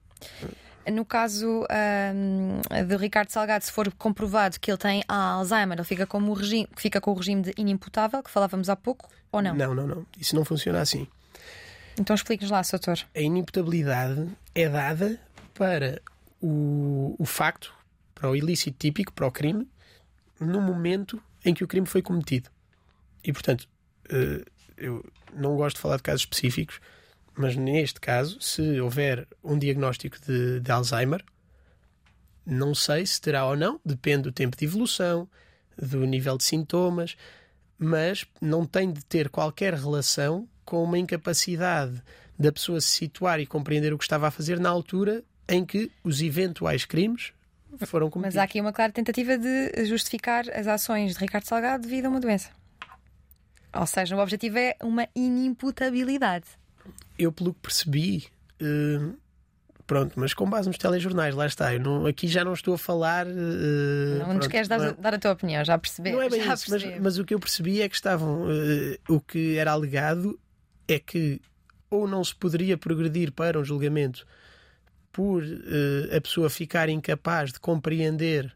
No 0.91 1.05
caso 1.05 1.65
um, 2.13 2.85
de 2.85 2.95
Ricardo 2.97 3.29
Salgado, 3.29 3.63
se 3.63 3.71
for 3.71 3.91
comprovado 3.93 4.59
que 4.59 4.71
ele 4.71 4.77
tem 4.77 5.03
Alzheimer, 5.07 5.77
ele 5.77 5.85
fica, 5.85 6.05
como 6.05 6.33
regime, 6.33 6.67
fica 6.75 6.99
com 7.01 7.11
o 7.11 7.13
regime 7.13 7.41
de 7.41 7.53
inimputável, 7.57 8.23
que 8.23 8.29
falávamos 8.29 8.69
há 8.69 8.75
pouco, 8.75 9.09
ou 9.31 9.41
não? 9.41 9.55
Não, 9.55 9.73
não, 9.73 9.87
não. 9.87 10.05
Isso 10.17 10.35
não 10.35 10.45
funciona 10.45 10.81
assim. 10.81 11.07
Então 11.99 12.15
explique-nos 12.15 12.51
lá, 12.51 12.63
Soutor. 12.63 12.99
A 13.13 13.19
inimputabilidade 13.19 14.29
é 14.55 14.69
dada 14.69 15.19
para 15.53 16.01
o, 16.41 17.15
o 17.19 17.25
facto, 17.25 17.73
para 18.15 18.29
o 18.29 18.35
ilícito 18.35 18.77
típico, 18.77 19.11
para 19.11 19.27
o 19.27 19.31
crime, 19.31 19.67
no 20.39 20.61
momento 20.61 21.21
em 21.43 21.53
que 21.53 21.63
o 21.63 21.67
crime 21.67 21.85
foi 21.85 22.01
cometido. 22.01 22.49
E, 23.23 23.33
portanto, 23.33 23.67
eh, 24.09 24.45
eu 24.77 25.05
não 25.33 25.55
gosto 25.55 25.75
de 25.75 25.81
falar 25.81 25.97
de 25.97 26.03
casos 26.03 26.21
específicos, 26.21 26.79
mas 27.35 27.55
neste 27.55 27.99
caso, 27.99 28.39
se 28.41 28.79
houver 28.79 29.27
um 29.43 29.57
diagnóstico 29.57 30.17
de, 30.25 30.59
de 30.59 30.71
Alzheimer, 30.71 31.23
não 32.45 32.73
sei 32.73 33.05
se 33.05 33.21
terá 33.21 33.45
ou 33.45 33.55
não, 33.55 33.79
depende 33.85 34.23
do 34.23 34.31
tempo 34.31 34.57
de 34.57 34.65
evolução, 34.65 35.27
do 35.77 36.05
nível 36.05 36.37
de 36.37 36.43
sintomas, 36.43 37.15
mas 37.77 38.25
não 38.41 38.65
tem 38.65 38.91
de 38.91 39.03
ter 39.05 39.29
qualquer 39.29 39.73
relação 39.73 40.47
com 40.65 40.83
uma 40.83 40.97
incapacidade 40.97 42.01
da 42.37 42.51
pessoa 42.51 42.81
se 42.81 42.87
situar 42.87 43.39
e 43.39 43.45
compreender 43.45 43.93
o 43.93 43.97
que 43.97 44.03
estava 44.03 44.27
a 44.27 44.31
fazer 44.31 44.59
na 44.59 44.69
altura 44.69 45.23
em 45.47 45.65
que 45.65 45.91
os 46.03 46.21
eventuais 46.21 46.85
crimes 46.85 47.33
foram 47.85 48.09
cometidos. 48.09 48.35
Mas 48.35 48.41
há 48.41 48.43
aqui 48.43 48.59
uma 48.59 48.73
clara 48.73 48.91
tentativa 48.91 49.37
de 49.37 49.85
justificar 49.85 50.45
as 50.49 50.67
ações 50.67 51.13
de 51.13 51.19
Ricardo 51.19 51.45
Salgado 51.45 51.83
devido 51.83 52.05
a 52.05 52.09
uma 52.09 52.19
doença. 52.19 52.49
Ou 53.73 53.85
seja, 53.85 54.15
o 54.15 54.19
objetivo 54.19 54.57
é 54.57 54.75
uma 54.81 55.07
inimputabilidade 55.15 56.45
eu, 57.17 57.31
pelo 57.31 57.53
que 57.53 57.59
percebi, 57.59 58.27
uh, 58.61 59.13
pronto, 59.85 60.13
mas 60.17 60.33
com 60.33 60.49
base 60.49 60.67
nos 60.67 60.77
telejornais, 60.77 61.35
lá 61.35 61.45
está. 61.45 61.73
Eu 61.73 61.79
não, 61.79 62.05
aqui 62.05 62.27
já 62.27 62.43
não 62.43 62.53
estou 62.53 62.73
a 62.73 62.77
falar. 62.77 63.27
Uh, 63.27 64.19
não 64.19 64.25
pronto, 64.25 64.37
nos 64.37 64.47
queres 64.47 64.67
dar, 64.67 64.81
é- 64.81 64.93
dar, 64.93 65.13
a 65.13 65.19
tua 65.19 65.31
opinião, 65.31 65.63
já 65.65 65.77
percebi. 65.77 66.11
Não 66.11 66.21
é 66.21 66.29
bem 66.29 66.41
isso, 66.41 66.71
mas, 66.71 66.83
mas, 67.01 67.17
o 67.17 67.25
que 67.25 67.33
eu 67.33 67.39
percebi 67.39 67.81
é 67.81 67.89
que 67.89 67.95
estavam. 67.95 68.45
Uh, 68.45 68.97
o 69.15 69.19
que 69.19 69.57
era 69.57 69.71
alegado 69.71 70.39
é 70.87 70.97
que 70.97 71.41
ou 71.89 72.07
não 72.07 72.23
se 72.23 72.35
poderia 72.35 72.77
progredir 72.77 73.31
para 73.31 73.59
um 73.59 73.65
julgamento 73.65 74.25
por 75.11 75.43
a 76.15 76.21
pessoa 76.21 76.47
ficar 76.51 76.87
incapaz 76.87 77.51
de 77.51 77.59
compreender 77.59 78.55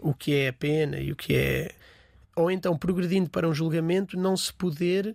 o 0.00 0.12
que 0.12 0.34
é 0.34 0.48
a 0.48 0.52
pena 0.52 0.98
e 0.98 1.12
o 1.12 1.16
que 1.16 1.36
é. 1.36 1.70
Ou 2.34 2.50
então, 2.50 2.76
progredindo 2.76 3.30
para 3.30 3.48
um 3.48 3.54
julgamento, 3.54 4.18
não 4.18 4.36
se 4.36 4.52
poder 4.52 5.14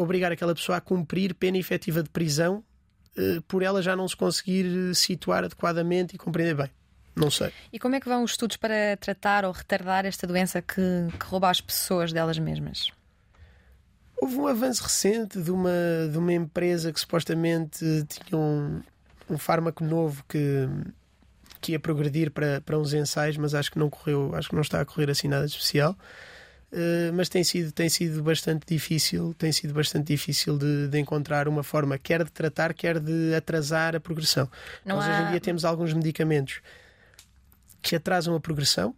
obrigar 0.00 0.32
aquela 0.32 0.54
pessoa 0.54 0.78
a 0.78 0.80
cumprir 0.80 1.34
pena 1.34 1.58
efetiva 1.58 2.02
de 2.02 2.08
prisão 2.08 2.64
uh, 3.16 3.42
por 3.42 3.62
ela 3.62 3.82
já 3.82 3.94
não 3.94 4.08
se 4.08 4.16
conseguir 4.16 4.66
eh, 4.66 4.94
situar 4.94 5.44
adequadamente 5.44 6.14
e 6.14 6.18
compreender 6.18 6.54
bem. 6.54 6.70
Não 7.14 7.30
sei. 7.30 7.52
E 7.72 7.78
como 7.78 7.94
é 7.96 8.00
que 8.00 8.08
vão 8.08 8.22
os 8.22 8.30
estudos 8.30 8.56
para 8.56 8.96
tratar 8.96 9.44
ou 9.44 9.52
retardar 9.52 10.06
esta 10.06 10.26
doença 10.26 10.62
que, 10.62 10.80
que 11.18 11.26
rouba 11.26 11.50
as 11.50 11.60
pessoas 11.60 12.12
delas 12.12 12.38
mesmas? 12.38 12.90
Houve 14.16 14.36
um 14.36 14.46
avanço 14.46 14.82
recente 14.82 15.40
de 15.40 15.50
uma, 15.50 15.70
de 16.10 16.16
uma 16.16 16.32
empresa 16.32 16.92
que 16.92 17.00
supostamente 17.00 17.84
tinha 18.08 18.38
um, 18.38 18.80
um 19.28 19.38
fármaco 19.38 19.82
novo 19.84 20.24
que, 20.28 20.68
que 21.60 21.72
ia 21.72 21.80
progredir 21.80 22.30
para, 22.30 22.60
para 22.60 22.78
uns 22.78 22.92
ensaios, 22.92 23.36
mas 23.36 23.54
acho 23.54 23.70
que 23.70 23.78
não 23.78 23.90
correu, 23.90 24.34
acho 24.34 24.48
que 24.48 24.54
não 24.54 24.62
está 24.62 24.80
a 24.80 24.84
correr 24.84 25.10
assim 25.10 25.26
nada 25.26 25.46
de 25.46 25.52
especial. 25.52 25.96
Uh, 26.72 27.12
mas 27.14 27.28
tem 27.28 27.42
sido, 27.42 27.72
tem 27.72 27.88
sido 27.88 28.22
bastante 28.22 28.64
difícil, 28.64 29.34
tem 29.36 29.50
sido 29.50 29.74
bastante 29.74 30.06
difícil 30.06 30.56
de, 30.56 30.86
de, 30.86 30.98
encontrar 31.00 31.48
uma 31.48 31.64
forma 31.64 31.98
quer 31.98 32.22
de 32.22 32.30
tratar, 32.30 32.72
quer 32.72 33.00
de 33.00 33.34
atrasar 33.34 33.96
a 33.96 34.00
progressão. 34.00 34.48
Não 34.84 34.96
Nós 34.96 35.04
há... 35.04 35.10
hoje 35.10 35.22
em 35.22 35.30
dia 35.30 35.40
temos 35.40 35.64
alguns 35.64 35.92
medicamentos 35.92 36.60
que 37.82 37.96
atrasam 37.96 38.36
a 38.36 38.40
progressão, 38.40 38.94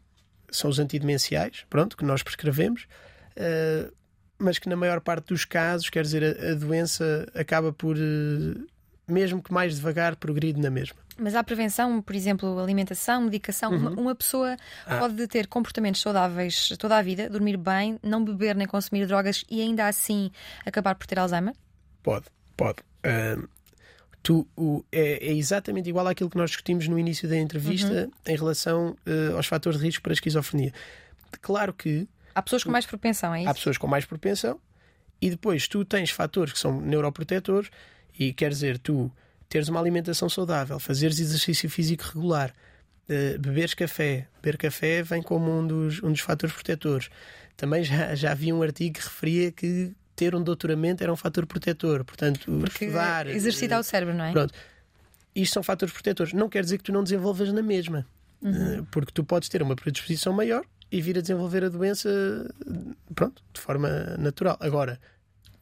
são 0.50 0.68
os 0.68 0.78
antidemenciais, 0.78 1.64
pronto, 1.70 1.96
que 1.96 2.04
nós 2.04 2.22
prescrevemos, 2.22 2.86
uh, 3.38 3.90
mas 4.38 4.58
que 4.58 4.68
na 4.68 4.76
maior 4.76 5.00
parte 5.00 5.28
dos 5.28 5.46
casos, 5.46 5.88
quer 5.88 6.02
dizer, 6.02 6.22
a, 6.24 6.52
a 6.52 6.54
doença 6.54 7.26
acaba 7.34 7.72
por, 7.72 7.96
uh, 7.96 8.66
mesmo 9.06 9.42
que 9.42 9.52
mais 9.52 9.76
devagar, 9.76 10.16
progredir 10.16 10.58
na 10.58 10.70
mesma. 10.70 10.96
Mas 11.18 11.34
há 11.34 11.44
prevenção, 11.44 12.00
por 12.00 12.14
exemplo, 12.14 12.58
alimentação, 12.58 13.22
medicação. 13.22 13.72
Uhum. 13.72 13.78
Uma, 13.78 13.90
uma, 13.90 14.14
pessoa 14.14 14.56
ah. 14.86 14.98
pode 14.98 15.26
ter 15.26 15.46
comportamentos 15.46 16.00
saudáveis 16.00 16.68
toda 16.78 16.96
a 16.96 17.02
vida, 17.02 17.28
dormir 17.28 17.56
bem, 17.56 17.98
não 18.02 18.24
beber 18.24 18.56
nem 18.56 18.66
consumir 18.66 19.06
drogas 19.06 19.44
e 19.50 19.60
ainda 19.60 19.86
assim 19.86 20.30
acabar 20.64 20.94
por 20.94 21.06
ter 21.06 21.18
Alzheimer? 21.18 21.54
Pode, 22.02 22.26
pode. 22.56 22.78
Tu, 24.22 24.46
o, 24.56 24.84
é, 24.92 25.26
é, 25.26 25.32
exatamente 25.32 25.88
igual 25.88 26.06
àquilo 26.06 26.30
que 26.30 26.36
nós 26.36 26.50
discutimos 26.50 26.86
no 26.86 26.96
início 26.98 27.28
da 27.28 27.36
entrevista 27.36 27.92
uhum. 27.92 28.32
em 28.32 28.36
relação 28.36 28.96
uh, 29.04 29.36
aos 29.36 29.46
fatores 29.46 29.80
de 29.80 29.84
risco 29.84 30.02
para 30.02 30.12
a 30.12 30.14
esquizofrenia. 30.14 30.72
Claro 31.40 31.74
que. 31.74 32.08
Há 32.34 32.40
pessoas 32.40 32.62
com 32.62 32.70
mais 32.70 32.86
propensão, 32.86 33.34
é 33.34 33.40
isso? 33.40 33.50
Há 33.50 33.54
pessoas 33.54 33.76
com 33.76 33.88
mais 33.88 34.04
propensão 34.04 34.60
e 35.20 35.28
depois 35.28 35.68
tu 35.68 35.84
tens 35.84 36.10
fatores 36.10 36.52
que 36.52 36.58
são 36.58 36.80
neuroprotetores 36.80 37.70
e 38.18 38.32
quer 38.32 38.50
dizer, 38.50 38.78
tu 38.78 39.10
teres 39.48 39.68
uma 39.68 39.80
alimentação 39.80 40.28
saudável, 40.28 40.78
fazeres 40.78 41.18
exercício 41.18 41.68
físico 41.68 42.04
regular, 42.04 42.52
uh, 43.08 43.38
beberes 43.38 43.74
café. 43.74 44.26
Beber 44.42 44.56
café 44.56 45.02
vem 45.02 45.22
como 45.22 45.50
um 45.50 45.66
dos, 45.66 46.02
um 46.02 46.10
dos 46.10 46.20
fatores 46.20 46.54
protetores. 46.54 47.10
Também 47.56 47.84
já, 47.84 48.14
já 48.14 48.32
havia 48.32 48.54
um 48.54 48.62
artigo 48.62 48.94
que 48.98 49.04
referia 49.04 49.52
que 49.52 49.92
ter 50.16 50.34
um 50.34 50.42
doutoramento 50.42 51.02
era 51.02 51.12
um 51.12 51.16
fator 51.16 51.46
protetor. 51.46 52.04
Portanto, 52.04 52.50
Porque 52.60 52.86
estudar. 52.86 53.26
Exercitar 53.26 53.78
uh, 53.78 53.80
o 53.80 53.84
cérebro, 53.84 54.14
não 54.14 54.24
é? 54.24 54.32
Pronto. 54.32 54.54
Isto 55.34 55.54
são 55.54 55.62
fatores 55.62 55.92
protetores. 55.92 56.32
Não 56.32 56.48
quer 56.48 56.62
dizer 56.62 56.78
que 56.78 56.84
tu 56.84 56.92
não 56.92 57.02
desenvolvas 57.02 57.52
na 57.52 57.62
mesma. 57.62 58.06
Uhum. 58.40 58.80
Uh, 58.80 58.86
porque 58.90 59.12
tu 59.12 59.22
podes 59.22 59.48
ter 59.48 59.62
uma 59.62 59.76
predisposição 59.76 60.32
maior 60.32 60.64
e 60.90 61.00
vir 61.00 61.16
a 61.16 61.20
desenvolver 61.20 61.64
a 61.64 61.68
doença 61.68 62.08
pronto, 63.14 63.42
de 63.52 63.60
forma 63.60 63.88
natural. 64.18 64.56
Agora, 64.60 65.00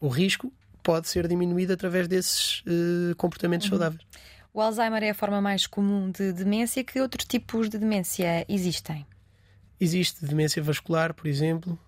o 0.00 0.08
risco 0.08 0.52
pode 0.82 1.08
ser 1.08 1.26
diminuído 1.28 1.72
através 1.72 2.08
desses 2.08 2.60
uh, 2.60 3.14
comportamentos 3.16 3.66
uhum. 3.66 3.78
saudáveis. 3.78 4.02
O 4.52 4.60
Alzheimer 4.60 5.02
é 5.02 5.10
a 5.10 5.14
forma 5.14 5.40
mais 5.40 5.66
comum 5.66 6.10
de 6.10 6.32
demência. 6.32 6.82
Que 6.82 7.00
outros 7.00 7.24
tipos 7.24 7.68
de 7.68 7.78
demência 7.78 8.44
existem? 8.48 9.06
Existe 9.80 10.24
demência 10.24 10.62
vascular, 10.62 11.14
por 11.14 11.26
exemplo, 11.26 11.78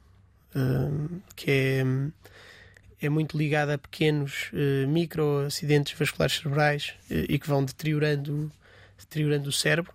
uh, 0.54 1.22
que 1.34 1.50
é, 1.50 1.84
é 3.06 3.08
muito 3.08 3.36
ligada 3.36 3.74
a 3.74 3.78
pequenos 3.78 4.50
uh, 4.52 4.88
microacidentes 4.88 5.98
vasculares 5.98 6.36
cerebrais 6.36 6.94
e 7.10 7.38
que 7.38 7.48
vão 7.48 7.64
deteriorando, 7.64 8.50
deteriorando 8.98 9.48
o 9.48 9.52
cérebro. 9.52 9.92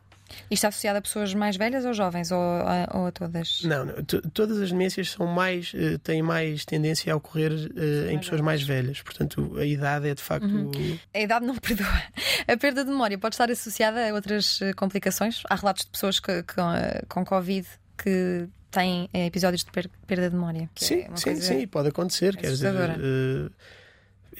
E 0.50 0.54
está 0.54 0.68
associado 0.68 0.98
a 0.98 1.02
pessoas 1.02 1.34
mais 1.34 1.58
velhas 1.58 1.86
ou 1.86 1.94
jovens 1.94 2.32
ou 2.32 2.40
a, 2.40 2.90
ou 2.94 3.08
a 3.08 3.12
todas? 3.12 3.62
Não, 3.64 3.86
não. 3.86 3.94
todas 4.34 4.62
as 4.62 4.72
demências 4.72 5.12
são 5.12 5.28
mais, 5.28 5.74
uh, 5.74 5.98
têm 6.00 6.22
mais 6.22 6.66
tendência 6.66 7.14
a 7.14 7.16
ocorrer 7.16 7.52
uh, 7.52 8.10
em 8.12 8.18
pessoas 8.20 8.42
mais 8.42 8.62
velhas. 8.62 9.02
Portanto, 9.02 9.58
a 9.58 9.66
idade 9.66 10.10
é 10.10 10.16
de 10.16 10.22
facto. 10.22 10.48
Uhum. 10.48 11.00
A 11.14 11.20
idade 11.20 11.46
não 11.46 11.56
perdoa. 11.60 12.02
A 12.48 12.58
perda 12.58 12.84
de 12.84 12.90
memória 12.90 13.18
pode 13.18 13.36
estar 13.36 13.50
associada 13.50 14.10
a 14.10 14.14
outras 14.14 14.60
complicações? 14.76 15.44
Há 15.50 15.56
relatos 15.56 15.86
de 15.86 15.92
pessoas 15.92 16.20
que, 16.20 16.44
que, 16.44 16.56
com 17.08 17.26
Covid 17.26 17.68
que 17.98 18.48
têm 18.70 19.10
episódios 19.14 19.64
de 19.64 19.72
perda 19.72 20.30
de 20.30 20.36
memória. 20.36 20.70
sim, 20.76 21.02
é 21.02 21.16
sim, 21.16 21.36
sim, 21.38 21.68
pode 21.68 21.90
acontecer. 21.90 22.36
Quer 22.36 22.52
dizer, 22.52 22.74
uh, 22.74 23.52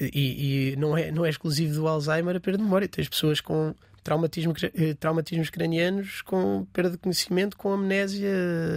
e, 0.00 0.72
e, 0.72 0.76
não, 0.76 0.96
é, 0.96 1.10
não 1.10 1.26
é 1.26 1.30
exclusivo 1.30 1.74
do 1.74 1.88
Alzheimer 1.88 2.36
a 2.36 2.40
perda 2.40 2.58
de 2.58 2.64
memória. 2.64 2.88
Tens 2.88 3.08
pessoas 3.08 3.40
com 3.40 3.74
traumatismo, 4.08 4.54
eh, 4.74 4.94
traumatismos 4.94 5.50
cranianos 5.50 6.22
com 6.22 6.66
perda 6.72 6.92
de 6.92 6.96
conhecimento, 6.96 7.58
com 7.58 7.70
amnésia 7.70 8.32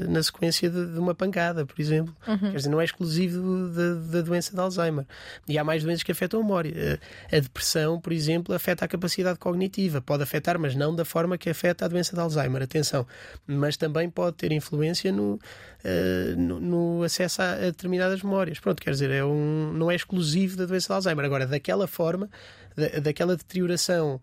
na 0.10 0.22
sequência 0.22 0.70
de, 0.70 0.88
de 0.88 1.00
uma 1.00 1.16
pancada, 1.16 1.66
por 1.66 1.80
exemplo. 1.80 2.14
Uhum. 2.28 2.38
Quer 2.38 2.58
dizer, 2.58 2.70
não 2.70 2.82
é 2.82 2.84
exclusivo 2.84 3.70
da, 3.70 4.18
da, 4.18 4.22
doença 4.22 4.54
de 4.54 4.60
Alzheimer. 4.60 5.06
E 5.48 5.58
há 5.58 5.64
mais 5.64 5.84
doenças 5.84 6.04
que 6.04 6.12
afetam 6.12 6.42
a 6.42 6.44
memória. 6.44 7.00
A, 7.32 7.38
a, 7.38 7.40
depressão, 7.40 7.98
por 8.02 8.12
exemplo, 8.12 8.54
afeta 8.54 8.84
a 8.84 8.88
capacidade 8.90 9.40
cognitiva. 9.40 10.02
Pode 10.02 10.22
afetar, 10.22 10.60
mas 10.60 10.76
não 10.76 10.94
da 10.94 11.06
forma 11.06 11.38
que 11.38 11.50
afeta 11.50 11.86
a 11.86 11.88
doença 11.88 12.14
de 12.14 12.22
Alzheimer. 12.22 12.62
Atenção. 12.62 13.08
Mas 13.48 13.78
também 13.78 14.10
pode 14.10 14.36
ter 14.36 14.52
influência 14.52 15.14
no, 15.14 15.36
uh, 15.36 16.36
no, 16.38 16.60
no, 16.60 17.04
acesso 17.04 17.42
a, 17.42 17.56
determinadas 17.56 18.22
memórias. 18.22 18.60
Pronto, 18.60 18.82
quer 18.82 18.92
dizer, 18.92 19.12
é 19.12 19.24
um, 19.24 19.72
não 19.72 19.90
é 19.90 19.96
exclusivo 19.96 20.58
da 20.58 20.66
doença 20.66 20.88
de 20.88 20.94
Alzheimer. 20.94 21.24
Agora, 21.24 21.48
daquela 21.48 21.88
forma, 21.88 22.30
da, 22.76 23.00
daquela 23.00 23.38
deterioração 23.38 24.20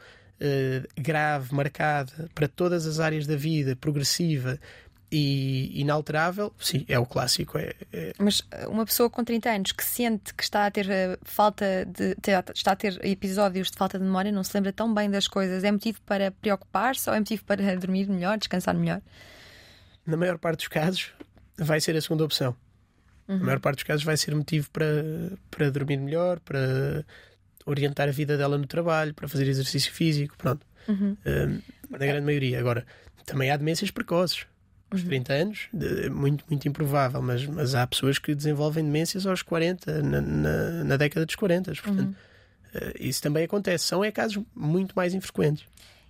grave, 0.97 1.55
marcada 1.55 2.29
para 2.35 2.47
todas 2.47 2.87
as 2.87 3.01
áreas 3.01 3.27
da 3.27 3.37
vida, 3.37 3.75
progressiva 3.75 4.59
e 5.11 5.81
inalterável, 5.81 6.53
sim, 6.59 6.85
é 6.87 6.99
o 6.99 7.07
clássico. 7.07 7.59
É, 7.59 7.75
é... 7.93 8.13
Mas 8.19 8.43
eh, 8.51 8.67
uma 8.67 8.85
pessoa 8.85 9.09
com 9.09 9.25
30 9.25 9.51
anos 9.51 9.73
que 9.73 9.83
sente 9.83 10.35
que 10.35 10.43
está 10.43 10.67
a 10.67 10.71
ter 10.71 10.87
uh, 10.87 11.19
falta 11.23 11.87
de. 11.87 12.15
está 12.55 12.73
a 12.73 12.77
ter 12.77 13.03
episódios 13.05 13.71
de 13.71 13.77
falta 13.79 13.99
de 13.99 14.05
memória, 14.05 14.31
não 14.31 14.45
se 14.45 14.55
lembra 14.55 14.73
tão 14.73 14.93
bem 14.93 15.11
das 15.11 15.27
coisas, 15.27 15.65
é 15.65 15.73
motivo 15.73 16.01
para 16.03 16.31
preocupar-se 16.31 17.09
ou 17.09 17.17
é 17.17 17.19
motivo 17.19 17.43
para 17.45 17.77
dormir 17.77 18.07
melhor, 18.07 18.37
descansar 18.37 18.75
melhor? 18.75 19.01
Na 20.07 20.17
maior 20.17 20.39
parte 20.39 20.59
dos 20.59 20.69
casos, 20.69 21.13
vai 21.57 21.81
ser 21.81 21.97
a 21.97 22.01
segunda 22.01 22.25
opção. 22.25 22.55
Uhum. 23.27 23.39
Na 23.39 23.45
maior 23.45 23.61
parte 23.61 23.77
dos 23.77 23.85
casos, 23.85 24.05
vai 24.05 24.17
ser 24.17 24.35
motivo 24.35 24.71
para, 24.71 24.87
para 25.51 25.71
dormir 25.71 25.97
melhor, 25.97 26.39
para 26.41 27.05
orientar 27.69 28.09
a 28.09 28.13
vida 28.13 28.37
dela 28.37 28.57
no 28.57 28.67
trabalho, 28.67 29.15
para 29.15 29.29
fazer 29.29 29.47
exercício 29.47 29.93
físico, 29.93 30.37
pronto. 30.37 30.67
Uhum. 30.89 31.17
Um, 31.27 31.61
na 31.91 31.99
grande 31.99 32.25
maioria. 32.25 32.59
Agora, 32.59 32.87
também 33.25 33.51
há 33.51 33.57
demências 33.57 33.91
precoces. 33.91 34.47
Aos 34.91 35.03
uhum. 35.03 35.09
30 35.09 35.33
anos, 35.35 35.69
muito, 36.11 36.45
muito 36.49 36.67
improvável, 36.67 37.21
mas, 37.21 37.45
mas 37.45 37.75
há 37.75 37.87
pessoas 37.87 38.19
que 38.19 38.35
desenvolvem 38.35 38.83
demências 38.83 39.27
aos 39.27 39.43
40, 39.43 40.03
na, 40.03 40.21
na, 40.23 40.85
na 40.85 40.97
década 40.97 41.27
dos 41.27 41.35
40. 41.35 41.73
Portanto, 41.73 41.99
uhum. 42.01 42.15
uh, 42.75 42.93
isso 42.99 43.21
também 43.21 43.45
acontece. 43.45 43.85
São 43.85 44.03
é 44.03 44.11
casos 44.11 44.43
muito 44.55 44.95
mais 44.97 45.13
infrequentes. 45.13 45.67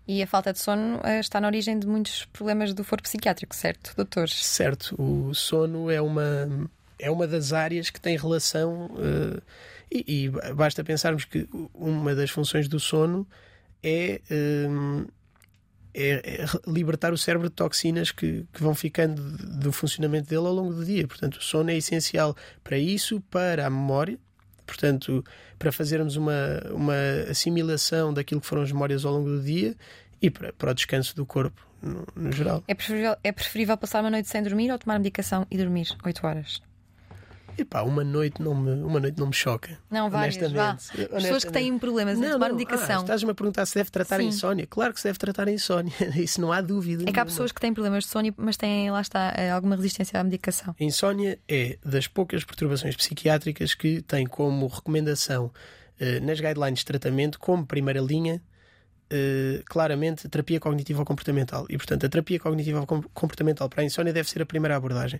E 0.06 0.22
a 0.22 0.26
falta 0.28 0.52
de 0.52 0.60
sono 0.60 0.98
uh, 0.98 1.20
está 1.20 1.40
na 1.40 1.48
origem 1.48 1.76
de 1.76 1.88
muitos 1.88 2.24
problemas 2.26 2.72
do 2.72 2.84
foro 2.84 3.02
psiquiátrico, 3.02 3.54
certo, 3.54 3.92
doutores? 3.96 4.46
Certo. 4.46 4.94
O 4.96 5.34
sono 5.34 5.90
é 5.90 6.00
uma, 6.00 6.70
é 7.00 7.10
uma 7.10 7.26
das 7.26 7.52
áreas 7.52 7.90
que 7.90 8.00
tem 8.00 8.16
relação. 8.16 8.86
Uh, 8.94 9.42
e, 9.90 10.24
e, 10.24 10.54
basta 10.54 10.84
pensarmos 10.84 11.24
que 11.24 11.48
uma 11.74 12.14
das 12.14 12.30
funções 12.30 12.68
do 12.68 12.78
sono 12.78 13.26
é, 13.82 14.20
hum, 14.30 15.06
é, 15.94 16.42
é 16.42 16.46
libertar 16.66 17.12
o 17.12 17.18
cérebro 17.18 17.48
de 17.48 17.54
toxinas 17.54 18.10
que, 18.10 18.46
que, 18.52 18.62
vão 18.62 18.74
ficando 18.74 19.20
do 19.60 19.72
funcionamento 19.72 20.28
dele 20.28 20.46
ao 20.46 20.52
longo 20.52 20.74
do 20.74 20.84
dia. 20.84 21.06
Portanto, 21.06 21.36
o 21.36 21.42
sono 21.42 21.70
é 21.70 21.76
essencial 21.76 22.36
para 22.62 22.78
isso, 22.78 23.20
para 23.30 23.66
a 23.66 23.70
memória, 23.70 24.18
portanto, 24.66 25.24
para 25.58 25.72
fazermos 25.72 26.16
uma, 26.16 26.60
uma 26.70 26.94
assimilação 27.30 28.12
daquilo 28.12 28.40
que 28.40 28.46
foram 28.46 28.62
as 28.62 28.72
memórias 28.72 29.04
ao 29.04 29.12
longo 29.12 29.28
do 29.28 29.42
dia 29.42 29.74
e 30.20 30.30
para, 30.30 30.52
para 30.52 30.70
o 30.70 30.74
descanso 30.74 31.16
do 31.16 31.24
corpo. 31.24 31.66
No, 31.80 32.04
no 32.16 32.32
geral. 32.32 32.64
É 32.66 32.74
preferível, 32.74 33.16
é 33.22 33.30
preferível 33.30 33.76
passar 33.78 34.00
uma 34.00 34.10
noite 34.10 34.28
sem 34.28 34.42
dormir 34.42 34.68
ou 34.72 34.78
tomar 34.78 34.98
medicação 34.98 35.46
e 35.48 35.56
dormir 35.56 35.86
8 36.04 36.26
horas? 36.26 36.60
Epá, 37.58 37.82
uma 37.82 38.04
noite 38.04 38.40
não 38.40 38.54
me, 38.54 38.70
uma 38.82 39.00
noite 39.00 39.18
não 39.18 39.26
me 39.26 39.34
choca. 39.34 39.76
Não, 39.90 40.08
várias, 40.08 40.36
honestamente. 40.36 40.86
Vá. 40.96 41.18
Pessoas 41.20 41.44
que 41.44 41.50
têm 41.50 41.76
problemas 41.76 42.16
não, 42.16 42.28
em 42.28 42.32
tomar 42.32 42.50
não, 42.50 42.56
medicação. 42.56 43.00
Ah, 43.00 43.02
Estás-me 43.02 43.32
a 43.32 43.34
perguntar 43.34 43.66
se 43.66 43.74
deve 43.74 43.90
tratar 43.90 44.18
Sim. 44.18 44.22
a 44.22 44.28
insónia. 44.28 44.66
Claro 44.68 44.94
que 44.94 45.00
se 45.00 45.08
deve 45.08 45.18
tratar 45.18 45.48
a 45.48 45.50
insónia. 45.50 45.92
Isso 46.14 46.40
não 46.40 46.52
há 46.52 46.60
dúvida. 46.60 47.02
É 47.04 47.12
que 47.12 47.18
há 47.18 47.24
pessoas 47.24 47.50
que 47.50 47.60
têm 47.60 47.74
problemas 47.74 48.04
de 48.04 48.10
sono, 48.10 48.32
mas 48.36 48.56
têm, 48.56 48.92
lá 48.92 49.00
está, 49.00 49.34
eh, 49.36 49.50
alguma 49.50 49.74
resistência 49.74 50.20
à 50.20 50.22
medicação. 50.22 50.72
A 50.78 50.84
insónia 50.84 51.36
é 51.48 51.76
das 51.84 52.06
poucas 52.06 52.44
perturbações 52.44 52.94
psiquiátricas 52.94 53.74
que 53.74 54.02
tem 54.02 54.24
como 54.24 54.68
recomendação 54.68 55.50
eh, 55.98 56.20
nas 56.20 56.38
guidelines 56.38 56.78
de 56.78 56.84
tratamento, 56.84 57.40
como 57.40 57.66
primeira 57.66 58.00
linha, 58.00 58.40
Uh, 59.10 59.64
claramente 59.64 60.28
terapia 60.28 60.60
cognitiva 60.60 61.02
comportamental 61.02 61.64
e 61.70 61.78
portanto 61.78 62.04
a 62.04 62.10
terapia 62.10 62.38
cognitiva 62.38 62.84
comportamental 62.86 63.66
para 63.66 63.80
a 63.80 63.84
insónia 63.86 64.12
deve 64.12 64.28
ser 64.28 64.42
a 64.42 64.44
primeira 64.44 64.76
abordagem 64.76 65.18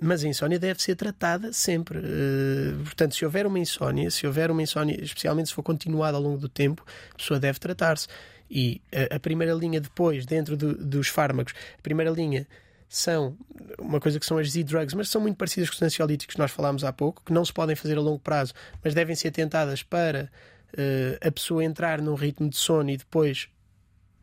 mas 0.00 0.24
a 0.24 0.28
insónia 0.28 0.58
deve 0.58 0.82
ser 0.82 0.96
tratada 0.96 1.52
sempre. 1.52 1.98
Uh, 1.98 2.82
portanto, 2.84 3.14
se 3.14 3.24
houver 3.24 3.46
uma 3.46 3.58
insónia, 3.58 4.10
se 4.10 4.26
houver 4.26 4.50
uma 4.50 4.62
insónia, 4.62 4.98
especialmente 5.02 5.48
se 5.48 5.54
for 5.54 5.62
continuada 5.62 6.16
ao 6.16 6.22
longo 6.22 6.38
do 6.38 6.48
tempo, 6.48 6.84
a 7.12 7.16
pessoa 7.16 7.38
deve 7.38 7.58
tratar-se. 7.58 8.08
E 8.50 8.80
a, 8.92 9.16
a, 9.16 9.20
primeira 9.20 9.54
linha 9.54 9.80
depois, 9.80 10.26
dentro 10.26 10.56
do, 10.56 10.74
dos 10.74 11.08
fármacos, 11.08 11.54
a 11.78 11.82
primeira 11.82 12.10
linha 12.10 12.46
são 12.88 13.36
uma 13.78 13.98
coisa 13.98 14.20
que 14.20 14.26
são 14.26 14.38
as 14.38 14.50
Z-drugs, 14.50 14.94
mas 14.94 15.08
são 15.08 15.20
muito 15.20 15.36
parecidas 15.36 15.70
com 15.70 15.76
os 15.76 15.82
ansiolíticos 15.82 16.34
que 16.34 16.40
nós 16.40 16.50
falámos 16.50 16.84
há 16.84 16.92
pouco, 16.92 17.22
que 17.24 17.32
não 17.32 17.44
se 17.44 17.52
podem 17.52 17.74
fazer 17.74 17.96
a 17.96 18.00
longo 18.00 18.18
prazo, 18.18 18.52
mas 18.82 18.94
devem 18.94 19.16
ser 19.16 19.30
tentadas 19.30 19.82
para 19.82 20.30
uh, 20.74 21.26
a 21.26 21.30
pessoa 21.32 21.64
entrar 21.64 22.00
num 22.00 22.14
ritmo 22.14 22.48
de 22.48 22.56
sono 22.56 22.90
e 22.90 22.96
depois 22.96 23.48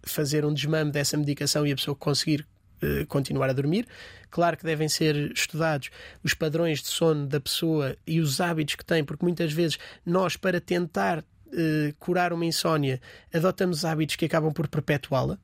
fazer 0.03 0.45
um 0.45 0.53
desmame 0.53 0.91
dessa 0.91 1.18
medicação 1.18 1.65
e 1.65 1.72
a 1.72 1.76
pessoa 1.76 1.95
conseguir 1.95 2.48
uh, 2.84 3.06
continuar 3.08 3.49
a 3.49 3.53
dormir. 3.53 3.88
Claro 4.30 4.58
que 4.58 4.64
devem 4.64 4.88
ser 4.88 5.32
estudados 5.32 5.90
os 6.24 6.34
padrões 6.34 6.82
de 6.82 6.88
sono 6.88 7.28
da 7.28 7.40
pessoa 7.40 7.95
e 8.06 8.20
os 8.20 8.40
hábitos 8.40 8.76
que 8.76 8.86
tem, 8.86 9.03
porque 9.03 9.26
muitas 9.26 9.52
vezes 9.52 9.78
nós, 10.06 10.38
para 10.38 10.62
tentar 10.62 11.20
uh, 11.20 11.94
curar 11.99 12.34
uma 12.34 12.45
insónia, 12.45 13.02
adotamos 13.34 13.84
hábitos 13.86 14.16
que 14.16 14.26
acabam 14.26 14.53
por 14.53 14.68
perpetuá-la. 14.68 15.38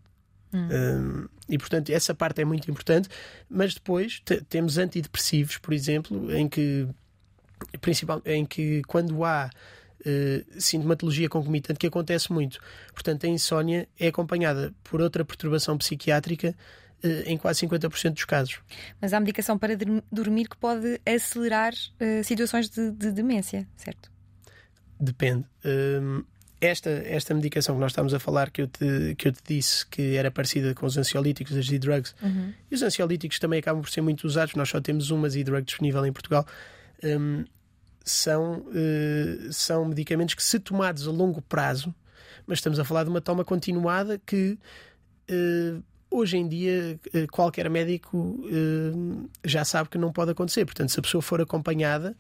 Hum. 0.54 0.70
Um, 0.72 1.28
e 1.50 1.58
portanto, 1.58 1.90
essa 1.90 2.14
parte 2.14 2.42
é 2.42 2.46
muito 2.46 2.70
importante. 2.70 3.10
Mas 3.50 3.74
depois 3.74 4.22
temos 4.50 4.78
antidepressivos, 4.78 5.58
por 5.58 5.74
exemplo, 5.74 6.34
em 6.34 6.48
que, 6.48 6.88
principal, 7.82 8.22
em 8.26 8.46
que 8.46 8.82
quando 8.88 9.24
há 9.24 9.50
uh, 9.50 10.62
sintomatologia 10.62 11.30
concomitante, 11.30 11.80
que 11.80 11.88
acontece 11.88 12.32
muito, 12.32 12.60
portanto, 12.94 13.26
a 13.26 13.30
insónia 13.30 13.88
é 14.00 14.08
acompanhada 14.08 14.74
por 14.84 15.02
outra 15.02 15.24
perturbação 15.24 15.78
psiquiátrica 15.78 16.50
eh, 16.50 16.56
em 17.26 17.38
quase 17.38 17.66
50% 17.66 18.14
dos 18.14 18.26
casos. 18.26 18.60
Mas 19.00 19.14
há 19.14 19.20
medicação 19.20 19.58
para 19.58 19.74
dormir 20.12 20.48
que 20.48 20.58
pode 20.58 21.00
acelerar 21.06 21.74
uh, 21.74 22.24
situações 22.24 22.70
de, 22.70 22.92
de, 22.92 23.12
demência, 23.12 23.68
certo? 23.76 24.12
Depende. 25.00 25.46
Um, 25.64 26.24
esta, 26.60 26.90
esta 26.90 27.34
medicação 27.36 27.76
que 27.76 27.82
nós 27.82 27.92
estamos 27.92 28.14
a 28.14 28.20
falar, 28.20 28.50
que 28.50 28.64
eu, 28.64 28.68
te, 28.68 29.16
que 29.16 29.28
eu 29.28 29.32
te 29.32 29.42
disse 29.46 29.86
que 29.86 30.16
era 30.16 30.32
parecida 30.32 30.74
com 30.74 30.88
os 30.88 30.98
ansiolíticos, 30.98 31.56
as 31.56 31.68
Z-drugs, 31.68 32.16
uhum. 32.22 32.52
e 32.72 32.74
os 32.74 32.82
ansiolíticos 32.82 33.38
também 33.38 33.60
acabam 33.60 33.82
por 33.82 33.92
ser 33.92 34.02
muito 34.02 34.26
usados, 34.26 34.56
nós 34.56 34.68
só 34.68 34.82
temos 34.82 35.12
uma 35.12 35.30
Z-drug 35.30 35.64
disponível 35.64 36.04
em 36.06 36.12
Portugal. 36.12 36.46
Um, 37.04 37.46
são, 38.04 38.66
uh, 38.68 39.54
são 39.54 39.86
medicamentos 39.86 40.34
que, 40.34 40.44
se 40.44 40.60
tomados 40.60 41.08
a 41.08 41.12
longo 41.12 41.42
prazo, 41.44 41.94
mas 42.48 42.58
estamos 42.58 42.80
a 42.80 42.84
falar 42.84 43.04
de 43.04 43.10
uma 43.10 43.22
toma 43.22 43.46
continuada 43.46 44.20
que 44.26 44.58
uh, 45.30 45.84
Hoje 46.18 46.36
em 46.36 46.48
dia, 46.48 47.00
eh, 47.14 47.28
qualquer 47.32 47.70
médico 47.70 48.44
eh, 48.50 49.28
já 49.46 49.64
sabe 49.64 49.88
que 49.88 50.00
não 50.00 50.12
pode 50.12 50.32
acontecer. 50.32 50.66
Portanto, 50.66 50.90
se 50.90 51.00
a 51.00 51.04
pessoa 51.04 51.22
for 51.22 51.40
acompanhada, 51.40 52.16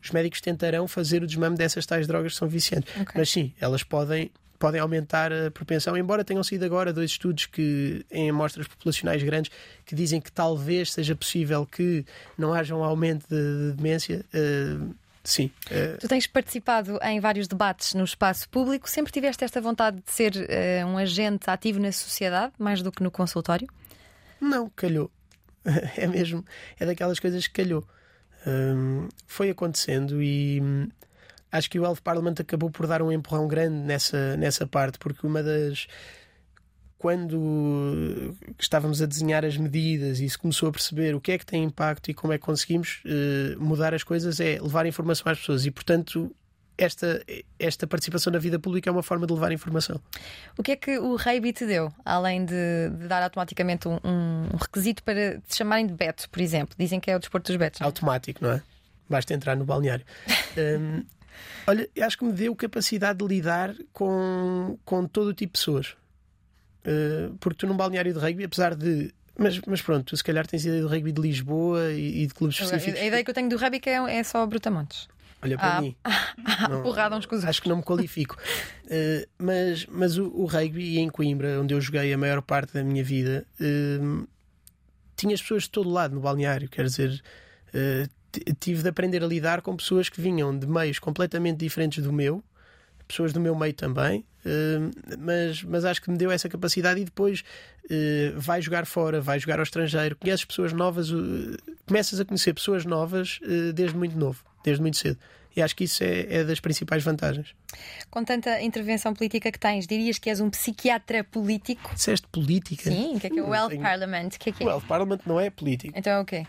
os 0.00 0.12
médicos 0.12 0.40
tentarão 0.40 0.86
fazer 0.86 1.20
o 1.24 1.26
desmame 1.26 1.56
dessas 1.56 1.84
tais 1.84 2.06
drogas 2.06 2.34
que 2.34 2.38
são 2.38 2.46
viciantes. 2.46 2.88
Okay. 2.94 3.12
Mas 3.16 3.28
sim, 3.28 3.52
elas 3.60 3.82
podem 3.82 4.30
podem 4.56 4.78
aumentar 4.78 5.32
a 5.32 5.50
propensão, 5.50 5.96
embora 5.96 6.22
tenham 6.22 6.44
sido 6.44 6.64
agora 6.64 6.92
dois 6.92 7.12
estudos 7.12 7.46
que 7.46 8.04
em 8.10 8.28
amostras 8.28 8.68
populacionais 8.68 9.22
grandes 9.22 9.50
que 9.86 9.94
dizem 9.94 10.20
que 10.20 10.30
talvez 10.30 10.92
seja 10.92 11.16
possível 11.16 11.64
que 11.64 12.04
não 12.36 12.52
haja 12.52 12.76
um 12.76 12.84
aumento 12.84 13.26
de, 13.26 13.70
de 13.70 13.76
demência. 13.78 14.22
Uh, 14.34 14.94
Sim. 15.22 15.50
Uh... 15.70 15.98
Tu 15.98 16.08
tens 16.08 16.26
participado 16.26 16.98
em 17.02 17.20
vários 17.20 17.46
debates 17.46 17.94
no 17.94 18.04
espaço 18.04 18.48
público. 18.48 18.88
Sempre 18.88 19.12
tiveste 19.12 19.44
esta 19.44 19.60
vontade 19.60 19.98
de 20.04 20.10
ser 20.10 20.32
uh, 20.34 20.86
um 20.86 20.96
agente 20.96 21.48
ativo 21.50 21.78
na 21.78 21.92
sociedade, 21.92 22.52
mais 22.58 22.82
do 22.82 22.90
que 22.90 23.02
no 23.02 23.10
consultório? 23.10 23.68
Não, 24.40 24.70
calhou. 24.70 25.10
É 25.96 26.06
mesmo. 26.06 26.44
É 26.78 26.86
daquelas 26.86 27.20
coisas 27.20 27.46
que 27.46 27.62
calhou. 27.62 27.86
Um, 28.46 29.08
foi 29.26 29.50
acontecendo 29.50 30.22
e 30.22 30.58
hum, 30.62 30.88
acho 31.52 31.68
que 31.68 31.78
o 31.78 31.84
Health 31.84 31.98
Parliament 32.02 32.36
acabou 32.40 32.70
por 32.70 32.86
dar 32.86 33.02
um 33.02 33.12
empurrão 33.12 33.46
grande 33.46 33.76
nessa, 33.76 34.36
nessa 34.36 34.66
parte, 34.66 34.98
porque 34.98 35.26
uma 35.26 35.42
das. 35.42 35.86
Quando 37.00 38.36
estávamos 38.58 39.00
a 39.00 39.06
desenhar 39.06 39.42
as 39.42 39.56
medidas 39.56 40.20
e 40.20 40.28
se 40.28 40.36
começou 40.36 40.68
a 40.68 40.72
perceber 40.72 41.14
o 41.14 41.20
que 41.20 41.32
é 41.32 41.38
que 41.38 41.46
tem 41.46 41.64
impacto 41.64 42.10
e 42.10 42.14
como 42.14 42.30
é 42.34 42.36
que 42.36 42.44
conseguimos 42.44 43.00
uh, 43.06 43.58
mudar 43.58 43.94
as 43.94 44.02
coisas, 44.02 44.38
é 44.38 44.60
levar 44.60 44.84
informação 44.84 45.32
às 45.32 45.38
pessoas. 45.38 45.64
E, 45.64 45.70
portanto, 45.70 46.30
esta, 46.76 47.24
esta 47.58 47.86
participação 47.86 48.30
na 48.30 48.38
vida 48.38 48.58
pública 48.58 48.90
é 48.90 48.92
uma 48.92 49.02
forma 49.02 49.26
de 49.26 49.32
levar 49.32 49.50
informação. 49.50 49.98
O 50.58 50.62
que 50.62 50.72
é 50.72 50.76
que 50.76 50.98
o 50.98 51.16
Reiby 51.16 51.54
te 51.54 51.64
deu, 51.64 51.90
além 52.04 52.44
de, 52.44 52.90
de 52.90 53.08
dar 53.08 53.22
automaticamente 53.22 53.88
um, 53.88 53.98
um, 54.04 54.56
requisito 54.60 55.02
para 55.02 55.40
te 55.40 55.56
chamarem 55.56 55.86
de 55.86 55.94
Beto, 55.94 56.28
por 56.28 56.42
exemplo? 56.42 56.76
Dizem 56.78 57.00
que 57.00 57.10
é 57.10 57.16
o 57.16 57.18
desporto 57.18 57.50
dos 57.50 57.56
Betos. 57.56 57.80
Automático, 57.80 58.44
não 58.44 58.52
é? 58.52 58.62
Basta 59.08 59.32
entrar 59.32 59.56
no 59.56 59.64
balneário. 59.64 60.04
um, 60.78 61.02
olha, 61.66 61.88
acho 62.02 62.18
que 62.18 62.24
me 62.26 62.32
deu 62.34 62.54
capacidade 62.54 63.20
de 63.20 63.24
lidar 63.24 63.74
com, 63.90 64.78
com 64.84 65.06
todo 65.06 65.28
o 65.28 65.32
tipo 65.32 65.54
de 65.54 65.58
pessoas. 65.58 65.96
Uh, 66.84 67.34
porque 67.38 67.58
tu 67.58 67.66
num 67.66 67.76
balneário 67.76 68.12
de 68.12 68.18
rugby, 68.18 68.44
apesar 68.44 68.74
de. 68.74 69.12
Mas, 69.38 69.60
mas 69.66 69.80
pronto, 69.80 70.04
tu 70.04 70.16
se 70.16 70.24
calhar 70.24 70.46
tens 70.46 70.64
ideia 70.64 70.82
do 70.82 70.88
rugby 70.88 71.12
de 71.12 71.20
Lisboa 71.20 71.92
e, 71.92 72.22
e 72.22 72.26
de 72.26 72.34
clubes 72.34 72.60
específicos. 72.60 73.00
A, 73.00 73.04
ideia 73.04 73.24
que 73.24 73.30
eu 73.30 73.34
tenho 73.34 73.48
do 73.48 73.56
rugby 73.56 73.80
é, 73.86 74.18
é 74.18 74.22
só 74.22 74.44
Brutamontes. 74.46 75.08
Olha 75.42 75.56
para 75.56 75.78
ah, 75.78 75.80
mim. 75.80 75.96
Ah, 76.44 76.68
não, 76.68 76.82
porrada 76.82 77.16
uns 77.16 77.24
com 77.24 77.34
os 77.34 77.44
Acho 77.44 77.62
que 77.62 77.68
não 77.68 77.76
me 77.76 77.82
qualifico. 77.82 78.36
uh, 78.36 79.28
mas 79.38 79.86
mas 79.86 80.18
o, 80.18 80.26
o, 80.34 80.44
rugby 80.44 80.98
em 80.98 81.08
Coimbra, 81.08 81.60
onde 81.60 81.72
eu 81.72 81.80
joguei 81.80 82.12
a 82.12 82.18
maior 82.18 82.42
parte 82.42 82.74
da 82.74 82.84
minha 82.84 83.02
vida, 83.02 83.46
uh, 83.60 84.28
tinha 85.16 85.34
as 85.34 85.40
pessoas 85.40 85.64
de 85.64 85.70
todo 85.70 85.88
lado 85.88 86.14
no 86.14 86.20
balneário. 86.20 86.68
Quer 86.68 86.84
dizer, 86.84 87.22
uh, 87.74 88.54
tive 88.58 88.82
de 88.82 88.88
aprender 88.88 89.22
a 89.22 89.26
lidar 89.26 89.62
com 89.62 89.76
pessoas 89.76 90.08
que 90.08 90.20
vinham 90.20 90.56
de 90.56 90.66
meios 90.66 90.98
completamente 90.98 91.58
diferentes 91.58 92.02
do 92.02 92.12
meu, 92.12 92.42
pessoas 93.10 93.32
do 93.32 93.40
meu 93.40 93.54
meio 93.54 93.74
também, 93.74 94.24
uh, 94.44 95.18
mas, 95.18 95.62
mas 95.62 95.84
acho 95.84 96.00
que 96.00 96.10
me 96.10 96.16
deu 96.16 96.30
essa 96.30 96.48
capacidade 96.48 97.00
e 97.00 97.04
depois 97.04 97.40
uh, 97.84 98.38
vai 98.38 98.62
jogar 98.62 98.86
fora, 98.86 99.20
vai 99.20 99.38
jogar 99.38 99.58
ao 99.58 99.64
estrangeiro, 99.64 100.16
conheces 100.16 100.44
pessoas 100.44 100.72
novas, 100.72 101.10
começas 101.86 102.20
a 102.20 102.24
conhecer 102.24 102.54
pessoas 102.54 102.84
novas 102.84 103.40
desde 103.74 103.96
muito 103.96 104.16
novo, 104.16 104.42
desde 104.64 104.80
muito 104.80 104.96
cedo. 104.96 105.18
E 105.54 105.60
acho 105.60 105.74
que 105.74 105.84
isso 105.84 106.04
é, 106.04 106.26
é, 106.32 106.44
das 106.44 106.60
principais 106.60 107.02
vantagens. 107.02 107.54
Com 108.08 108.24
tanta 108.24 108.62
intervenção 108.62 109.12
política 109.12 109.50
que 109.50 109.58
tens, 109.58 109.86
dirias 109.86 110.18
que 110.18 110.30
és 110.30 110.40
um 110.40 110.48
psiquiatra 110.48 111.24
político? 111.24 111.92
Disseste 111.92 112.26
política? 112.28 112.84
Sim, 112.90 113.16
o 113.16 113.20
que 113.20 113.26
é 113.26 113.30
que 113.30 113.38
é 113.38 113.42
o 113.42 113.52
Health 113.52 113.70
tenho... 113.70 113.82
Parliament? 113.82 114.28
O 114.28 114.38
que 114.38 114.50
é 114.50 114.52
que 114.52 114.62
é? 114.62 114.66
O 114.66 114.70
Health 114.70 114.86
Parliament 114.86 115.20
não 115.26 115.40
é 115.40 115.50
político. 115.50 115.92
Então 115.98 116.12
é 116.12 116.20
o 116.20 116.24
quê? 116.24 116.46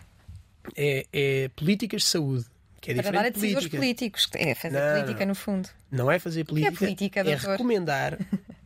É, 0.76 1.06
é 1.12 1.48
políticas 1.56 2.02
de 2.02 2.08
saúde 2.08 2.46
que 2.82 2.90
é 2.90 2.94
para 3.00 3.12
dar 3.12 3.26
a 3.26 3.32
políticos. 3.70 4.28
É 4.34 4.56
fazer 4.56 4.80
não, 4.80 5.00
política, 5.00 5.24
no 5.24 5.34
fundo. 5.36 5.68
Não 5.88 6.10
é 6.10 6.18
fazer 6.18 6.44
política. 6.44 6.74
é 6.74 6.76
política, 6.76 7.20
é 7.20 7.34
recomendar, 7.36 8.18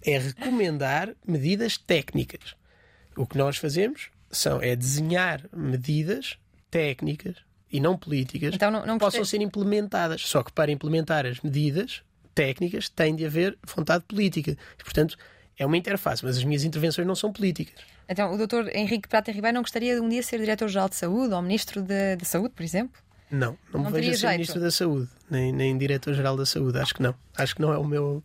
é 0.03 0.19
recomendar 0.19 1.15
medidas 1.25 1.77
técnicas. 1.77 2.57
O 3.15 3.27
que 3.27 3.37
nós 3.37 3.59
fazemos 3.59 4.09
são, 4.31 4.61
é 4.63 4.75
desenhar 4.75 5.43
medidas 5.55 6.39
técnicas 6.71 7.37
e 7.71 7.79
não 7.79 7.97
políticas 7.97 8.55
então, 8.55 8.71
não, 8.71 8.87
não 8.87 8.95
que 8.95 9.05
possam 9.05 9.25
ser 9.25 9.43
implementadas. 9.43 10.23
Só 10.23 10.43
que 10.43 10.51
para 10.51 10.73
implementar 10.73 11.27
as 11.27 11.41
medidas 11.41 12.03
técnicas 12.35 12.89
tem 12.89 13.15
de 13.15 13.27
haver 13.27 13.59
vontade 13.67 14.05
política. 14.05 14.57
E, 14.81 14.83
portanto, 14.83 15.19
é 15.59 15.67
uma 15.67 15.77
interface, 15.77 16.25
mas 16.25 16.39
as 16.39 16.45
minhas 16.45 16.65
intervenções 16.65 17.07
não 17.07 17.15
são 17.15 17.31
políticas. 17.31 17.85
Então, 18.09 18.33
o 18.33 18.39
doutor 18.39 18.75
Henrique 18.75 19.09
Prata 19.09 19.31
Ribeiro 19.31 19.57
não 19.57 19.63
gostaria 19.63 19.95
de 19.95 20.01
um 20.01 20.09
dia 20.09 20.23
ser 20.23 20.39
diretor-geral 20.39 20.89
de 20.89 20.97
saúde 20.97 21.35
ou 21.35 21.43
ministro 21.43 21.83
de 21.83 22.25
saúde, 22.25 22.55
por 22.55 22.63
exemplo? 22.63 23.06
Não, 23.31 23.59
não, 23.73 23.83
não 23.83 23.91
me 23.91 24.01
vejo 24.01 24.13
a 24.13 24.17
ser. 24.17 24.29
Ministro 24.33 24.61
da 24.61 24.71
Saúde, 24.71 25.09
nem, 25.31 25.53
nem 25.53 25.77
Diretor-Geral 25.77 26.37
da 26.37 26.47
Saúde. 26.47 26.79
Acho 26.79 26.95
que 26.95 27.03
não. 27.03 27.15
Acho 27.37 27.55
que 27.55 27.61
não 27.61 27.73
é 27.73 27.79
o 27.79 27.85
meu. 27.85 28.23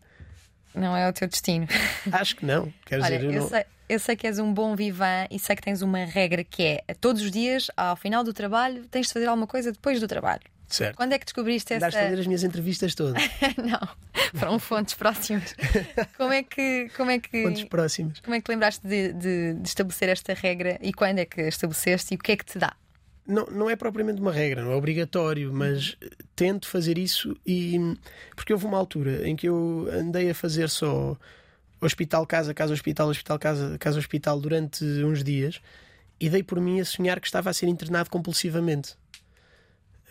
Não 0.74 0.96
é 0.96 1.08
o 1.08 1.12
teu 1.12 1.28
destino. 1.28 1.66
Acho 2.12 2.36
que 2.36 2.46
não. 2.46 2.72
Quer 2.86 3.00
Olha, 3.00 3.18
dizer, 3.18 3.24
eu, 3.24 3.32
eu 3.32 3.42
não... 3.42 3.48
sei, 3.48 3.64
eu 3.88 3.98
sei 3.98 4.16
que 4.16 4.26
és 4.26 4.38
um 4.38 4.54
bom 4.54 4.74
vivan 4.74 5.26
e 5.30 5.38
sei 5.38 5.54
que 5.54 5.62
tens 5.62 5.82
uma 5.82 6.04
regra 6.04 6.42
que 6.42 6.62
é 6.86 6.94
todos 7.00 7.22
os 7.22 7.30
dias, 7.30 7.70
ao 7.76 7.96
final 7.96 8.24
do 8.24 8.32
trabalho, 8.32 8.86
tens 8.90 9.08
de 9.08 9.12
fazer 9.12 9.26
alguma 9.26 9.46
coisa 9.46 9.72
depois 9.72 10.00
do 10.00 10.08
trabalho. 10.08 10.42
Certo. 10.72 10.96
Quando 10.96 11.12
é 11.12 11.18
que 11.18 11.26
descobriste 11.26 11.74
essa. 11.74 11.84
Andaste 11.84 12.00
a 12.00 12.04
fazer 12.04 12.20
as 12.20 12.26
minhas 12.26 12.42
entrevistas 12.42 12.94
todas. 12.94 13.22
não, 13.62 13.88
foram 14.34 14.58
fontes 14.58 14.94
próximas. 14.94 15.54
Como 16.16 16.32
é 16.32 16.42
que. 16.42 16.90
Como 16.96 17.10
é 17.10 17.18
que 17.18 17.42
fontes 17.42 17.64
próximas. 17.64 18.20
Como 18.20 18.34
é 18.34 18.40
que 18.40 18.50
lembraste 18.50 18.86
de, 18.86 19.12
de, 19.12 19.54
de 19.54 19.68
estabelecer 19.68 20.08
esta 20.08 20.32
regra 20.32 20.78
e 20.80 20.94
quando 20.94 21.18
é 21.18 21.26
que 21.26 21.42
estabeleceste 21.42 22.14
e 22.14 22.16
o 22.16 22.18
que 22.18 22.32
é 22.32 22.36
que 22.36 22.46
te 22.46 22.58
dá? 22.58 22.74
Não, 23.32 23.46
não 23.46 23.70
é 23.70 23.74
propriamente 23.74 24.20
uma 24.20 24.32
regra, 24.32 24.62
não 24.62 24.72
é 24.72 24.76
obrigatório, 24.76 25.52
mas 25.52 25.96
tento 26.36 26.68
fazer 26.68 26.98
isso 26.98 27.36
e 27.46 27.78
porque 28.36 28.52
houve 28.52 28.66
uma 28.66 28.76
altura 28.78 29.26
em 29.26 29.34
que 29.34 29.48
eu 29.48 29.88
andei 29.90 30.30
a 30.30 30.34
fazer 30.34 30.68
só 30.68 31.16
hospital, 31.80 32.26
casa, 32.26 32.52
casa, 32.52 32.72
hospital, 32.72 33.08
hospital, 33.08 33.38
casa, 33.38 33.78
casa, 33.78 33.98
hospital 33.98 34.38
durante 34.38 34.84
uns 34.84 35.24
dias 35.24 35.60
e 36.20 36.28
dei 36.28 36.42
por 36.42 36.60
mim 36.60 36.80
a 36.80 36.84
sonhar 36.84 37.20
que 37.20 37.26
estava 37.26 37.50
a 37.50 37.52
ser 37.52 37.66
internado 37.66 38.10
compulsivamente. 38.10 38.96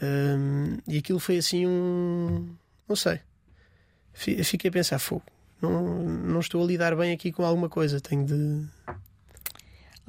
Um, 0.01 0.79
e 0.87 0.97
aquilo 0.97 1.19
foi 1.19 1.37
assim 1.37 1.67
um. 1.67 2.55
Não 2.89 2.95
sei. 2.95 3.19
Fiquei 4.13 4.69
a 4.69 4.71
pensar, 4.71 4.99
fogo, 4.99 5.23
não, 5.61 6.03
não 6.03 6.39
estou 6.39 6.61
a 6.61 6.65
lidar 6.65 6.95
bem 6.97 7.13
aqui 7.13 7.31
com 7.31 7.45
alguma 7.45 7.69
coisa, 7.69 8.01
tenho 8.01 8.25
de 8.25 8.65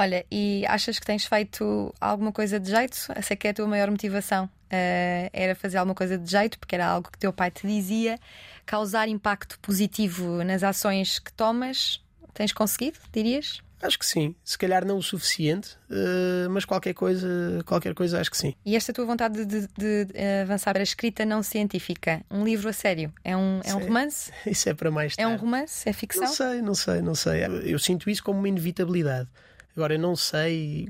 Olha, 0.03 0.27
e 0.33 0.65
achas 0.67 0.99
que 0.99 1.07
tens 1.07 1.25
feito 1.25 1.95
alguma 2.01 2.33
coisa 2.33 2.59
de 2.59 2.69
jeito? 2.69 2.97
Essa 3.15 3.35
é 3.35 3.37
que 3.37 3.47
é 3.47 3.51
a 3.51 3.55
tua 3.55 3.69
maior 3.69 3.89
motivação. 3.89 4.47
Uh, 4.47 5.31
era 5.33 5.55
fazer 5.55 5.77
alguma 5.77 5.95
coisa 5.95 6.19
de 6.19 6.29
jeito, 6.29 6.59
porque 6.59 6.75
era 6.75 6.89
algo 6.89 7.09
que 7.09 7.17
teu 7.17 7.33
pai 7.33 7.53
te 7.53 7.65
dizia, 7.65 8.19
causar 8.67 9.07
impacto 9.07 9.61
positivo 9.61 10.43
nas 10.43 10.65
ações 10.65 11.21
que 11.21 11.33
tomas. 11.33 12.01
Tens 12.35 12.53
conseguido, 12.53 12.99
dirias? 13.13 13.63
Acho 13.81 13.97
que 13.97 14.05
sim. 14.05 14.35
Se 14.43 14.59
calhar 14.59 14.85
não 14.85 14.97
o 14.97 15.03
suficiente, 15.03 15.77
uh, 15.89 16.51
mas 16.51 16.65
qualquer 16.65 16.95
coisa, 16.95 17.63
qualquer 17.65 17.95
coisa 17.95 18.21
acho 18.21 18.31
que 18.31 18.37
sim. 18.37 18.57
E 18.67 18.75
esta 18.75 18.93
tua 18.93 19.05
vontade 19.05 19.45
de, 19.45 19.69
de, 19.69 20.05
de 20.07 20.21
avançar 20.43 20.73
para 20.73 20.83
a 20.83 20.85
escrita 20.85 21.25
não 21.25 21.45
científica, 21.45 22.23
um 22.29 22.43
livro 22.45 22.69
a 22.69 22.73
sério, 22.73 23.13
é 23.23 23.37
um, 23.37 23.61
é 23.63 23.73
um 23.73 23.79
romance? 23.79 24.33
Isso 24.47 24.69
é 24.69 24.75
para 24.75 24.91
mais 24.91 25.15
tarde. 25.15 25.31
É 25.31 25.33
um 25.33 25.39
romance? 25.39 25.89
É 25.89 25.93
ficção? 25.93 26.25
Não 26.25 26.33
sei, 26.33 26.63
não 26.63 26.75
sei, 26.75 27.03
não 27.03 27.15
sei. 27.15 27.43
Eu 27.65 27.79
sinto 27.79 28.11
isso 28.11 28.25
como 28.25 28.41
uma 28.41 28.49
inevitabilidade. 28.49 29.29
Agora, 29.77 29.95
eu 29.95 29.99
não 29.99 30.15
sei 30.17 30.89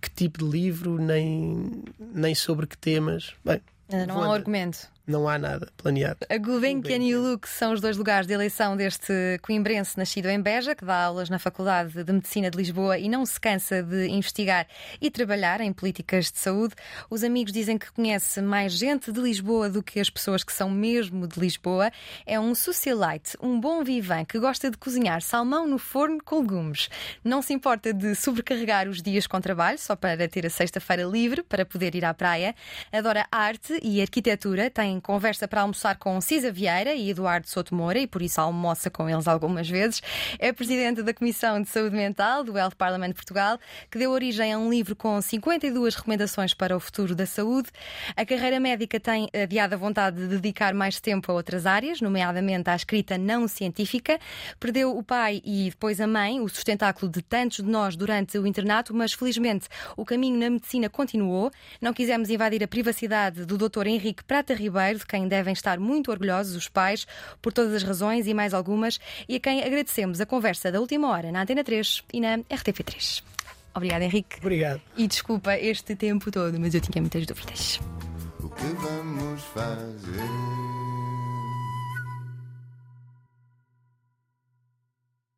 que 0.00 0.10
tipo 0.10 0.38
de 0.38 0.50
livro, 0.50 0.98
nem, 0.98 1.84
nem 1.98 2.34
sobre 2.34 2.66
que 2.66 2.76
temas. 2.76 3.34
Bem, 3.44 3.60
não 4.06 4.22
há 4.22 4.28
um 4.28 4.32
argumento. 4.32 4.90
Não 5.06 5.28
há 5.28 5.38
nada 5.38 5.68
planeado. 5.76 6.26
A 6.28 6.36
Gulbenkian 6.36 6.98
e 6.98 7.14
o 7.14 7.22
Luke 7.22 7.48
são 7.48 7.72
os 7.72 7.80
dois 7.80 7.96
lugares 7.96 8.26
de 8.26 8.32
eleição 8.32 8.76
deste 8.76 9.38
coimbrense 9.40 9.96
nascido 9.96 10.26
em 10.26 10.42
Beja, 10.42 10.74
que 10.74 10.84
dá 10.84 11.04
aulas 11.04 11.30
na 11.30 11.38
Faculdade 11.38 12.02
de 12.02 12.12
Medicina 12.12 12.50
de 12.50 12.58
Lisboa 12.58 12.98
e 12.98 13.08
não 13.08 13.24
se 13.24 13.40
cansa 13.40 13.84
de 13.84 14.08
investigar 14.08 14.66
e 15.00 15.08
trabalhar 15.08 15.60
em 15.60 15.72
políticas 15.72 16.32
de 16.32 16.38
saúde. 16.38 16.74
Os 17.08 17.22
amigos 17.22 17.52
dizem 17.52 17.78
que 17.78 17.92
conhece 17.92 18.42
mais 18.42 18.72
gente 18.72 19.12
de 19.12 19.20
Lisboa 19.20 19.70
do 19.70 19.80
que 19.80 20.00
as 20.00 20.10
pessoas 20.10 20.42
que 20.42 20.52
são 20.52 20.68
mesmo 20.68 21.28
de 21.28 21.38
Lisboa. 21.38 21.92
É 22.26 22.40
um 22.40 22.52
socialite, 22.52 23.36
um 23.40 23.60
bom 23.60 23.84
vivan 23.84 24.24
que 24.24 24.40
gosta 24.40 24.72
de 24.72 24.76
cozinhar 24.76 25.22
salmão 25.22 25.68
no 25.68 25.78
forno 25.78 26.18
com 26.24 26.40
legumes. 26.40 26.88
Não 27.22 27.42
se 27.42 27.52
importa 27.52 27.92
de 27.92 28.16
sobrecarregar 28.16 28.88
os 28.88 29.00
dias 29.00 29.28
com 29.28 29.40
trabalho, 29.40 29.78
só 29.78 29.94
para 29.94 30.26
ter 30.26 30.44
a 30.44 30.50
sexta-feira 30.50 31.04
livre 31.04 31.44
para 31.44 31.64
poder 31.64 31.94
ir 31.94 32.04
à 32.04 32.12
praia. 32.12 32.56
Adora 32.92 33.24
arte 33.30 33.78
e 33.84 34.00
arquitetura, 34.00 34.68
tem 34.68 34.95
conversa 35.00 35.46
para 35.48 35.62
almoçar 35.62 35.96
com 35.96 36.20
Cisa 36.20 36.52
Vieira 36.52 36.94
e 36.94 37.10
Eduardo 37.10 37.48
Souto 37.48 37.74
Moura 37.74 37.98
e 37.98 38.06
por 38.06 38.22
isso 38.22 38.40
almoça 38.40 38.90
com 38.90 39.08
eles 39.08 39.28
algumas 39.28 39.68
vezes. 39.68 40.02
É 40.38 40.52
presidente 40.52 41.02
da 41.02 41.12
Comissão 41.12 41.60
de 41.60 41.68
Saúde 41.68 41.96
Mental 41.96 42.44
do 42.44 42.56
Health 42.56 42.76
Parliament 42.76 43.08
de 43.08 43.14
Portugal, 43.14 43.58
que 43.90 43.98
deu 43.98 44.10
origem 44.10 44.52
a 44.52 44.58
um 44.58 44.70
livro 44.70 44.94
com 44.94 45.20
52 45.20 45.94
recomendações 45.94 46.54
para 46.54 46.76
o 46.76 46.80
futuro 46.80 47.14
da 47.14 47.26
saúde. 47.26 47.68
A 48.16 48.24
carreira 48.24 48.60
médica 48.60 48.98
tem 49.00 49.28
adiado 49.32 49.74
a 49.74 49.78
vontade 49.78 50.16
de 50.16 50.28
dedicar 50.28 50.72
mais 50.72 51.00
tempo 51.00 51.30
a 51.30 51.34
outras 51.34 51.66
áreas, 51.66 52.00
nomeadamente 52.00 52.70
à 52.70 52.76
escrita 52.76 53.18
não 53.18 53.48
científica. 53.48 54.18
Perdeu 54.58 54.96
o 54.96 55.02
pai 55.02 55.42
e 55.44 55.70
depois 55.70 56.00
a 56.00 56.06
mãe, 56.06 56.40
o 56.40 56.48
sustentáculo 56.48 57.10
de 57.10 57.22
tantos 57.22 57.58
de 57.58 57.70
nós 57.70 57.96
durante 57.96 58.38
o 58.38 58.46
internato, 58.46 58.94
mas 58.94 59.12
felizmente 59.12 59.68
o 59.96 60.04
caminho 60.04 60.38
na 60.38 60.50
medicina 60.50 60.88
continuou. 60.88 61.50
Não 61.80 61.92
quisemos 61.92 62.30
invadir 62.30 62.62
a 62.62 62.68
privacidade 62.68 63.44
do 63.44 63.56
Dr. 63.56 63.86
Henrique 63.86 64.24
Prata 64.24 64.54
Ribeiro 64.54 64.85
de 64.94 65.06
quem 65.06 65.26
devem 65.26 65.52
estar 65.52 65.78
muito 65.78 66.10
orgulhosos 66.10 66.54
os 66.54 66.68
pais, 66.68 67.06
por 67.42 67.52
todas 67.52 67.74
as 67.74 67.82
razões 67.82 68.26
e 68.26 68.34
mais 68.34 68.54
algumas, 68.54 68.98
e 69.28 69.36
a 69.36 69.40
quem 69.40 69.62
agradecemos 69.62 70.20
a 70.20 70.26
conversa 70.26 70.70
da 70.70 70.80
última 70.80 71.08
hora 71.10 71.32
na 71.32 71.42
Antena 71.42 71.64
3 71.64 72.04
e 72.12 72.20
na 72.20 72.38
RTP3. 72.38 73.22
Obrigada, 73.74 74.04
Henrique. 74.04 74.38
Obrigado. 74.38 74.80
E 74.96 75.06
desculpa 75.06 75.54
este 75.56 75.94
tempo 75.94 76.30
todo, 76.30 76.58
mas 76.58 76.74
eu 76.74 76.80
tinha 76.80 77.02
muitas 77.02 77.26
dúvidas. 77.26 77.78
O 78.40 78.48
que 78.48 78.64
vamos 78.64 79.42
fazer? 79.42 80.85